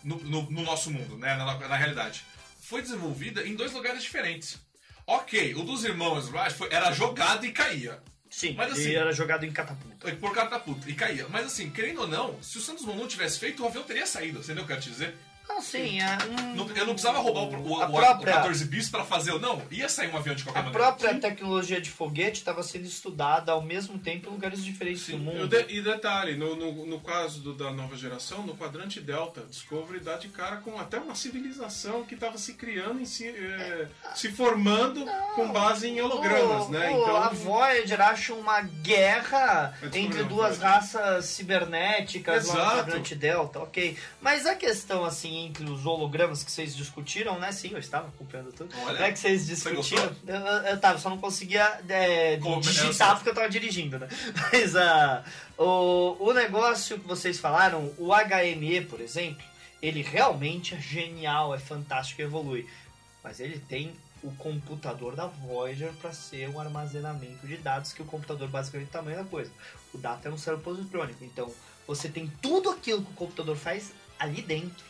no, 0.04 0.18
no- 0.24 0.50
no 0.50 0.62
nosso 0.64 0.90
mundo, 0.90 1.18
né, 1.18 1.36
na, 1.36 1.56
na 1.68 1.76
realidade, 1.76 2.26
foi 2.62 2.82
desenvolvida 2.82 3.46
em 3.48 3.56
dois 3.56 3.72
lugares 3.74 4.02
diferentes. 4.02 4.60
Ok, 5.06 5.54
o 5.56 5.64
dos 5.64 5.84
irmãos 5.86 6.30
Wright 6.30 6.56
era 6.70 6.92
jogado 6.92 7.46
e 7.46 7.52
caía. 7.52 8.02
Sim, 8.38 8.54
Mas 8.54 8.72
assim- 8.72 8.84
ele 8.90 8.98
era 8.98 9.12
jogado 9.12 9.48
em 9.48 9.52
catapulta. 9.52 10.12
Por 10.18 10.32
catapulta, 10.32 10.88
e 10.88 10.94
caía. 10.94 11.26
Mas 11.28 11.48
assim, 11.48 11.72
querendo 11.72 12.02
ou 12.02 12.08
não, 12.08 12.38
se 12.44 12.60
o 12.60 12.62
Santos 12.62 12.86
Dumont 12.86 13.08
tivesse 13.10 13.40
feito, 13.40 13.64
o 13.64 13.66
avião 13.66 13.84
teria 13.84 14.06
saído, 14.06 14.38
entendeu 14.38 14.64
o 14.64 14.68
que 14.68 14.74
eu 14.74 14.78
quero 14.78 14.82
te 14.82 14.92
dizer? 14.92 15.16
Não, 15.48 15.62
sim, 15.62 16.00
é 16.02 16.18
um... 16.30 16.56
Não- 16.56 16.68
eu 16.76 16.86
não 16.86 16.94
precisava 16.94 17.20
roubar 17.20 17.42
o, 17.44 17.70
o, 17.70 17.82
a 17.82 17.88
própria, 17.88 18.34
o 18.34 18.36
14 18.38 18.66
bis 18.66 18.90
pra 18.90 19.04
fazer, 19.04 19.32
o 19.32 19.40
não, 19.40 19.62
ia 19.72 19.88
sair 19.90 20.14
um 20.14 20.18
avião 20.18 20.36
de 20.36 20.44
qualquer 20.44 20.60
a 20.60 20.64
maneira. 20.64 20.86
própria 20.86 21.20
tecnologia 21.20 21.80
de 21.82 21.90
foguete 21.90 22.40
estava 22.40 22.62
sendo 22.64 22.86
estudada 22.86 23.52
ao 23.52 23.62
mesmo 23.62 23.98
tempo 23.98 24.30
em 24.30 24.32
lugares 24.34 24.64
diferentes 24.64 25.04
Sim, 25.04 25.14
do 25.14 25.18
mundo. 25.20 25.48
de- 25.48 25.66
E 25.74 25.82
detalhe, 25.82 26.36
no, 26.36 26.56
no, 26.56 26.86
no 26.86 27.00
caso 27.00 27.40
do- 27.42 27.54
da 27.54 27.72
nova 27.72 27.96
geração, 27.96 28.44
no 28.46 28.56
quadrante 28.56 29.00
Delta, 29.00 29.42
Discovery 29.50 30.00
dá 30.02 30.18
de 30.18 30.28
cara 30.28 30.58
com 30.58 30.78
até 30.80 31.00
uma 31.00 31.16
civilização 31.16 32.04
que 32.04 32.14
estava 32.16 32.38
se 32.38 32.54
criando, 32.54 33.00
em 33.02 33.06
si, 33.06 33.28
eh, 33.28 33.88
se 34.16 34.30
formando 34.32 35.06
com 35.36 35.52
base 35.52 35.88
em 35.88 36.02
hologramas, 36.02 36.68
O- 36.68 36.72
né? 36.72 36.90
o- 36.90 37.02
Então, 37.02 37.16
a 37.18 37.30
Voyager 37.30 38.02
acha 38.02 38.34
uma 38.34 38.62
guerra 38.62 39.74
É 39.82 39.98
entre 39.98 40.24
duas 40.24 40.58
Voyager. 40.58 40.62
raças 40.62 41.26
cibernéticas 41.26 42.48
lá 42.48 42.54
no 42.54 42.60
Exato. 42.62 42.78
quadrante 42.78 43.16
Delta, 43.16 43.60
ok. 43.60 43.98
Mas 44.22 44.46
a 44.46 44.56
questão, 44.56 45.04
assim, 45.06 45.37
entre 45.46 45.70
os 45.70 45.86
hologramas 45.86 46.44
que 46.44 46.52
vocês 46.52 46.76
discutiram, 46.76 47.40
né? 47.40 47.52
Sim, 47.52 47.72
eu 47.72 47.80
estava 47.80 48.08
acompanhando 48.08 48.52
tudo. 48.52 48.74
Olha, 48.86 49.06
é 49.06 49.12
que 49.12 49.20
vocês 49.20 49.42
você 49.44 49.54
discutiram. 49.72 50.16
Eu, 50.26 50.36
eu, 50.36 50.46
eu 50.46 50.80
tava, 50.80 50.98
só 51.00 51.10
não 51.10 51.18
conseguia 51.18 51.80
é, 51.88 52.38
Como- 52.38 52.64
sei. 52.64 52.74
digitar 52.74 53.16
porque 53.16 53.30
eu 53.30 53.36
tava 53.36 53.50
dirigindo, 53.50 54.00
né? 54.00 54.08
Mas 54.52 54.76
ah, 54.76 55.24
o, 55.58 56.18
o 56.20 56.34
negócio 56.34 57.00
que 57.00 57.08
vocês 57.08 57.40
falaram, 57.40 57.94
o 57.98 58.10
HME, 58.14 58.82
por 58.86 59.02
exemplo, 59.02 59.44
ele 59.82 60.02
realmente 60.02 60.76
é 60.76 60.80
genial, 60.80 61.54
é 61.54 61.60
fantástico, 61.60 62.22
evolui. 62.22 62.68
Mas 63.24 63.40
ele 63.40 63.60
tem 63.60 63.94
o 64.24 64.32
computador 64.36 65.16
da 65.16 65.28
Voyager 65.28 65.92
para 66.02 66.12
ser 66.12 66.50
um 66.50 66.60
armazenamento 66.60 67.46
de 67.46 67.58
dados, 67.58 67.94
que 67.94 68.02
o 68.02 68.06
computador 68.06 68.48
basicamente 68.48 68.88
é 68.88 68.90
o 68.90 68.94
tamanho 68.94 69.18
da 69.18 69.24
coisa. 69.24 69.52
O 69.94 69.98
data 69.98 70.28
é 70.28 70.32
um 70.32 70.38
cérebro 70.38 70.64
positrônico, 70.64 71.24
então 71.24 71.54
você 71.86 72.10
tem 72.10 72.28
tudo 72.42 72.70
aquilo 72.70 73.02
que 73.04 73.12
o 73.12 73.16
computador 73.16 73.56
faz 73.56 73.92
ali 74.20 74.42
dentro, 74.42 74.84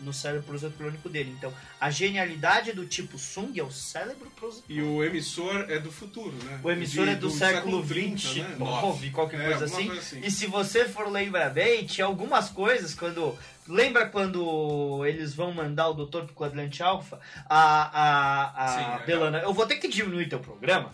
no 0.00 0.12
cérebro 0.12 0.42
positrônico 0.44 1.08
dele. 1.08 1.34
Então, 1.36 1.52
a 1.80 1.90
genialidade 1.90 2.72
do 2.72 2.86
tipo 2.86 3.18
Sung 3.18 3.58
é 3.58 3.62
o 3.62 3.70
cérebro 3.70 4.26
e 4.34 4.40
positrônico. 4.40 4.88
o 4.96 5.04
emissor 5.04 5.66
é 5.68 5.78
do 5.78 5.90
futuro, 5.90 6.34
né? 6.44 6.60
O 6.62 6.70
emissor 6.70 7.04
De- 7.06 7.10
é 7.12 7.14
do, 7.16 7.30
século 7.30 7.84
30, 7.84 8.18
XX, 8.18 8.36
né? 8.36 8.56
nove, 8.58 9.10
qualquer 9.10 9.40
É, 9.40 9.44
coisa 9.48 9.64
assim. 9.64 9.86
coisa 9.86 10.00
assim. 10.00 10.20
E 10.22 10.30
se 10.30 10.46
você 10.46 10.84
for 10.88 11.08
lembrar 11.10 11.50
bem, 11.50 11.84
tinha 11.84 12.06
algumas 12.06 12.48
coisas 12.48 12.94
quando. 12.94 13.36
Lembra 13.66 14.06
quando 14.06 15.04
eles 15.04 15.34
vão 15.34 15.52
mandar 15.52 15.88
o 15.88 15.92
doutor 15.94 16.24
pro 16.24 16.34
quadrante 16.34 16.82
alfa? 16.82 17.20
A, 17.46 17.58
a, 17.92 18.64
a 18.64 18.68
Sim, 18.68 19.02
é. 19.02 19.06
Belana, 19.06 19.38
eu 19.40 19.52
vou 19.52 19.66
ter 19.66 19.76
que 19.76 19.88
diminuir 19.88 20.26
teu 20.28 20.38
programa. 20.40 20.90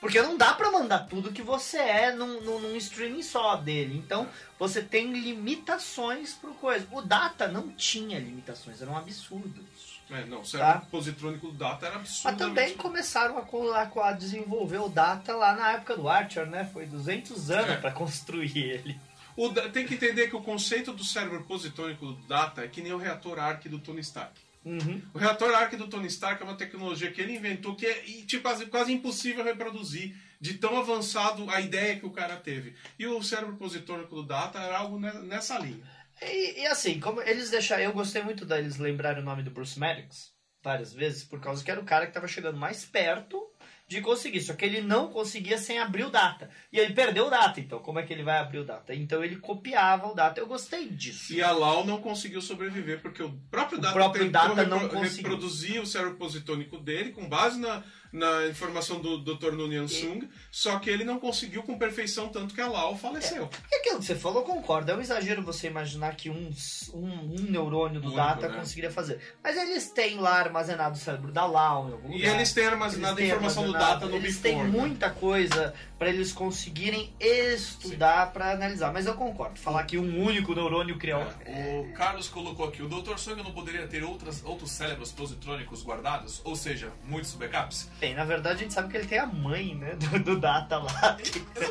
Porque 0.00 0.22
não 0.22 0.36
dá 0.36 0.54
pra 0.54 0.70
mandar 0.70 1.00
tudo 1.08 1.32
que 1.32 1.42
você 1.42 1.76
é 1.78 2.12
num, 2.12 2.40
num, 2.40 2.60
num 2.60 2.76
streaming 2.76 3.22
só 3.22 3.56
dele. 3.56 3.96
Então 3.98 4.28
você 4.58 4.80
tem 4.80 5.12
limitações 5.12 6.34
pro 6.34 6.54
coisa. 6.54 6.86
O 6.92 7.02
Data 7.02 7.48
não 7.48 7.68
tinha 7.70 8.18
limitações, 8.18 8.80
eram 8.80 8.96
absurdos. 8.96 9.98
É, 10.10 10.24
não, 10.24 10.40
o 10.40 10.50
Tá. 10.50 10.82
positrônico 10.90 11.48
do 11.48 11.52
Data 11.52 11.86
era 11.86 11.98
Mas 11.98 12.08
absurdo. 12.24 12.38
também 12.38 12.74
começaram 12.74 13.36
a, 13.38 14.08
a, 14.08 14.12
desenvolver 14.12 14.78
o 14.78 14.88
Data 14.88 15.34
lá 15.36 15.54
na 15.54 15.72
época 15.72 15.96
do 15.96 16.08
Archer, 16.08 16.46
né? 16.46 16.64
Foi 16.72 16.86
200 16.86 17.50
anos 17.50 17.70
É. 17.70 17.76
pra 17.76 17.90
construir 17.90 18.56
ele. 18.56 18.98
O 19.36 19.50
tem 19.70 19.86
que 19.86 19.94
entender 19.94 20.28
que 20.28 20.34
o 20.36 20.42
conceito 20.42 20.92
do 20.92 21.04
cérebro 21.04 21.44
positrônico 21.44 22.06
do 22.06 22.26
Data 22.26 22.64
é 22.64 22.68
que 22.68 22.80
nem 22.80 22.92
o 22.92 22.96
reator 22.98 23.38
Arc 23.38 23.68
do 23.68 23.78
Tony 23.78 24.00
Stark. 24.00 24.32
Uhum. 24.68 25.02
O 25.14 25.18
reator 25.18 25.54
Arc 25.54 25.74
do 25.76 25.88
Tony 25.88 26.06
Stark 26.08 26.42
é 26.42 26.44
uma 26.44 26.56
tecnologia 26.56 27.10
que 27.10 27.20
ele 27.20 27.34
inventou 27.36 27.74
que 27.74 27.86
é 27.86 27.94
tipo, 28.26 28.42
quase, 28.42 28.66
quase 28.66 28.92
impossível 28.92 29.42
reproduzir 29.42 30.14
de 30.40 30.54
tão 30.54 30.76
avançado 30.78 31.48
a 31.50 31.60
ideia 31.60 31.98
que 31.98 32.06
o 32.06 32.10
cara 32.10 32.36
teve. 32.36 32.74
E 32.98 33.06
o 33.06 33.22
cérebro 33.22 33.56
positrônico 33.56 34.14
do 34.14 34.22
Data 34.26 34.58
era 34.58 34.78
algo 34.78 35.00
ne- 35.00 35.20
nessa 35.26 35.58
linha. 35.58 35.82
E, 36.22 36.60
e 36.62 36.66
assim, 36.66 37.00
como 37.00 37.22
eles 37.22 37.50
deixaram. 37.50 37.82
Eu 37.82 37.92
gostei 37.92 38.22
muito 38.22 38.44
deles 38.44 38.76
lembrarem 38.76 39.22
o 39.22 39.24
nome 39.24 39.42
do 39.42 39.50
Bruce 39.50 39.78
Maddox 39.78 40.32
várias 40.62 40.92
vezes, 40.92 41.24
por 41.24 41.40
causa 41.40 41.64
que 41.64 41.70
era 41.70 41.80
o 41.80 41.84
cara 41.84 42.06
que 42.06 42.12
tava 42.12 42.28
chegando 42.28 42.58
mais 42.58 42.84
perto 42.84 43.40
de 43.88 44.00
conseguir. 44.02 44.42
Só 44.42 44.52
que 44.52 44.64
ele 44.64 44.82
não 44.82 45.08
conseguia 45.08 45.56
sem 45.58 45.78
abrir 45.78 46.04
o 46.04 46.10
data. 46.10 46.50
E 46.72 46.78
ele 46.78 46.92
perdeu 46.92 47.26
o 47.26 47.30
data, 47.30 47.58
então 47.58 47.78
como 47.78 47.98
é 47.98 48.02
que 48.02 48.12
ele 48.12 48.22
vai 48.22 48.38
abrir 48.38 48.58
o 48.58 48.64
data? 48.64 48.94
Então 48.94 49.24
ele 49.24 49.36
copiava 49.36 50.06
o 50.08 50.14
data. 50.14 50.38
Eu 50.38 50.46
gostei 50.46 50.88
disso. 50.90 51.32
E 51.32 51.42
a 51.42 51.50
Lau 51.50 51.84
não 51.86 52.00
conseguiu 52.00 52.40
sobreviver 52.42 53.00
porque 53.00 53.22
o 53.22 53.32
próprio 53.50 53.78
O 53.78 53.80
Data 53.80 53.94
próprio 53.94 54.30
Data 54.30 54.64
não 54.66 54.80
repro- 54.80 54.98
conseguiu. 54.98 55.30
reproduzir 55.30 55.80
o 55.80 55.86
cérebro 55.86 56.16
positônico 56.16 56.78
dele 56.78 57.12
com 57.12 57.26
base 57.28 57.58
na, 57.58 57.82
na 58.12 58.46
informação 58.46 59.00
do 59.00 59.18
Dr. 59.18 59.52
Nunyan 59.52 59.86
Sung, 59.88 60.28
só 60.50 60.78
que 60.78 60.88
ele 60.90 61.04
não 61.04 61.18
conseguiu 61.18 61.62
com 61.62 61.78
perfeição, 61.78 62.28
tanto 62.28 62.54
que 62.54 62.60
a 62.60 62.66
Lau 62.68 62.96
faleceu. 62.96 63.48
E 63.70 63.74
aquilo 63.76 63.98
que 63.98 64.04
você 64.06 64.14
falou, 64.14 64.42
concordo. 64.42 64.90
É 64.90 64.96
um 64.96 65.00
exagero 65.00 65.42
você 65.42 65.66
imaginar 65.66 66.14
que 66.16 66.30
um, 66.30 66.50
um, 66.94 67.10
um 67.38 67.42
neurônio 67.50 68.00
do 68.00 68.06
Único, 68.08 68.16
data 68.16 68.48
né? 68.48 68.58
conseguiria 68.58 68.90
fazer. 68.90 69.20
Mas 69.42 69.56
eles 69.56 69.90
têm 69.90 70.16
lá 70.18 70.38
armazenado 70.38 70.96
o 70.96 70.98
cérebro 70.98 71.32
da 71.32 71.44
Lau 71.46 71.88
em 71.88 71.92
algum 71.92 72.08
E 72.12 72.18
lugar. 72.18 72.34
eles 72.36 72.52
têm 72.52 72.66
armazenado 72.66 73.18
a 73.18 73.20
Eles 73.20 73.30
têm 73.30 73.36
informação 73.36 73.64
do 73.66 73.74
armazenado, 73.76 74.00
Data 74.00 74.10
no 74.10 74.16
Eles 74.16 74.36
Before. 74.38 74.54
têm 74.54 74.62
né? 74.64 74.68
muita 74.80 75.10
coisa 75.10 75.74
para 75.98 76.08
eles 76.08 76.32
conseguirem 76.32 77.12
estudar 77.20 78.32
para 78.32 78.52
analisar. 78.52 78.92
Mas 78.92 79.06
eu 79.06 79.14
concordo. 79.14 79.58
Falar 79.58 79.84
que 79.84 79.98
um 79.98 80.22
único 80.24 80.54
neurônio 80.54 80.96
criou. 80.98 81.20
É, 81.44 81.84
O 81.88 81.92
Carlos 81.94 82.28
colocou 82.28 82.66
aqui, 82.68 82.82
o 82.82 82.88
Dr. 82.88 83.16
Song 83.18 83.42
não 83.42 83.52
poderia 83.52 83.86
ter 83.86 84.04
outras, 84.04 84.42
outros 84.44 84.70
cérebros 84.70 85.10
positrônicos 85.12 85.82
guardados? 85.84 86.40
Ou 86.44 86.54
seja, 86.56 86.92
muitos 87.04 87.34
backups? 87.34 87.90
Bem, 88.00 88.14
na 88.14 88.24
verdade 88.24 88.56
a 88.56 88.62
gente 88.62 88.74
sabe 88.74 88.88
que 88.88 88.96
ele 88.96 89.06
tem 89.06 89.18
a 89.18 89.26
mãe, 89.26 89.74
né? 89.74 89.94
Do, 89.96 90.18
do 90.20 90.40
Data 90.40 90.78
lá. 90.78 91.16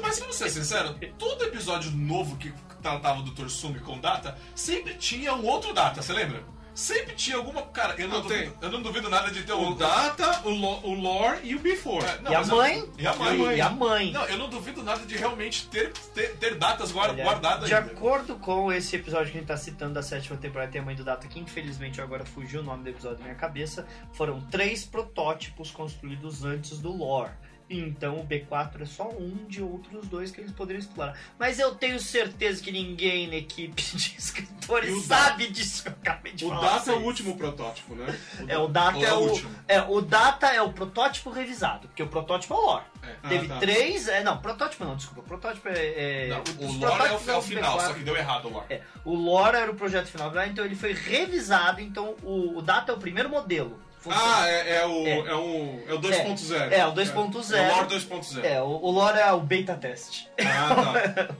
Mas 0.01 0.19
vamos 0.19 0.35
ser 0.35 0.49
sinceros, 0.49 0.95
todo 1.17 1.45
episódio 1.45 1.91
novo 1.91 2.35
que 2.37 2.53
tratava 2.81 3.19
o 3.19 3.23
Dr. 3.23 3.47
Sung 3.49 3.79
com 3.79 3.99
data, 3.99 4.37
sempre 4.53 4.93
tinha 4.95 5.33
um 5.33 5.45
outro 5.45 5.73
data, 5.73 6.01
você 6.01 6.13
lembra? 6.13 6.43
Sempre 6.77 7.15
tinha 7.15 7.37
alguma. 7.37 7.63
Cara, 7.63 7.95
eu 7.97 8.07
não, 8.07 8.19
Não 8.21 8.27
tem. 8.27 8.37
duvido, 8.45 8.57
eu 8.61 8.71
não 8.71 8.81
duvido 8.83 9.09
nada 9.09 9.31
de 9.31 9.41
ter 9.41 9.51
O 9.51 9.69
um. 9.69 9.75
Data, 9.75 10.41
o, 10.45 10.49
lo, 10.51 10.79
o 10.87 10.93
Lore 10.93 11.39
e 11.43 11.55
o 11.55 11.59
Before. 11.59 12.05
É, 12.05 12.21
não, 12.21 12.31
e 12.31 12.35
a 12.35 12.41
eu- 12.41 12.45
mãe? 12.45 12.89
E 12.99 13.07
a 13.07 13.15
mãe. 13.15 13.55
E 13.57 13.61
a 13.61 13.69
mãe. 13.71 14.11
Não, 14.11 14.25
eu 14.25 14.37
não 14.37 14.47
duvido 14.47 14.83
nada 14.83 15.03
de 15.03 15.17
realmente 15.17 15.67
ter, 15.69 15.91
ter, 16.13 16.35
ter 16.37 16.53
datas 16.53 16.91
guar- 16.91 17.09
Olha, 17.09 17.23
guardadas 17.23 17.67
de 17.67 17.73
ainda. 17.73 17.91
acordo 17.91 18.35
com 18.35 18.71
esse 18.71 18.95
episódio 18.95 19.31
que 19.31 19.37
a 19.37 19.41
gente 19.41 19.47
tá 19.47 19.57
citando 19.57 19.95
da 19.95 20.03
sétima 20.03 20.37
temporada, 20.37 20.71
tem 20.71 20.79
a 20.79 20.83
mãe 20.85 20.95
do 20.95 21.03
Data, 21.03 21.27
que 21.27 21.39
infelizmente 21.39 21.99
agora 21.99 22.23
fugiu 22.23 22.61
o 22.61 22.63
nome 22.63 22.83
do 22.83 22.89
episódio 22.89 23.17
da 23.17 23.23
minha 23.23 23.35
cabeça, 23.35 23.87
foram 24.13 24.39
três 24.41 24.85
protótipos 24.85 25.71
construídos 25.71 26.45
antes 26.45 26.77
do 26.77 26.95
lore. 26.95 27.31
Então 27.69 28.19
o 28.19 28.25
B4 28.25 28.81
é 28.81 28.85
só 28.85 29.09
um 29.09 29.45
de 29.47 29.61
outros 29.61 30.07
dois 30.07 30.31
que 30.31 30.39
eles 30.39 30.51
poderiam 30.51 30.79
explorar. 30.79 31.17
Mas 31.37 31.59
eu 31.59 31.75
tenho 31.75 31.99
certeza 31.99 32.63
que 32.63 32.71
ninguém 32.71 33.27
na 33.27 33.35
equipe 33.35 33.81
de 33.95 34.15
escritores 34.17 34.93
o 34.93 35.01
sabe 35.01 35.47
disso 35.47 35.83
que 35.83 35.89
eu 35.89 35.93
acabei 35.93 36.27
gente 36.37 36.45
O 36.45 36.49
falasse 36.49 36.87
Data 36.87 36.91
é 36.91 36.93
o 36.93 37.05
último 37.05 37.37
protótipo, 37.37 37.95
né? 37.95 38.17
É, 38.47 38.57
o 38.57 38.67
Data 38.67 38.99
é 38.99 39.03
é 39.05 39.13
o 39.13 39.17
o. 39.17 39.29
último? 39.29 39.49
É, 39.67 39.81
o 39.81 40.01
Data 40.01 40.47
é 40.47 40.61
o 40.61 40.71
protótipo 40.71 41.29
revisado, 41.29 41.87
porque 41.87 42.03
o 42.03 42.07
protótipo 42.07 42.53
é 42.53 42.57
o 42.57 42.61
lore. 42.61 42.85
Ah, 43.01 43.27
Teve 43.27 43.47
tá. 43.47 43.57
três. 43.57 44.07
É, 44.07 44.23
não, 44.23 44.37
protótipo 44.37 44.85
não, 44.85 44.95
desculpa. 44.95 45.21
Protótipo 45.23 45.67
é. 45.69 46.25
é 46.25 46.27
Não, 46.27 46.67
o 46.67 46.71
lore 46.71 46.83
é 46.83 47.11
o, 47.13 47.19
protótipos 47.19 47.27
é 47.27 47.35
o 47.35 47.41
final, 47.41 47.77
B4. 47.77 47.87
só 47.87 47.93
que 47.93 48.03
deu 48.03 48.15
errado 48.15 48.45
o 48.45 48.51
lore. 48.51 48.65
É, 48.69 48.81
o 49.03 49.15
lore 49.15 49.57
era 49.57 49.71
o 49.71 49.75
projeto 49.75 50.07
final, 50.07 50.31
então 50.45 50.63
ele 50.63 50.75
foi 50.75 50.93
revisado, 50.93 51.81
então 51.81 52.15
o, 52.23 52.57
o 52.57 52.61
Data 52.61 52.91
é 52.91 52.95
o 52.95 52.97
primeiro 52.97 53.29
modelo. 53.29 53.79
Ah, 54.09 54.47
é, 54.47 54.75
é 54.77 54.85
o, 54.85 55.05
É. 55.05 55.17
é. 55.19 55.35
o, 55.35 55.83
é 55.87 55.93
o 55.93 55.99
2.0. 55.99 56.71
É, 56.71 56.85
o 56.85 56.93
2.0. 56.93 57.53
É, 57.55 57.71
o 57.71 57.75
Lore 57.75 57.95
2.0. 57.95 58.43
É, 58.43 58.61
o, 58.61 58.65
o 58.65 58.91
lore 58.91 59.19
é 59.19 59.31
o 59.31 59.41
beta 59.41 59.75
teste. 59.75 60.29
Ah, 60.39 60.93
tá. 60.93 61.35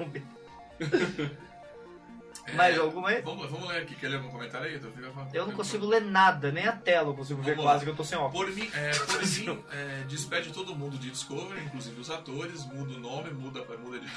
Mais 2.53 2.77
alguma 2.79 3.09
aí? 3.09 3.15
É, 3.17 3.21
Vamos, 3.21 3.49
vamos 3.49 3.67
ler 3.67 3.81
aqui. 3.81 3.95
Quer 3.95 4.07
ler 4.07 4.17
algum 4.17 4.29
comentário 4.29 4.67
aí? 4.67 4.75
Eu, 4.75 4.93
Eu 5.34 5.45
não 5.47 5.53
consigo 5.53 5.85
ler 5.85 6.01
nada, 6.01 6.51
nem 6.51 6.65
a 6.65 6.71
tela 6.71 7.09
eu 7.09 7.13
consigo 7.13 7.41
ver 7.41 7.51
Vamos 7.55 7.65
quase 7.65 7.79
lá. 7.79 7.84
que 7.84 7.89
eu 7.91 7.95
tô 7.95 8.03
sem 8.03 8.17
óculos. 8.17 8.47
Por 8.47 8.55
mim, 8.55 8.69
é, 8.73 8.91
por 8.91 9.21
mim 9.21 9.63
é, 9.71 10.03
despede 10.07 10.51
todo 10.53 10.75
mundo 10.75 10.97
de 10.97 11.09
Discovery, 11.09 11.65
inclusive 11.65 11.99
os 11.99 12.09
atores, 12.09 12.65
muda 12.65 12.93
o 12.93 12.99
nome, 12.99 13.31
muda, 13.31 13.65
muda 13.77 13.99
de. 13.99 14.07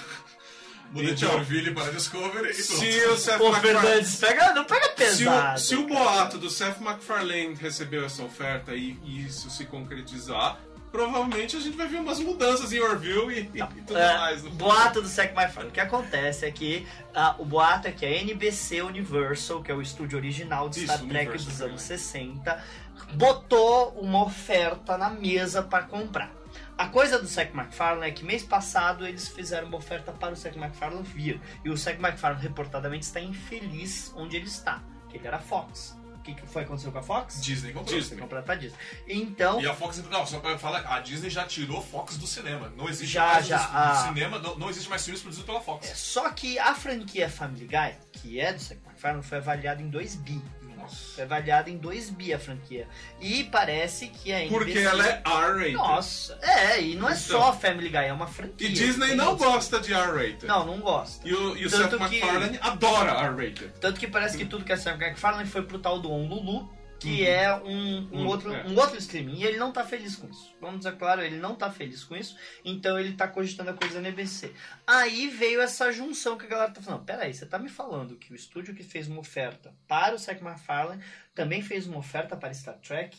Muda 0.91 1.15
de 1.15 1.25
Orville 1.27 1.73
para 1.73 1.93
Discovery 1.93 2.51
e 2.51 2.55
pronto. 2.55 2.81
Se 2.81 3.05
o 3.07 3.17
Seth 3.17 3.39
Pô, 3.39 3.51
MacFarlane... 3.53 3.81
Fernandes, 3.87 4.17
pega, 4.17 4.53
não 4.55 4.65
pega 4.65 4.85
Se 4.89 4.95
pesado. 4.97 5.55
o, 5.57 5.59
se 5.59 5.75
o 5.77 5.87
boato 5.87 6.39
do 6.39 6.51
Seth 6.51 6.81
MacFarlane 6.81 7.55
recebeu 7.55 8.05
essa 8.05 8.23
oferta 8.23 8.75
e, 8.75 8.99
e 9.05 9.25
isso 9.27 9.49
se 9.51 9.65
concretizar, 9.67 10.59
provavelmente 10.91 11.57
a 11.57 11.61
gente 11.61 11.77
vai 11.77 11.87
ver 11.87 12.01
umas 12.01 12.19
mudanças 12.19 12.73
em 12.73 12.81
Orville 12.81 13.49
e, 13.55 13.59
e 13.59 13.83
tudo 13.83 13.97
É, 13.97 14.19
mais. 14.19 14.43
no 14.43 14.51
boato 14.51 15.01
do 15.01 15.07
Zack 15.07 15.33
McFarlane. 15.33 15.71
O 15.71 15.73
que 15.73 15.81
acontece 15.81 16.45
é 16.45 16.51
que 16.51 16.85
ah, 17.15 17.37
o 17.39 17.45
boato 17.45 17.87
é 17.87 17.93
que 17.93 18.05
a 18.05 18.11
NBC 18.11 18.83
Universal, 18.83 19.63
que 19.63 19.71
é 19.71 19.75
o 19.75 19.81
estúdio 19.81 20.19
original 20.19 20.69
de 20.69 20.79
Isso, 20.85 20.87
Star 20.93 20.99
Trek 21.07 21.29
Universal, 21.31 21.47
dos 21.53 21.63
anos 21.63 21.83
verdade. 21.89 22.03
60, 22.03 22.65
botou 23.15 23.91
uma 24.01 24.25
oferta 24.25 24.99
na 24.99 25.11
mesa 25.11 25.63
para 25.63 25.85
comprar. 25.85 26.33
A 26.81 26.89
coisa 26.89 27.19
do 27.19 27.27
Zack 27.27 27.55
McFarlane 27.55 28.07
é 28.09 28.11
que 28.11 28.25
mês 28.25 28.43
passado 28.43 29.07
eles 29.07 29.29
fizeram 29.29 29.69
uma 29.69 29.77
oferta 29.77 30.13
para 30.13 30.33
o 30.33 30.35
Zack 30.35 30.59
McFarlane 30.59 31.03
vir. 31.03 31.39
E 31.63 31.69
o 31.69 31.77
Zack 31.77 32.01
McFarlane 32.03 32.43
reportadamente 32.43 33.05
está 33.05 33.21
infeliz 33.21 34.11
onde 34.17 34.37
ele 34.39 34.47
está, 34.47 34.83
que 35.11 35.19
ele 35.19 35.27
era 35.27 35.39
Fox. 35.39 35.95
O 36.15 36.23
que, 36.23 36.35
que 36.35 36.47
foi 36.47 36.63
que 36.63 36.69
aconteceu 36.69 36.91
com 36.91 36.99
a 36.99 37.03
Fox? 37.03 37.43
Disney 37.43 37.73
comprou. 37.75 37.99
Disney. 37.99 38.19
Comprou 38.19 38.43
pra 38.43 38.55
Disney. 38.55 38.79
Então, 39.07 39.61
E 39.61 39.67
a 39.67 39.75
Fox, 39.75 39.99
não, 40.11 40.25
só 40.25 40.39
pra 40.41 40.57
falar, 40.59 40.81
a 40.91 41.01
Disney 41.01 41.29
já 41.29 41.45
tirou 41.45 41.83
Fox 41.83 42.17
do 42.17 42.27
cinema. 42.27 42.73
Não 42.75 42.89
existe 42.89 43.13
Já, 43.13 43.27
mais 43.27 43.47
já, 43.47 43.59
do, 43.59 43.73
do 43.73 43.77
a- 43.79 44.07
cinema, 44.09 44.39
não, 44.39 44.59
não 44.59 44.71
existe 44.71 44.89
mais 44.89 45.05
filmes 45.05 45.21
produzidos 45.21 45.47
pela 45.47 45.61
Fox. 45.61 45.87
É, 45.87 45.95
Só 45.95 46.31
que 46.31 46.59
a 46.59 46.75
franquia 46.75 47.29
Family 47.29 47.67
Guy, 47.67 47.95
que 48.13 48.41
é 48.41 48.55
do 48.55 48.59
Zack 48.59 48.81
McFarlane, 48.87 49.23
foi 49.23 49.37
avaliada 49.37 49.83
em 49.83 49.91
2 49.91 50.15
bi. 50.17 50.43
Nossa. 50.81 51.15
Foi 51.15 51.25
avaliada 51.25 51.71
em 51.71 51.77
2 51.77 52.11
bi 52.11 52.33
a 52.33 52.39
franquia. 52.39 52.89
E 53.21 53.45
parece 53.45 54.09
que 54.09 54.33
a 54.33 54.41
NBC... 54.41 54.55
Porque 54.65 54.79
ela 54.79 55.07
é 55.07 55.23
R-rated. 55.25 55.73
Nossa, 55.75 56.39
é, 56.43 56.81
e 56.83 56.95
não 56.97 57.09
é 57.09 57.13
Então. 57.13 57.23
só 57.41 57.53
Family 57.53 57.89
Guy, 57.89 57.97
é 58.07 58.13
uma 58.13 58.27
franquia. 58.27 58.69
E 58.69 58.73
Disney 58.73 59.15
não 59.15 59.37
gosta 59.37 59.79
de 59.81 59.93
R-rated. 59.93 60.47
Não, 60.47 60.65
não 60.67 60.79
gosta. 60.81 61.27
E 61.29 61.33
o, 61.35 61.57
e 61.57 61.67
o 61.67 61.71
Seth 61.71 61.91
que- 61.91 61.97
MacFarlane 61.97 62.59
adora 62.63 63.13
R-rated. 63.27 63.73
Tanto 63.81 63.99
que 64.01 64.07
parece 64.07 64.37
que 64.39 64.45
tudo 64.45 64.65
que 64.65 64.73
a 64.73 64.77
Sam 64.77 64.95
McFarlane 64.95 65.49
foi 65.49 65.63
pro 65.63 65.79
tal 65.79 65.99
do 66.01 66.11
On 66.11 66.27
Lulu, 66.27 66.71
que 67.01 67.23
Uhum. 67.23 67.27
é 67.27 67.63
um, 67.63 68.09
um 68.13 68.27
outro, 68.27 68.53
é. 68.55 68.67
um 68.67 68.79
outro 68.79 68.99
streaming. 68.99 69.37
E 69.37 69.45
ele 69.45 69.57
não 69.57 69.73
tá 69.73 69.83
feliz 69.85 70.15
com 70.17 70.29
isso. 70.29 70.55
Vamos 70.61 70.81
dizer 70.81 70.97
claro, 70.97 71.23
ele 71.23 71.39
não 71.39 71.57
tá 71.57 71.71
feliz 71.71 72.05
com 72.05 72.15
isso. 72.15 72.37
Então 72.63 72.99
ele 72.99 73.15
tá 73.15 73.27
cogitando 73.27 73.71
a 73.71 73.75
coisa 73.75 74.01
na 74.01 74.09
NBC. 74.11 74.53
Aí 74.87 75.29
veio 75.29 75.61
essa 75.63 75.91
junção 75.91 76.37
que 76.37 76.45
a 76.45 76.49
galera 76.49 76.71
tá 76.71 76.83
falando. 76.83 77.05
Peraí, 77.05 77.33
você 77.33 77.47
tá 77.47 77.59
me 77.59 77.71
falando 77.71 78.17
que 78.17 78.33
o 78.33 78.37
estúdio 78.37 78.75
que 78.75 78.85
fez 78.85 79.09
uma 79.09 79.21
oferta 79.21 79.75
para 79.89 80.15
o 80.15 80.19
Zack 80.19 80.45
McFarlane 80.45 81.03
também 81.35 81.63
fez 81.63 81.87
uma 81.87 81.99
oferta 81.99 82.37
para 82.37 82.53
Star 82.53 82.79
Trek? 82.79 83.17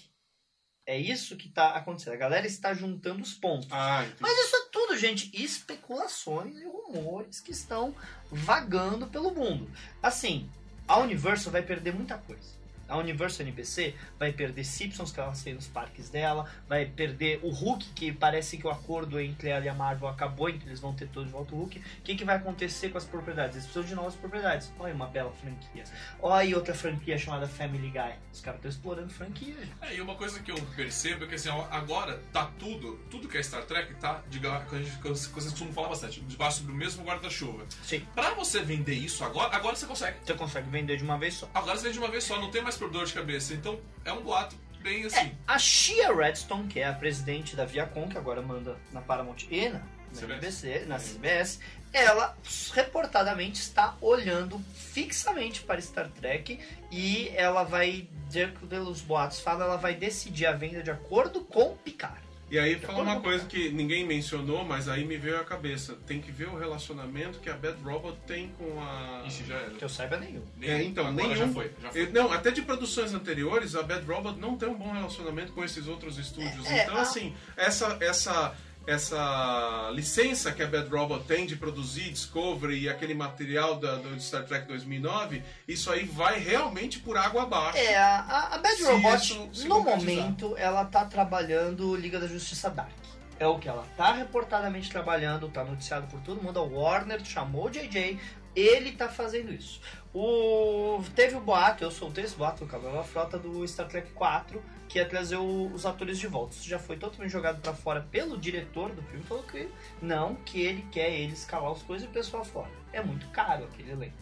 É 0.86 0.98
isso 0.98 1.36
que 1.36 1.50
tá 1.50 1.72
acontecendo. 1.76 2.14
A 2.14 2.18
galera 2.18 2.46
está 2.46 2.74
juntando 2.74 3.22
os 3.24 3.34
pontos. 3.34 3.68
Ah. 3.72 4.06
Mas 4.20 4.38
isso 4.46 4.56
é 4.56 4.70
tudo, 4.72 4.98
gente, 4.98 5.32
especulações 5.34 6.56
e 6.58 6.66
rumores 6.66 7.40
que 7.40 7.52
estão 7.52 7.96
vagando 8.32 9.08
pelo 9.08 9.34
mundo. 9.34 9.70
Assim, 10.04 10.50
a 10.88 10.98
Universal 11.00 11.52
vai 11.52 11.62
perder 11.64 11.94
muita 11.94 12.18
coisa. 12.18 12.61
A 12.92 12.98
Universal 12.98 13.46
NBC 13.48 13.96
vai 14.20 14.32
perder 14.34 14.64
Simpsons, 14.66 15.12
que 15.12 15.20
ela 15.20 15.32
tem 15.32 15.54
nos 15.54 15.68
parques 15.68 16.10
dela, 16.10 16.46
vai 16.68 16.86
perder 16.86 17.40
o 17.42 17.50
Hulk, 17.50 17.86
que 17.96 18.12
parece 18.12 18.58
que 18.58 18.68
o 18.68 18.70
acordo 18.70 19.20
entre 19.20 19.50
ela 19.50 19.64
e 19.66 19.70
a 19.70 19.74
Marvel 19.74 20.08
acabou, 20.08 20.50
então 20.50 20.68
eles 20.68 20.80
vão 20.80 20.94
ter 20.94 21.08
todos 21.08 21.28
de 21.28 21.34
volta 21.34 21.56
o 21.56 21.58
Hulk. 21.60 21.80
O 21.80 21.84
que, 22.04 22.16
que 22.16 22.26
vai 22.26 22.36
acontecer 22.36 22.90
com 22.90 22.98
as 22.98 23.06
propriedades? 23.06 23.56
Eles 23.56 23.66
precisam 23.66 23.88
de 23.88 23.96
novas 23.96 24.16
propriedades. 24.16 24.72
Olha 24.78 24.94
uma 24.94 25.08
bela 25.08 25.32
franquia. 25.32 25.84
Olha 26.22 26.56
outra 26.58 26.74
franquia 26.74 27.18
chamada 27.18 27.48
Family 27.48 27.90
Guy. 27.90 28.14
Os 28.34 28.42
caras 28.42 28.58
estão 28.60 28.70
explorando 28.72 29.10
franquia. 29.14 29.56
É, 29.82 29.96
e 29.96 30.02
uma 30.02 30.16
coisa 30.16 30.40
que 30.42 30.52
eu 30.52 30.56
percebo 30.76 31.24
é 31.24 31.28
que 31.28 31.36
assim, 31.36 31.50
agora 31.70 32.22
tá 32.34 32.52
tudo, 32.60 32.98
tudo 33.10 33.28
que 33.28 33.38
é 33.38 33.44
Star 33.44 33.64
Trek 33.66 33.94
tá, 33.96 34.22
diga, 34.30 34.60
que 34.70 34.76
a 34.76 34.80
gente, 34.80 34.98
que 34.98 35.08
vocês 35.08 35.28
costumam 35.28 35.74
falar 35.74 35.90
bastante, 35.90 36.20
debaixo 36.22 36.64
do 36.64 36.74
mesmo 36.74 37.04
guarda-chuva. 37.06 37.66
Sim, 37.84 38.06
Pra 38.14 38.34
você 38.34 38.62
vender 38.62 38.96
isso 38.96 39.24
agora, 39.24 39.56
agora 39.56 39.76
você 39.76 39.86
consegue. 39.86 40.18
você 40.24 40.34
consegue 40.34 40.70
vender 40.70 40.98
de 40.98 41.04
uma 41.04 41.18
vez 41.18 41.36
só. 41.36 41.50
Agora 41.54 41.78
você 41.78 41.84
vende 41.84 41.94
de 41.94 42.00
uma 42.00 42.10
vez 42.12 42.24
só, 42.24 42.40
não 42.40 42.52
tem 42.52 42.62
mais 42.62 42.76
por 42.82 42.90
dor 42.90 43.06
de 43.06 43.14
cabeça. 43.14 43.54
Então 43.54 43.80
é 44.04 44.12
um 44.12 44.22
boato 44.22 44.56
bem 44.82 45.06
assim. 45.06 45.38
A 45.48 45.60
Shia 45.60 46.12
Redstone, 46.12 46.68
que 46.68 46.80
é 46.80 46.88
a 46.88 46.94
presidente 46.94 47.56
da 47.56 47.64
Viacom, 47.64 48.10
que 48.10 48.18
agora 48.18 48.42
manda 48.42 48.76
na 48.92 49.00
Paramount 49.00 49.44
e 49.52 49.70
na, 49.70 49.80
na 49.80 49.86
CBS. 50.16 50.64
NBC, 50.64 50.86
na 50.88 50.98
CBS, 50.98 51.60
ela 51.94 52.36
reportadamente 52.74 53.62
está 53.62 53.96
olhando 54.02 54.60
fixamente 54.74 55.62
para 55.62 55.80
Star 55.80 56.10
Trek 56.10 56.60
e 56.92 57.30
ela 57.36 57.64
vai, 57.64 58.10
de 58.30 58.44
acordo 58.44 58.68
pelos 58.68 59.02
boatos 59.02 59.40
fala, 59.40 59.66
ela 59.66 59.78
vai 59.78 59.94
decidir 59.94 60.48
a 60.48 60.54
venda 60.54 60.82
de 60.82 60.90
acordo 60.90 61.42
com 61.42 61.78
Picard. 61.78 62.31
E 62.52 62.60
aí 62.60 62.78
fala 62.80 63.02
uma 63.02 63.22
coisa 63.22 63.46
que 63.46 63.70
ninguém 63.72 64.06
mencionou, 64.06 64.66
mas 64.66 64.90
aí 64.90 65.06
me 65.06 65.16
veio 65.16 65.40
à 65.40 65.44
cabeça. 65.46 65.98
Tem 66.06 66.20
que 66.20 66.32
ver 66.34 66.50
o 66.50 66.58
relacionamento 66.58 67.40
que 67.40 67.50
a 67.50 67.54
Bad 67.54 67.82
Robot 67.82 68.18
tem 68.28 68.50
com 68.60 68.78
a... 68.82 69.24
Isso 69.26 69.46
já 69.46 69.56
era. 69.56 69.70
Que 69.72 69.86
eu 69.86 69.88
saiba 69.90 70.18
nenhum. 70.18 70.44
É, 70.62 70.84
então, 70.84 71.08
agora 71.08 71.28
nenhum. 71.28 71.36
já 71.40 71.48
foi. 71.48 71.72
Já 71.82 71.90
foi. 71.92 72.08
Não, 72.12 72.30
até 72.32 72.52
de 72.52 72.62
produções 72.62 73.14
anteriores, 73.14 73.74
a 73.74 73.82
Bad 73.84 74.06
Robot 74.06 74.38
não 74.38 74.58
tem 74.58 74.68
um 74.68 74.74
bom 74.78 74.92
relacionamento 74.92 75.54
com 75.54 75.64
esses 75.64 75.88
outros 75.88 76.18
estúdios. 76.18 76.66
É, 76.70 76.84
então, 76.84 76.98
a- 76.98 77.02
assim, 77.02 77.34
essa, 77.56 77.98
essa, 78.02 78.54
essa 78.88 79.90
licença 79.94 80.52
que 80.52 80.62
a 80.64 80.68
Bad 80.68 80.90
Robot 80.90 81.24
tem 81.26 81.46
de 81.46 81.56
produzir 81.56 82.10
Discovery 82.12 82.82
e 82.84 82.90
aquele 82.90 83.14
material 83.14 83.76
da, 83.80 83.96
do 83.96 84.20
Star 84.20 84.44
Trek 84.46 84.68
2009, 84.68 85.44
isso 85.68 85.92
aí 85.92 86.04
vai 86.06 86.40
realmente 86.40 87.00
por 87.00 87.18
água 87.18 87.44
abaixo. 87.44 87.78
É, 87.78 87.96
a, 87.98 88.50
a- 88.54 88.58
Bad 88.58 88.84
Robot, 88.84 89.50
no 89.68 89.84
momento, 89.84 90.56
ela 90.58 90.86
tá 90.86 91.06
trabalhando 91.06 91.96
Liga 91.96 92.20
da 92.20 92.28
Justiça 92.28 92.70
Dark. 92.70 92.92
É 93.40 93.48
o 93.48 93.58
que 93.58 93.68
ela 93.68 93.86
tá 93.98 94.14
reportadamente 94.14 94.90
trabalhando, 94.92 95.50
tá 95.50 95.64
noticiado 95.64 96.06
por 96.08 96.20
todo 96.22 96.42
mundo. 96.44 96.60
A 96.60 96.64
Warner 96.64 97.24
chamou 97.26 97.66
o 97.66 97.70
JJ, 97.72 98.20
ele 98.56 98.92
tá 98.92 99.10
fazendo 99.10 99.52
isso. 99.52 99.82
O... 100.14 101.04
Teve 101.16 101.36
o 101.38 101.40
boato, 101.40 101.84
eu 101.84 101.90
soltei 101.90 102.24
esse 102.24 102.36
boato 102.36 102.64
no 102.66 102.70
Cabelo 102.70 102.94
da 102.94 103.04
Frota 103.04 103.40
do 103.40 103.68
Star 103.68 103.88
Trek 103.88 104.12
4, 104.12 104.62
que 104.92 105.00
ia 105.00 105.06
trazer 105.06 105.38
o- 105.38 105.72
os 105.74 105.86
atores 105.86 106.20
de 106.20 106.28
volta. 106.28 106.54
Isso 106.54 106.68
já 106.68 106.78
foi 106.78 106.98
totalmente 106.98 107.32
jogado 107.32 107.62
pra 107.62 107.74
fora 107.74 108.02
pelo 108.12 108.38
diretor 108.38 108.92
do 108.92 109.02
filme, 109.04 109.24
falou 109.24 109.44
que 109.44 109.70
não, 110.02 110.36
que 110.36 110.60
ele 110.62 110.86
quer 110.92 111.10
ele 111.12 111.34
escalar 111.34 111.72
as 111.72 111.82
coisas 111.82 112.06
e 112.06 112.10
o 112.10 112.14
pessoal 112.14 112.44
fora. 112.44 112.70
É 112.92 113.02
muito 113.02 113.26
caro 113.30 113.64
aquele 113.64 113.92
elenco. 113.92 114.22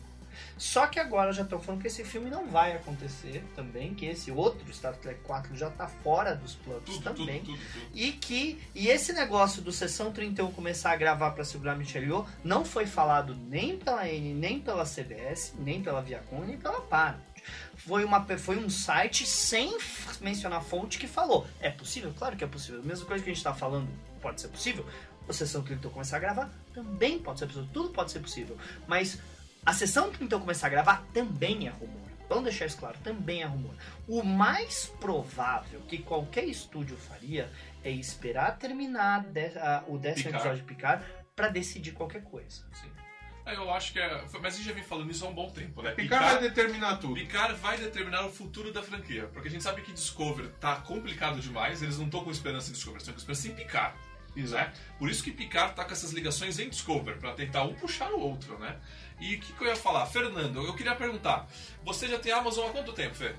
Só 0.57 0.87
que 0.87 0.99
agora 0.99 1.33
já 1.33 1.41
estão 1.41 1.59
falando 1.59 1.81
que 1.81 1.87
esse 1.87 2.03
filme 2.05 2.29
não 2.29 2.47
vai 2.47 2.73
acontecer 2.73 3.43
também, 3.55 3.93
que 3.93 4.05
esse 4.05 4.31
outro 4.31 4.71
Star 4.71 4.95
Trek 4.95 5.19
4 5.21 5.53
já 5.55 5.69
tá 5.69 5.87
fora 5.87 6.33
dos 6.35 6.55
planos 6.55 6.83
Tudo, 6.85 7.03
também. 7.03 7.41
tudo, 7.43 7.57
tudo. 7.57 7.85
E 7.93 8.11
que 8.13 8.61
e 8.73 8.87
esse 8.87 9.11
negócio 9.11 9.61
do 9.61 9.71
Sessão 9.71 10.11
31 10.13 10.51
começar 10.51 10.91
a 10.91 10.95
gravar 10.95 11.31
para 11.31 11.43
segurar 11.43 11.75
Michelle 11.75 12.05
Yeoh 12.05 12.25
não 12.43 12.63
foi 12.63 12.85
falado 12.85 13.35
nem 13.35 13.75
pela 13.77 14.07
N, 14.07 14.33
nem 14.35 14.59
pela 14.61 14.85
CBS, 14.85 15.55
nem 15.57 15.81
pela 15.81 16.01
Viacom, 16.01 16.41
nem 16.45 16.57
pela 16.57 16.79
Paramount. 16.79 17.19
Foi, 17.77 18.03
uma, 18.03 18.25
foi 18.37 18.57
um 18.57 18.69
site 18.69 19.25
sem 19.25 19.77
mencionar 20.21 20.61
fonte 20.63 20.97
que 20.99 21.07
falou. 21.07 21.47
É 21.59 21.69
possível? 21.69 22.13
Claro 22.17 22.35
que 22.37 22.43
é 22.43 22.47
possível. 22.47 22.79
A 22.81 22.83
mesma 22.83 23.05
coisa 23.05 23.23
que 23.23 23.29
a 23.29 23.33
gente 23.33 23.43
tá 23.43 23.53
falando 23.53 23.87
pode 24.21 24.41
ser 24.41 24.47
possível. 24.49 24.85
O 25.27 25.33
Sessão 25.33 25.61
31 25.61 25.91
começar 25.91 26.17
a 26.17 26.19
gravar 26.19 26.49
também 26.73 27.19
pode 27.19 27.39
ser 27.39 27.45
possível. 27.47 27.69
Tudo 27.71 27.89
pode 27.89 28.11
ser 28.11 28.19
possível. 28.19 28.57
Mas 28.87 29.19
a 29.65 29.73
Sessão 29.73 30.09
31 30.11 30.39
começar 30.39 30.67
a 30.67 30.69
gravar 30.69 31.03
também 31.13 31.67
é 31.67 31.69
rumor. 31.71 32.09
Vamos 32.27 32.43
deixar 32.43 32.67
isso 32.67 32.77
claro, 32.77 32.95
também 33.03 33.41
é 33.41 33.45
rumor. 33.45 33.73
O 34.07 34.21
mais 34.23 34.85
provável 34.99 35.81
que 35.87 35.97
qualquer 35.97 36.45
estúdio 36.45 36.95
faria 36.95 37.51
é 37.83 37.89
esperar 37.89 38.55
terminar 38.57 39.25
a- 39.59 39.83
o 39.87 39.97
décimo 39.97 40.29
episódio 40.29 40.57
de 40.57 40.63
Picard 40.63 41.03
pra 41.35 41.47
decidir 41.47 41.91
qualquer 41.93 42.23
coisa. 42.23 42.63
Sim. 42.73 42.89
É, 43.49 43.55
eu 43.55 43.71
acho 43.73 43.91
que 43.93 43.99
é. 43.99 44.23
Mas 44.41 44.53
a 44.53 44.57
gente 44.57 44.67
já 44.67 44.73
vem 44.73 44.83
falando 44.83 45.09
isso 45.11 45.25
há 45.25 45.29
um 45.29 45.33
bom 45.33 45.49
tempo, 45.49 45.81
né? 45.81 45.91
Picard 45.91 46.25
vai 46.25 46.39
determinar 46.41 46.97
tudo. 46.97 47.13
Picard 47.15 47.53
vai 47.55 47.77
determinar 47.77 48.25
o 48.25 48.31
futuro 48.31 48.71
da 48.71 48.81
franquia. 48.83 49.27
Porque 49.33 49.47
a 49.47 49.51
gente 49.51 49.63
sabe 49.63 49.81
que 49.81 49.91
Discovery 49.91 50.49
tá 50.59 50.75
complicado 50.77 51.39
demais, 51.39 51.81
eles 51.81 51.97
não 51.97 52.05
estão 52.05 52.23
com 52.23 52.31
esperança 52.31 52.69
em 52.69 52.73
Discovery, 52.73 53.03
eles 53.03 53.07
estão 53.07 53.13
com 53.25 53.31
esperança 53.31 53.47
em 53.47 53.55
Picard. 53.65 53.97
Né? 54.35 54.71
Por 54.97 55.09
isso 55.09 55.23
que 55.23 55.31
Picard 55.31 55.73
tá 55.75 55.83
com 55.83 55.91
essas 55.91 56.11
ligações 56.11 56.59
em 56.59 56.69
Discovery, 56.69 57.17
pra 57.19 57.33
tentar 57.33 57.63
um 57.63 57.73
puxar 57.73 58.11
o 58.11 58.19
outro, 58.19 58.57
né? 58.59 58.77
E 59.19 59.35
o 59.35 59.39
que, 59.39 59.51
que 59.51 59.63
eu 59.63 59.67
ia 59.67 59.75
falar? 59.75 60.05
Fernando, 60.05 60.63
eu 60.65 60.73
queria 60.75 60.95
perguntar. 60.95 61.47
Você 61.83 62.07
já 62.07 62.17
tem 62.19 62.31
Amazon 62.31 62.69
há 62.69 62.71
quanto 62.71 62.93
tempo, 62.93 63.15
Fê? 63.15 63.33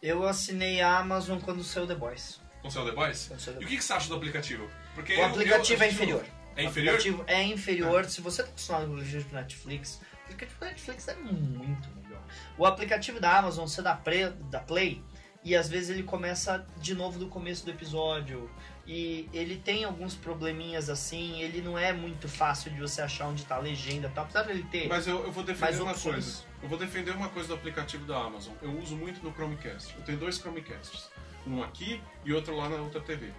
Eu 0.00 0.22
assinei 0.28 0.80
a 0.80 0.98
Amazon 0.98 1.40
quando 1.40 1.64
saiu 1.64 1.86
The 1.86 1.94
Boys. 1.96 2.40
Com 2.62 2.70
seu 2.70 2.84
The 2.84 2.92
Boys? 2.92 3.26
Quando 3.26 3.40
saiu 3.40 3.56
The 3.56 3.62
E 3.62 3.64
o 3.64 3.68
que, 3.68 3.76
que 3.78 3.82
você 3.84 3.92
acha 3.94 4.08
do 4.08 4.14
aplicativo? 4.14 4.70
Porque 4.94 5.14
O 5.14 5.18
eu- 5.18 5.24
aplicativo 5.24 5.82
eu- 5.82 5.86
é 5.88 5.90
inferior. 5.90 6.24
É 6.56 6.64
inferior? 6.64 7.24
é 7.26 7.42
inferior. 7.42 8.04
Se 8.04 8.20
você 8.20 8.42
tá 8.42 8.48
acostumado 8.48 8.86
com 8.86 8.92
o 8.92 8.96
aplicativo 8.96 9.28
do 9.28 9.34
Netflix, 9.34 10.00
o 10.00 10.24
aplicativo 10.24 10.60
do 10.60 10.66
Netflix 10.66 11.08
é 11.08 11.14
muito 11.16 11.88
melhor. 11.96 12.22
O 12.56 12.66
aplicativo 12.66 13.20
da 13.20 13.38
Amazon, 13.38 13.66
você 13.66 13.82
dá, 13.82 13.94
pre, 13.94 14.30
dá 14.50 14.60
play 14.60 15.02
e 15.44 15.54
às 15.54 15.68
vezes 15.68 15.90
ele 15.90 16.02
começa 16.02 16.66
de 16.78 16.94
novo 16.94 17.18
do 17.18 17.26
começo 17.26 17.66
do 17.66 17.70
episódio. 17.70 18.50
E 18.86 19.28
ele 19.32 19.56
tem 19.56 19.84
alguns 19.84 20.14
probleminhas 20.14 20.88
assim, 20.88 21.40
ele 21.40 21.60
não 21.60 21.78
é 21.78 21.92
muito 21.92 22.28
fácil 22.28 22.70
de 22.70 22.80
você 22.80 23.02
achar 23.02 23.28
onde 23.28 23.44
tá 23.44 23.56
a 23.56 23.58
legenda 23.58 24.10
tal. 24.14 24.24
Apesar 24.24 24.42
dele 24.42 24.66
ter. 24.70 24.88
Mas 24.88 25.06
eu, 25.06 25.22
eu 25.24 25.32
vou 25.32 25.44
defender 25.44 25.80
uma 25.80 25.92
opções. 25.92 26.14
coisa. 26.14 26.44
Eu 26.62 26.68
vou 26.68 26.78
defender 26.78 27.10
uma 27.10 27.28
coisa 27.28 27.48
do 27.48 27.54
aplicativo 27.54 28.06
da 28.06 28.16
Amazon. 28.16 28.54
Eu 28.62 28.78
uso 28.78 28.96
muito 28.96 29.22
no 29.22 29.32
Chromecast. 29.32 29.94
Eu 29.96 30.02
tenho 30.02 30.18
dois 30.18 30.38
Chromecasts. 30.38 31.10
Um 31.46 31.62
aqui 31.62 32.00
e 32.24 32.32
outro 32.32 32.56
lá 32.56 32.70
na 32.70 32.76
outra 32.76 33.00
TV. 33.02 33.30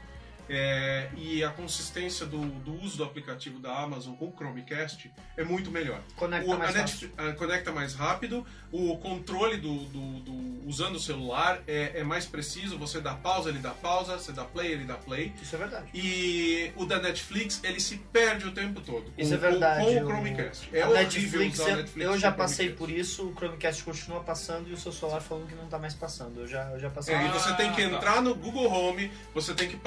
É, 0.49 1.09
e 1.17 1.43
a 1.43 1.49
consistência 1.49 2.25
do, 2.25 2.39
do 2.39 2.73
uso 2.83 2.97
do 2.97 3.03
aplicativo 3.03 3.59
da 3.59 3.75
Amazon 3.77 4.13
com 4.15 4.25
o 4.27 4.33
Chromecast 4.35 5.11
é 5.37 5.43
muito 5.43 5.71
melhor. 5.71 5.99
Conecta 6.15 6.49
O- 6.49 6.53
a 6.53 6.57
mais 6.57 6.75
Netflix- 6.75 7.13
a- 7.19 7.33
conecta 7.33 7.71
mais 7.71 7.93
rápido, 7.93 8.45
o 8.71 8.97
controle 8.97 9.57
do, 9.57 9.75
do- 9.85 10.19
do- 10.21 10.67
usando 10.67 10.95
o 10.95 10.99
celular 10.99 11.61
é, 11.67 11.99
é 11.99 12.03
mais 12.03 12.25
preciso, 12.25 12.77
você 12.77 12.99
dá 12.99 13.13
pausa, 13.13 13.49
ele 13.49 13.59
dá 13.59 13.71
pausa, 13.71 14.17
você 14.17 14.31
dá 14.31 14.43
play, 14.43 14.71
ele 14.71 14.83
dá 14.85 14.95
play. 14.95 15.33
Isso 15.41 15.55
é 15.55 15.59
verdade. 15.59 15.85
E 15.93 16.71
o 16.75 16.85
da 16.85 16.99
Netflix, 16.99 17.59
ele 17.63 17.79
se 17.79 17.97
perde 17.97 18.47
o 18.47 18.51
tempo 18.51 18.81
todo. 18.81 19.11
Isso 19.17 19.29
com, 19.29 19.35
é 19.35 19.49
verdade. 19.49 19.85
Com, 19.85 19.93
com 19.93 19.99
o- 19.99 20.03
o 20.03 20.07
Chromecast. 20.07 20.69
É 20.73 20.81
a 20.81 20.89
horrível 20.89 21.03
Netflix, 21.39 21.59
usar 21.59 21.73
o 21.73 21.75
Netflix 21.77 22.05
eu 22.11 22.17
já 22.17 22.31
passei 22.31 22.69
por 22.71 22.89
isso, 22.89 23.27
o 23.29 23.33
Chromecast 23.35 23.83
continua 23.83 24.21
passando 24.21 24.69
e 24.69 24.73
o 24.73 24.77
seu 24.77 24.91
celular 24.91 25.21
falando 25.21 25.47
que 25.47 25.55
não 25.55 25.67
tá 25.67 25.77
mais 25.79 25.93
passando. 25.93 26.41
Eu 26.41 26.47
já, 26.47 26.63
eu 26.71 26.79
já 26.79 26.89
passei 26.89 27.13
É, 27.15 27.17
por 27.19 27.25
e 27.25 27.29
isso. 27.37 27.39
você 27.49 27.53
tem 27.55 27.71
que 27.73 27.81
Ah, 27.83 27.89
tá. 27.89 27.95
entrar 27.95 28.21
no 28.21 28.35
Google 28.35 28.71
Home, 28.71 29.11
você 29.33 29.53
tem 29.53 29.67
que 29.69 29.77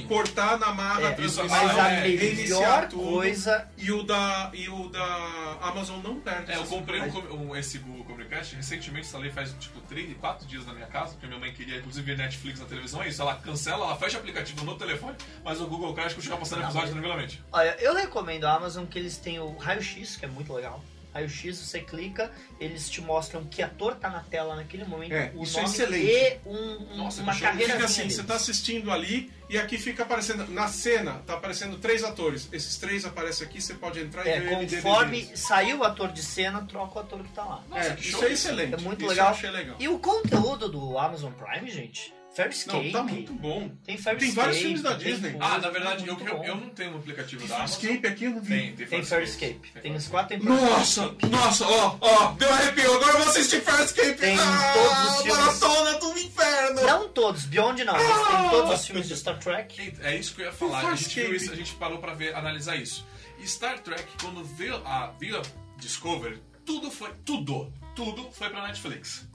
Sim. 0.00 0.06
cortar 0.06 0.58
na 0.58 0.72
marra, 0.72 1.02
É, 1.08 1.12
transmissão, 1.12 1.48
mas 1.48 1.78
a 1.78 1.90
é, 1.90 2.08
melhor 2.08 2.88
tudo. 2.88 3.02
coisa 3.02 3.68
E 3.76 3.90
o 3.90 4.02
da, 4.02 4.50
e 4.54 4.68
o 4.68 4.88
da 4.88 5.58
Amazon 5.62 6.00
não 6.02 6.20
perde. 6.20 6.52
É, 6.52 6.56
eu 6.56 6.64
comprei 6.64 7.00
um, 7.00 7.04
Mas- 7.06 7.14
um- 7.32 7.56
esse 7.56 7.78
Google 7.78 8.04
Chromecast, 8.04 8.54
recentemente 8.56 9.06
instalei 9.06 9.30
faz 9.30 9.54
tipo 9.58 9.80
3, 9.82 10.16
4 10.18 10.46
dias 10.46 10.66
na 10.66 10.72
minha 10.72 10.86
casa, 10.86 11.12
porque 11.12 11.26
minha 11.26 11.38
mãe 11.38 11.52
queria 11.52 11.78
inclusive 11.78 12.04
ver 12.14 12.18
Netflix 12.18 12.60
na 12.60 12.66
televisão, 12.66 13.02
é 13.02 13.08
isso, 13.08 13.20
ela 13.22 13.34
cancela, 13.36 13.84
ela 13.86 13.96
fecha 13.96 14.16
o 14.16 14.20
aplicativo 14.20 14.64
no 14.64 14.76
telefone, 14.76 15.16
mas 15.44 15.60
o 15.60 15.66
Google 15.66 15.94
Cast 15.94 16.14
continua 16.14 16.38
passando 16.38 16.62
episódio 16.64 16.90
tranquilamente. 16.90 17.42
Olha, 17.52 17.76
eu 17.80 17.94
recomendo 17.94 18.44
a 18.44 18.54
Amazon 18.54 18.84
que 18.86 18.98
eles 18.98 19.16
têm 19.16 19.38
o 19.40 19.56
raio-x, 19.56 20.16
que 20.16 20.24
é 20.24 20.28
muito 20.28 20.52
legal. 20.52 20.82
Raio-x, 21.12 21.58
você 21.58 21.80
clica, 21.80 22.30
eles 22.60 22.88
te 22.88 23.00
mostram 23.00 23.44
que 23.44 23.62
ator 23.62 23.94
tá 23.96 24.08
na 24.08 24.20
tela 24.20 24.54
naquele 24.56 24.84
momento, 24.84 25.12
É, 25.12 25.32
o 25.34 25.42
isso 25.42 25.58
é 25.58 25.62
nome 25.62 25.74
excelente. 25.74 26.06
e 26.06 26.38
um, 26.48 26.56
um- 26.92 26.96
Nossa, 26.98 27.22
uma 27.22 27.36
carreira 27.38 27.72
Fica 27.74 27.84
assim, 27.84 28.08
você 28.08 28.22
tá 28.22 28.34
assistindo 28.36 28.90
ali 28.90 29.30
e 29.48 29.58
aqui 29.58 29.76
fica 29.78 30.04
aparecendo, 30.04 30.46
na 30.48 30.68
cena, 30.68 31.22
tá 31.26 31.34
aparecendo 31.34 31.76
três 31.78 32.04
atores. 32.04 32.48
Esses 32.52 32.76
três 32.76 33.04
aparecem 33.04 33.46
aqui, 33.46 33.60
você 33.60 33.74
pode 33.74 33.98
entrar 34.00 34.24
e 34.24 34.28
É, 34.28 34.40
ver 34.40 34.52
ele 34.60 34.76
conforme 34.76 35.22
deles. 35.22 35.40
saiu 35.40 35.78
o 35.78 35.84
ator 35.84 36.12
de 36.12 36.22
cena, 36.22 36.64
troca 36.66 36.98
o 36.98 37.02
ator 37.02 37.22
que 37.24 37.32
tá 37.32 37.44
lá. 37.44 37.64
Nossa, 37.68 37.88
É, 37.88 37.94
que 37.96 38.02
isso 38.02 38.10
show 38.12 38.24
é 38.28 38.32
excelente. 38.32 38.74
É 38.74 38.76
muito 38.78 39.00
Isso 39.00 39.08
legal. 39.10 39.26
Eu 39.26 39.32
achei 39.34 39.50
legal. 39.50 39.76
E 39.80 39.88
o 39.88 39.98
conteúdo 39.98 40.68
do 40.68 40.96
Amazon 40.98 41.32
Prime, 41.32 41.68
gente, 41.70 42.14
Farscape. 42.34 42.84
Não, 42.84 42.92
tá 42.92 43.02
muito 43.02 43.32
bom. 43.34 43.70
Tem 43.84 43.96
Farscape. 43.98 44.26
Tem 44.26 44.34
vários 44.34 44.58
filmes 44.58 44.82
da 44.82 44.92
Disney. 44.94 45.32
coisa, 45.32 45.46
Ah, 45.46 45.58
na 45.58 45.68
verdade, 45.70 46.06
eu, 46.06 46.18
eu, 46.18 46.44
eu 46.44 46.56
não 46.56 46.68
tenho 46.70 46.92
um 46.92 46.98
aplicativo 46.98 47.40
Tem 47.40 47.48
da 47.48 47.56
Amazon. 47.56 47.80
Farscape 47.80 48.06
aqui, 48.06 48.24
eu 48.24 48.30
não 48.30 48.40
vi. 48.40 48.48
Tem, 48.54 48.76
tem 48.76 48.86
Tem 48.86 49.04
Farscape. 49.04 49.72
Tem 49.82 49.94
as 49.96 50.06
quatro 50.08 50.38
temporadas. 50.38 50.70
Nossa, 50.70 51.16
nossa, 51.28 51.66
ó, 51.66 51.98
ó, 52.00 52.32
deu 52.32 52.52
arrepio. 52.52 52.94
Agora 52.94 53.12
eu 53.12 53.18
vou 53.18 53.28
assistir 53.30 53.60
Farscape. 53.62 54.14
Tem 54.14 54.36
ah, 54.38 54.72
todos 54.74 55.10
os 55.16 55.22
filmes. 55.22 55.38
maratona 55.38 55.98
do 55.98 56.18
inferno. 56.18 56.82
Não 56.82 57.08
todos, 57.08 57.44
Beyond 57.46 57.84
não, 57.84 57.94
mas 57.94 58.26
tem 58.28 58.50
todos 58.50 58.74
os 58.80 58.86
filmes 58.86 59.08
de 59.08 59.16
Star 59.16 59.38
Trek. 59.38 59.94
É 60.02 60.16
isso 60.16 60.34
que 60.34 60.42
eu 60.42 60.46
ia 60.46 60.52
falar. 60.52 60.86
A 60.92 60.94
gente 60.94 61.20
viu 61.20 61.34
isso, 61.34 61.52
a 61.52 61.56
gente 61.56 61.74
parou 61.74 61.98
pra 61.98 62.14
ver, 62.14 62.34
analisar 62.34 62.76
isso. 62.76 63.04
E 63.38 63.46
Star 63.46 63.78
Trek, 63.80 64.04
quando 64.20 64.44
veio 64.44 64.76
a, 64.86 65.12
veio 65.18 65.38
a 65.38 65.42
Discovery, 65.78 66.40
tudo 66.64 66.90
foi. 66.90 67.10
Tudo! 67.24 67.72
Tudo 67.96 68.30
foi 68.32 68.48
pra 68.50 68.66
Netflix. 68.68 69.28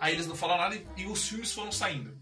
Aí 0.00 0.12
eles 0.14 0.26
não 0.26 0.34
falaram 0.34 0.62
nada 0.62 0.74
e, 0.76 1.02
e 1.02 1.06
os 1.06 1.26
filmes 1.28 1.52
foram 1.52 1.70
saindo. 1.72 2.15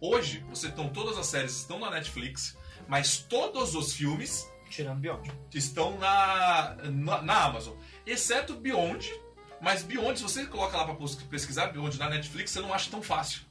Hoje, 0.00 0.44
você 0.50 0.68
estão 0.68 0.88
todas 0.88 1.16
as 1.16 1.26
séries 1.26 1.56
estão 1.56 1.78
na 1.78 1.90
Netflix, 1.90 2.56
mas 2.86 3.18
todos 3.18 3.74
os 3.74 3.92
filmes 3.92 4.46
Tirando 4.68 5.00
Beyond. 5.00 5.32
estão 5.54 5.96
na, 5.98 6.76
na, 6.84 7.22
na 7.22 7.44
Amazon. 7.44 7.74
Exceto 8.06 8.54
Beyond. 8.54 9.12
Mas 9.60 9.82
Beyond, 9.82 10.18
se 10.18 10.22
você 10.22 10.44
coloca 10.46 10.76
lá 10.76 10.84
pra 10.84 10.94
pesquisar 11.30 11.68
Beyond 11.68 11.98
na 11.98 12.10
Netflix, 12.10 12.50
você 12.50 12.60
não 12.60 12.74
acha 12.74 12.90
tão 12.90 13.02
fácil. 13.02 13.42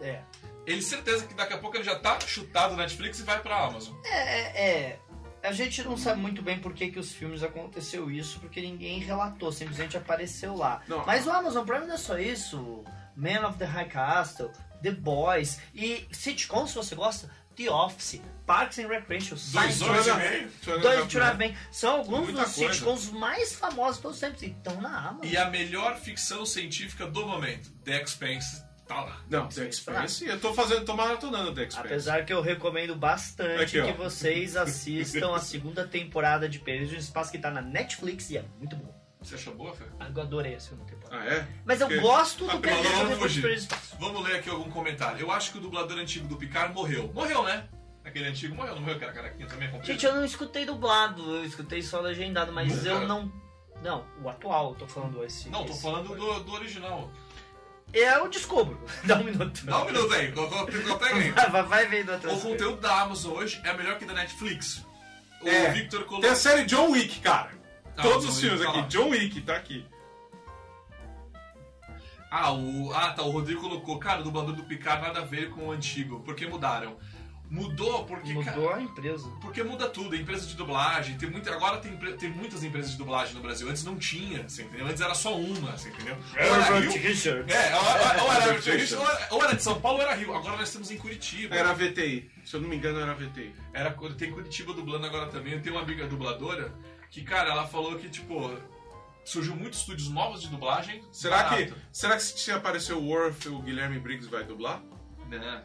É. 0.00 0.22
Ele 0.66 0.82
certeza 0.82 1.26
que 1.26 1.34
daqui 1.34 1.54
a 1.54 1.58
pouco 1.58 1.76
ele 1.76 1.84
já 1.84 1.98
tá 1.98 2.18
chutado 2.20 2.76
na 2.76 2.82
Netflix 2.82 3.18
e 3.18 3.22
vai 3.22 3.40
pra 3.40 3.64
Amazon. 3.64 3.94
É, 4.04 4.70
é. 4.70 5.00
A 5.42 5.52
gente 5.52 5.82
não 5.82 5.96
sabe 5.96 6.20
muito 6.20 6.42
bem 6.42 6.58
por 6.58 6.74
que, 6.74 6.90
que 6.90 6.98
os 6.98 7.12
filmes 7.12 7.42
aconteceu 7.42 8.10
isso, 8.10 8.38
porque 8.40 8.60
ninguém 8.60 8.98
relatou, 9.00 9.50
simplesmente 9.50 9.96
apareceu 9.96 10.56
lá. 10.56 10.82
Não. 10.86 11.06
Mas 11.06 11.26
o 11.26 11.30
Amazon 11.30 11.64
Prime 11.64 11.86
não 11.86 11.94
é 11.94 11.98
só 11.98 12.18
isso. 12.18 12.84
Man 13.16 13.48
of 13.48 13.58
the 13.58 13.64
High 13.64 13.88
Castle, 13.88 14.50
The 14.82 14.92
Boys 14.92 15.60
e 15.74 16.06
sitcom, 16.12 16.66
se 16.66 16.74
você 16.74 16.94
gosta, 16.94 17.30
The 17.56 17.68
Office, 17.70 18.20
Parks 18.46 18.78
and 18.78 18.86
Recreation, 18.86 19.36
Dois 20.80 21.36
Bem. 21.36 21.56
São 21.72 21.96
alguns 21.96 22.32
dos 22.32 22.48
sitcoms 22.50 23.10
mais 23.10 23.54
famosos 23.54 23.96
de 23.96 24.02
todos 24.02 24.16
os 24.16 24.20
tempos. 24.20 24.42
e 24.42 24.46
estão 24.46 24.80
na 24.80 25.08
Amazon. 25.08 25.30
E 25.32 25.36
a 25.36 25.50
melhor 25.50 25.96
ficção 25.98 26.46
científica 26.46 27.06
do 27.06 27.26
momento, 27.26 27.70
The 27.84 28.00
Expanse, 28.02 28.62
tá 28.86 29.00
lá. 29.00 29.20
Não, 29.28 29.48
The 29.48 29.68
Expanse, 29.68 30.24
eu 30.26 30.40
tô 30.40 30.54
fazendo, 30.54 30.84
tô 30.84 30.94
maratonando 30.94 31.52
The 31.52 31.64
Expanse. 31.64 31.86
Apesar 31.86 32.24
que 32.24 32.32
eu 32.32 32.40
recomendo 32.40 32.94
bastante 32.94 33.78
Aqui, 33.80 33.92
que 33.92 33.98
vocês 33.98 34.56
assistam 34.56 35.34
a 35.34 35.40
segunda 35.40 35.84
temporada 35.86 36.48
de 36.48 36.60
Perdidos 36.60 36.92
no 36.92 36.98
Espaço 37.00 37.32
que 37.32 37.38
tá 37.38 37.50
na 37.50 37.60
Netflix 37.60 38.30
e 38.30 38.38
é 38.38 38.44
muito 38.58 38.76
bom. 38.76 38.96
Você 39.20 39.34
achou 39.34 39.54
boa, 39.54 39.74
Fê? 39.74 39.84
Eu 39.98 40.22
adorei 40.22 40.54
a 40.54 40.60
segunda 40.60 40.84
temporada. 40.84 40.97
Ah, 41.10 41.24
é? 41.26 41.46
Mas 41.64 41.80
eu 41.80 41.86
Porque- 41.88 42.02
gosto 42.02 42.48
Ah, 42.50 42.56
do 42.56 43.26
Espaço. 43.48 43.96
Vamos 43.98 44.22
ler 44.24 44.36
aqui 44.36 44.50
algum 44.50 44.70
comentário. 44.70 45.20
Eu 45.20 45.30
acho 45.32 45.52
que 45.52 45.58
o 45.58 45.60
dublador 45.60 45.98
antigo 45.98 46.26
do 46.28 46.36
Picard 46.36 46.72
morreu. 46.74 47.10
Morreu, 47.14 47.42
né? 47.44 47.68
Aquele 48.04 48.26
antigo 48.28 48.54
morreu, 48.54 48.74
não 48.74 48.80
morreu? 48.82 48.98
Que 48.98 49.04
era 49.04 49.12
carequinha 49.12 49.46
também, 49.46 49.68
comprido? 49.70 49.86
Gente, 49.86 50.06
eu 50.06 50.14
não 50.14 50.24
escutei 50.24 50.64
dublado, 50.64 51.22
eu 51.36 51.44
escutei 51.44 51.82
só 51.82 52.00
legendado, 52.00 52.52
mas 52.52 52.74
Nunca? 52.76 52.88
eu 52.88 53.06
não. 53.06 53.32
Não, 53.82 54.04
o 54.22 54.28
atual, 54.28 54.70
eu 54.70 54.74
tô 54.76 54.86
falando 54.88 55.22
esse. 55.24 55.48
Não, 55.50 55.64
tô 55.64 55.72
esse- 55.72 55.82
falando 55.82 56.08
do, 56.14 56.40
do 56.40 56.52
original. 56.52 57.10
É, 57.92 58.16
eu 58.16 58.28
descubro. 58.28 58.78
Dá 59.04 59.16
um 59.16 59.24
minuto. 59.24 59.64
Dá 59.64 59.82
um 59.82 59.86
minuto 59.86 60.12
aí. 60.14 60.30
Vai, 61.50 61.62
vai 61.62 61.86
vendo 61.86 62.12
outra 62.12 62.32
O 62.32 62.40
conteúdo 62.40 62.80
da 62.80 63.00
Amazon 63.02 63.32
hoje 63.36 63.60
é 63.64 63.72
melhor 63.74 63.98
que 63.98 64.04
da 64.04 64.14
Netflix. 64.14 64.84
O 65.40 65.48
É. 65.48 65.70
Victor 65.72 66.00
colocou... 66.00 66.20
Tem 66.20 66.30
a 66.30 66.34
série 66.34 66.64
John 66.64 66.90
Wick, 66.90 67.20
cara. 67.20 67.50
Ah, 67.96 68.02
Todos 68.02 68.28
os 68.28 68.40
filmes 68.40 68.60
tá 68.60 68.70
aqui. 68.70 68.82
John 68.88 69.08
Wick, 69.10 69.40
tá 69.42 69.56
aqui. 69.56 69.86
Ah, 72.30 72.52
o... 72.52 72.92
ah, 72.92 73.10
tá, 73.12 73.22
o 73.22 73.30
Rodrigo 73.30 73.60
colocou, 73.60 73.98
cara, 73.98 74.20
o 74.20 74.24
dublador 74.24 74.54
do 74.54 74.64
Picard 74.64 75.02
nada 75.02 75.20
a 75.20 75.24
ver 75.24 75.50
com 75.50 75.68
o 75.68 75.72
antigo. 75.72 76.20
Por 76.20 76.34
que 76.34 76.46
mudaram? 76.46 76.96
Mudou 77.50 78.04
porque... 78.04 78.34
Mudou 78.34 78.68
cara, 78.68 78.76
a 78.76 78.82
empresa. 78.82 79.26
Porque 79.40 79.62
muda 79.62 79.88
tudo, 79.88 80.14
empresa 80.14 80.46
de 80.46 80.54
dublagem, 80.54 81.16
tem 81.16 81.30
muita, 81.30 81.50
agora 81.50 81.78
tem, 81.78 81.96
tem 81.96 82.28
muitas 82.28 82.62
empresas 82.62 82.90
de 82.90 82.98
dublagem 82.98 83.34
no 83.34 83.40
Brasil, 83.40 83.66
antes 83.70 83.84
não 83.84 83.96
tinha, 83.96 84.42
assim, 84.42 84.64
entendeu? 84.64 84.86
Antes 84.86 85.00
era 85.00 85.14
só 85.14 85.34
uma, 85.34 85.70
assim, 85.70 85.88
entendeu? 85.88 86.14
Ou 86.34 86.38
era 86.40 86.78
Rio, 86.80 86.92
Richard. 86.92 87.50
é, 87.50 87.74
ou, 87.74 87.86
era, 87.90 88.22
ou 88.22 88.32
era- 88.32 89.28
ou 89.32 89.42
era 89.44 89.56
de 89.56 89.62
São 89.62 89.80
Paulo 89.80 89.98
ou 89.98 90.04
era 90.04 90.14
Rio, 90.14 90.34
agora 90.34 90.58
nós 90.58 90.68
estamos 90.68 90.90
em 90.90 90.98
Curitiba. 90.98 91.54
Era 91.56 91.70
a 91.70 91.72
VTI. 91.72 92.30
Se 92.44 92.54
eu 92.54 92.60
não 92.60 92.68
me 92.68 92.76
engano, 92.76 93.00
era 93.00 93.12
a 93.12 93.14
VTI. 93.14 93.54
Era, 93.72 93.90
tem 94.18 94.30
Curitiba 94.30 94.74
dublando 94.74 95.06
agora 95.06 95.28
também, 95.28 95.54
eu 95.54 95.62
tenho 95.62 95.74
uma 95.76 95.82
amiga 95.82 96.06
dubladora 96.06 96.74
que, 97.10 97.22
cara, 97.22 97.50
ela 97.50 97.66
falou 97.66 97.96
que, 97.96 98.10
tipo, 98.10 98.52
surgiu 99.28 99.54
muitos 99.56 99.80
estúdios 99.80 100.08
novos 100.08 100.42
de 100.42 100.48
dublagem. 100.48 101.02
Será 101.12 101.44
que, 101.44 101.64
barato. 101.66 101.74
será 101.92 102.16
que 102.16 102.22
se 102.22 102.50
aparecer 102.52 102.92
o 102.94 103.02
Worth, 103.02 103.46
o 103.46 103.60
Guilherme 103.62 103.98
Briggs 103.98 104.28
vai 104.28 104.44
dublar? 104.44 104.82
Né? 105.28 105.62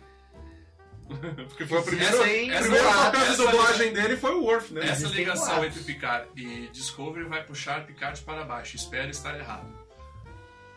Porque 1.50 1.66
foi 1.66 1.80
o 1.80 1.84
primeiro, 1.84 2.16
Essa- 2.16 2.24
o 2.24 2.52
essa- 2.52 2.62
primeiro 2.62 2.88
papel 2.94 3.26
de 3.32 3.38
dublagem 3.38 3.94
dele 3.94 4.18
foi 4.18 4.32
o 4.36 4.44
Worth, 4.44 4.72
né? 4.72 4.86
Essa 4.88 5.08
ligação 5.10 5.64
entre 5.64 5.82
Picard 5.84 6.28
e 6.36 6.70
Discovery 6.70 7.26
vai 7.26 7.44
puxar 7.44 7.86
Picard 7.86 8.20
para 8.22 8.44
baixo. 8.46 8.76
Espero 8.76 9.10
estar 9.10 9.38
errado. 9.38 9.68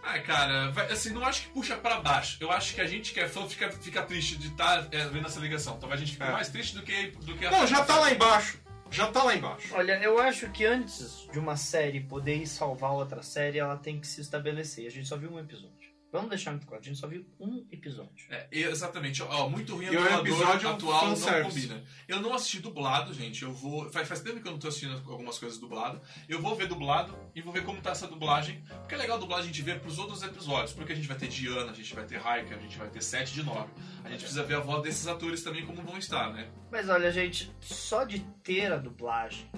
Ah, 0.02 0.18
cara, 0.20 0.70
vai- 0.70 0.90
assim, 0.92 1.10
não 1.10 1.24
acho 1.24 1.42
que 1.42 1.48
puxa 1.48 1.76
para 1.76 2.00
baixo. 2.00 2.36
Eu 2.40 2.50
acho 2.52 2.74
que 2.74 2.80
a 2.80 2.86
gente 2.86 3.12
que 3.12 3.18
é 3.20 3.28
fã 3.28 3.46
fica, 3.48 3.70
fica 3.72 4.02
triste 4.02 4.36
de 4.36 4.48
estar 4.48 4.82
vendo 5.10 5.26
essa 5.26 5.40
ligação. 5.40 5.78
Talvez 5.78 6.00
a 6.00 6.04
gente 6.04 6.12
fique 6.16 6.28
É. 6.28 6.30
mais 6.32 6.48
triste 6.48 6.76
do 6.76 6.82
que, 6.82 7.08
do 7.22 7.34
que 7.36 7.44
a 7.46 7.50
Não, 7.50 7.66
já 7.66 7.84
tá 7.84 7.98
lá 7.98 8.12
embaixo. 8.12 8.58
Já 8.90 9.08
tá 9.08 9.22
lá 9.22 9.34
embaixo. 9.34 9.74
Olha, 9.74 10.00
eu 10.02 10.18
acho 10.18 10.50
que 10.50 10.64
antes 10.64 11.28
de 11.32 11.38
uma 11.38 11.56
série 11.56 12.00
poder 12.00 12.46
salvar 12.46 12.92
outra 12.92 13.22
série, 13.22 13.58
ela 13.58 13.76
tem 13.76 14.00
que 14.00 14.06
se 14.06 14.20
estabelecer. 14.20 14.86
A 14.86 14.90
gente 14.90 15.08
só 15.08 15.16
viu 15.16 15.30
um 15.30 15.38
episódio. 15.38 15.75
Vamos 16.16 16.30
deixar 16.30 16.50
muito 16.52 16.66
claro, 16.66 16.82
a 16.82 16.84
gente 16.84 16.98
só 16.98 17.06
viu 17.06 17.24
um 17.38 17.64
episódio. 17.70 18.26
É, 18.30 18.48
exatamente. 18.50 19.22
Ó, 19.22 19.48
muito 19.48 19.74
ruim 19.74 19.86
E 19.86 19.96
o 19.96 20.20
episódio 20.20 20.68
atual 20.68 21.08
não 21.08 21.16
fanservice. 21.16 21.66
combina. 21.68 21.84
Eu 22.08 22.20
não 22.20 22.34
assisti 22.34 22.58
dublado, 22.60 23.12
gente. 23.12 23.42
Eu 23.42 23.52
vou. 23.52 23.90
Faz, 23.90 24.08
faz 24.08 24.20
tempo 24.20 24.40
que 24.40 24.48
eu 24.48 24.52
não 24.52 24.58
tô 24.58 24.68
assistindo 24.68 24.94
algumas 25.10 25.38
coisas 25.38 25.58
dublado. 25.58 26.00
Eu 26.28 26.40
vou 26.40 26.54
ver 26.56 26.66
dublado 26.68 27.14
e 27.34 27.40
vou 27.42 27.52
ver 27.52 27.64
como 27.64 27.80
tá 27.80 27.90
essa 27.90 28.06
dublagem. 28.06 28.64
Porque 28.80 28.94
é 28.94 28.98
legal 28.98 29.16
a 29.16 29.20
dublagem 29.20 29.44
a 29.44 29.52
gente 29.52 29.62
ver 29.62 29.80
pros 29.80 29.98
outros 29.98 30.22
episódios. 30.22 30.72
Porque 30.72 30.92
a 30.92 30.96
gente 30.96 31.06
vai 31.08 31.16
ter 31.16 31.28
Diana, 31.28 31.70
a 31.70 31.74
gente 31.74 31.94
vai 31.94 32.04
ter 32.04 32.16
Raika, 32.18 32.54
a 32.54 32.58
gente 32.58 32.76
vai 32.78 32.88
ter 32.88 33.02
7 33.02 33.34
de 33.34 33.42
9. 33.42 33.68
A 34.04 34.08
gente 34.08 34.20
precisa 34.20 34.42
ver 34.42 34.56
a 34.56 34.60
voz 34.60 34.82
desses 34.82 35.06
atores 35.06 35.42
também 35.42 35.66
como 35.66 35.82
vão 35.82 35.98
estar, 35.98 36.32
né? 36.32 36.48
Mas 36.70 36.88
olha, 36.88 37.10
gente, 37.12 37.50
só 37.60 38.04
de 38.04 38.20
ter 38.42 38.72
a 38.72 38.76
dublagem 38.78 39.50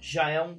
já 0.00 0.28
é 0.30 0.42
um 0.42 0.58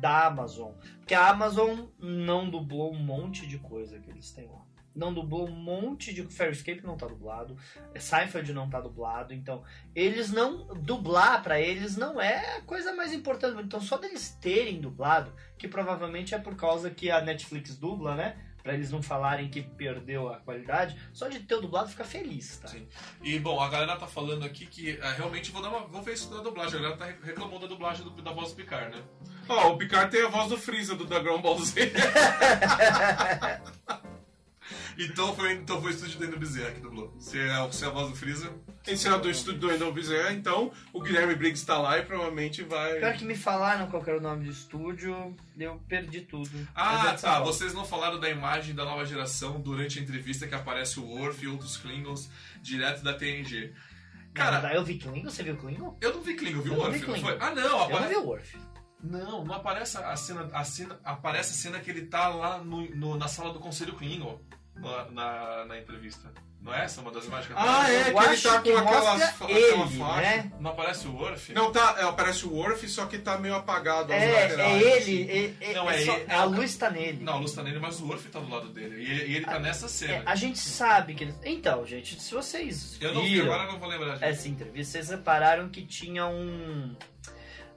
da 0.00 0.26
Amazon. 0.26 0.72
Porque 0.98 1.14
a 1.14 1.28
Amazon 1.28 1.86
não 1.98 2.48
dublou 2.48 2.92
um 2.92 2.98
monte 2.98 3.46
de 3.46 3.58
coisa 3.58 3.98
que 3.98 4.10
eles 4.10 4.30
têm 4.30 4.46
lá. 4.46 4.68
Não 4.94 5.14
dublou 5.14 5.48
um 5.48 5.54
monte 5.54 6.12
de. 6.12 6.24
Farscape 6.24 6.84
não 6.84 6.96
tá 6.96 7.06
dublado. 7.06 7.56
Seinfeld 7.96 8.52
não 8.52 8.68
tá 8.68 8.80
dublado. 8.80 9.32
Então, 9.32 9.62
eles 9.94 10.32
não. 10.32 10.74
Dublar 10.74 11.40
pra 11.42 11.60
eles 11.60 11.96
não 11.96 12.20
é 12.20 12.56
a 12.56 12.62
coisa 12.62 12.92
mais 12.94 13.12
importante. 13.12 13.62
Então, 13.62 13.80
só 13.80 13.96
deles 13.96 14.36
terem 14.40 14.80
dublado, 14.80 15.32
que 15.56 15.68
provavelmente 15.68 16.34
é 16.34 16.38
por 16.38 16.56
causa 16.56 16.90
que 16.90 17.10
a 17.12 17.20
Netflix 17.20 17.76
dubla, 17.76 18.16
né? 18.16 18.47
Pra 18.68 18.74
eles 18.74 18.90
não 18.90 19.02
falarem 19.02 19.48
que 19.48 19.62
perdeu 19.62 20.28
a 20.30 20.36
qualidade. 20.40 20.94
Só 21.14 21.26
de 21.26 21.40
ter 21.40 21.54
o 21.54 21.60
dublado 21.62 21.88
fica 21.88 22.04
feliz, 22.04 22.58
tá? 22.58 22.68
Sim. 22.68 22.86
E 23.22 23.38
bom, 23.38 23.58
a 23.62 23.68
galera 23.70 23.96
tá 23.96 24.06
falando 24.06 24.44
aqui 24.44 24.66
que 24.66 24.90
é, 25.00 25.12
realmente 25.14 25.50
vou 25.50 25.62
dar 25.62 25.70
uma. 25.70 25.86
Vou 25.86 26.02
ver 26.02 26.12
isso 26.12 26.28
da 26.28 26.42
dublagem. 26.42 26.78
A 26.78 26.82
galera 26.82 26.98
tá 26.98 27.06
reclamando 27.24 27.60
da 27.60 27.66
dublagem 27.66 28.04
do- 28.04 28.10
da 28.20 28.30
voz 28.30 28.50
do 28.50 28.56
Picard, 28.56 28.94
né? 28.94 29.02
Ó, 29.48 29.70
o 29.72 29.78
Picard 29.78 30.10
tem 30.10 30.22
a 30.22 30.28
voz 30.28 30.50
do 30.50 30.58
Freeza 30.58 30.94
do 30.94 31.06
Dragon 31.06 31.40
Ball 31.40 31.58
Z. 31.64 31.92
Então 34.98 35.34
foi, 35.34 35.52
então 35.52 35.80
foi 35.80 35.92
o 35.92 35.94
estúdio 35.94 36.28
do 36.30 36.38
Bezerra 36.38 36.72
que 36.72 36.80
dublou. 36.80 37.14
Se 37.18 37.38
é, 37.38 37.72
se 37.72 37.84
é 37.84 37.86
a 37.86 37.90
voz 37.90 38.10
do 38.10 38.16
Freeza. 38.16 38.52
Esse 38.88 39.06
é 39.08 39.18
do 39.18 39.30
estúdio 39.30 39.60
do 39.60 39.72
Endon 39.72 39.92
Bezerra, 39.92 40.32
então 40.32 40.72
o 40.92 41.00
Guilherme 41.00 41.34
Briggs 41.34 41.64
tá 41.66 41.78
lá 41.78 41.98
e 41.98 42.02
provavelmente 42.04 42.62
vai. 42.62 42.94
Pior 42.98 43.14
que 43.14 43.24
me 43.24 43.36
falaram 43.36 43.86
qual 43.88 44.02
era 44.06 44.16
o 44.18 44.20
nome 44.20 44.44
do 44.46 44.50
estúdio, 44.50 45.36
eu 45.58 45.78
perdi 45.88 46.22
tudo. 46.22 46.58
É 46.58 46.66
Ah, 46.74 47.16
São 47.18 47.30
tá. 47.30 47.36
Paulo. 47.36 47.46
Vocês 47.52 47.74
não 47.74 47.84
falaram 47.84 48.18
da 48.18 48.30
imagem 48.30 48.74
da 48.74 48.84
nova 48.84 49.04
geração 49.04 49.60
durante 49.60 49.98
a 49.98 50.02
entrevista 50.02 50.46
que 50.46 50.54
aparece 50.54 50.98
o 50.98 51.04
Worf 51.06 51.44
e 51.44 51.48
outros 51.48 51.76
Klingons 51.76 52.30
direto 52.62 53.02
da 53.04 53.12
TNG. 53.12 53.72
Cara, 54.34 54.52
verdade, 54.52 54.76
eu 54.76 54.84
vi 54.84 54.98
Klingon, 54.98 55.30
você 55.30 55.42
viu 55.42 55.56
Klingon? 55.56 55.96
eu 56.00 56.14
não 56.14 56.20
vi 56.22 56.34
Klingon, 56.34 56.60
vi 56.62 56.70
o 56.70 56.72
Eu 56.72 56.76
não 56.76 56.84
Worf, 56.84 56.98
não 56.98 57.04
Klingon. 57.14 57.26
foi? 57.28 57.38
Ah, 57.40 57.50
não, 57.54 57.62
Eu 57.62 57.68
não 57.70 57.82
apare... 57.82 58.08
vi 58.08 58.16
o 58.16 58.24
Worf. 58.24 58.56
não, 59.02 59.44
não 59.44 59.54
aparece 59.54 59.98
a 59.98 60.16
cena, 60.16 60.48
a 60.52 60.64
cena. 60.64 61.00
Aparece 61.04 61.50
a 61.52 61.54
cena 61.56 61.80
que 61.80 61.90
ele 61.90 62.02
tá 62.06 62.28
lá 62.28 62.58
no, 62.58 62.88
no- 62.94 63.16
na 63.16 63.26
sala 63.28 63.52
do 63.52 63.58
Conselho 63.58 63.94
Klingon 63.94 64.40
na, 64.80 65.04
na, 65.10 65.64
na 65.66 65.78
entrevista. 65.78 66.30
Não 66.60 66.74
é 66.74 66.84
essa 66.84 67.00
uma 67.00 67.12
das 67.12 67.24
imagens 67.24 67.46
que 67.46 67.52
Ah, 67.56 67.62
aparece? 67.62 67.92
é, 67.92 68.00
Eu 68.10 68.18
que 68.18 68.24
ele 68.24 68.40
tá 68.42 68.60
que 68.62 68.72
com 68.72 68.78
aquelas, 68.78 69.30
fa- 69.30 69.44
ele, 69.48 69.64
aquela 69.64 69.86
faixa. 69.86 70.20
né? 70.20 70.52
Não 70.58 70.70
aparece 70.72 71.06
o 71.06 71.14
Worf? 71.14 71.52
Não, 71.52 71.70
tá, 71.72 71.94
é, 71.98 72.02
aparece 72.02 72.46
o 72.46 72.52
Worf, 72.52 72.88
só 72.88 73.06
que 73.06 73.16
tá 73.18 73.38
meio 73.38 73.54
apagado 73.54 74.12
É, 74.12 74.16
é 74.56 74.82
ele, 74.82 75.54
é, 75.62 75.70
é- 75.70 75.74
Não, 75.74 75.88
é 75.88 76.02
é 76.02 76.04
só- 76.04 76.16
ele- 76.16 76.32
a 76.32 76.44
luz 76.44 76.76
tá 76.76 76.90
nele. 76.90 77.22
Não, 77.22 77.34
a 77.34 77.36
luz 77.38 77.52
tá 77.52 77.62
nele, 77.62 77.78
mas 77.78 78.00
o 78.00 78.06
Worf 78.08 78.28
tá 78.28 78.40
do 78.40 78.50
lado 78.50 78.68
dele. 78.70 78.96
E 79.02 79.08
ele, 79.10 79.32
e 79.32 79.36
ele 79.36 79.44
tá 79.46 79.60
nessa 79.60 79.86
É, 79.86 79.88
cena. 79.88 80.22
a 80.26 80.34
gente 80.34 80.58
sabe 80.58 81.14
que 81.14 81.24
eles. 81.24 81.36
Então, 81.44 81.86
gente, 81.86 82.20
se 82.20 82.34
vocês 82.34 82.98
Eu 83.00 83.14
não 83.14 83.22
vi, 83.22 83.40
agora 83.40 83.62
eu 83.62 83.72
não 83.72 83.78
vou 83.78 83.88
lembrar. 83.88 84.14
gente. 84.14 84.24
essa 84.24 84.48
entrevista, 84.48 84.92
vocês 84.94 85.10
repararam 85.10 85.68
que 85.68 85.86
tinha 85.86 86.26
um 86.26 86.92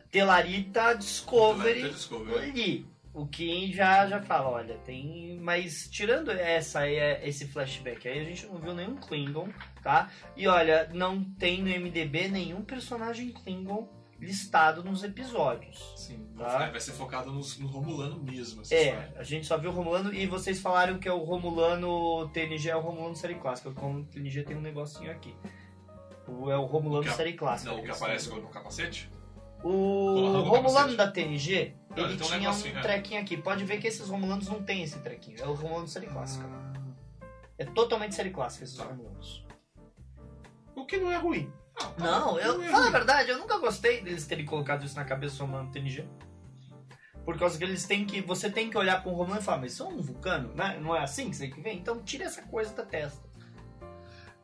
Telarita 0.09 0.93
Discovery 0.95 1.89
Discovery. 1.91 2.49
ali. 2.49 2.85
O 3.13 3.25
que 3.27 3.71
já, 3.73 4.07
já 4.07 4.21
fala, 4.21 4.49
olha, 4.49 4.77
tem. 4.85 5.37
Mas 5.41 5.89
tirando 5.89 6.31
essa, 6.31 6.87
é, 6.87 7.27
esse 7.27 7.47
flashback 7.47 8.07
aí, 8.07 8.19
a 8.19 8.23
gente 8.23 8.45
não 8.45 8.57
viu 8.57 8.73
nenhum 8.73 8.95
Klingon, 8.95 9.49
tá? 9.83 10.09
E 10.35 10.47
olha, 10.47 10.89
não 10.93 11.21
tem 11.23 11.61
no 11.61 11.67
MDB 11.69 12.29
nenhum 12.29 12.61
personagem 12.63 13.31
Klingon 13.33 13.89
listado 14.17 14.83
nos 14.83 15.03
episódios. 15.03 15.93
Sim, 15.97 16.29
Tá. 16.37 16.69
vai 16.69 16.79
ser 16.79 16.91
focado 16.93 17.31
nos- 17.31 17.57
no, 17.57 17.67
Romulano 17.67 18.21
mesmo. 18.23 18.61
É, 18.71 18.85
história. 18.89 19.13
a 19.17 19.23
gente 19.23 19.45
só 19.47 19.57
viu 19.57 19.71
o 19.71 19.73
Romulano 19.73 20.13
e 20.13 20.25
vocês 20.27 20.61
falaram 20.61 20.97
que 20.99 21.07
é 21.09 21.11
o 21.13 21.23
Romulano 21.23 22.29
TNG 22.29 22.69
é 22.69 22.75
o 22.75 22.81
Romulano 22.81 23.15
série 23.15 23.35
clássica. 23.35 23.69
O 23.69 24.03
TNG 24.05 24.43
tem 24.43 24.55
um 24.55 24.61
negocinho 24.61 25.11
aqui. 25.11 25.35
O, 26.27 26.49
é 26.51 26.57
o 26.57 26.65
Romulano 26.65 27.03
que 27.03 27.11
série 27.11 27.33
clássica. 27.33 27.71
Não, 27.71 27.79
o 27.79 27.83
que 27.83 27.91
aparece 27.91 28.29
no 28.29 28.47
capacete? 28.47 29.09
O 29.63 30.41
Romulano 30.41 30.95
da 30.95 31.09
TNG, 31.11 31.75
Ah, 31.91 31.93
ele 31.99 32.13
um 32.13 32.17
tinha 32.17 32.37
um 32.37 32.41
negocinho, 32.41 32.77
é. 32.77 32.81
trequinho 32.81 33.21
aqui. 33.21 33.37
Pode 33.37 33.63
ver 33.63 33.77
que 33.79 33.87
esses 33.87 34.07
Romulanos 34.07 34.47
não 34.47 34.63
tem 34.63 34.83
esse 34.83 34.99
trequinho. 34.99 35.39
É 35.41 35.45
o 35.45 35.53
Romulano 35.53 35.87
série 35.87 36.07
clássica. 36.07 36.45
É 37.57 37.65
totalmente 37.65 38.15
série 38.15 38.31
clássica 38.31 38.63
esses 38.63 38.77
Tá. 38.77 38.85
Romulanos. 38.85 39.45
O 40.75 40.85
que 40.85 40.97
não 40.97 41.11
é 41.11 41.17
ruim. 41.17 41.51
Ah, 41.79 41.91
Não, 41.97 42.39
eu, 42.39 42.57
não 42.57 42.63
é 42.63 42.67
fala 42.69 42.77
a 42.79 42.81
ruim. 42.83 42.91
verdade, 42.91 43.29
eu 43.29 43.37
nunca 43.37 43.57
gostei 43.59 44.01
deles 44.01 44.25
terem 44.25 44.45
colocado 44.45 44.83
isso 44.85 44.95
na 44.95 45.05
cabeça 45.05 45.37
do 45.37 45.41
Romulano 45.45 45.71
TNG. 45.71 46.07
Por 47.23 47.37
causa 47.37 47.55
que 47.57 47.63
eles 47.63 47.85
têm 47.85 48.03
que. 48.03 48.19
Você 48.21 48.49
tem 48.49 48.69
que 48.69 48.77
olhar 48.77 49.01
para 49.03 49.11
um 49.11 49.15
Romulano 49.15 49.41
e 49.41 49.43
falar, 49.43 49.59
mas 49.59 49.73
isso 49.73 49.83
é 49.83 49.85
um 49.87 50.01
vulcano, 50.01 50.53
né? 50.55 50.79
Não 50.81 50.95
é 50.95 51.03
assim 51.03 51.29
que 51.29 51.35
você 51.35 51.43
tem 51.43 51.51
que 51.53 51.61
ver? 51.61 51.73
Então 51.73 52.01
tira 52.01 52.25
essa 52.25 52.41
coisa 52.41 52.73
da 52.73 52.83
testa. 52.83 53.21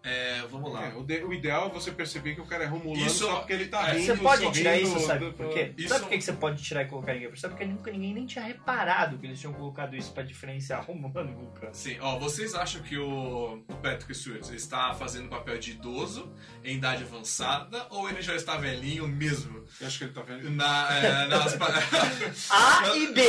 É, 0.07 0.41
vamos 0.49 0.71
lá. 0.71 0.85
É, 0.87 0.93
o, 0.95 1.03
de- 1.03 1.23
o 1.23 1.33
ideal 1.33 1.67
é 1.67 1.69
você 1.69 1.91
perceber 1.91 2.33
que 2.35 2.41
o 2.41 2.45
cara 2.45 2.63
é 2.63 2.67
romulano 2.67 3.05
Isso- 3.05 3.25
só 3.25 3.35
porque 3.39 3.53
ele 3.53 3.67
tá 3.67 3.89
é, 3.89 3.93
rindo, 3.93 4.05
Você 4.05 4.15
pode 4.17 4.37
sorrindo, 4.43 4.57
tirar 4.57 4.77
isso, 4.77 4.99
sabe 5.01 5.31
por 5.31 5.49
quê? 5.49 5.73
Isso- 5.77 5.89
Sabe 5.89 6.01
por 6.01 6.09
que 6.09 6.21
você 6.21 6.33
pode 6.33 6.63
tirar 6.63 6.83
e 6.83 6.85
colocar 6.85 7.13
ninguém? 7.13 7.35
Sabe 7.35 7.53
porque 7.53 7.65
nunca 7.65 7.91
ninguém 7.91 8.13
nem 8.13 8.25
tinha 8.25 8.43
reparado 8.45 9.17
que 9.17 9.25
eles 9.25 9.39
tinham 9.39 9.53
colocado 9.53 9.95
isso 9.95 10.11
pra 10.13 10.23
diferenciar 10.23 10.83
Romulano 10.85 11.31
e 11.31 11.33
Vulcano. 11.35 11.73
Sim, 11.73 11.97
ó, 11.99 12.17
vocês 12.17 12.55
acham 12.55 12.81
que 12.81 12.97
o, 12.97 13.55
o 13.67 13.75
Patrick 13.83 14.13
Stewart 14.15 14.49
está 14.51 14.93
fazendo 14.93 15.27
papel 15.29 15.57
de 15.57 15.71
idoso, 15.71 16.31
em 16.63 16.75
idade 16.77 17.03
avançada, 17.03 17.85
ou 17.89 18.09
ele 18.09 18.21
já 18.21 18.35
está 18.35 18.55
velhinho 18.57 19.07
mesmo? 19.07 19.65
Eu 19.81 19.87
acho 19.87 19.97
que 19.97 20.03
ele 20.05 20.13
tá 20.13 20.21
vendo. 20.21 20.49
Na, 20.51 20.87
é, 20.95 21.25
nas, 21.27 21.57
A 22.49 22.95
e 22.95 23.07
B. 23.13 23.21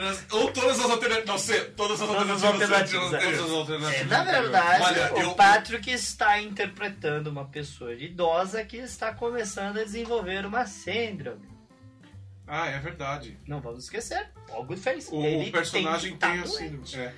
Nas- 0.00 0.26
ou 0.30 0.50
todas 0.52 0.78
as 0.78 0.90
alternativas. 0.90 1.26
Não 1.26 1.38
sei, 1.38 1.60
todas 1.76 2.00
as 2.00 2.08
Todas 2.08 2.30
as 2.30 2.44
alternativas. 2.44 3.02
alternativas, 3.04 3.12
é. 3.14 3.18
Todas 3.18 3.40
as 3.40 3.50
alternativas 3.50 4.00
É, 4.00 4.04
na 4.04 4.24
verdade, 4.24 4.82
Olha, 4.84 4.99
o 5.14 5.18
eu- 5.20 5.34
Patrick 5.34 5.90
está 5.90 6.40
interpretando 6.40 7.28
uma 7.28 7.44
pessoa 7.46 7.94
idosa 7.94 8.64
que 8.64 8.76
está 8.76 9.12
começando 9.14 9.78
a 9.78 9.84
desenvolver 9.84 10.44
uma 10.46 10.66
síndrome. 10.66 11.48
Ah, 12.46 12.68
é 12.68 12.78
verdade. 12.80 13.38
Não 13.46 13.60
vamos 13.60 13.84
esquecer, 13.84 14.28
All 14.50 14.64
Good 14.64 14.80
Face. 14.80 15.08
O, 15.14 15.22
Ele 15.24 15.48
o 15.48 15.52
personagem 15.52 16.16
tá 16.16 16.30
tem 16.32 16.40
assim. 16.40 16.68
doente. 16.70 16.98
É. 16.98 17.14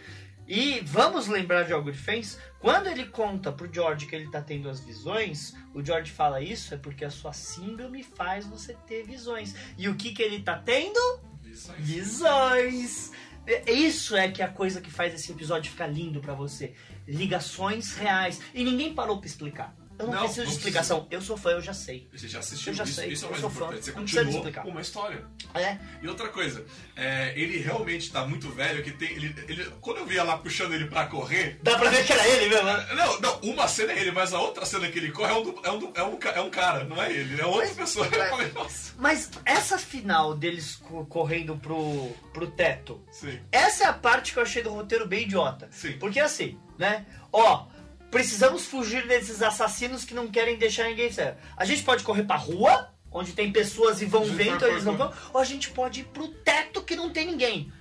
E 0.46 0.80
vamos 0.80 1.28
lembrar 1.28 1.62
de 1.62 1.72
Good 1.72 1.96
Face, 1.96 2.36
quando 2.59 2.88
ele 2.88 3.06
conta 3.06 3.50
pro 3.52 3.72
George 3.72 4.06
que 4.06 4.14
ele 4.14 4.28
tá 4.30 4.42
tendo 4.42 4.68
as 4.68 4.80
visões, 4.80 5.54
o 5.72 5.82
George 5.82 6.10
fala 6.10 6.42
isso 6.42 6.74
é 6.74 6.76
porque 6.76 7.04
a 7.04 7.10
sua 7.10 7.32
síndrome 7.32 8.02
faz 8.02 8.44
você 8.46 8.74
ter 8.86 9.04
visões. 9.06 9.54
E 9.78 9.88
o 9.88 9.94
que 9.94 10.12
que 10.12 10.20
ele 10.22 10.42
tá 10.42 10.59
tendo? 10.59 10.98
Visões. 11.40 11.78
Visões. 11.78 13.12
É- 13.46 13.72
Isso 13.72 14.14
é 14.16 14.30
que 14.30 14.42
é 14.42 14.44
a 14.44 14.48
coisa 14.48 14.80
que 14.80 14.90
faz 14.90 15.14
esse 15.14 15.32
episódio 15.32 15.70
ficar 15.70 15.86
lindo 15.86 16.20
pra 16.20 16.34
você. 16.34 16.74
Ligações 17.06 17.94
reais. 17.96 18.40
E 18.54 18.64
ninguém 18.64 18.94
parou 18.94 19.18
pra 19.18 19.26
explicar. 19.26 19.74
Eu 20.02 20.08
não, 20.08 20.14
Não, 20.14 20.20
preciso 20.24 20.40
não 20.42 20.50
de 20.50 20.56
explicação. 20.56 21.06
Eu 21.10 21.22
sou 21.22 21.36
fã, 21.36 21.50
eu 21.50 21.60
já 21.60 21.72
sei. 21.72 22.08
Você 22.12 22.26
já 22.28 22.40
assistiu 22.40 22.72
Eu 22.72 22.76
já 22.76 22.84
isso, 22.84 22.94
sei, 22.94 23.12
isso 23.12 23.24
é 23.24 23.28
o 23.28 23.30
mais 23.30 23.40
sou 23.40 23.50
fã, 23.50 23.56
importante. 23.56 23.84
Você 23.84 23.92
precisa 23.92 24.20
continuou 24.22 24.38
explicar. 24.46 24.66
uma 24.66 24.80
história. 24.80 25.24
É. 25.54 25.78
E 26.02 26.08
outra 26.08 26.28
coisa, 26.28 26.64
é, 26.96 27.32
ele 27.36 27.58
realmente 27.58 28.10
tá 28.10 28.26
muito 28.26 28.48
velho, 28.50 28.82
que 28.82 28.90
tem. 28.90 29.12
Ele, 29.12 29.34
ele- 29.48 29.64
quando 29.80 29.98
eu 29.98 30.06
via 30.06 30.22
lá 30.24 30.36
puxando 30.38 30.72
ele 30.74 30.86
pra 30.86 31.06
correr. 31.06 31.58
Dá 31.62 31.78
pra 31.78 31.90
ver 31.90 32.04
que 32.04 32.12
era 32.12 32.26
ele 32.26 32.48
mesmo, 32.48 32.64
né? 32.66 32.86
Não, 32.94 33.20
não, 33.20 33.40
uma 33.42 33.68
cena 33.68 33.92
é 33.92 33.98
ele, 34.00 34.10
mas 34.10 34.32
a 34.34 34.40
outra 34.40 34.64
cena 34.66 34.88
que 34.90 34.98
ele 34.98 35.12
corre 35.12 35.30
é 35.32 35.34
um, 35.36 35.60
é 35.64 35.70
um, 35.70 35.92
é 35.94 36.02
um, 36.02 36.18
é 36.34 36.40
um 36.40 36.50
cara, 36.50 36.84
não 36.84 37.00
é 37.02 37.12
ele, 37.12 37.40
é 37.40 37.46
outra 37.46 37.66
Mas- 37.66 37.76
pessoa. 37.76 38.06
Falei, 38.32 38.50
nossa. 38.52 38.92
Mas 38.98 39.30
essa 39.44 39.78
final 39.78 40.34
deles 40.34 40.76
co- 40.76 41.04
correndo 41.06 41.56
pro, 41.56 42.08
pro 42.32 42.46
teto, 42.50 43.00
Sim, 43.10 43.38
essa 43.52 43.84
é 43.84 43.86
a 43.86 43.92
parte 43.92 44.32
que 44.32 44.38
eu 44.38 44.42
achei 44.42 44.62
do 44.62 44.70
roteiro 44.70 45.06
bem 45.06 45.22
idiota. 45.22 45.68
sim. 45.70 45.92
Porque 45.98 46.18
assim, 46.18 46.58
né? 46.78 47.06
Ó, 47.32 47.66
precisamos 48.12 48.66
fugir 48.66 49.09
desses 49.09 49.43
assassinos 49.43 50.05
que 50.05 50.14
não 50.14 50.28
querem 50.28 50.59
deixar 50.59 50.84
ninguém 50.84 51.10
sério. 51.10 51.36
A 51.56 51.64
gente 51.64 51.82
pode 51.82 52.05
correr 52.05 52.24
pra 52.24 52.36
rua, 52.36 52.93
onde 53.10 53.32
tem 53.32 53.51
pessoas 53.51 54.02
e 54.02 54.05
vão 54.05 54.24
vai 54.24 54.51
então 54.51 54.68
eles 54.68 54.84
não 54.84 54.97
vão. 54.97 55.12
Ou 55.32 55.40
a 55.40 55.44
gente 55.44 55.70
pode 55.70 56.01
ir 56.01 56.05
pro 56.05 56.28
teto 56.28 56.82
que 56.82 56.94
não 56.94 57.10
tem 57.10 57.26
ninguém. 57.26 57.72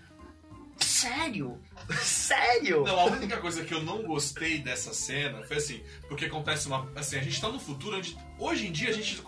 Sério? 0.80 1.60
Sério? 2.02 2.84
Não, 2.84 2.99
a 2.99 3.06
única 3.06 3.38
coisa 3.38 3.64
que 3.64 3.74
eu 3.74 3.84
não 3.84 4.03
gostei 4.03 4.60
dessa 4.60 4.94
cena 4.94 5.44
foi 5.44 5.58
assim, 5.58 5.84
porque 6.08 6.26
acontece 6.26 6.66
uma. 6.68 6.90
Assim, 6.95 7.18
a 7.18 7.22
gente 7.22 7.40
tá 7.40 7.49
no 7.49 7.60
futuro 7.60 7.98
onde. 7.98 8.18
Hoje 8.40 8.68
em 8.68 8.72
dia 8.72 8.90
a 8.90 8.94
gente. 8.94 9.22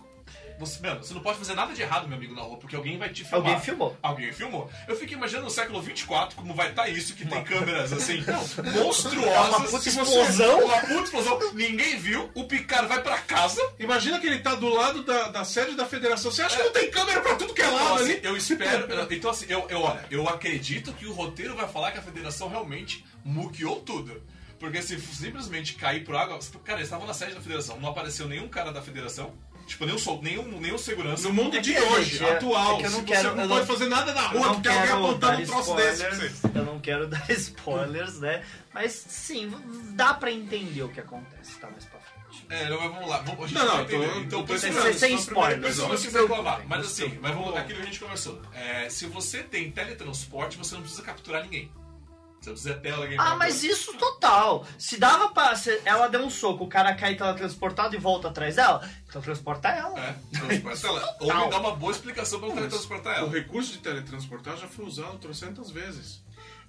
Você, 0.60 0.86
mano, 0.86 1.04
você 1.04 1.14
não 1.14 1.22
pode 1.22 1.38
fazer 1.38 1.54
nada 1.56 1.74
de 1.74 1.82
errado, 1.82 2.08
meu 2.08 2.18
amigo, 2.18 2.34
na 2.36 2.42
rua, 2.42 2.58
porque 2.58 2.76
alguém 2.76 2.98
vai 2.98 3.10
te 3.10 3.24
filmar. 3.24 3.40
Alguém 3.50 3.62
filmou. 3.62 3.98
Alguém 4.02 4.34
filmou. 4.34 4.70
Eu 4.88 4.96
fico 4.96 5.14
imaginando 5.14 5.46
no 5.46 5.52
século 5.52 5.82
24 5.82 6.36
como 6.36 6.54
vai 6.54 6.70
estar 6.70 6.88
isso, 6.90 7.14
que 7.16 7.26
tem 7.26 7.44
câmeras 7.44 7.92
assim, 7.94 8.24
monstruosas. 8.76 9.34
É 9.34 9.40
uma 9.40 9.62
puta 9.62 9.80
Se 9.82 9.90
explosão. 9.90 10.66
Uma 10.66 10.78
puta 10.82 11.04
explosão. 11.04 11.40
Ninguém 11.54 11.98
viu. 11.98 12.30
O 12.36 12.46
Picard 12.46 12.88
vai 12.88 13.02
pra 13.02 13.18
casa. 13.20 13.62
Imagina 13.80 14.20
que 14.20 14.28
ele 14.28 14.40
tá 14.40 14.56
do 14.56 14.70
lado 14.70 15.04
da, 15.04 15.30
da 15.30 15.44
sede 15.46 15.76
da 15.76 15.86
federação. 15.86 16.32
Você 16.32 16.42
acha 16.42 16.58
que 16.58 16.64
não 16.64 16.72
tem 16.72 16.90
câmera 16.92 17.22
pra 17.22 17.36
tudo 17.36 17.54
que 17.54 17.62
é 17.62 17.66
Então, 17.66 17.76
lado 17.76 17.96
assim, 18.04 18.12
ali? 18.14 18.20
eu 18.24 18.38
espero. 18.38 18.88
Então, 19.14 19.32
assim, 19.32 19.46
eu, 19.50 19.66
eu, 19.70 19.82
olha, 19.82 20.06
eu 20.10 20.28
acredito 20.30 20.94
que 20.94 21.06
o 21.06 21.14
roteiro 21.14 21.56
vai 21.56 21.68
falar 21.68 21.92
que 21.92 22.00
a 22.00 22.02
federação 22.02 22.48
realmente 22.50 23.06
muqueou 23.24 23.82
tudo. 23.82 24.22
Porque 24.60 24.82
se 24.82 24.98
simplesmente 25.00 25.74
cair 25.74 26.04
por 26.06 26.16
água. 26.16 26.40
Cara, 26.64 26.78
eles 26.80 26.88
estavam 26.88 27.06
na 27.06 27.14
sede 27.14 27.34
da 27.34 27.42
federação, 27.42 27.80
não 27.80 27.90
apareceu 27.90 28.28
nenhum 28.28 28.48
cara 28.48 28.72
da 28.72 28.82
federação. 28.82 29.34
Tipo, 29.66 29.86
nenhum, 29.86 29.98
sol, 29.98 30.22
nenhum, 30.22 30.60
nenhum 30.60 30.78
segurança. 30.78 31.24
No 31.30 31.34
mundo 31.34 31.56
É 31.58 31.60
de 31.62 31.78
hoje, 31.80 32.12
gente, 32.18 32.24
é- 32.26 32.34
atual, 32.36 32.76
é 32.76 32.80
que 32.82 32.86
eu 32.86 32.92
não 32.92 33.00
se 33.00 33.06
quero- 33.06 33.30
você 33.30 33.36
não 33.36 33.44
eu 33.44 33.50
pode 33.50 33.60
não- 33.62 33.68
fazer 33.68 33.86
nada 33.90 34.14
na 34.14 34.22
rua, 34.28 34.40
não 34.42 34.54
porque 34.56 34.70
tem 34.70 34.78
alguém 34.78 34.94
apontando 34.94 35.42
um 35.42 35.46
troço 35.46 35.76
desse 35.76 36.04
pra 36.04 36.16
você. 36.16 36.32
eu 36.60 36.66
não 36.66 36.80
quero 36.80 37.08
dar 37.08 37.26
spoilers, 37.32 38.20
né? 38.20 38.44
Mas 38.74 38.92
sim, 39.08 39.52
dá 39.96 40.14
pra 40.14 40.32
entender 40.32 40.84
o 40.84 40.90
que 40.90 41.00
acontece, 41.00 41.56
tá 41.60 41.70
mais 41.70 41.86
pra 41.86 42.00
frente. 42.00 42.46
É, 42.50 42.68
não, 42.70 42.80
mas 42.82 42.92
vamos 42.92 43.10
lá. 43.10 43.18
Vamos, 43.20 43.44
a 43.46 43.48
gente 43.48 43.58
Não, 43.58 43.66
não, 43.78 43.84
então, 44.22 44.40
tô 44.42 44.44
por 44.44 44.56
isso 44.56 44.66
Sem, 44.74 44.94
sem 44.94 45.16
spoilers. 45.16 45.78
Mas 45.78 45.80
ó. 45.80 45.96
se 45.98 46.10
reclamar, 46.10 46.62
mas 46.68 46.80
Não 46.80 46.86
assim, 46.86 47.20
mas 47.22 47.34
vamos, 47.34 47.56
aquilo 47.56 47.78
que 47.78 47.84
a 47.84 47.86
gente 47.86 48.00
conversou. 48.00 48.42
É, 48.54 48.90
se 48.90 49.06
você 49.06 49.44
tem 49.44 49.72
teletransporte, 49.72 50.58
você 50.58 50.74
não 50.76 50.82
precisa 50.82 51.04
capturar 51.04 51.44
ninguém. 51.44 51.72
Você 52.44 52.50
não 52.50 52.56
precisa 52.56 52.74
ter 52.76 52.92
alguém 52.92 53.18
Ah, 53.18 53.36
mas 53.38 53.64
isso 53.64 53.94
total. 53.98 54.66
Se 54.78 54.98
dava 54.98 55.30
pra. 55.30 55.56
se 55.56 55.82
ela 55.86 56.08
der 56.08 56.20
um 56.20 56.30
soco, 56.30 56.66
o 56.66 56.68
cara 56.68 56.94
cai 56.94 57.16
teletransportado 57.16 57.96
e 57.96 58.00
volta 58.00 58.28
atrás 58.28 58.58
dela, 58.58 58.88
então 59.08 59.22
transporta 59.22 59.70
ela. 59.70 59.98
É, 60.00 60.16
transporta 60.38 60.88
ela. 60.88 61.18
Ou 61.22 61.34
me 61.34 61.50
dá 61.50 61.58
uma 61.60 61.76
boa 61.76 61.92
explicação 61.94 62.40
pra 62.40 62.50
eu 62.50 62.54
teletransportar 62.56 63.14
O 63.14 63.18
ela. 63.20 63.30
recurso 63.32 63.72
de 63.72 63.78
teletransportar 63.78 64.58
já 64.58 64.68
foi 64.68 64.86
usado 64.86 65.18
trocentas 65.20 65.72
vezes. 65.72 66.22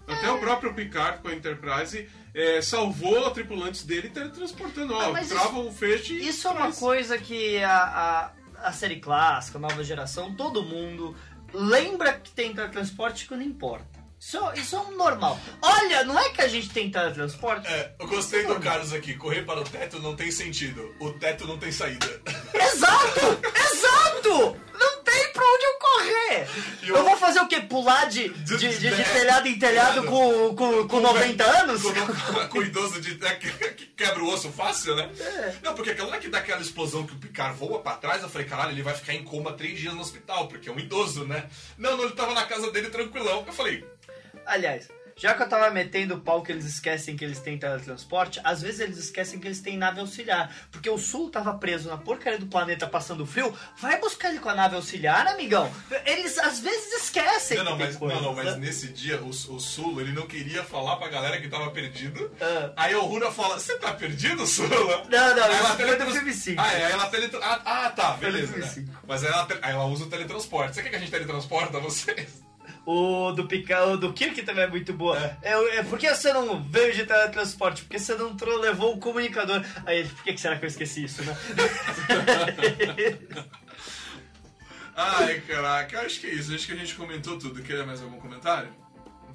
Até 0.07 0.31
o 0.31 0.39
próprio 0.39 0.75
Picard 0.75 1.21
com 1.23 1.29
a 1.29 1.35
Enterprise 1.35 2.09
é, 2.35 2.61
salvou 2.61 3.31
tripulantes 3.31 3.85
dele 3.85 4.11
teletransportando. 4.11 4.95
Ah, 4.95 5.09
Ó, 5.09 5.13
mas 5.13 5.29
trava 5.29 5.59
o 5.59 5.73
feixe 5.73 6.13
e 6.13 6.29
Isso 6.29 6.47
é 6.47 6.51
uma 6.53 6.71
coisa 6.73 7.17
que 7.19 7.63
a, 7.65 8.31
a, 8.63 8.69
a 8.69 8.73
série 8.73 9.01
clássica, 9.01 9.57
a 9.59 9.61
nova 9.61 9.83
geração, 9.83 10.35
todo 10.35 10.63
mundo 10.63 11.17
lembra 11.53 12.13
que 12.13 12.31
tem 12.31 12.53
teletransporte 12.55 13.27
que 13.27 13.35
não 13.35 13.43
importa. 13.43 13.94
Isso, 14.27 14.39
isso 14.55 14.77
é 14.77 14.81
um 14.81 14.97
normal. 14.97 15.39
Olha, 15.61 16.03
não 16.03 16.19
é 16.19 16.31
que 16.31 16.41
a 16.41 16.49
gente 16.49 16.71
tem 16.71 16.91
teletransporte? 16.91 17.69
É, 17.69 17.93
eu 18.01 18.09
gostei 18.09 18.45
do 18.47 18.59
Carlos 18.59 18.91
aqui. 18.95 19.13
Correr 19.15 19.43
para 19.43 19.61
o 19.61 19.65
teto 19.65 19.99
não 20.01 20.17
tem 20.17 20.31
sentido. 20.31 20.95
O 20.99 21.13
teto 21.13 21.47
não 21.47 21.59
tem 21.59 21.71
saída. 21.71 22.07
Exato! 22.55 23.21
Exato! 23.55 24.57
Não 24.79 25.03
tem 25.03 25.33
pra 25.33 25.45
onde 25.45 25.65
eu 25.65 25.79
correr! 25.79 26.49
Eu 26.83 26.97
eu- 26.97 27.05
vou 27.05 27.17
fazer 27.19 27.41
o 27.41 27.47
quê? 27.47 27.61
Pular 27.61 28.07
de, 28.07 28.31
de, 28.31 28.57
de, 28.57 28.79
de 28.79 29.05
telhado 29.05 29.47
em 29.47 29.59
telhado 29.59 30.05
com, 30.05 30.55
com, 30.57 30.89
com 30.89 31.01
90 31.01 31.45
anos? 31.45 31.83
Com, 31.83 32.49
com 32.49 32.63
idoso 32.63 33.01
de, 33.03 33.25
é, 33.27 33.35
que, 33.35 33.51
que 33.51 33.87
quebra 33.89 34.23
o 34.23 34.29
osso 34.33 34.51
fácil, 34.51 34.97
né? 34.97 35.11
É. 35.21 35.55
Não, 35.63 35.75
porque 35.75 35.91
aquela 35.91 36.09
hora 36.09 36.19
que 36.19 36.29
dá 36.29 36.39
aquela 36.39 36.61
explosão 36.63 37.07
que 37.07 37.13
o 37.13 37.19
Picard 37.19 37.57
voa 37.59 37.81
pra 37.81 37.93
trás, 37.97 38.23
eu 38.23 38.29
falei, 38.31 38.47
caralho, 38.47 38.73
ele 38.73 38.83
vai 38.83 38.95
ficar 38.95 39.13
em 39.15 39.23
coma 39.23 39.53
três 39.53 39.79
dias 39.79 39.93
no 39.95 40.01
hospital, 40.01 40.49
porque 40.49 40.69
é 40.69 40.73
um 40.73 40.79
idoso, 40.79 41.25
né? 41.27 41.45
Não, 41.77 41.97
não, 41.97 42.05
ele 42.05 42.15
tava 42.15 42.33
na 42.33 42.45
casa 42.45 42.71
dele 42.73 42.89
tranquilão. 42.91 43.45
Eu 43.47 43.53
falei, 43.53 43.85
Aliás, 44.47 44.89
já 45.17 45.33
que 45.35 45.43
eu 45.43 45.49
tava 45.49 45.71
metendo 45.71 46.15
o 46.15 46.21
pau 46.21 46.43
que 46.43 46.51
eles 46.51 46.65
esquecem 46.65 47.17
que 47.17 47.25
eles 47.25 47.39
têm 47.39 47.57
teletransporte, 47.57 48.41
às 48.43 48.61
vezes 48.63 48.81
eles 48.81 48.99
esquecem 48.99 49.39
que 49.39 49.47
eles 49.47 49.61
têm 49.61 49.77
nave 49.77 50.01
auxiliar. 50.01 50.53
Porque 50.73 50.91
o 50.91 50.99
Sul 50.99 51.31
tava 51.31 51.55
preso 51.55 51.89
na 51.89 51.97
porcaria 51.97 52.39
do 52.39 52.47
planeta 52.47 52.87
passando 52.87 53.25
frio. 53.25 53.57
Vai 53.79 54.01
buscar 54.01 54.31
ele 54.31 54.41
com 54.41 54.49
a 54.49 54.55
nave 54.55 54.75
auxiliar, 54.75 55.27
amigão. 55.29 55.73
Eles 56.05 56.37
às 56.39 56.59
vezes 56.59 57.05
esquecem 57.05 57.59
não, 57.59 57.65
não, 57.65 57.79
mas, 57.79 57.97
coisas, 57.97 58.21
não, 58.21 58.35
não, 58.35 58.35
mas 58.35 58.57
nesse 58.59 58.89
dia 58.89 59.23
o, 59.23 59.29
o 59.29 59.61
Sulo, 59.61 60.01
ele 60.01 60.13
não 60.13 60.27
queria 60.27 60.65
falar 60.65 60.97
pra 60.97 61.09
galera 61.09 61.41
que 61.41 61.49
tava 61.49 61.71
perdido. 61.71 62.31
Ah. 62.41 62.73
Aí 62.77 62.95
o 62.95 63.05
Runa 63.05 63.31
fala, 63.31 63.59
você 63.59 63.79
tá 63.79 63.93
perdido, 63.93 64.45
Sula? 64.47 65.05
Não, 65.09 65.37
não, 65.37 65.45
Aí 65.45 65.57
ela 65.57 65.77
foi 65.77 65.85
teletrans- 65.85 66.35
5. 66.35 66.61
Ah, 66.61 66.73
é, 66.73 66.87
aí 66.87 66.93
ela 66.93 67.11
ah, 67.43 67.63
ah, 67.65 67.91
tá, 67.91 68.13
beleza, 68.15 68.57
né? 68.57 68.87
Mas 69.07 69.23
aí 69.23 69.31
ela, 69.31 69.49
aí 69.63 69.73
ela 69.73 69.85
usa 69.85 70.05
o 70.05 70.09
teletransporte. 70.09 70.75
Você 70.75 70.83
quer 70.83 70.89
que 70.91 70.97
a 70.97 70.99
gente 70.99 71.11
teletransporta 71.11 71.79
vocês? 71.79 72.43
O 72.87 73.33
do 73.33 73.47
Pica, 73.47 73.85
o 73.87 73.97
do 73.97 74.13
Kirk 74.13 74.43
também 74.43 74.65
é 74.65 74.67
muito 74.67 74.93
boa. 74.93 75.19
É. 75.43 75.79
É, 75.79 75.83
por 75.83 75.99
que 75.99 76.13
você 76.15 76.33
não 76.33 76.63
veio 76.63 76.93
de 76.93 77.07
teletransporte? 77.07 77.83
Porque 77.83 77.99
você 77.99 78.15
não 78.15 78.37
levou 78.61 78.95
o 78.95 78.99
comunicador. 78.99 79.65
Aí 79.87 80.01
ele, 80.01 80.09
por 80.11 80.23
que 80.23 80.35
que 80.35 80.41
será 80.41 80.59
que 80.59 80.65
eu 80.65 80.69
esqueci 80.69 81.05
isso, 81.05 81.23
né? 81.25 81.35
Ai, 84.97 85.41
caraca, 85.41 86.01
acho 86.03 86.21
que 86.21 86.27
é 86.27 86.35
isso. 86.35 86.55
Acho 86.55 86.67
que 86.67 86.73
a 86.73 86.77
gente 86.77 86.95
comentou 86.95 87.39
tudo. 87.39 87.63
Quer 87.63 87.87
mais 87.87 88.03
algum 88.03 88.21
comentário? 88.21 88.71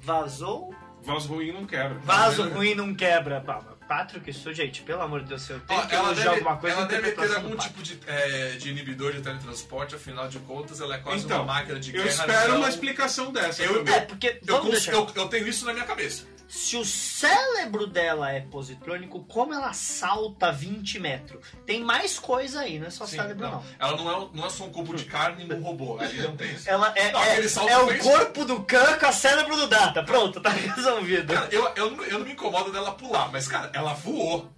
Vazou? 0.00 0.74
Vaso 1.02 1.28
ruim 1.28 1.52
não 1.52 1.66
quebra. 1.66 1.98
Vaso 1.98 2.48
ruim 2.48 2.74
não 2.74 2.94
quebra. 2.94 3.40
Pá, 3.40 3.60
mas 3.90 3.98
Patrick, 3.98 4.30
isso, 4.30 4.52
gente, 4.54 4.82
pelo 4.82 5.02
amor 5.02 5.20
de 5.22 5.28
Deus, 5.28 5.42
se 5.42 5.52
eu 5.52 5.60
tenho 5.60 5.80
Ó, 5.80 5.86
que 5.86 5.94
ela 5.94 6.04
elogiar 6.06 6.24
deve, 6.24 6.36
alguma 6.36 6.56
coisa, 6.56 6.76
ela 6.76 6.86
deve 6.86 7.10
ter 7.12 7.34
algum 7.34 7.56
tipo 7.56 7.82
de, 7.82 7.98
é, 8.06 8.50
de 8.52 8.70
inibidor 8.70 9.12
de 9.12 9.20
teletransporte, 9.20 9.94
afinal 9.96 10.28
de 10.28 10.38
contas, 10.40 10.80
ela 10.80 10.94
é 10.94 10.98
quase 10.98 11.24
Então, 11.24 11.38
uma 11.42 11.54
máquina 11.54 11.78
de 11.80 11.90
Eu 11.90 12.04
guerra. 12.04 12.08
espero 12.08 12.42
então 12.44 12.56
uma 12.58 12.68
explicação 12.68 13.32
dessa. 13.32 13.62
Eu-. 13.62 13.86
É, 13.86 14.00
porque, 14.00 14.40
Eu, 14.46 14.64
eu, 14.92 15.10
eu 15.14 15.28
tenho 15.28 15.48
isso 15.48 15.64
na 15.66 15.72
minha 15.72 15.84
cabeça. 15.84 16.24
Se 16.50 16.76
o 16.76 16.84
cérebro 16.84 17.86
dela 17.86 18.32
é 18.32 18.40
positrônico, 18.40 19.22
como 19.24 19.54
ela 19.54 19.72
salta 19.72 20.50
20 20.50 20.98
metros? 20.98 21.46
Tem 21.64 21.80
mais 21.80 22.18
coisa 22.18 22.62
aí, 22.62 22.76
não 22.80 22.88
é 22.88 22.90
só 22.90 23.06
Sim, 23.06 23.18
cérebro, 23.18 23.48
não. 23.48 23.64
Ela 23.78 23.96
não 23.96 24.10
é, 24.10 24.28
não 24.34 24.46
é 24.46 24.50
só 24.50 24.64
um 24.64 24.70
cubo 24.72 24.96
de 24.96 25.04
carne 25.04 25.44
num 25.44 25.62
robô. 25.62 26.00
Ali 26.00 26.20
não 26.20 26.36
tem 26.36 26.50
isso. 26.52 26.68
Ela 26.68 26.92
é, 26.96 27.12
Não, 27.12 27.22
é, 27.22 27.36
é 27.36 27.78
o 27.78 27.88
fez- 27.88 28.02
corpo 28.02 28.44
do 28.44 28.64
Khan 28.64 28.98
com 28.98 29.06
o 29.06 29.12
cérebro 29.12 29.54
do 29.56 29.68
Data. 29.68 30.02
Pronto, 30.02 30.40
tá 30.40 30.50
resolvido. 30.74 31.32
Cara, 31.32 31.48
eu, 31.52 31.68
eu, 31.76 31.90
não, 31.92 32.02
eu 32.04 32.18
não 32.18 32.26
me 32.26 32.32
incomodo 32.32 32.72
dela 32.72 32.92
pular, 32.94 33.30
mas, 33.30 33.46
cara, 33.46 33.70
ela 33.72 33.94
voou. 33.94 34.50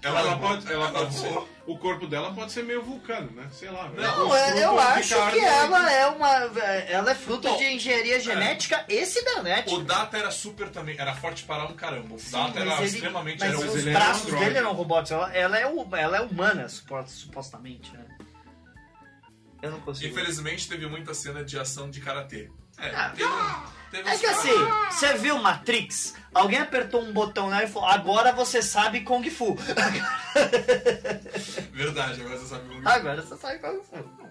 Ela, 0.00 0.22
voou. 0.22 0.38
pode, 0.38 0.72
ela 0.72 0.90
pode 0.92 1.14
ser. 1.14 1.38
O 1.66 1.76
corpo 1.76 2.06
dela 2.06 2.32
pode 2.32 2.52
ser 2.52 2.62
meio 2.62 2.82
vulcano, 2.82 3.30
né? 3.32 3.48
Sei 3.52 3.68
lá. 3.68 3.88
Não, 3.90 4.34
é- 4.34 4.64
eu 4.64 4.78
acho 4.78 5.14
que 5.32 5.38
ela 5.40 5.92
é 5.92 6.06
uma. 6.06 6.28
Ela 6.88 7.10
é 7.10 7.14
fruto 7.16 7.48
Bom, 7.48 7.56
de 7.56 7.64
engenharia 7.64 8.20
genética 8.20 8.84
e 8.88 9.04
cibernética. 9.04 9.74
O 9.74 9.82
Data 9.82 10.16
era 10.16 10.30
super 10.30 10.68
também, 10.70 10.96
era 10.98 11.14
forte 11.16 11.42
para 11.44 11.64
um 11.64 11.74
caramba. 11.74 12.14
O 12.14 12.18
Sim, 12.18 12.30
Data 12.30 12.60
era 12.60 12.74
ele- 12.76 12.84
extremamente. 12.84 13.40
Mas 13.40 13.48
era 13.48 13.58
Mas 13.58 13.68
os 13.74 13.80
ele 13.80 13.90
era 13.90 13.98
um 13.98 14.02
braços 14.02 14.24
androide. 14.26 14.44
dele 14.46 14.58
eram 14.58 14.72
robóticos. 14.72 15.10
Ela, 15.10 15.34
ela, 15.34 15.58
é, 15.58 15.62
ela 16.02 16.16
é 16.16 16.20
humana, 16.20 16.68
supo- 16.68 17.06
supostamente, 17.08 17.92
né? 17.92 18.04
Eu 19.60 19.72
não 19.72 19.80
consigo. 19.80 20.12
Infelizmente 20.12 20.68
teve 20.68 20.86
muita 20.86 21.12
cena 21.12 21.42
de 21.44 21.58
ação 21.58 21.90
de 21.90 22.00
karatê. 22.00 22.48
É, 22.78 22.90
Ah, 22.94 23.10
teve, 23.10 23.28
teve 23.90 24.08
É 24.08 24.16
que 24.18 24.26
assim, 24.26 24.52
você 24.90 25.14
viu 25.14 25.38
Matrix? 25.38 26.14
Alguém 26.34 26.58
apertou 26.60 27.02
um 27.02 27.12
botão 27.12 27.48
lá 27.48 27.64
e 27.64 27.68
falou: 27.68 27.88
agora 27.88 28.32
você 28.32 28.60
sabe 28.62 29.00
Kung 29.00 29.28
Fu. 29.30 29.56
Verdade, 31.72 32.20
agora 32.20 32.38
você 32.38 32.46
sabe 32.46 32.68
como. 32.68 32.88
Agora 32.88 33.22
você 33.22 33.36
sabe 33.36 33.58
Kung 33.58 33.80
Fu. 33.82 34.28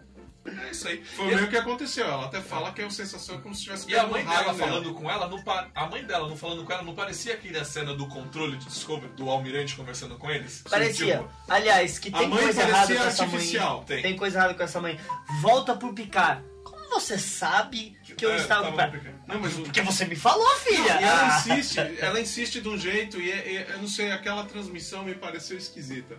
É 0.49 0.71
isso 0.71 0.87
aí. 0.87 1.03
Foi 1.03 1.25
meio 1.25 1.49
que 1.49 1.57
aconteceu. 1.57 2.05
Ela 2.07 2.25
até 2.25 2.39
fala 2.39 2.71
que 2.71 2.81
a 2.81 2.89
sensação 2.89 3.35
é 3.35 3.37
como 3.39 3.53
se 3.53 3.63
tivesse 3.63 3.89
E 3.91 3.97
a 3.97 4.07
mãe 4.07 4.23
dela 4.23 4.41
nela. 4.43 4.53
falando 4.53 4.93
com 4.93 5.11
ela, 5.11 5.27
não 5.27 5.41
pa- 5.43 5.67
a 5.75 5.87
mãe 5.87 6.05
dela 6.05 6.29
não 6.29 6.37
falando 6.37 6.63
com 6.63 6.71
ela, 6.71 6.83
não 6.83 6.95
parecia 6.95 7.33
aquele 7.33 7.59
a 7.59 7.65
cena 7.65 7.93
do 7.93 8.07
controle 8.07 8.55
de 8.55 8.65
Discovery, 8.65 9.11
do 9.13 9.29
almirante 9.29 9.75
conversando 9.75 10.17
com 10.17 10.31
eles? 10.31 10.63
Parecia. 10.69 11.17
Tipo, 11.17 11.29
Aliás, 11.49 11.99
que 11.99 12.09
tem 12.09 12.29
coisa 12.29 12.61
errada 12.61 12.95
com 12.95 13.03
essa 13.03 13.23
artificial. 13.23 13.77
mãe. 13.77 13.85
Tem. 13.87 14.01
Tem 14.03 14.15
coisa 14.15 14.37
errada 14.39 14.53
com 14.53 14.63
essa 14.63 14.79
mãe. 14.79 14.97
Volta 15.41 15.75
pro 15.75 15.93
Picard. 15.93 16.41
Como 16.87 17.01
você 17.01 17.17
sabe 17.17 17.97
que 18.17 18.25
eu 18.25 18.31
É, 18.31 18.37
estava 18.37 18.71
complicado. 18.71 19.15
Não, 19.27 19.39
mas 19.39 19.57
o- 19.57 19.63
Porque 19.63 19.81
você 19.81 20.05
me 20.05 20.15
falou, 20.15 20.47
filha! 20.57 20.99
E 21.01 21.03
ela 21.03 21.35
Ah. 21.35 21.37
insiste, 21.39 21.79
ela 21.99 22.19
insiste 22.19 22.61
de 22.61 22.69
um 22.69 22.77
jeito 22.77 23.19
e, 23.19 23.29
é- 23.29 23.55
é- 23.55 23.67
eu 23.73 23.79
não 23.79 23.87
sei, 23.87 24.11
aquela 24.11 24.45
transmissão 24.45 25.03
me 25.03 25.13
pareceu 25.13 25.57
esquisita. 25.57 26.15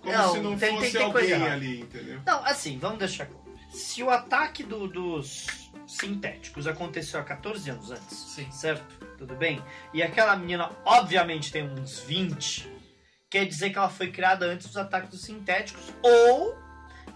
Como 0.00 0.16
Não, 0.16 0.32
se 0.32 0.38
não 0.40 0.56
tem- 0.58 0.70
fosse 0.70 0.82
tem- 0.82 0.92
tem 0.92 1.02
alguém 1.02 1.32
ali, 1.34 1.80
entendeu? 1.82 2.20
Não, 2.24 2.44
assim, 2.46 2.78
vamos 2.78 2.98
deixar 2.98 3.26
claro. 3.26 3.44
Se 3.70 4.02
o 4.02 4.08
ataque 4.10 4.62
do- 4.62 4.88
dos 4.88 5.46
sintéticos 5.86 6.66
aconteceu 6.66 7.20
há 7.20 7.24
14 7.24 7.68
anos 7.70 7.90
antes, 7.90 8.16
Sim. 8.16 8.50
certo? 8.50 8.84
Tudo 9.18 9.34
bem? 9.34 9.62
E 9.92 10.02
aquela 10.02 10.34
menina, 10.36 10.70
obviamente, 10.84 11.52
tem 11.52 11.68
uns 11.68 11.98
20, 12.00 12.70
quer 13.30 13.44
dizer 13.44 13.70
que 13.70 13.76
ela 13.78 13.90
foi 13.90 14.10
criada 14.10 14.46
antes 14.46 14.66
dos 14.68 14.76
ataques 14.76 15.10
dos 15.10 15.22
sintéticos, 15.22 15.92
ou 16.02 16.56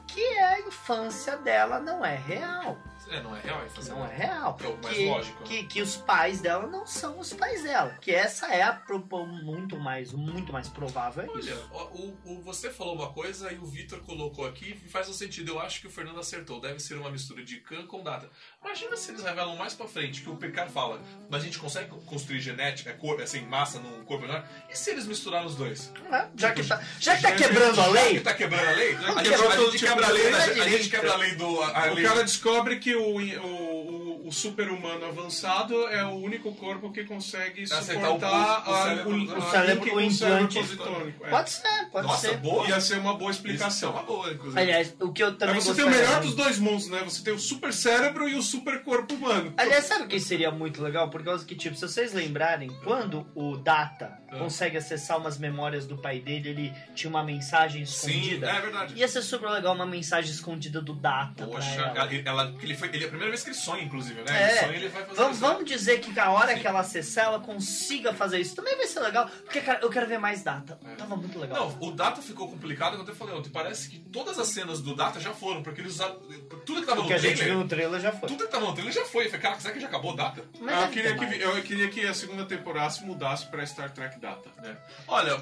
que 0.07 0.21
a 0.39 0.61
infância 0.61 1.37
dela 1.37 1.79
não 1.81 2.05
é 2.05 2.17
real. 2.17 2.77
É, 3.11 3.21
não 3.23 3.37
é 3.37 3.41
real, 3.41 3.63
é 3.65 3.69
fazer 3.69 3.91
Não 3.91 4.07
é 4.07 4.15
real. 4.17 4.57
É 4.63 4.67
o 4.67 4.79
mais 4.83 4.97
que, 4.97 5.07
lógico, 5.07 5.41
né? 5.41 5.47
que, 5.47 5.63
que 5.65 5.83
os 5.83 5.97
pais 5.97 6.41
dela 6.41 6.67
não 6.67 6.87
são 6.87 7.19
os 7.19 7.33
pais 7.33 7.63
dela. 7.63 7.97
Que 8.01 8.13
essa 8.13 8.47
é 8.49 8.63
a 8.63 8.73
pro- 8.73 9.01
muito 9.27 9.77
mais, 9.79 10.13
muito 10.13 10.53
mais 10.53 10.69
provável. 10.69 11.25
É 11.25 11.27
Olha, 11.29 11.41
isso. 11.41 11.71
ó, 11.73 11.85
o, 11.87 12.19
o- 12.25 12.43
você 12.43 12.71
falou 12.71 12.95
uma 12.95 13.13
coisa 13.13 13.53
e 13.53 13.59
o 13.59 13.67
Vitor 13.67 14.01
colocou 14.01 14.47
aqui 14.47 14.81
e 14.85 14.89
faz 14.89 15.09
um 15.09 15.13
sentido. 15.13 15.53
Eu 15.53 15.61
acho 15.61 15.81
que 15.81 15.87
o 15.87 15.91
Fernando 15.91 16.21
acertou. 16.21 16.61
Deve 16.61 16.79
ser 16.79 16.95
uma 16.95 17.11
mistura 17.11 17.43
de 17.45 17.57
Khan 17.57 17.87
com 17.87 18.03
Data. 18.03 18.31
Imagina 18.65 18.97
se 18.97 19.11
eles 19.11 19.23
revelam 19.23 19.57
mais 19.57 19.75
pra 19.75 19.89
frente 19.89 20.23
que 20.23 20.31
o 20.31 20.37
Picard 20.37 20.71
fala, 20.73 21.01
mas 21.29 21.43
a 21.43 21.45
gente 21.45 21.59
consegue 21.59 21.91
construir 22.07 22.41
genética, 22.41 22.93
cor, 22.95 23.21
assim, 23.21 23.41
massa 23.43 23.79
num 23.81 24.05
corpo 24.05 24.27
menor. 24.27 24.47
E 24.69 24.77
se 24.77 24.91
eles 24.91 25.07
misturaram 25.07 25.47
os 25.47 25.57
dois? 25.57 25.93
É, 26.13 26.29
já, 26.37 26.53
que 26.53 26.65
tá, 26.65 26.81
já 27.01 27.17
que 27.17 27.23
tá 27.23 27.29
Já 27.31 27.37
que- 27.37 27.43
quebrando 27.45 27.81
a 27.81 27.85
Já 27.85 27.91
lei, 27.91 28.15
que 28.15 28.21
tá 28.21 28.35
quebrando 28.35 28.69
a 28.69 28.73
lei, 28.73 28.95
a 28.95 29.01
gente, 29.01 29.09
a 29.11 29.23
tipo 29.71 29.79
quebra 29.87 30.07
a 30.07 30.11
lei, 30.11 30.23
lei 30.23 30.33
da 30.33 30.39
a 30.65 30.69
gente 30.69 30.89
quebra 30.91 31.13
a 31.13 31.17
lei 31.17 31.35
do. 31.35 31.63
A 31.63 31.91
O 31.91 31.95
lei 31.95 32.05
cara 32.05 32.23
descobre 32.23 32.79
que 32.79 32.95
o, 33.01 33.17
o, 33.47 34.29
o, 34.29 34.33
super-humano 34.33 35.07
avançado 35.07 35.75
é 35.89 36.05
o 36.05 36.15
único 36.15 36.55
corpo 36.55 36.93
que 36.93 37.05
consegue 37.05 37.63
Acertar 37.65 38.11
o 38.11 38.15
suportar 38.15 38.69
o 38.71 38.83
cérebro- 38.83 39.39
o, 39.39 39.51
cérebro, 39.51 39.89
o 39.89 39.91
com 39.93 40.01
implante. 40.01 40.15
cérebro 40.15 40.55
positônico. 40.55 41.27
É. 41.27 41.31
pode 41.31 41.51
ser, 41.51 41.89
pode 41.91 42.07
Nossa, 42.07 42.29
ser. 42.29 42.37
boa. 42.39 42.69
Ia 42.69 42.81
ser 42.81 42.99
uma 42.99 43.15
boa 43.17 43.31
é 43.31 43.35
explicação. 43.35 43.93
uma 43.93 44.03
boa, 44.03 44.31
inclusive. 44.31 44.61
Aliás, 44.61 44.95
o 45.01 45.13
que 45.13 45.23
eu 45.23 45.29
Aí 45.29 45.35
também 45.35 45.61
você 45.61 45.75
tem 45.75 45.85
o 45.85 45.91
melhor 45.91 46.21
dos 46.21 46.35
dois 46.35 46.59
mundos, 46.59 46.89
né? 46.89 47.03
Você 47.05 47.23
tem 47.23 47.33
o 47.35 47.39
super 47.39 47.73
cérebro 47.73 48.29
e 48.29 48.35
o 48.35 48.43
super 48.43 48.83
corpo 48.83 49.15
humano. 49.15 49.53
Aliás, 49.57 49.85
sabe 49.85 50.05
o 50.05 50.09
que 50.09 50.21
seria 50.21 50.51
muito 50.51 50.83
legal? 50.83 51.11
Por 51.11 51.23
causa 51.25 51.45
que, 51.45 51.55
tipo, 51.55 51.75
se 51.77 51.83
vocês 51.83 52.13
lembrarem, 52.13 52.69
quando 52.85 53.27
o 53.35 53.57
Data 53.57 54.20
Ah. 54.33 54.39
consegue 54.39 54.77
acessar 54.77 55.19
umas 55.19 55.39
memórias 55.39 55.87
do 55.87 55.97
pai 55.99 56.21
dele, 56.21 56.49
ele 56.51 56.75
tinha 56.95 57.11
uma 57.11 57.23
mensagem 57.25 57.85
Sim, 57.85 58.11
escondida. 58.11 58.51
é 58.51 58.61
verdade. 58.61 58.95
Ia 58.95 59.09
ser 59.09 59.23
super 59.23 59.51
legal 59.51 59.75
uma 59.75 59.87
mensagem 59.87 60.31
escondida 60.31 60.81
do 60.81 60.95
Data 60.95 61.47
Poxa, 61.47 61.69
ela. 61.81 62.09
ela, 62.25 62.55
ele 62.63 62.77
foi, 62.77 62.89
ele 62.89 63.05
é 63.05 63.07
a 63.07 63.09
primeira 63.09 63.31
vez 63.31 63.43
que 63.43 63.51
ele 63.51 63.57
sonha, 63.57 63.83
inclusive, 63.83 64.21
né? 64.23 64.27
É. 64.31 64.51
Ele 64.51 64.59
sonha, 64.61 64.77
ele 64.77 64.89
vai 64.89 65.03
fazer 65.05 65.17
Vamos, 65.17 65.37
isso. 65.37 65.41
vamos 65.47 65.65
dizer 65.65 66.01
que 66.01 66.19
a 66.19 66.31
hora 66.31 66.55
Sim. 66.55 66.61
que 66.61 66.67
ela 66.67 66.81
acessar, 66.81 67.25
ela 67.27 67.41
consiga 67.41 68.13
fazer 68.15 68.39
isso. 68.41 68.55
Também 68.55 68.77
vai 68.77 68.87
ser 68.87 69.01
legal, 69.01 69.29
porque 69.45 69.61
cara, 69.61 69.81
eu 69.83 69.91
quero 69.91 70.07
ver 70.07 70.19
mais 70.19 70.43
Data. 70.43 70.79
É. 70.85 70.95
Tava 70.95 71.17
muito 71.17 71.39
legal. 71.39 71.69
Não, 71.81 71.89
o 71.89 71.93
Data 71.93 72.23
ficou 72.23 72.49
complicado, 72.49 73.05
eu 73.07 73.15
falei 73.15 73.35
ontem. 73.35 73.51
Parece 73.51 73.89
que 73.91 73.99
todas 73.99 74.39
as 74.39 74.49
cenas 74.49 74.81
do 74.81 74.95
Data 74.95 75.19
já 75.21 75.33
foram, 75.33 75.63
porque 75.63 75.81
eles 75.81 75.95
usaram. 75.95 76.21
Tudo 76.65 76.81
que 76.83 76.87
tava 76.87 77.01
o 77.01 77.03
no 77.03 77.09
que 77.09 77.15
a 77.15 77.19
gente 77.19 77.37
trailer. 77.37 77.55
viu 77.55 77.63
no 77.65 77.69
trailer 77.69 78.01
já 78.01 78.13
foi. 78.13 78.29
Tudo 78.29 78.45
que 78.45 78.51
tava 78.51 78.67
no 78.67 78.73
trailer 78.73 78.93
já 78.95 79.05
foi. 79.05 79.25
Eu 79.27 79.31
falei, 79.31 79.43
cara, 79.43 79.61
será 79.61 79.75
que 79.75 79.81
já 79.81 79.87
acabou 79.89 80.13
o 80.13 80.17
Data? 80.17 80.45
Mas 80.61 80.75
Ah, 80.75 80.83
eu, 80.83 80.89
deve 80.89 80.93
queria 81.19 81.39
que, 81.39 81.43
eu 81.43 81.63
queria 81.63 81.89
que 81.89 82.07
a 82.07 82.15
segunda 82.15 82.45
temporada 82.45 82.91
se 82.91 83.05
mudasse 83.05 83.47
pra 83.47 83.65
Star 83.67 83.91
Trek 83.91 84.19
Data. 84.21 84.51
né? 84.63 84.77
Olha, 85.09 85.39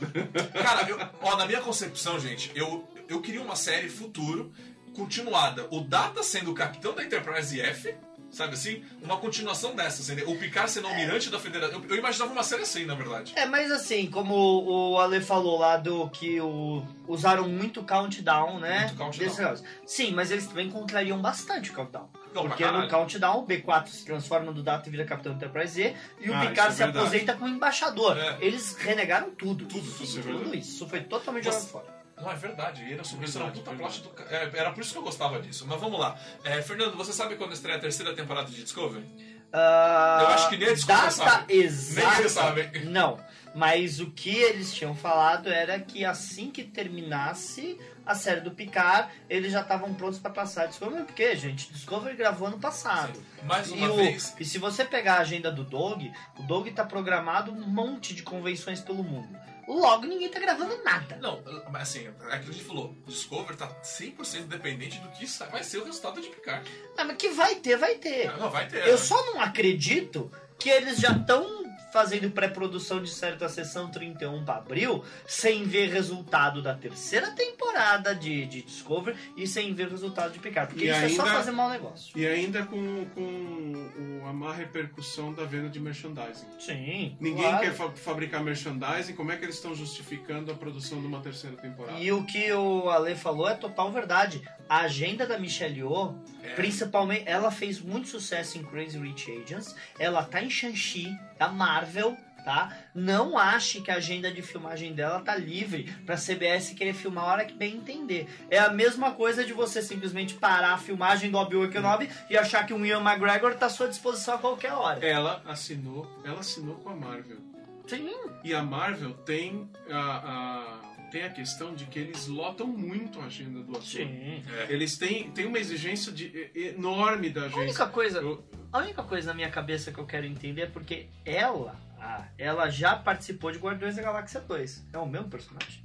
cara, 0.62 0.88
eu- 0.88 0.98
ó, 1.22 1.36
na 1.36 1.46
minha 1.46 1.60
concepção, 1.60 2.18
gente, 2.20 2.50
eu, 2.54 2.88
eu 3.08 3.20
queria 3.20 3.42
uma 3.42 3.56
série 3.56 3.88
futuro, 3.88 4.52
continuada. 4.94 5.66
O 5.70 5.80
Data 5.80 6.22
sendo 6.22 6.50
o 6.50 6.54
capitão 6.54 6.94
da 6.94 7.02
Enterprise 7.04 7.60
F, 7.60 7.94
sabe 8.30 8.54
assim? 8.54 8.84
Uma 9.02 9.16
continuação 9.16 9.74
dessa, 9.74 10.02
assim, 10.02 10.20
o 10.24 10.36
Picard 10.36 10.70
sendo 10.70 10.86
almirante 10.88 11.30
da 11.30 11.38
Federação. 11.38 11.82
Eu, 11.82 11.88
eu 11.90 11.96
imaginava 11.96 12.32
uma 12.32 12.42
série 12.42 12.62
assim, 12.62 12.84
na 12.84 12.94
verdade. 12.94 13.32
É, 13.36 13.46
mas 13.46 13.70
assim, 13.70 14.10
como 14.10 14.34
o 14.34 14.98
Ale 14.98 15.20
falou 15.20 15.58
lá 15.58 15.76
do 15.76 16.08
que 16.10 16.40
o, 16.40 16.84
usaram 17.06 17.48
muito 17.48 17.82
countdown, 17.82 18.58
né? 18.60 18.80
Muito 18.86 18.96
countdown. 18.96 19.54
Desse. 19.54 19.64
Sim, 19.86 20.12
mas 20.12 20.30
eles 20.30 20.46
também 20.46 20.70
contrariam 20.70 21.20
bastante 21.20 21.70
o 21.70 21.74
countdown. 21.74 22.08
Não, 22.34 22.42
Porque 22.46 22.64
no 22.64 22.70
caralho. 22.72 22.90
countdown 22.90 23.38
o 23.40 23.46
B4 23.46 23.86
se 23.88 24.04
transforma 24.04 24.52
no 24.52 24.62
Data 24.62 24.88
e 24.88 24.90
vira 24.92 25.04
Capitão 25.04 25.32
Enterprise 25.32 25.72
Z 25.74 25.96
e 26.20 26.30
o 26.30 26.34
Ah, 26.34 26.40
Picard 26.46 26.74
se 26.74 26.82
é 26.82 26.86
verdade. 26.86 27.06
aposenta 27.06 27.34
como 27.34 27.48
embaixador. 27.48 28.16
É. 28.18 28.36
Eles 28.40 28.76
renegaram 28.76 29.30
tudo. 29.30 29.64
Tudo, 29.66 29.90
tudo, 29.90 30.04
isso 30.04 30.18
é 30.18 30.22
Tudo 30.22 30.54
isso. 30.56 30.68
Isso 30.76 30.88
foi 30.88 31.00
totalmente 31.00 31.44
Você- 31.44 31.52
jogado 31.52 31.68
fora. 31.70 31.98
Não, 32.20 32.30
é 32.32 32.34
verdade. 32.34 32.82
E 32.84 32.92
era 32.92 33.04
sobre 33.04 33.26
isso, 33.26 33.38
era 33.38 33.46
um 33.46 33.50
puta 33.52 33.70
plot 33.70 34.02
do. 34.02 34.10
é, 34.28 34.50
era 34.54 34.72
por 34.72 34.80
isso 34.80 34.92
que 34.92 34.98
eu 34.98 35.02
gostava 35.02 35.40
disso. 35.40 35.64
Mas 35.68 35.80
vamos 35.80 36.00
lá. 36.00 36.18
É, 36.42 36.60
Fernando, 36.62 36.96
você 36.96 37.12
sabe 37.12 37.36
quando 37.36 37.52
estreia 37.52 37.78
a 37.78 37.80
terceira 37.80 38.12
temporada 38.12 38.50
de 38.50 38.60
Discovery? 38.60 39.04
Ah, 39.52 40.18
Eu 40.22 40.26
acho 40.28 40.48
que 40.48 40.56
nem 40.56 40.68
a 40.68 40.72
Discovery 40.74 41.02
data 41.04 41.10
sabe. 41.12 41.54
exata. 41.54 42.06
Nem 42.10 42.18
eles 42.18 42.32
sabem. 42.32 42.84
Não. 42.86 43.18
Mas 43.54 43.98
o 44.00 44.10
que 44.10 44.36
eles 44.36 44.74
tinham 44.74 44.94
falado 44.94 45.48
era 45.48 45.78
que 45.80 46.04
assim 46.04 46.50
que 46.50 46.64
terminasse 46.64 47.78
a 48.08 48.14
série 48.14 48.40
do 48.40 48.50
Picard, 48.50 49.08
eles 49.28 49.52
já 49.52 49.60
estavam 49.60 49.92
prontos 49.94 50.18
pra 50.18 50.30
passar 50.30 50.62
a 50.64 50.66
Discovery. 50.66 51.04
Porque, 51.04 51.36
gente, 51.36 51.70
Discovery 51.72 52.16
gravou 52.16 52.48
ano 52.48 52.58
passado. 52.58 53.22
Mais 53.44 53.68
E, 53.68 53.72
uma 53.74 53.90
o- 53.92 53.96
vez. 53.96 54.34
e 54.40 54.44
se 54.44 54.58
você 54.58 54.84
pegar 54.84 55.14
a 55.16 55.20
agenda 55.20 55.52
do 55.52 55.62
Dog, 55.62 56.10
o 56.38 56.42
Dog 56.44 56.70
tá 56.72 56.84
programado 56.84 57.52
um 57.52 57.66
monte 57.68 58.14
de 58.14 58.22
convenções 58.22 58.80
pelo 58.80 59.04
mundo. 59.04 59.28
Logo, 59.68 60.06
ninguém 60.06 60.30
tá 60.30 60.40
gravando 60.40 60.82
nada. 60.82 61.16
Não, 61.20 61.42
mas 61.70 61.82
assim, 61.82 62.06
é 62.06 62.08
aquilo 62.08 62.44
que 62.44 62.50
a 62.50 62.52
gente 62.54 62.64
falou. 62.64 62.96
Discovery 63.06 63.54
tá 63.58 63.68
100% 63.82 64.46
dependente 64.46 64.98
do 65.00 65.08
que 65.10 65.26
vai 65.50 65.62
ser 65.62 65.76
o 65.76 65.84
resultado 65.84 66.22
de 66.22 66.28
Picard. 66.30 66.66
Ah, 66.96 67.04
mas 67.04 67.16
que 67.18 67.28
vai 67.28 67.56
ter, 67.56 67.76
vai 67.76 67.96
ter. 67.96 68.34
Não, 68.38 68.48
vai 68.50 68.66
ter. 68.66 68.86
Eu 68.86 68.92
né? 68.92 68.96
só 68.96 69.22
não 69.26 69.42
acredito 69.42 70.32
que 70.58 70.70
eles 70.70 70.98
já 70.98 71.12
estão 71.12 71.67
fazendo 71.98 72.30
pré-produção 72.30 73.02
de 73.02 73.10
certa 73.10 73.48
sessão 73.48 73.90
31 73.90 74.44
para 74.44 74.58
abril, 74.58 75.04
sem 75.26 75.64
ver 75.64 75.88
resultado 75.90 76.62
da 76.62 76.72
terceira 76.72 77.32
temporada 77.32 78.14
de, 78.14 78.46
de 78.46 78.62
Discovery 78.62 79.16
e 79.36 79.48
sem 79.48 79.74
ver 79.74 79.88
resultado 79.88 80.32
de 80.32 80.38
Picard. 80.38 80.72
Porque 80.72 80.86
E 80.86 80.90
isso 80.90 80.96
é 81.00 81.08
só 81.08 81.22
ainda- 81.22 81.34
fazer 81.34 81.50
mau 81.50 81.68
negócio. 81.68 82.16
E 82.16 82.24
ainda 82.24 82.64
com, 82.64 83.04
com 83.16 84.20
o- 84.22 84.26
a 84.28 84.32
má 84.32 84.54
repercussão 84.54 85.32
da 85.34 85.44
venda 85.44 85.68
de 85.68 85.80
merchandising. 85.80 86.46
Sim. 86.60 87.16
Ninguém 87.20 87.42
claro. 87.42 87.58
quer 87.64 87.74
fa- 87.74 87.90
fabricar 87.90 88.44
merchandising, 88.44 89.14
como 89.14 89.32
é 89.32 89.36
que 89.36 89.44
eles 89.44 89.56
estão 89.56 89.74
justificando 89.74 90.52
a 90.52 90.54
produção 90.54 91.00
de 91.00 91.06
uma 91.08 91.18
terceira 91.20 91.56
temporada? 91.56 91.98
E 91.98 92.12
o 92.12 92.22
que 92.24 92.52
o 92.52 92.88
Ale 92.90 93.16
falou 93.16 93.48
é 93.48 93.54
total 93.54 93.90
verdade. 93.90 94.40
A 94.68 94.82
agenda 94.82 95.26
da 95.26 95.36
Michelle 95.38 95.78
Yeoh, 95.80 96.14
É. 96.44 96.54
principalmente, 96.54 97.24
ela 97.26 97.50
fez 97.50 97.80
muito 97.80 98.06
sucesso 98.06 98.56
em 98.56 98.62
Crazy 98.62 98.98
Rich 98.98 99.32
Agents. 99.42 99.74
Ela 99.98 100.22
tá 100.22 100.40
em 100.42 100.50
Shang-Chi, 100.50 101.08
da 101.38 101.48
Marvel, 101.48 102.16
tá? 102.44 102.72
Não 102.94 103.36
ache 103.38 103.80
que 103.80 103.90
a 103.90 103.96
agenda 103.96 104.30
de 104.32 104.42
filmagem 104.42 104.92
dela 104.94 105.20
tá 105.20 105.34
livre 105.36 105.84
pra 106.06 106.16
CBS 106.16 106.70
querer 106.74 106.94
filmar 106.94 107.24
a 107.24 107.32
hora 107.32 107.44
que 107.44 107.54
bem 107.54 107.76
entender. 107.76 108.28
É 108.50 108.58
a 108.58 108.70
mesma 108.70 109.10
coisa 109.12 109.44
de 109.44 109.52
você 109.52 109.82
simplesmente 109.82 110.34
parar 110.34 110.72
a 110.72 110.78
filmagem 110.78 111.30
do 111.30 111.38
Obi-Wan 111.38 111.68
Kenobi 111.70 112.08
e 112.30 112.36
achar 112.36 112.64
que 112.66 112.72
o 112.72 112.84
Ian 112.86 113.00
McGregor 113.00 113.54
tá 113.54 113.66
à 113.66 113.70
sua 113.70 113.88
disposição 113.88 114.34
a 114.34 114.38
qualquer 114.38 114.72
hora. 114.72 115.04
Ela 115.06 115.42
assinou, 115.46 116.10
ela 116.24 116.40
assinou 116.40 116.76
com 116.76 116.88
a 116.90 116.96
Marvel. 116.96 117.38
Sim. 117.86 118.12
E 118.44 118.54
a 118.54 118.62
Marvel 118.62 119.14
tem 119.14 119.68
a, 119.90 119.98
a- 119.98 120.87
tem 121.10 121.22
a 121.24 121.30
questão 121.30 121.74
de 121.74 121.86
que 121.86 121.98
eles 121.98 122.26
lotam 122.26 122.66
muito 122.66 123.20
a 123.20 123.24
agenda 123.24 123.62
do 123.62 123.72
ator. 123.72 123.82
Sim. 123.82 124.42
É. 124.48 124.66
Eles 124.72 124.96
têm, 124.98 125.30
têm 125.32 125.46
uma 125.46 125.58
exigência 125.58 126.12
de- 126.12 126.26
e- 126.54 126.68
enorme 126.76 127.30
da 127.30 127.42
A 127.42 127.44
agência. 127.46 127.62
única 127.62 127.86
coisa, 127.88 128.18
Eu- 128.20 128.44
A 128.72 128.78
única 128.80 129.02
coisa 129.02 129.28
na 129.28 129.34
minha 129.34 129.50
cabeça 129.50 129.90
que 129.90 129.98
eu 129.98 130.04
quero 130.06 130.26
entender 130.26 130.62
é 130.62 130.66
porque 130.66 131.08
ela, 131.24 131.74
ah, 131.98 132.28
ela 132.36 132.68
já 132.68 132.94
participou 132.96 133.50
de 133.50 133.58
Guardiões 133.58 133.96
da 133.96 134.02
Galáxia 134.02 134.40
2. 134.42 134.84
É 134.92 134.98
o 134.98 135.06
mesmo 135.06 135.28
personagem. 135.30 135.82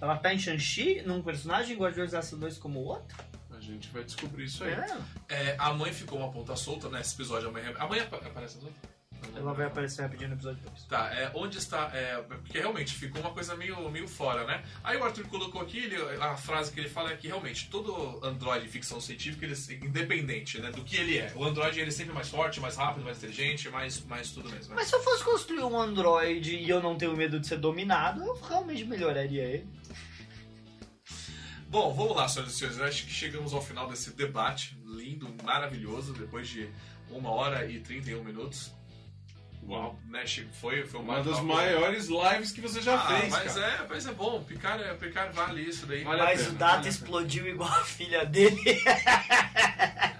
Ela 0.00 0.16
tá 0.16 0.32
em 0.32 0.38
Shang-Chi, 0.38 1.02
num 1.04 1.20
personagem, 1.22 1.74
em 1.74 1.78
Guardiões 1.78 2.10
da 2.12 2.18
Galáxia 2.18 2.38
2 2.38 2.58
como 2.58 2.78
o 2.80 2.84
outro? 2.84 3.16
a 3.50 3.60
gente 3.60 3.88
vai 3.90 4.04
descobrir 4.04 4.44
isso 4.44 4.62
aí. 4.62 4.70
É. 4.72 4.86
É, 5.28 5.56
a 5.58 5.74
mãe 5.74 5.92
ficou 5.92 6.20
uma 6.20 6.30
ponta 6.30 6.54
solta 6.54 6.88
nesse 6.88 7.16
episódio. 7.16 7.48
A 7.48 7.52
mãe, 7.52 7.64
a 7.76 7.86
mãe 7.88 7.98
apa- 7.98 8.18
aparece 8.18 8.54
nos 8.54 8.66
outros? 8.66 8.82
Ela 9.34 9.52
vai 9.52 9.66
aparecer 9.66 10.02
rapidinho 10.02 10.30
no 10.30 10.36
episódio 10.36 10.60
2. 10.64 10.84
Tá, 10.84 11.12
é, 11.14 11.30
onde 11.34 11.58
está. 11.58 11.90
É, 11.94 12.16
porque 12.22 12.58
realmente 12.58 12.94
ficou 12.94 13.20
uma 13.20 13.30
coisa 13.30 13.54
meio, 13.54 13.88
meio 13.90 14.08
fora, 14.08 14.44
né? 14.44 14.64
Aí 14.82 14.96
o 14.96 15.04
Arthur 15.04 15.26
colocou 15.28 15.60
aqui, 15.60 15.78
ele- 15.78 15.96
a 16.20 16.36
frase 16.36 16.72
que 16.72 16.80
ele 16.80 16.88
fala 16.88 17.12
é 17.12 17.16
que 17.16 17.28
realmente 17.28 17.68
todo 17.68 18.20
androide 18.24 18.66
em 18.66 18.68
ficção 18.68 19.00
científica, 19.00 19.44
ele, 19.44 19.54
é 19.54 19.74
independente 19.86 20.58
né, 20.60 20.70
do 20.70 20.82
que 20.82 20.96
ele 20.96 21.18
é. 21.18 21.32
O 21.36 21.44
androide 21.44 21.78
ele 21.78 21.88
é 21.88 21.92
sempre 21.92 22.12
mais 22.14 22.28
forte, 22.28 22.58
mais 22.60 22.76
rápido, 22.76 23.04
mais 23.04 23.18
inteligente, 23.18 23.68
mais, 23.68 24.04
mais 24.06 24.30
tudo 24.30 24.48
mesmo. 24.50 24.70
Né? 24.70 24.76
Mas 24.76 24.88
se 24.88 24.94
eu 24.96 25.02
fosse 25.02 25.22
construir 25.22 25.60
um 25.62 25.78
androide 25.80 26.56
e 26.56 26.68
eu 26.68 26.82
não 26.82 26.96
tenho 26.96 27.16
medo 27.16 27.38
de 27.38 27.46
ser 27.46 27.58
dominado, 27.58 28.22
eu 28.24 28.34
realmente 28.40 28.84
melhoraria 28.84 29.44
ele. 29.44 29.68
Bom, 31.68 31.92
vamos 31.92 32.16
lá, 32.16 32.26
senhoras 32.26 32.54
e 32.54 32.56
senhores. 32.56 32.78
Eu 32.78 32.86
acho 32.86 33.04
que 33.04 33.12
chegamos 33.12 33.52
ao 33.52 33.60
final 33.60 33.88
desse 33.88 34.10
debate 34.12 34.78
lindo, 34.86 35.28
maravilhoso, 35.44 36.14
depois 36.14 36.48
de 36.48 36.68
uma 37.10 37.30
hora 37.30 37.66
e 37.70 37.78
31 37.78 38.24
minutos. 38.24 38.72
Uau. 39.68 39.98
Né, 40.06 40.26
Chico? 40.26 40.48
Foi, 40.54 40.84
foi 40.86 40.98
Uma 41.00 41.16
das 41.16 41.26
bate-papo. 41.26 41.46
maiores 41.46 42.08
lives 42.08 42.52
que 42.52 42.60
você 42.60 42.80
já 42.80 42.94
Ah, 42.94 43.06
fez, 43.20 43.30
mas 43.30 43.54
cara. 43.54 43.66
é, 43.66 43.86
mas 43.88 44.06
é 44.06 44.12
bom. 44.12 44.42
Picar, 44.42 44.80
é, 44.80 44.94
picar 44.94 45.30
vale 45.32 45.60
isso 45.62 45.84
daí. 45.86 46.04
Vale 46.04 46.22
Mas 46.22 46.30
pena, 46.38 46.42
o 46.42 46.44
vale 46.46 46.58
Data 46.58 46.76
pena. 46.78 46.88
explodiu 46.88 47.46
igual 47.46 47.68
a 47.70 47.84
filha 47.84 48.24
dele. 48.24 48.58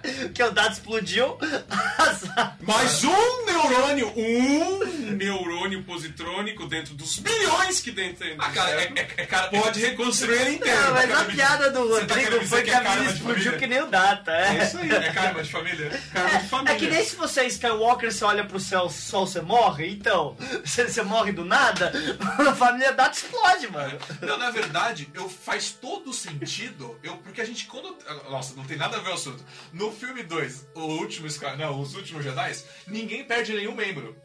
que 0.34 0.42
o 0.42 0.50
Data 0.50 0.72
explodiu. 0.72 1.38
Mais 2.62 3.04
um 3.04 3.46
neurônio, 3.46 4.12
um 4.16 4.78
neurônio 5.16 5.82
positrônico 5.82 6.66
dentro 6.66 6.94
dos 6.94 7.18
bilhões 7.18 7.80
que 7.80 7.90
dentro 7.90 8.26
tem. 8.26 8.36
Ah, 8.38 8.50
cara, 8.50 8.70
é, 8.82 8.92
é, 8.94 9.08
é 9.16 9.26
cara, 9.26 9.48
Pode 9.48 9.80
reconstruir 9.80 10.40
ele 10.40 10.54
inteiro. 10.56 10.80
Não, 10.80 10.92
mas 10.92 11.10
cara, 11.10 11.20
a 11.20 11.24
piada 11.24 11.70
do 11.70 11.88
tá 11.88 12.00
Rodrigo 12.00 12.30
dizer 12.30 12.46
foi 12.46 12.62
que 12.62 12.68
que 12.68 12.70
é 12.70 12.76
a 12.76 12.96
mina 12.96 13.10
explodiu 13.10 13.56
que 13.56 13.66
nem 13.66 13.82
o 13.82 13.86
Data, 13.86 14.32
É 14.32 14.58
é. 14.58 14.64
isso 14.64 14.78
aí. 14.78 14.90
É 14.90 15.12
karma 15.12 15.42
de 15.42 15.50
família? 15.50 16.02
Karma 16.12 16.38
de 16.38 16.48
família. 16.48 16.72
É 16.72 16.76
que 16.76 16.86
nem 16.86 17.04
se 17.04 17.16
você 17.16 17.40
é 17.40 17.46
Skywalker, 17.46 18.12
você 18.12 18.24
olha 18.24 18.44
pro 18.44 18.60
céu, 18.60 18.88
sol 18.90 19.26
se 19.26 19.34
você 19.34 19.40
morre? 19.40 19.90
Então, 19.90 20.36
você, 20.64 20.88
você 20.88 21.02
morre 21.02 21.32
do 21.32 21.44
nada, 21.44 21.92
a 22.20 22.54
família 22.54 22.92
Data 22.92 23.16
explode, 23.16 23.70
mano. 23.70 23.98
Não, 24.20 24.38
na 24.38 24.50
verdade, 24.50 25.08
eu 25.14 25.28
faz 25.28 25.70
todo 25.70 26.12
sentido. 26.12 26.98
Eu, 27.02 27.16
porque 27.18 27.40
a 27.40 27.44
gente, 27.44 27.66
quando. 27.66 27.96
Nossa, 28.28 28.54
não 28.54 28.64
tem 28.64 28.76
nada 28.76 28.96
a 28.96 29.00
ver 29.00 29.10
o 29.10 29.14
assunto. 29.14 29.44
No 29.72 29.88
filme 29.93 30.23
2, 30.23 30.70
o 30.74 30.81
último 30.81 31.28
não, 31.56 31.81
os 31.81 31.94
últimos 31.94 32.24
Jedi, 32.24 32.56
ninguém 32.86 33.24
perde 33.24 33.52
nenhum 33.52 33.74
membro. 33.74 34.16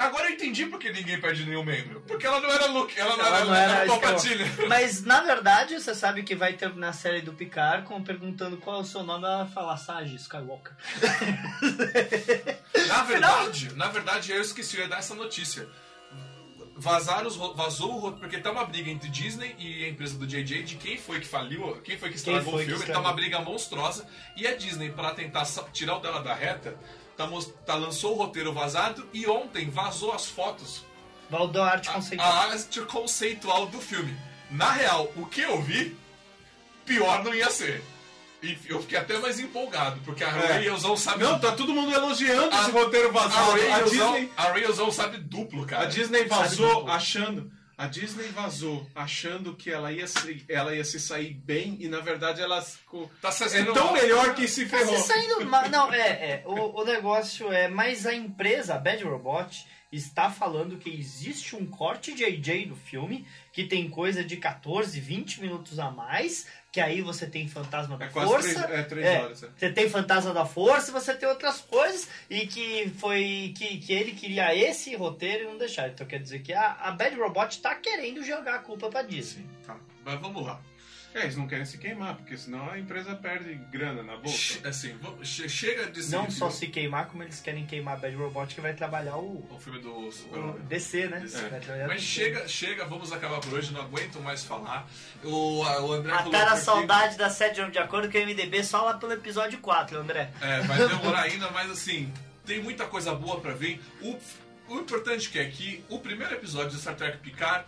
Agora 0.00 0.28
eu 0.28 0.32
entendi 0.32 0.64
por 0.64 0.78
que 0.78 0.90
ninguém 0.90 1.20
perde 1.20 1.44
nenhum 1.44 1.62
membro. 1.62 2.00
Porque 2.08 2.26
ela 2.26 2.40
não 2.40 2.50
era 2.50 2.66
Luke, 2.68 2.98
ela 2.98 3.18
não 3.18 3.26
Ela 3.26 3.36
era, 3.36 3.44
não 3.44 3.54
era, 3.54 3.72
era 3.72 3.86
Palpatine. 3.86 4.44
Mas 4.66 5.04
na 5.04 5.20
verdade, 5.20 5.78
você 5.78 5.94
sabe 5.94 6.22
que 6.22 6.34
vai 6.34 6.54
ter 6.54 6.74
na 6.74 6.94
série 6.94 7.20
do 7.20 7.34
Picard 7.34 7.86
com 7.86 8.02
perguntando 8.02 8.56
qual 8.56 8.78
é 8.78 8.80
o 8.80 8.84
seu 8.84 9.02
nome, 9.02 9.26
ela 9.26 9.44
vai 9.44 9.52
falar 9.52 9.76
Sage 9.76 10.16
Skywalker. 10.16 10.72
Na 12.88 13.04
verdade, 13.04 13.74
na 13.74 13.88
verdade, 13.88 14.32
eu 14.32 14.40
esqueci 14.40 14.76
de 14.76 14.88
dar 14.88 14.98
essa 14.98 15.14
notícia. 15.14 15.68
Vazaram 16.80 17.28
os, 17.28 17.36
vazou 17.36 17.94
o 17.94 17.98
roteiro, 17.98 18.20
porque 18.20 18.38
tá 18.38 18.50
uma 18.50 18.64
briga 18.64 18.90
entre 18.90 19.08
Disney 19.10 19.54
e 19.58 19.84
a 19.84 19.88
empresa 19.88 20.16
do 20.16 20.26
JJ 20.26 20.62
de 20.62 20.76
quem 20.76 20.96
foi 20.96 21.20
que 21.20 21.26
faliu, 21.26 21.76
quem 21.82 21.98
foi 21.98 22.08
que 22.08 22.16
estragou 22.16 22.52
foi 22.52 22.54
o 22.54 22.58
que 22.58 22.64
filme. 22.64 22.78
Tá 22.78 22.84
estragou. 22.86 23.02
uma 23.02 23.12
briga 23.12 23.40
monstruosa. 23.40 24.06
E 24.36 24.46
a 24.46 24.56
Disney, 24.56 24.90
pra 24.90 25.12
tentar 25.12 25.44
tirar 25.72 25.96
o 25.96 26.00
dela 26.00 26.22
da 26.22 26.34
reta, 26.34 26.76
tá, 27.16 27.28
tá- 27.66 27.74
lançou 27.74 28.14
o 28.14 28.18
roteiro 28.18 28.52
vazado 28.52 29.06
e 29.12 29.26
ontem 29.26 29.68
vazou 29.68 30.12
as 30.12 30.26
fotos, 30.26 30.84
Valdão 31.28 31.62
Arte 31.62 31.88
a, 31.88 31.92
Conceitual. 31.92 32.28
a 32.32 32.38
arte 32.46 32.80
conceitual 32.82 33.66
do 33.66 33.80
filme. 33.80 34.16
Na 34.50 34.72
real, 34.72 35.12
o 35.16 35.26
que 35.26 35.42
eu 35.42 35.60
vi, 35.62 35.96
pior 36.84 37.22
não 37.22 37.34
ia 37.34 37.50
ser. 37.50 37.82
E 38.42 38.58
eu 38.68 38.80
fiquei 38.80 38.98
até 38.98 39.18
mais 39.18 39.38
empolgado, 39.38 40.00
porque 40.04 40.24
a 40.24 40.28
É. 40.28 40.52
Rayozão 40.54 40.96
sabe 40.96 41.22
Não, 41.22 41.38
tá 41.38 41.52
todo 41.52 41.74
mundo 41.74 41.92
elogiando 41.92 42.54
A- 42.54 42.62
esse 42.62 42.70
roteiro 42.70 43.08
a 43.08 43.12
vazado. 43.12 43.50
A 43.50 43.54
Rayozão, 43.74 44.12
Disney, 44.12 44.32
a 44.36 44.42
Rayozão 44.44 44.90
sabe 44.90 45.18
duplo, 45.18 45.66
cara. 45.66 45.82
a 45.82 45.86
Disney 45.86 46.24
vazou 46.24 46.88
achando. 46.88 47.52
A 47.76 47.86
Disney 47.86 48.26
vazou 48.28 48.86
achando 48.94 49.54
que 49.56 49.70
ela 49.70 49.90
ia, 49.90 50.06
se, 50.06 50.44
ela 50.50 50.74
ia 50.74 50.84
se 50.84 51.00
sair 51.00 51.32
bem 51.32 51.78
e 51.80 51.88
na 51.88 52.00
verdade 52.00 52.40
ela 52.42 52.60
ficou. 52.60 53.10
Tá 53.22 53.32
se 53.32 53.44
É 53.44 53.64
tão 53.64 53.74
mal. 53.86 53.92
melhor 53.94 54.34
que 54.34 54.46
se 54.46 54.66
Tá 54.66 54.76
ferrou. 54.78 54.98
se 54.98 55.06
saindo 55.06 55.46
ma- 55.46 55.66
Não, 55.68 55.90
é, 55.90 55.98
é. 56.00 56.42
O, 56.46 56.80
o 56.80 56.84
negócio 56.84 57.50
é. 57.50 57.68
Mas 57.68 58.04
a 58.06 58.12
empresa, 58.14 58.74
a 58.74 58.78
Bad 58.78 59.02
Robot, 59.02 59.66
está 59.90 60.30
falando 60.30 60.76
que 60.76 60.90
existe 60.90 61.56
um 61.56 61.64
corte 61.66 62.12
de 62.14 62.22
AJ 62.22 62.66
do 62.66 62.76
filme 62.76 63.26
que 63.50 63.64
tem 63.64 63.88
coisa 63.88 64.22
de 64.22 64.36
14, 64.36 65.00
20 65.00 65.40
minutos 65.40 65.78
a 65.78 65.90
mais. 65.90 66.46
Que 66.72 66.80
aí 66.80 67.02
você 67.02 67.26
tem 67.26 67.48
Fantasma 67.48 67.96
da 67.98 68.04
É 68.04 68.10
Força. 68.10 68.62
três, 68.62 68.78
é, 68.80 68.82
três 68.84 69.06
É, 69.06 69.20
horas. 69.22 69.42
é. 69.42 69.48
Você 69.56 69.72
tem 69.72 69.90
Fantasma 69.90 70.32
da 70.32 70.46
Força, 70.46 70.92
você 70.92 71.12
tem 71.14 71.28
outras 71.28 71.60
coisas, 71.62 72.08
e 72.30 72.46
que 72.46 72.88
foi 72.98 73.52
que, 73.58 73.78
que 73.78 73.92
ele 73.92 74.12
queria 74.12 74.54
esse 74.54 74.94
roteiro 74.94 75.44
e 75.44 75.46
não 75.48 75.58
deixar. 75.58 75.88
Então 75.88 76.06
quer 76.06 76.20
dizer 76.20 76.40
que 76.42 76.52
a, 76.52 76.72
a 76.80 76.92
Bad 76.92 77.16
Robot 77.16 77.60
tá 77.60 77.74
querendo 77.74 78.22
jogar 78.22 78.54
a 78.54 78.58
culpa 78.60 78.88
pra 78.88 79.02
Disney. 79.02 79.44
Tá, 79.66 79.76
mas 80.04 80.20
vamos 80.20 80.46
lá. 80.46 80.60
É, 81.12 81.22
eles 81.22 81.36
não 81.36 81.48
querem 81.48 81.64
se 81.64 81.76
queimar, 81.76 82.14
porque 82.14 82.36
senão 82.36 82.70
a 82.70 82.78
empresa 82.78 83.16
perde 83.16 83.54
grana 83.72 84.00
na 84.02 84.16
bolsa. 84.16 84.38
Che- 84.38 84.60
Assim, 84.64 84.96
chega 85.24 85.90
de 85.90 86.08
Não 86.10 86.30
só 86.30 86.48
se 86.50 86.68
queimar, 86.68 87.06
como 87.08 87.22
eles 87.24 87.40
querem 87.40 87.66
queimar 87.66 87.94
a 87.94 87.96
Bad 87.96 88.14
Robot, 88.14 88.54
que 88.54 88.60
vai 88.60 88.74
trabalhar 88.74 89.16
o, 89.16 89.44
o 89.50 89.58
filme 89.58 89.80
do 89.80 89.90
o. 89.92 90.58
DC, 90.68 91.08
né? 91.08 91.18
DC. 91.18 91.48
Vai 91.48 91.58
trabalhar 91.60 91.88
Mas 91.88 92.00
chega, 92.02 92.46
chega, 92.46 92.84
vamos 92.84 93.12
acabar 93.12 93.40
por 93.40 93.54
hoje, 93.54 93.72
não 93.72 93.80
aguento 93.82 94.20
mais 94.20 94.44
falar. 94.44 94.88
O, 95.24 95.64
a- 95.64 95.82
o 95.84 95.92
André 95.92 96.12
Matar 96.12 96.24
colocou 96.24 96.48
a 96.48 96.56
saudade 96.56 97.18
da 97.18 97.28
série 97.28 97.70
de 97.70 97.78
acordo 97.78 98.10
com 98.10 98.16
o 98.16 98.20
MDB 98.20 98.62
só 98.62 98.82
lá 98.82 98.94
pelo 98.94 99.12
episódio 99.12 99.58
4, 99.58 99.98
André. 99.98 100.30
É, 100.40 100.60
vai 100.60 100.78
demorar 100.86 101.22
ainda, 101.26 101.50
mas 101.50 101.68
assim, 101.72 102.12
tem 102.46 102.62
muita 102.62 102.86
coisa 102.86 103.12
boa 103.14 103.40
pra 103.40 103.52
vir. 103.52 103.80
O, 104.00 104.16
o 104.68 104.78
importante 104.78 105.28
que 105.28 105.40
é 105.40 105.46
que 105.50 105.84
o 105.88 105.98
primeiro 105.98 106.34
episódio 106.34 106.70
de 106.70 106.80
Star 106.80 106.94
Trek 106.94 107.18
Picard 107.18 107.64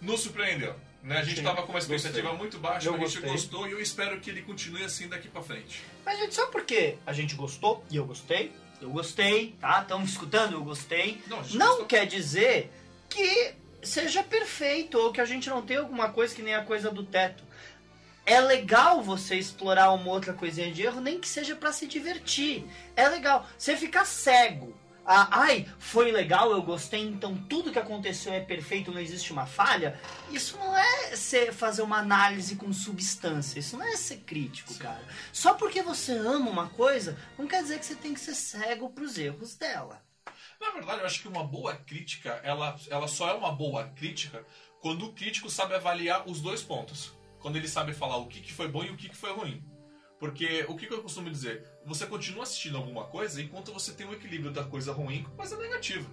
nos 0.00 0.20
surpreendeu. 0.22 0.74
Né? 1.06 1.18
A 1.18 1.22
gente 1.22 1.36
Sim, 1.38 1.44
tava 1.44 1.62
com 1.62 1.70
uma 1.72 1.78
expectativa 1.78 2.20
gostei. 2.22 2.38
muito 2.38 2.58
baixa, 2.58 2.88
Eu 2.88 2.94
a 2.94 2.98
gente 2.98 3.04
gostei. 3.20 3.30
gostou 3.30 3.68
e 3.68 3.72
eu 3.72 3.80
espero 3.80 4.18
que 4.20 4.28
ele 4.28 4.42
continue 4.42 4.82
assim 4.84 5.06
daqui 5.08 5.28
pra 5.28 5.40
frente. 5.40 5.80
Mas, 6.04 6.18
gente, 6.18 6.34
sabe 6.34 6.50
por 6.50 6.64
quê? 6.64 6.98
A 7.06 7.12
gente 7.12 7.36
gostou 7.36 7.84
e 7.88 7.96
eu 7.96 8.04
gostei. 8.04 8.52
Eu 8.82 8.90
gostei, 8.90 9.54
tá? 9.60 9.80
Estamos 9.82 10.10
escutando, 10.10 10.54
eu 10.54 10.64
gostei. 10.64 11.22
Não, 11.28 11.36
Não 11.54 11.66
gostou. 11.68 11.86
quer 11.86 12.06
dizer 12.06 12.72
que 13.08 13.54
seja 13.82 14.22
perfeito 14.24 14.98
ou 14.98 15.12
que 15.12 15.20
a 15.20 15.24
gente 15.24 15.48
não 15.48 15.62
tenha 15.62 15.78
alguma 15.80 16.08
coisa 16.10 16.34
que 16.34 16.42
nem 16.42 16.54
a 16.56 16.64
coisa 16.64 16.90
do 16.90 17.04
teto. 17.04 17.44
É 18.26 18.40
legal 18.40 19.00
você 19.00 19.36
explorar 19.36 19.92
uma 19.92 20.10
outra 20.10 20.32
coisinha 20.32 20.72
de 20.72 20.82
erro, 20.82 21.00
nem 21.00 21.20
que 21.20 21.28
seja 21.28 21.54
pra 21.54 21.72
se 21.72 21.86
divertir. 21.86 22.64
É 22.96 23.08
legal. 23.08 23.48
Você 23.56 23.76
ficar 23.76 24.04
cego. 24.04 24.75
Ah, 25.08 25.28
ai, 25.30 25.68
foi 25.78 26.10
legal, 26.10 26.50
eu 26.50 26.60
gostei, 26.60 27.00
então 27.00 27.36
tudo 27.48 27.70
que 27.70 27.78
aconteceu 27.78 28.32
é 28.32 28.40
perfeito, 28.40 28.90
não 28.90 29.00
existe 29.00 29.32
uma 29.32 29.46
falha. 29.46 30.00
Isso 30.32 30.58
não 30.58 30.76
é 30.76 31.14
ser, 31.14 31.52
fazer 31.52 31.82
uma 31.82 31.98
análise 31.98 32.56
com 32.56 32.72
substância. 32.72 33.60
Isso 33.60 33.76
não 33.76 33.86
é 33.86 33.96
ser 33.96 34.16
crítico, 34.18 34.74
cara. 34.74 35.06
Só 35.32 35.54
porque 35.54 35.80
você 35.80 36.10
ama 36.10 36.50
uma 36.50 36.68
coisa, 36.70 37.16
não 37.38 37.46
quer 37.46 37.62
dizer 37.62 37.78
que 37.78 37.86
você 37.86 37.94
tem 37.94 38.14
que 38.14 38.18
ser 38.18 38.34
cego 38.34 38.90
pros 38.90 39.16
erros 39.16 39.54
dela. 39.54 40.02
Na 40.60 40.72
verdade, 40.72 41.00
eu 41.00 41.06
acho 41.06 41.22
que 41.22 41.28
uma 41.28 41.44
boa 41.44 41.76
crítica, 41.76 42.40
ela, 42.42 42.76
ela 42.90 43.06
só 43.06 43.28
é 43.28 43.34
uma 43.34 43.52
boa 43.52 43.84
crítica 43.90 44.44
quando 44.80 45.06
o 45.06 45.12
crítico 45.12 45.48
sabe 45.48 45.74
avaliar 45.74 46.28
os 46.28 46.40
dois 46.40 46.64
pontos. 46.64 47.16
Quando 47.38 47.54
ele 47.54 47.68
sabe 47.68 47.92
falar 47.92 48.16
o 48.16 48.26
que, 48.26 48.40
que 48.40 48.52
foi 48.52 48.66
bom 48.66 48.82
e 48.82 48.90
o 48.90 48.96
que, 48.96 49.08
que 49.08 49.16
foi 49.16 49.32
ruim. 49.32 49.62
Porque 50.18 50.64
o 50.68 50.76
que, 50.76 50.86
que 50.86 50.94
eu 50.94 51.02
costumo 51.02 51.30
dizer? 51.30 51.66
Você 51.84 52.06
continua 52.06 52.44
assistindo 52.44 52.76
alguma 52.76 53.04
coisa 53.04 53.40
enquanto 53.40 53.72
você 53.72 53.92
tem 53.92 54.06
o 54.06 54.12
equilíbrio 54.12 54.50
da 54.50 54.64
coisa 54.64 54.92
ruim 54.92 55.22
com 55.22 55.30
coisa 55.36 55.56
negativa. 55.56 56.08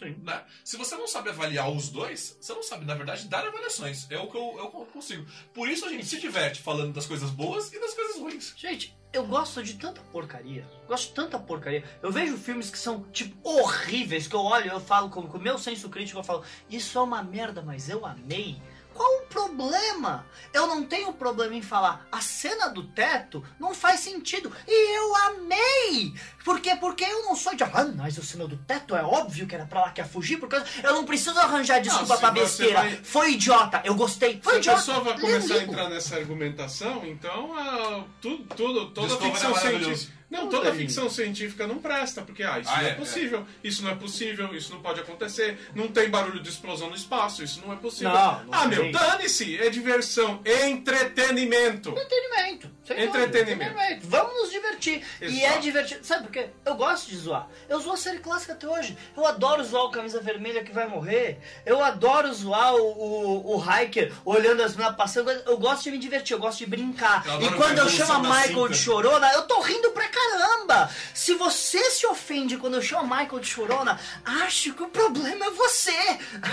Sim. 0.00 0.16
Né? 0.22 0.42
Se 0.64 0.78
você 0.78 0.96
não 0.96 1.06
sabe 1.06 1.28
avaliar 1.28 1.70
os 1.70 1.90
dois, 1.90 2.38
você 2.40 2.54
não 2.54 2.62
sabe, 2.62 2.86
na 2.86 2.94
verdade, 2.94 3.28
dar 3.28 3.46
avaliações. 3.46 4.10
É 4.10 4.18
o 4.18 4.30
que 4.30 4.36
eu, 4.36 4.56
eu 4.58 4.68
consigo. 4.86 5.26
Por 5.52 5.68
isso 5.68 5.84
a 5.84 5.90
gente 5.90 6.06
se 6.06 6.18
diverte 6.18 6.62
falando 6.62 6.94
das 6.94 7.06
coisas 7.06 7.30
boas 7.30 7.70
e 7.72 7.78
das 7.78 7.92
coisas 7.92 8.16
ruins. 8.16 8.54
Gente, 8.56 8.98
eu 9.12 9.26
gosto 9.26 9.62
de 9.62 9.74
tanta 9.74 10.00
porcaria. 10.00 10.66
Gosto 10.88 11.08
de 11.08 11.14
tanta 11.14 11.38
porcaria. 11.38 11.84
Eu 12.02 12.10
vejo 12.10 12.38
filmes 12.38 12.70
que 12.70 12.78
são, 12.78 13.02
tipo, 13.12 13.36
horríveis, 13.46 14.26
que 14.26 14.34
eu 14.34 14.40
olho 14.40 14.66
e 14.66 14.70
eu 14.70 14.80
falo 14.80 15.10
com 15.10 15.20
com 15.28 15.36
o 15.36 15.40
meu 15.40 15.58
senso 15.58 15.90
crítico, 15.90 16.18
eu 16.18 16.24
falo, 16.24 16.44
isso 16.70 16.98
é 16.98 17.02
uma 17.02 17.22
merda, 17.22 17.60
mas 17.60 17.90
eu 17.90 18.06
amei. 18.06 18.60
Qual 19.00 19.16
o 19.22 19.26
problema? 19.28 20.26
Eu 20.52 20.66
não 20.66 20.84
tenho 20.84 21.10
problema 21.14 21.54
em 21.54 21.62
falar, 21.62 22.06
a 22.12 22.20
cena 22.20 22.68
do 22.68 22.82
teto 22.82 23.42
não 23.58 23.74
faz 23.74 24.00
sentido. 24.00 24.52
E 24.68 24.96
eu 24.98 25.16
amei! 25.16 26.12
Por 26.44 26.60
quê? 26.60 26.76
Porque 26.76 27.04
eu 27.04 27.22
não 27.22 27.34
sou 27.34 27.54
de. 27.54 27.64
Ah, 27.64 27.90
mas 27.96 28.18
a 28.18 28.22
cena 28.22 28.46
do 28.46 28.58
teto 28.58 28.94
é 28.94 29.02
óbvio 29.02 29.46
que 29.46 29.54
era 29.54 29.64
pra 29.64 29.80
lá 29.80 29.90
que 29.90 30.02
ia 30.02 30.06
fugir, 30.06 30.36
porque 30.36 30.56
eu 30.56 30.92
não 30.92 31.06
preciso 31.06 31.38
arranjar 31.38 31.80
desculpa 31.80 32.14
se 32.14 32.20
pra 32.20 32.30
besteira. 32.30 32.80
vai- 32.82 33.00
Foi 33.02 33.30
idiota, 33.32 33.80
eu 33.86 33.94
gostei. 33.94 34.38
Foi 34.42 34.52
Se 34.52 34.56
a 34.56 34.60
idiota. 34.74 34.78
pessoa 34.80 35.00
vai 35.00 35.18
começar 35.18 35.54
a 35.54 35.62
entrar 35.62 35.88
nessa 35.88 36.16
argumentação, 36.16 37.02
então 37.06 37.54
ah, 37.56 38.04
tudo, 38.20 38.44
tudo, 38.54 38.90
toda 38.90 39.06
Discovery 39.06 39.32
ficção 39.32 39.56
é 39.56 39.60
científica. 39.60 40.19
Não, 40.30 40.48
toda 40.48 40.68
é 40.68 40.72
ficção 40.72 41.10
científica 41.10 41.66
não 41.66 41.78
presta, 41.78 42.22
porque 42.22 42.42
ah, 42.42 42.60
isso 42.60 42.70
Ah, 42.70 42.82
não 42.82 42.88
é, 42.88 42.90
é, 42.90 42.94
possível, 42.94 43.46
isso 43.64 43.82
não 43.82 43.90
é 43.90 43.94
possível, 43.96 44.54
isso 44.54 44.72
não 44.72 44.80
pode 44.80 45.00
acontecer, 45.00 45.58
não 45.74 45.88
tem 45.88 46.08
barulho 46.08 46.40
de 46.40 46.48
explosão 46.48 46.88
no 46.88 46.94
espaço, 46.94 47.42
isso 47.42 47.60
não 47.64 47.72
é 47.72 47.76
possível. 47.76 48.12
Não, 48.12 48.44
não 48.44 48.54
ah, 48.54 48.66
meu, 48.66 48.92
dane-se! 48.92 49.58
É 49.58 49.68
diversão, 49.68 50.40
entretenimento. 50.44 51.90
Entretenimento. 51.90 52.70
dúvida, 52.86 53.02
Entretenimento. 53.02 54.06
Vamos 54.08 54.34
nos 54.34 54.50
divertir. 54.50 55.02
E 55.20 55.24
Exato. 55.24 55.54
é 55.54 55.58
divertido. 55.58 56.04
Sabe 56.04 56.22
por 56.24 56.32
quê? 56.32 56.50
Eu 56.64 56.74
gosto 56.74 57.08
de 57.08 57.16
zoar. 57.16 57.48
Eu 57.68 57.80
zoo 57.80 57.92
a 57.92 57.96
série 57.96 58.18
clássica 58.18 58.52
até 58.52 58.68
hoje. 58.68 58.96
Eu 59.16 59.26
adoro 59.26 59.62
zoar 59.64 59.84
o 59.84 59.90
camisa 59.90 60.20
vermelha 60.20 60.64
que 60.64 60.72
vai 60.72 60.88
morrer. 60.88 61.38
Eu 61.64 61.82
adoro 61.82 62.32
zoar 62.32 62.74
o, 62.74 62.82
o, 62.82 63.56
o 63.56 63.64
hiker 63.64 64.12
olhando 64.24 64.62
as 64.62 64.76
minas 64.76 64.96
passando. 64.96 65.30
Eu 65.30 65.58
gosto 65.58 65.84
de 65.84 65.92
me 65.92 65.98
divertir, 65.98 66.34
eu 66.34 66.40
gosto 66.40 66.58
de 66.58 66.66
brincar. 66.66 67.24
E 67.40 67.48
quando 67.56 67.78
eu 67.78 67.88
chamo 67.88 68.12
a 68.12 68.18
Michael 68.18 68.46
cinta. 68.46 68.68
de 68.70 68.78
chorona, 68.78 69.32
eu 69.32 69.42
tô 69.42 69.60
rindo 69.60 69.90
pra 69.92 70.08
caramba. 70.20 70.90
Se 71.14 71.34
você 71.34 71.90
se 71.90 72.06
ofende 72.06 72.56
quando 72.56 72.74
eu 72.74 72.82
chamo 72.82 73.12
a 73.12 73.18
Michael 73.18 73.40
de 73.40 73.46
chorona, 73.46 73.98
acho 74.24 74.72
que 74.74 74.82
o 74.82 74.88
problema 74.88 75.46
é 75.46 75.50
você. 75.50 75.90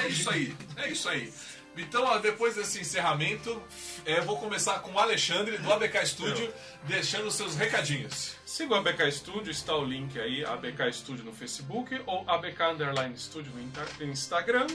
É 0.04 0.08
isso 0.08 0.30
aí, 0.30 0.56
é 0.78 0.90
isso 0.90 1.10
aí. 1.10 1.32
Então, 1.78 2.04
ó, 2.06 2.18
depois 2.18 2.56
desse 2.56 2.80
encerramento, 2.82 3.62
é, 4.04 4.18
eu 4.18 4.24
vou 4.24 4.38
começar 4.40 4.80
com 4.80 4.94
o 4.94 5.00
Alexandre 5.00 5.60
do 5.60 5.72
ABK 5.72 6.08
Studio, 6.08 6.52
deixando 6.86 7.28
os 7.28 7.36
seus 7.36 7.56
recadinhos. 7.56 8.36
Siga 8.46 8.74
o 8.74 8.78
ABK 8.78 9.12
Studio, 9.12 9.52
está 9.52 9.76
o 9.76 9.86
link 9.86 10.20
aí, 10.20 10.44
ABK 10.44 10.92
Studio 10.92 11.24
no 11.24 11.34
Facebook 11.34 12.02
ou 12.08 12.28
ABK 12.28 12.64
Underline 12.74 13.16
Studio 13.16 13.52
no 13.54 14.06
Instagram. 14.08 14.66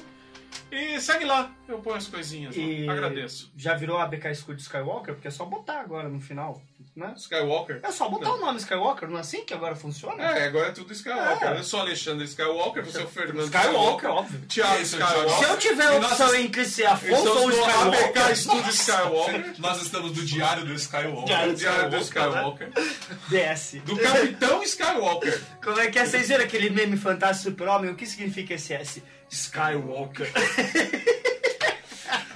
E 0.70 1.00
segue 1.00 1.24
lá, 1.24 1.54
eu 1.66 1.78
ponho 1.80 1.96
as 1.96 2.06
coisinhas. 2.06 2.56
E 2.56 2.88
Agradeço. 2.88 3.50
Já 3.56 3.74
virou 3.74 3.98
a 3.98 4.06
BK 4.06 4.34
Scoot 4.34 4.60
Skywalker? 4.60 5.14
Porque 5.14 5.28
é 5.28 5.30
só 5.30 5.44
botar 5.44 5.80
agora 5.80 6.08
no 6.08 6.20
final, 6.20 6.62
né? 6.94 7.14
Skywalker? 7.16 7.80
É 7.82 7.90
só 7.90 8.08
botar 8.08 8.26
Não. 8.28 8.36
o 8.36 8.40
nome 8.40 8.58
Skywalker, 8.58 9.08
não 9.08 9.16
é 9.16 9.20
assim 9.20 9.44
que 9.44 9.54
agora 9.54 9.74
funciona? 9.74 10.22
É, 10.22 10.46
agora 10.46 10.68
é 10.68 10.72
tudo 10.72 10.92
Skywalker. 10.92 11.48
É. 11.48 11.58
Eu 11.58 11.64
sou 11.64 11.80
Alexandre 11.80 12.24
Skywalker, 12.26 12.84
você 12.84 12.98
é 13.00 13.04
o 13.04 13.08
Fernando 13.08 13.44
Skywalker, 13.44 14.10
óbvio. 14.10 14.40
Thiago 14.48 14.82
Skywalker. 14.82 15.30
Se 15.38 15.44
eu 15.44 15.58
tiver 15.58 15.86
a 15.86 15.94
opção 15.94 16.26
nós- 16.26 16.34
entre 16.36 16.64
ser 16.66 16.86
Afonso 16.86 17.28
ou 17.30 17.50
Skywalker... 17.50 18.22
ABK 18.22 18.46
nossa, 18.46 18.70
Skywalker. 18.70 19.54
Nós 19.58 19.82
estamos 19.82 20.12
do 20.12 20.22
Diário 20.24 20.64
do 20.66 20.74
Skywalker. 20.74 21.24
Diário 21.26 21.52
O 21.52 21.56
Diário 21.56 21.90
do 21.90 21.96
Skywalker, 21.98 22.68
Skywalker. 22.68 23.52
DS. 23.54 23.72
Do 23.84 23.96
Capitão 23.96 24.62
Skywalker. 24.62 25.40
Como 25.64 25.80
é 25.80 25.90
que 25.90 25.98
é? 25.98 26.04
Vocês 26.04 26.28
viram 26.28 26.44
aquele 26.44 26.68
meme 26.70 26.96
fantástico 26.98 27.50
super-homem? 27.50 27.90
O 27.90 27.94
que 27.96 28.04
significa 28.06 28.54
esse 28.54 28.74
S? 28.74 29.02
Skywalker. 29.30 30.30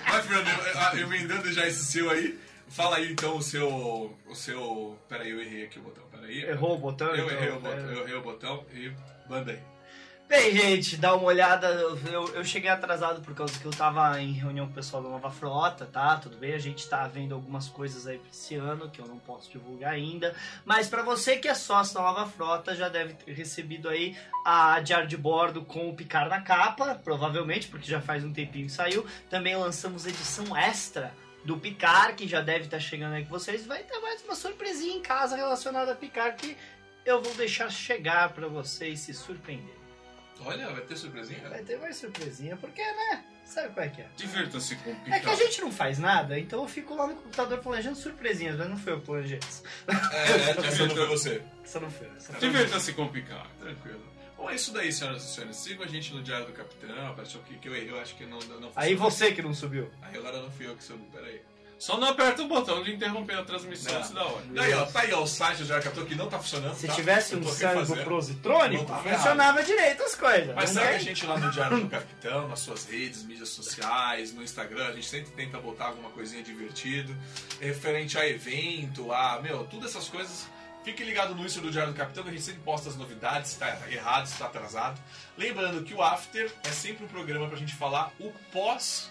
Vai, 0.09 0.23
Fernando, 0.23 0.99
emendando 0.99 1.53
já 1.53 1.67
esse 1.67 1.85
seu 1.85 2.09
aí. 2.11 2.39
Fala 2.77 2.97
aí 2.97 3.13
então 3.13 3.37
o 3.37 3.43
seu. 3.43 4.15
O 4.29 4.35
seu. 4.35 4.99
Peraí, 5.09 5.31
eu 5.31 5.41
errei 5.41 5.65
aqui 5.65 5.79
o 5.79 5.83
botão. 5.83 6.05
Peraí. 6.11 6.45
Errou 6.45 6.75
o 6.75 6.79
botão? 6.79 7.09
Eu 7.09 7.25
então, 7.27 7.39
errei 7.39 7.51
o 7.51 7.61
botão, 7.61 7.91
eu 7.91 8.03
errei 8.03 8.15
o 8.15 8.23
botão 8.23 8.65
e 8.73 8.93
manda 9.29 9.53
aí. 9.53 9.61
Bem, 10.29 10.57
gente, 10.57 10.97
dá 10.97 11.15
uma 11.15 11.27
olhada. 11.27 11.69
Eu, 11.69 12.35
eu- 12.35 12.45
cheguei 12.45 12.69
atrasado 12.69 13.21
por 13.23 13.33
causa 13.33 13.57
que 13.61 13.65
eu 13.65 13.71
tava 13.71 14.21
em 14.21 14.33
reunião 14.33 14.67
com 14.67 14.73
o 14.73 14.75
pessoal 14.75 15.01
da 15.01 15.09
Nova 15.09 15.31
Frota, 15.31 15.87
tá? 15.87 16.17
Tudo 16.17 16.37
bem, 16.37 16.53
a 16.53 16.59
gente 16.59 16.89
tá 16.89 17.07
vendo 17.07 17.33
algumas 17.33 17.69
coisas 17.69 18.09
aí 18.09 18.19
pra 18.19 18.29
esse 18.31 18.57
ano 18.57 18.91
que 18.91 19.01
eu 19.01 19.07
não 19.07 19.21
posso 19.21 19.49
divulgar 19.53 19.93
ainda. 19.93 20.35
Mas 20.65 20.89
pra 20.89 21.05
você 21.05 21.37
que 21.37 21.47
é 21.47 21.55
sócio 21.55 21.95
da 21.95 22.03
Nova 22.03 22.27
Frota, 22.27 22.75
já 22.75 22.89
deve 22.89 23.15
ter 23.15 23.33
recebido 23.35 23.89
aí 23.89 24.17
a 24.45 24.81
diário 24.81 25.07
de 25.07 25.17
bordo 25.17 25.65
com 25.65 25.89
o 25.89 25.95
Picar 25.95 26.29
na 26.29 26.41
capa, 26.41 27.01
provavelmente, 27.05 27.69
porque 27.69 27.89
já 27.89 28.01
faz 28.01 28.25
um 28.25 28.33
tempinho 28.33 28.67
que 28.67 28.73
saiu. 28.73 29.07
Também 29.31 29.57
lançamos 29.57 30.07
edição 30.07 30.57
extra 30.57 31.15
do 31.47 31.57
Picar, 31.59 32.15
que 32.17 32.27
já 32.27 32.41
deve 32.41 32.65
estar 32.65 32.81
chegando 32.81 33.15
aí 33.15 33.23
com 33.25 33.31
vocês. 33.31 33.65
Vai 33.65 33.83
ter 33.85 33.99
mais 34.01 34.23
uma 34.25 34.35
surpresinha 34.35 34.97
em 34.97 35.01
casa 35.01 35.37
relacionada 35.37 35.93
a 35.93 35.95
Picar 35.95 36.35
que 36.37 36.57
eu 37.05 37.23
vou 37.23 37.33
deixar 37.35 37.71
chegar 37.71 38.33
pra 38.33 38.49
vocês 38.49 38.99
se 39.01 39.15
surpreenderem. 39.15 39.77
Olha, 40.41 40.69
vai 40.71 40.83
ter 40.83 40.97
surpresinha? 40.97 41.49
Vai 41.49 41.63
ter 41.63 41.79
mais 41.79 41.97
surpresinha, 41.97 42.57
porque, 42.57 42.83
né? 42.83 43.25
Sabe 43.45 43.73
qual 43.73 43.87
é 43.87 43.89
que 43.89 44.03
é? 44.03 44.09
Divirta-se 44.17 44.75
com 44.77 44.91
o 44.91 44.93
É 44.93 44.97
que 45.05 45.11
a 45.13 45.19
Picard. 45.21 45.39
gente 45.45 45.61
não 45.61 45.71
faz 45.71 45.99
nada, 46.01 46.37
então 46.39 46.61
eu 46.63 46.69
fico 46.69 46.97
lá 46.97 47.07
no 47.07 47.15
computador 47.15 47.59
planejando 47.61 47.97
surpresinhas, 47.97 48.57
mas 48.57 48.69
não 48.69 48.77
foi 48.77 48.93
eu 48.95 48.99
que 49.01 49.07
planejei 49.07 49.39
isso. 49.39 49.63
É, 49.87 50.51
essa 50.67 50.85
não 50.87 50.97
foi 50.97 51.07
você. 51.07 51.43
Isso 51.65 51.81
não 51.81 51.91
foi. 51.91 52.09
Isso 52.19 52.33
não 52.33 52.41
foi. 52.41 52.49
Divirta-se 52.51 52.93
com 52.93 53.05
o 53.05 53.09
Picard. 53.09 53.49
Tranquilo. 53.61 54.03
Bom, 54.37 54.51
é 54.51 54.55
isso 54.55 54.73
daí, 54.73 54.93
senhoras 54.93 55.25
e 55.25 55.35
senhores. 55.35 55.57
Sigam 55.57 55.85
a 55.85 55.89
gente 55.89 56.13
no 56.13 56.23
Diário 56.23 56.47
do 56.47 56.53
Capitão. 56.53 57.09
Apareceu 57.09 57.41
aqui 57.41 57.59
que 57.59 57.69
eu 57.69 57.75
errei, 57.75 57.91
eu 57.91 58.01
acho 58.01 58.15
que 58.17 58.27
não, 58.27 58.39
não 58.39 58.71
Aí 58.77 58.95
você 58.95 59.33
que 59.33 59.43
não 59.43 59.55
subiu. 59.55 59.91
Aí 60.03 60.17
agora 60.17 60.41
não 60.41 60.51
fui 60.51 60.67
eu 60.67 60.77
que 60.77 60.85
subi, 60.85 61.05
peraí. 61.13 61.41
Só 61.79 61.99
não 61.99 62.09
aperta 62.09 62.43
o 62.43 62.49
botão 62.49 62.83
de 62.83 62.95
interromper 62.95 63.35
a 63.35 63.45
transmissão 63.45 63.93
Não. 63.93 63.99
antes 64.01 64.11
da 64.11 64.25
hora. 64.25 64.45
E 64.51 64.59
aí, 64.59 64.73
ó, 64.73 64.87
tá 64.87 65.01
aí 65.01 65.13
ó, 65.13 65.23
o 65.23 65.27
site 65.27 65.59
do 65.59 65.65
Diário 65.67 65.83
do 65.83 65.85
Capitão 65.85 66.07
que 66.07 66.15
não 66.15 66.29
tá 66.29 66.39
funcionando. 66.39 66.75
Se 66.75 66.87
tá? 66.87 66.95
tivesse 66.95 67.37
um 67.37 67.45
sangue 67.47 67.87
Não 68.77 68.85
tá 68.87 68.97
funcionava 68.97 69.63
direito 69.63 70.03
as 70.03 70.15
coisas. 70.15 70.55
Mas 70.55 70.71
segue 70.71 70.95
a 70.95 70.99
gente 70.99 71.27
lá 71.27 71.39
no 71.39 71.51
Diário 71.51 71.81
do 71.81 71.89
Capitão, 71.89 72.49
nas 72.49 72.61
suas 72.61 72.87
redes, 72.87 73.25
mídias 73.25 73.51
sociais, 73.51 74.33
no 74.33 74.43
Instagram. 74.43 74.87
A 74.87 74.93
gente 74.93 75.07
sempre 75.07 75.31
tenta 75.33 75.59
botar 75.59 75.89
alguma 75.89 76.09
coisinha 76.11 76.43
divertida. 76.43 77.15
Referente 77.61 78.19
a 78.19 78.27
evento, 78.27 79.13
a. 79.13 79.41
Meu, 79.43 79.65
todas 79.65 79.91
essas 79.91 80.09
coisas. 80.09 80.49
Fique 80.87 81.03
ligado 81.03 81.35
no 81.35 81.45
Insta 81.45 81.61
do 81.61 81.69
Diário 81.69 81.93
do 81.93 81.97
Capitão, 81.97 82.23
que 82.23 82.29
a 82.29 82.33
gente 82.33 82.45
sempre 82.45 82.61
posta 82.61 82.89
as 82.89 82.95
novidades, 82.95 83.51
se 83.51 83.59
tá 83.59 83.77
errado, 83.91 84.27
se 84.27 84.39
tá 84.39 84.47
atrasado. 84.47 85.01
Lembrando 85.37 85.83
que 85.83 85.93
o 85.93 86.01
After 86.01 86.49
é 86.63 86.71
sempre 86.71 87.05
um 87.05 87.09
programa 87.09 87.49
pra 87.49 87.59
gente 87.59 87.75
falar 87.75 88.13
o 88.21 88.31
pós. 88.53 89.11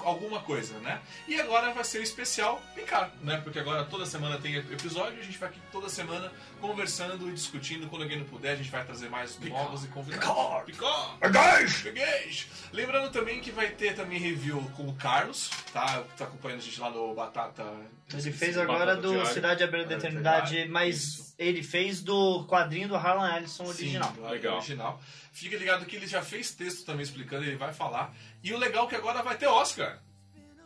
Alguma 0.00 0.40
coisa, 0.40 0.78
né? 0.78 1.00
E 1.26 1.40
agora 1.40 1.72
vai 1.72 1.84
ser 1.84 1.98
o 1.98 2.02
especial 2.02 2.62
Picar, 2.74 3.12
né? 3.22 3.40
Porque 3.42 3.58
agora 3.58 3.84
toda 3.84 4.06
semana 4.06 4.38
tem 4.38 4.56
episódio 4.56 5.18
e 5.18 5.20
a 5.20 5.24
gente 5.24 5.38
vai 5.38 5.48
aqui 5.48 5.60
toda 5.72 5.88
semana 5.88 6.32
conversando 6.60 7.28
e 7.28 7.32
discutindo. 7.32 7.88
Quando 7.88 8.02
alguém 8.02 8.18
não 8.18 8.26
puder, 8.26 8.52
a 8.52 8.56
gente 8.56 8.70
vai 8.70 8.84
trazer 8.84 9.08
mais 9.08 9.38
novos 9.40 9.84
e 9.84 9.88
convidados. 9.88 10.64
Picar. 10.64 11.18
Picar! 11.20 11.68
Cheguei! 11.68 12.44
Lembrando 12.72 13.10
também 13.10 13.40
que 13.40 13.50
vai 13.50 13.70
ter 13.70 13.94
também 13.94 14.18
review 14.18 14.60
com 14.76 14.88
o 14.88 14.94
Carlos, 14.94 15.50
tá? 15.72 16.04
Tá 16.16 16.24
acompanhando 16.24 16.60
a 16.60 16.62
gente 16.62 16.80
lá 16.80 16.90
no 16.90 17.14
Batata. 17.14 17.64
Ele 18.12 18.32
fez 18.32 18.56
Batata 18.56 18.72
agora 18.72 18.96
do 18.96 19.10
Diário. 19.10 19.32
Cidade 19.32 19.64
à 19.64 19.66
Beira 19.66 19.86
da 19.86 19.94
Eternidade, 19.96 20.68
mas 20.68 20.96
isso. 20.96 21.34
ele 21.38 21.62
fez 21.62 22.00
do 22.02 22.44
quadrinho 22.44 22.88
do 22.88 22.96
Harlan 22.96 23.36
Ellison 23.36 23.64
original. 23.64 24.12
Sim, 24.14 24.22
Legal. 24.22 24.56
original. 24.56 25.02
Fica 25.32 25.56
ligado 25.56 25.84
que 25.84 25.96
ele 25.96 26.06
já 26.06 26.22
fez 26.22 26.52
texto 26.52 26.84
também 26.86 27.02
explicando, 27.02 27.44
ele 27.44 27.56
vai 27.56 27.72
falar. 27.72 28.14
E 28.44 28.52
o 28.52 28.58
legal 28.58 28.84
é 28.86 28.88
que 28.88 28.94
agora 28.94 29.22
vai 29.22 29.36
ter 29.36 29.46
Oscar. 29.48 29.98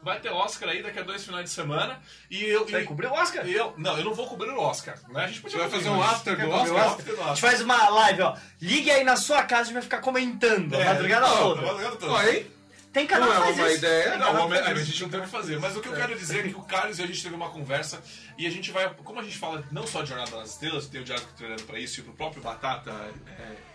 Vai 0.03 0.21
ter 0.21 0.31
Oscar 0.31 0.69
aí 0.69 0.83
daqui 0.83 0.99
a 0.99 1.03
dois 1.03 1.25
finais 1.25 1.45
de 1.45 1.51
semana. 1.51 2.01
E 2.31 2.45
eu. 2.45 2.65
Você 2.65 2.73
vai 2.73 2.85
cobrir 2.85 3.07
o 3.09 3.13
Oscar? 3.13 3.47
eu, 3.49 3.75
não, 3.79 3.97
eu 3.99 4.05
não 4.05 4.15
vou 4.15 4.27
cobrir 4.29 4.51
o 4.51 4.59
Oscar. 4.61 4.97
Né? 5.09 5.25
A 5.25 5.27
gente 5.27 5.41
podia 5.41 5.59
vai 5.59 5.69
fazer 5.71 5.89
um 5.89 6.03
after 6.03 6.37
do 6.37 6.43
cobrir 6.49 6.71
o 6.71 6.75
Oscar? 6.75 6.87
after 6.89 7.05
do 7.05 7.11
A 7.13 7.17
gente 7.17 7.31
Oscar. 7.33 7.51
faz 7.51 7.61
uma 7.63 7.89
live, 7.89 8.23
ó. 8.23 8.37
Ligue 8.61 8.91
aí 8.91 9.03
na 9.05 9.17
sua 9.17 9.43
casa 9.43 9.55
e 9.55 9.63
a 9.63 9.65
gente 9.67 9.75
vai 9.75 9.83
ficar 9.83 10.01
comentando 10.01 10.75
a 10.75 10.79
É, 10.81 10.85
madrugada 10.85 11.27
não, 11.27 11.37
toda. 11.37 11.61
a 11.61 11.65
madrugada 11.65 11.97
toda. 11.97 12.13
Ó, 12.13 12.23
hein? 12.23 12.47
Tem 12.93 13.07
canal 13.07 13.29
Não 13.29 13.37
que 13.43 13.49
é 13.49 13.53
uma 13.53 13.69
isso. 13.69 13.77
ideia, 13.79 14.11
Tem 14.11 14.19
Não, 14.19 14.53
a 14.53 14.75
gente 14.75 15.03
não 15.03 15.09
tem 15.11 15.21
o 15.21 15.23
que 15.25 15.29
fazer. 15.29 15.59
Mas 15.61 15.77
o 15.77 15.81
que 15.81 15.89
eu 15.89 15.95
quero 15.95 16.19
dizer 16.19 16.47
é 16.47 16.49
que 16.49 16.55
o 16.57 16.63
Carlos 16.63 16.99
e 16.99 17.03
a 17.03 17.07
gente 17.07 17.23
teve 17.23 17.35
uma 17.35 17.51
conversa 17.51 18.03
e 18.39 18.47
a 18.47 18.51
gente 18.51 18.71
vai. 18.73 18.89
Como 19.05 19.21
a 19.21 19.23
gente 19.23 19.37
fala 19.37 19.63
não 19.71 19.87
só 19.87 20.03
de 20.03 20.09
Jornada 20.09 20.35
nas 20.37 20.51
Estrelas, 20.51 20.87
tem 20.87 21.01
o 21.01 21.05
Diário 21.05 21.25
treinando 21.37 21.65
pra 21.65 21.79
isso 21.79 22.01
e 22.01 22.03
pro 22.03 22.13
próprio 22.15 22.43
Batata. 22.43 22.91
É, 23.27 23.68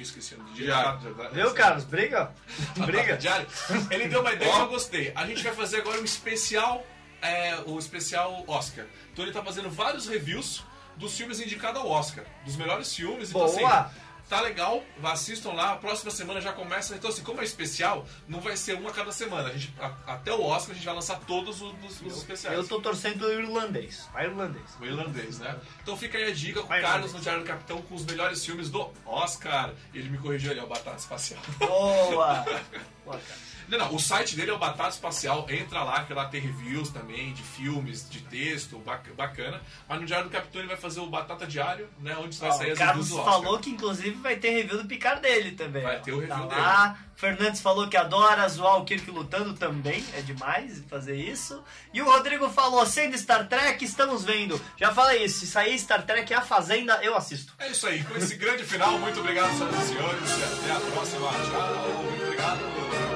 esqueci 0.00 0.34
o 0.34 0.38
nome 0.38 0.50
de 0.52 0.64
Diário. 0.64 1.00
Viu, 1.32 1.54
Carlos? 1.54 1.84
Briga? 1.84 2.32
Briga? 2.86 3.16
Diário. 3.18 3.46
Ele 3.90 4.08
deu 4.08 4.20
uma 4.20 4.32
ideia 4.32 4.52
que 4.52 4.60
eu 4.60 4.68
gostei. 4.68 5.12
A 5.14 5.26
gente 5.26 5.42
vai 5.42 5.54
fazer 5.54 5.78
agora 5.78 6.00
um 6.00 6.04
especial. 6.04 6.84
É, 7.20 7.58
o 7.66 7.78
especial 7.78 8.44
Oscar. 8.46 8.86
Então 9.12 9.24
ele 9.24 9.32
tá 9.32 9.42
fazendo 9.42 9.68
vários 9.68 10.06
reviews 10.06 10.62
dos 10.96 11.16
filmes 11.16 11.40
indicados 11.40 11.80
ao 11.80 11.88
Oscar. 11.88 12.24
Dos 12.44 12.56
melhores 12.56 12.94
filmes. 12.94 13.30
Então, 13.30 13.44
assim, 13.44 13.58
Boa! 13.58 13.90
Tá 14.28 14.40
legal, 14.42 14.84
assistam 15.02 15.52
lá. 15.52 15.72
A 15.72 15.76
próxima 15.76 16.10
semana 16.10 16.38
já 16.40 16.52
começa. 16.52 16.94
Então, 16.94 17.08
assim, 17.08 17.22
como 17.22 17.40
é 17.40 17.44
especial, 17.44 18.06
não 18.28 18.40
vai 18.40 18.56
ser 18.58 18.76
um 18.78 18.86
a 18.86 18.92
cada 18.92 19.10
semana. 19.10 19.48
A 19.48 19.52
gente, 19.52 19.72
a- 19.80 19.94
até 20.06 20.32
o 20.32 20.42
Oscar 20.42 20.72
a 20.72 20.74
gente 20.74 20.84
vai 20.84 20.94
lançar 20.94 21.18
todos 21.20 21.62
os, 21.62 21.72
os- 21.82 22.02
os 22.02 22.16
especiais. 22.18 22.56
Eu 22.56 22.68
tô 22.68 22.78
torcendo 22.80 23.18
pelo 23.20 23.32
irlandês. 23.32 24.06
Vai 24.12 24.26
irlandês. 24.26 24.66
O 24.78 24.84
irlandês, 24.84 25.38
né? 25.38 25.56
Então 25.82 25.96
fica 25.96 26.18
aí 26.18 26.24
a 26.30 26.34
dica 26.34 26.60
com 26.60 26.66
o 26.66 26.80
Carlos 26.80 27.12
no 27.14 27.20
Diário 27.20 27.42
do 27.42 27.46
Capitão 27.46 27.80
com 27.82 27.94
os 27.94 28.04
melhores 28.04 28.44
filmes 28.44 28.68
do 28.68 28.92
Oscar. 29.06 29.72
E 29.94 29.98
ele 29.98 30.10
me 30.10 30.18
corrigiu 30.18 30.50
ali, 30.50 30.60
ó, 30.60 30.66
Batata 30.66 30.98
Espacial. 30.98 31.40
Boa! 31.58 32.44
Boa, 33.04 33.18
cara. 33.18 33.47
Não, 33.68 33.78
não, 33.78 33.94
o 33.94 33.98
site 33.98 34.34
dele 34.34 34.50
é 34.50 34.54
o 34.54 34.58
Batata 34.58 34.88
Espacial, 34.90 35.46
entra 35.48 35.82
lá, 35.82 36.04
que 36.04 36.14
lá 36.14 36.24
tem 36.26 36.40
reviews 36.40 36.88
também 36.90 37.32
de 37.34 37.42
filmes, 37.42 38.08
de 38.08 38.20
texto, 38.20 38.78
bac- 38.78 39.12
bacana. 39.14 39.60
Mas 39.88 40.00
no 40.00 40.06
Diário 40.06 40.28
do 40.28 40.32
Capitão 40.32 40.60
ele 40.60 40.68
vai 40.68 40.76
fazer 40.76 41.00
o 41.00 41.06
Batata 41.06 41.46
Diário, 41.46 41.88
né? 42.00 42.16
Onde 42.18 42.36
vai 42.38 42.50
sair 42.52 42.70
o 42.70 42.72
as 42.72 42.78
Carlos 42.78 43.06
reviews 43.06 43.08
do 43.08 43.18
Oscar. 43.18 43.42
falou 43.42 43.58
que 43.58 43.70
inclusive 43.70 44.10
vai 44.16 44.36
ter 44.36 44.50
review 44.50 44.78
do 44.82 44.88
Picar 44.88 45.20
dele 45.20 45.52
também. 45.52 45.82
Vai 45.82 45.98
ó. 45.98 46.00
ter 46.00 46.12
o 46.12 46.18
review 46.20 46.36
tá 46.36 46.46
dele. 46.46 46.60
Lá. 46.60 46.98
Fernandes 47.14 47.60
falou 47.60 47.88
que 47.88 47.96
adora 47.96 48.48
zoar 48.48 48.76
o 48.76 48.84
Kirk 48.84 49.10
lutando 49.10 49.52
também. 49.52 50.04
É 50.14 50.20
demais 50.22 50.84
fazer 50.88 51.16
isso. 51.16 51.62
E 51.92 52.00
o 52.00 52.04
Rodrigo 52.04 52.48
falou, 52.48 52.86
sendo 52.86 53.18
Star 53.18 53.48
Trek, 53.48 53.84
estamos 53.84 54.24
vendo. 54.24 54.60
Já 54.76 54.94
falei 54.94 55.24
isso, 55.24 55.40
se 55.40 55.46
sair 55.48 55.76
Star 55.80 56.06
Trek 56.06 56.32
A 56.32 56.42
Fazenda, 56.42 57.00
eu 57.02 57.16
assisto. 57.16 57.52
É 57.58 57.68
isso 57.70 57.88
aí, 57.88 58.04
com 58.04 58.16
esse 58.16 58.36
grande 58.36 58.62
final, 58.62 58.96
muito 59.00 59.18
obrigado, 59.18 59.50
senhoras 59.58 59.82
e 59.82 59.86
senhores. 59.88 60.32
Até 60.62 60.72
a 60.72 60.80
próxima. 60.92 61.28
Tchau, 61.28 62.02
muito 62.04 62.22
obrigado. 62.24 63.07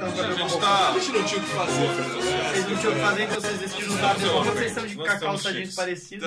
A 0.00 0.32
gente 0.32 0.58
tá... 0.58 0.90
A 0.90 0.98
gente 0.98 1.12
não 1.12 1.24
tinha 1.24 1.40
o 1.40 1.44
que 1.44 1.50
fazer. 1.50 1.88
Vocês 1.88 2.68
não 2.68 2.76
tinham 2.76 2.92
o 2.92 2.94
que 2.94 3.00
fazer, 3.00 3.22
então 3.22 3.40
vocês 3.40 3.58
decidiram 3.58 3.94
a 3.94 4.14
mesma 4.14 4.28
estamos 4.28 4.46
vocês 4.46 4.66
estão 4.66 4.86
de 4.86 4.96
cacau 4.96 5.38
sa 5.38 5.52
gente 5.52 5.74
parecida. 5.74 6.26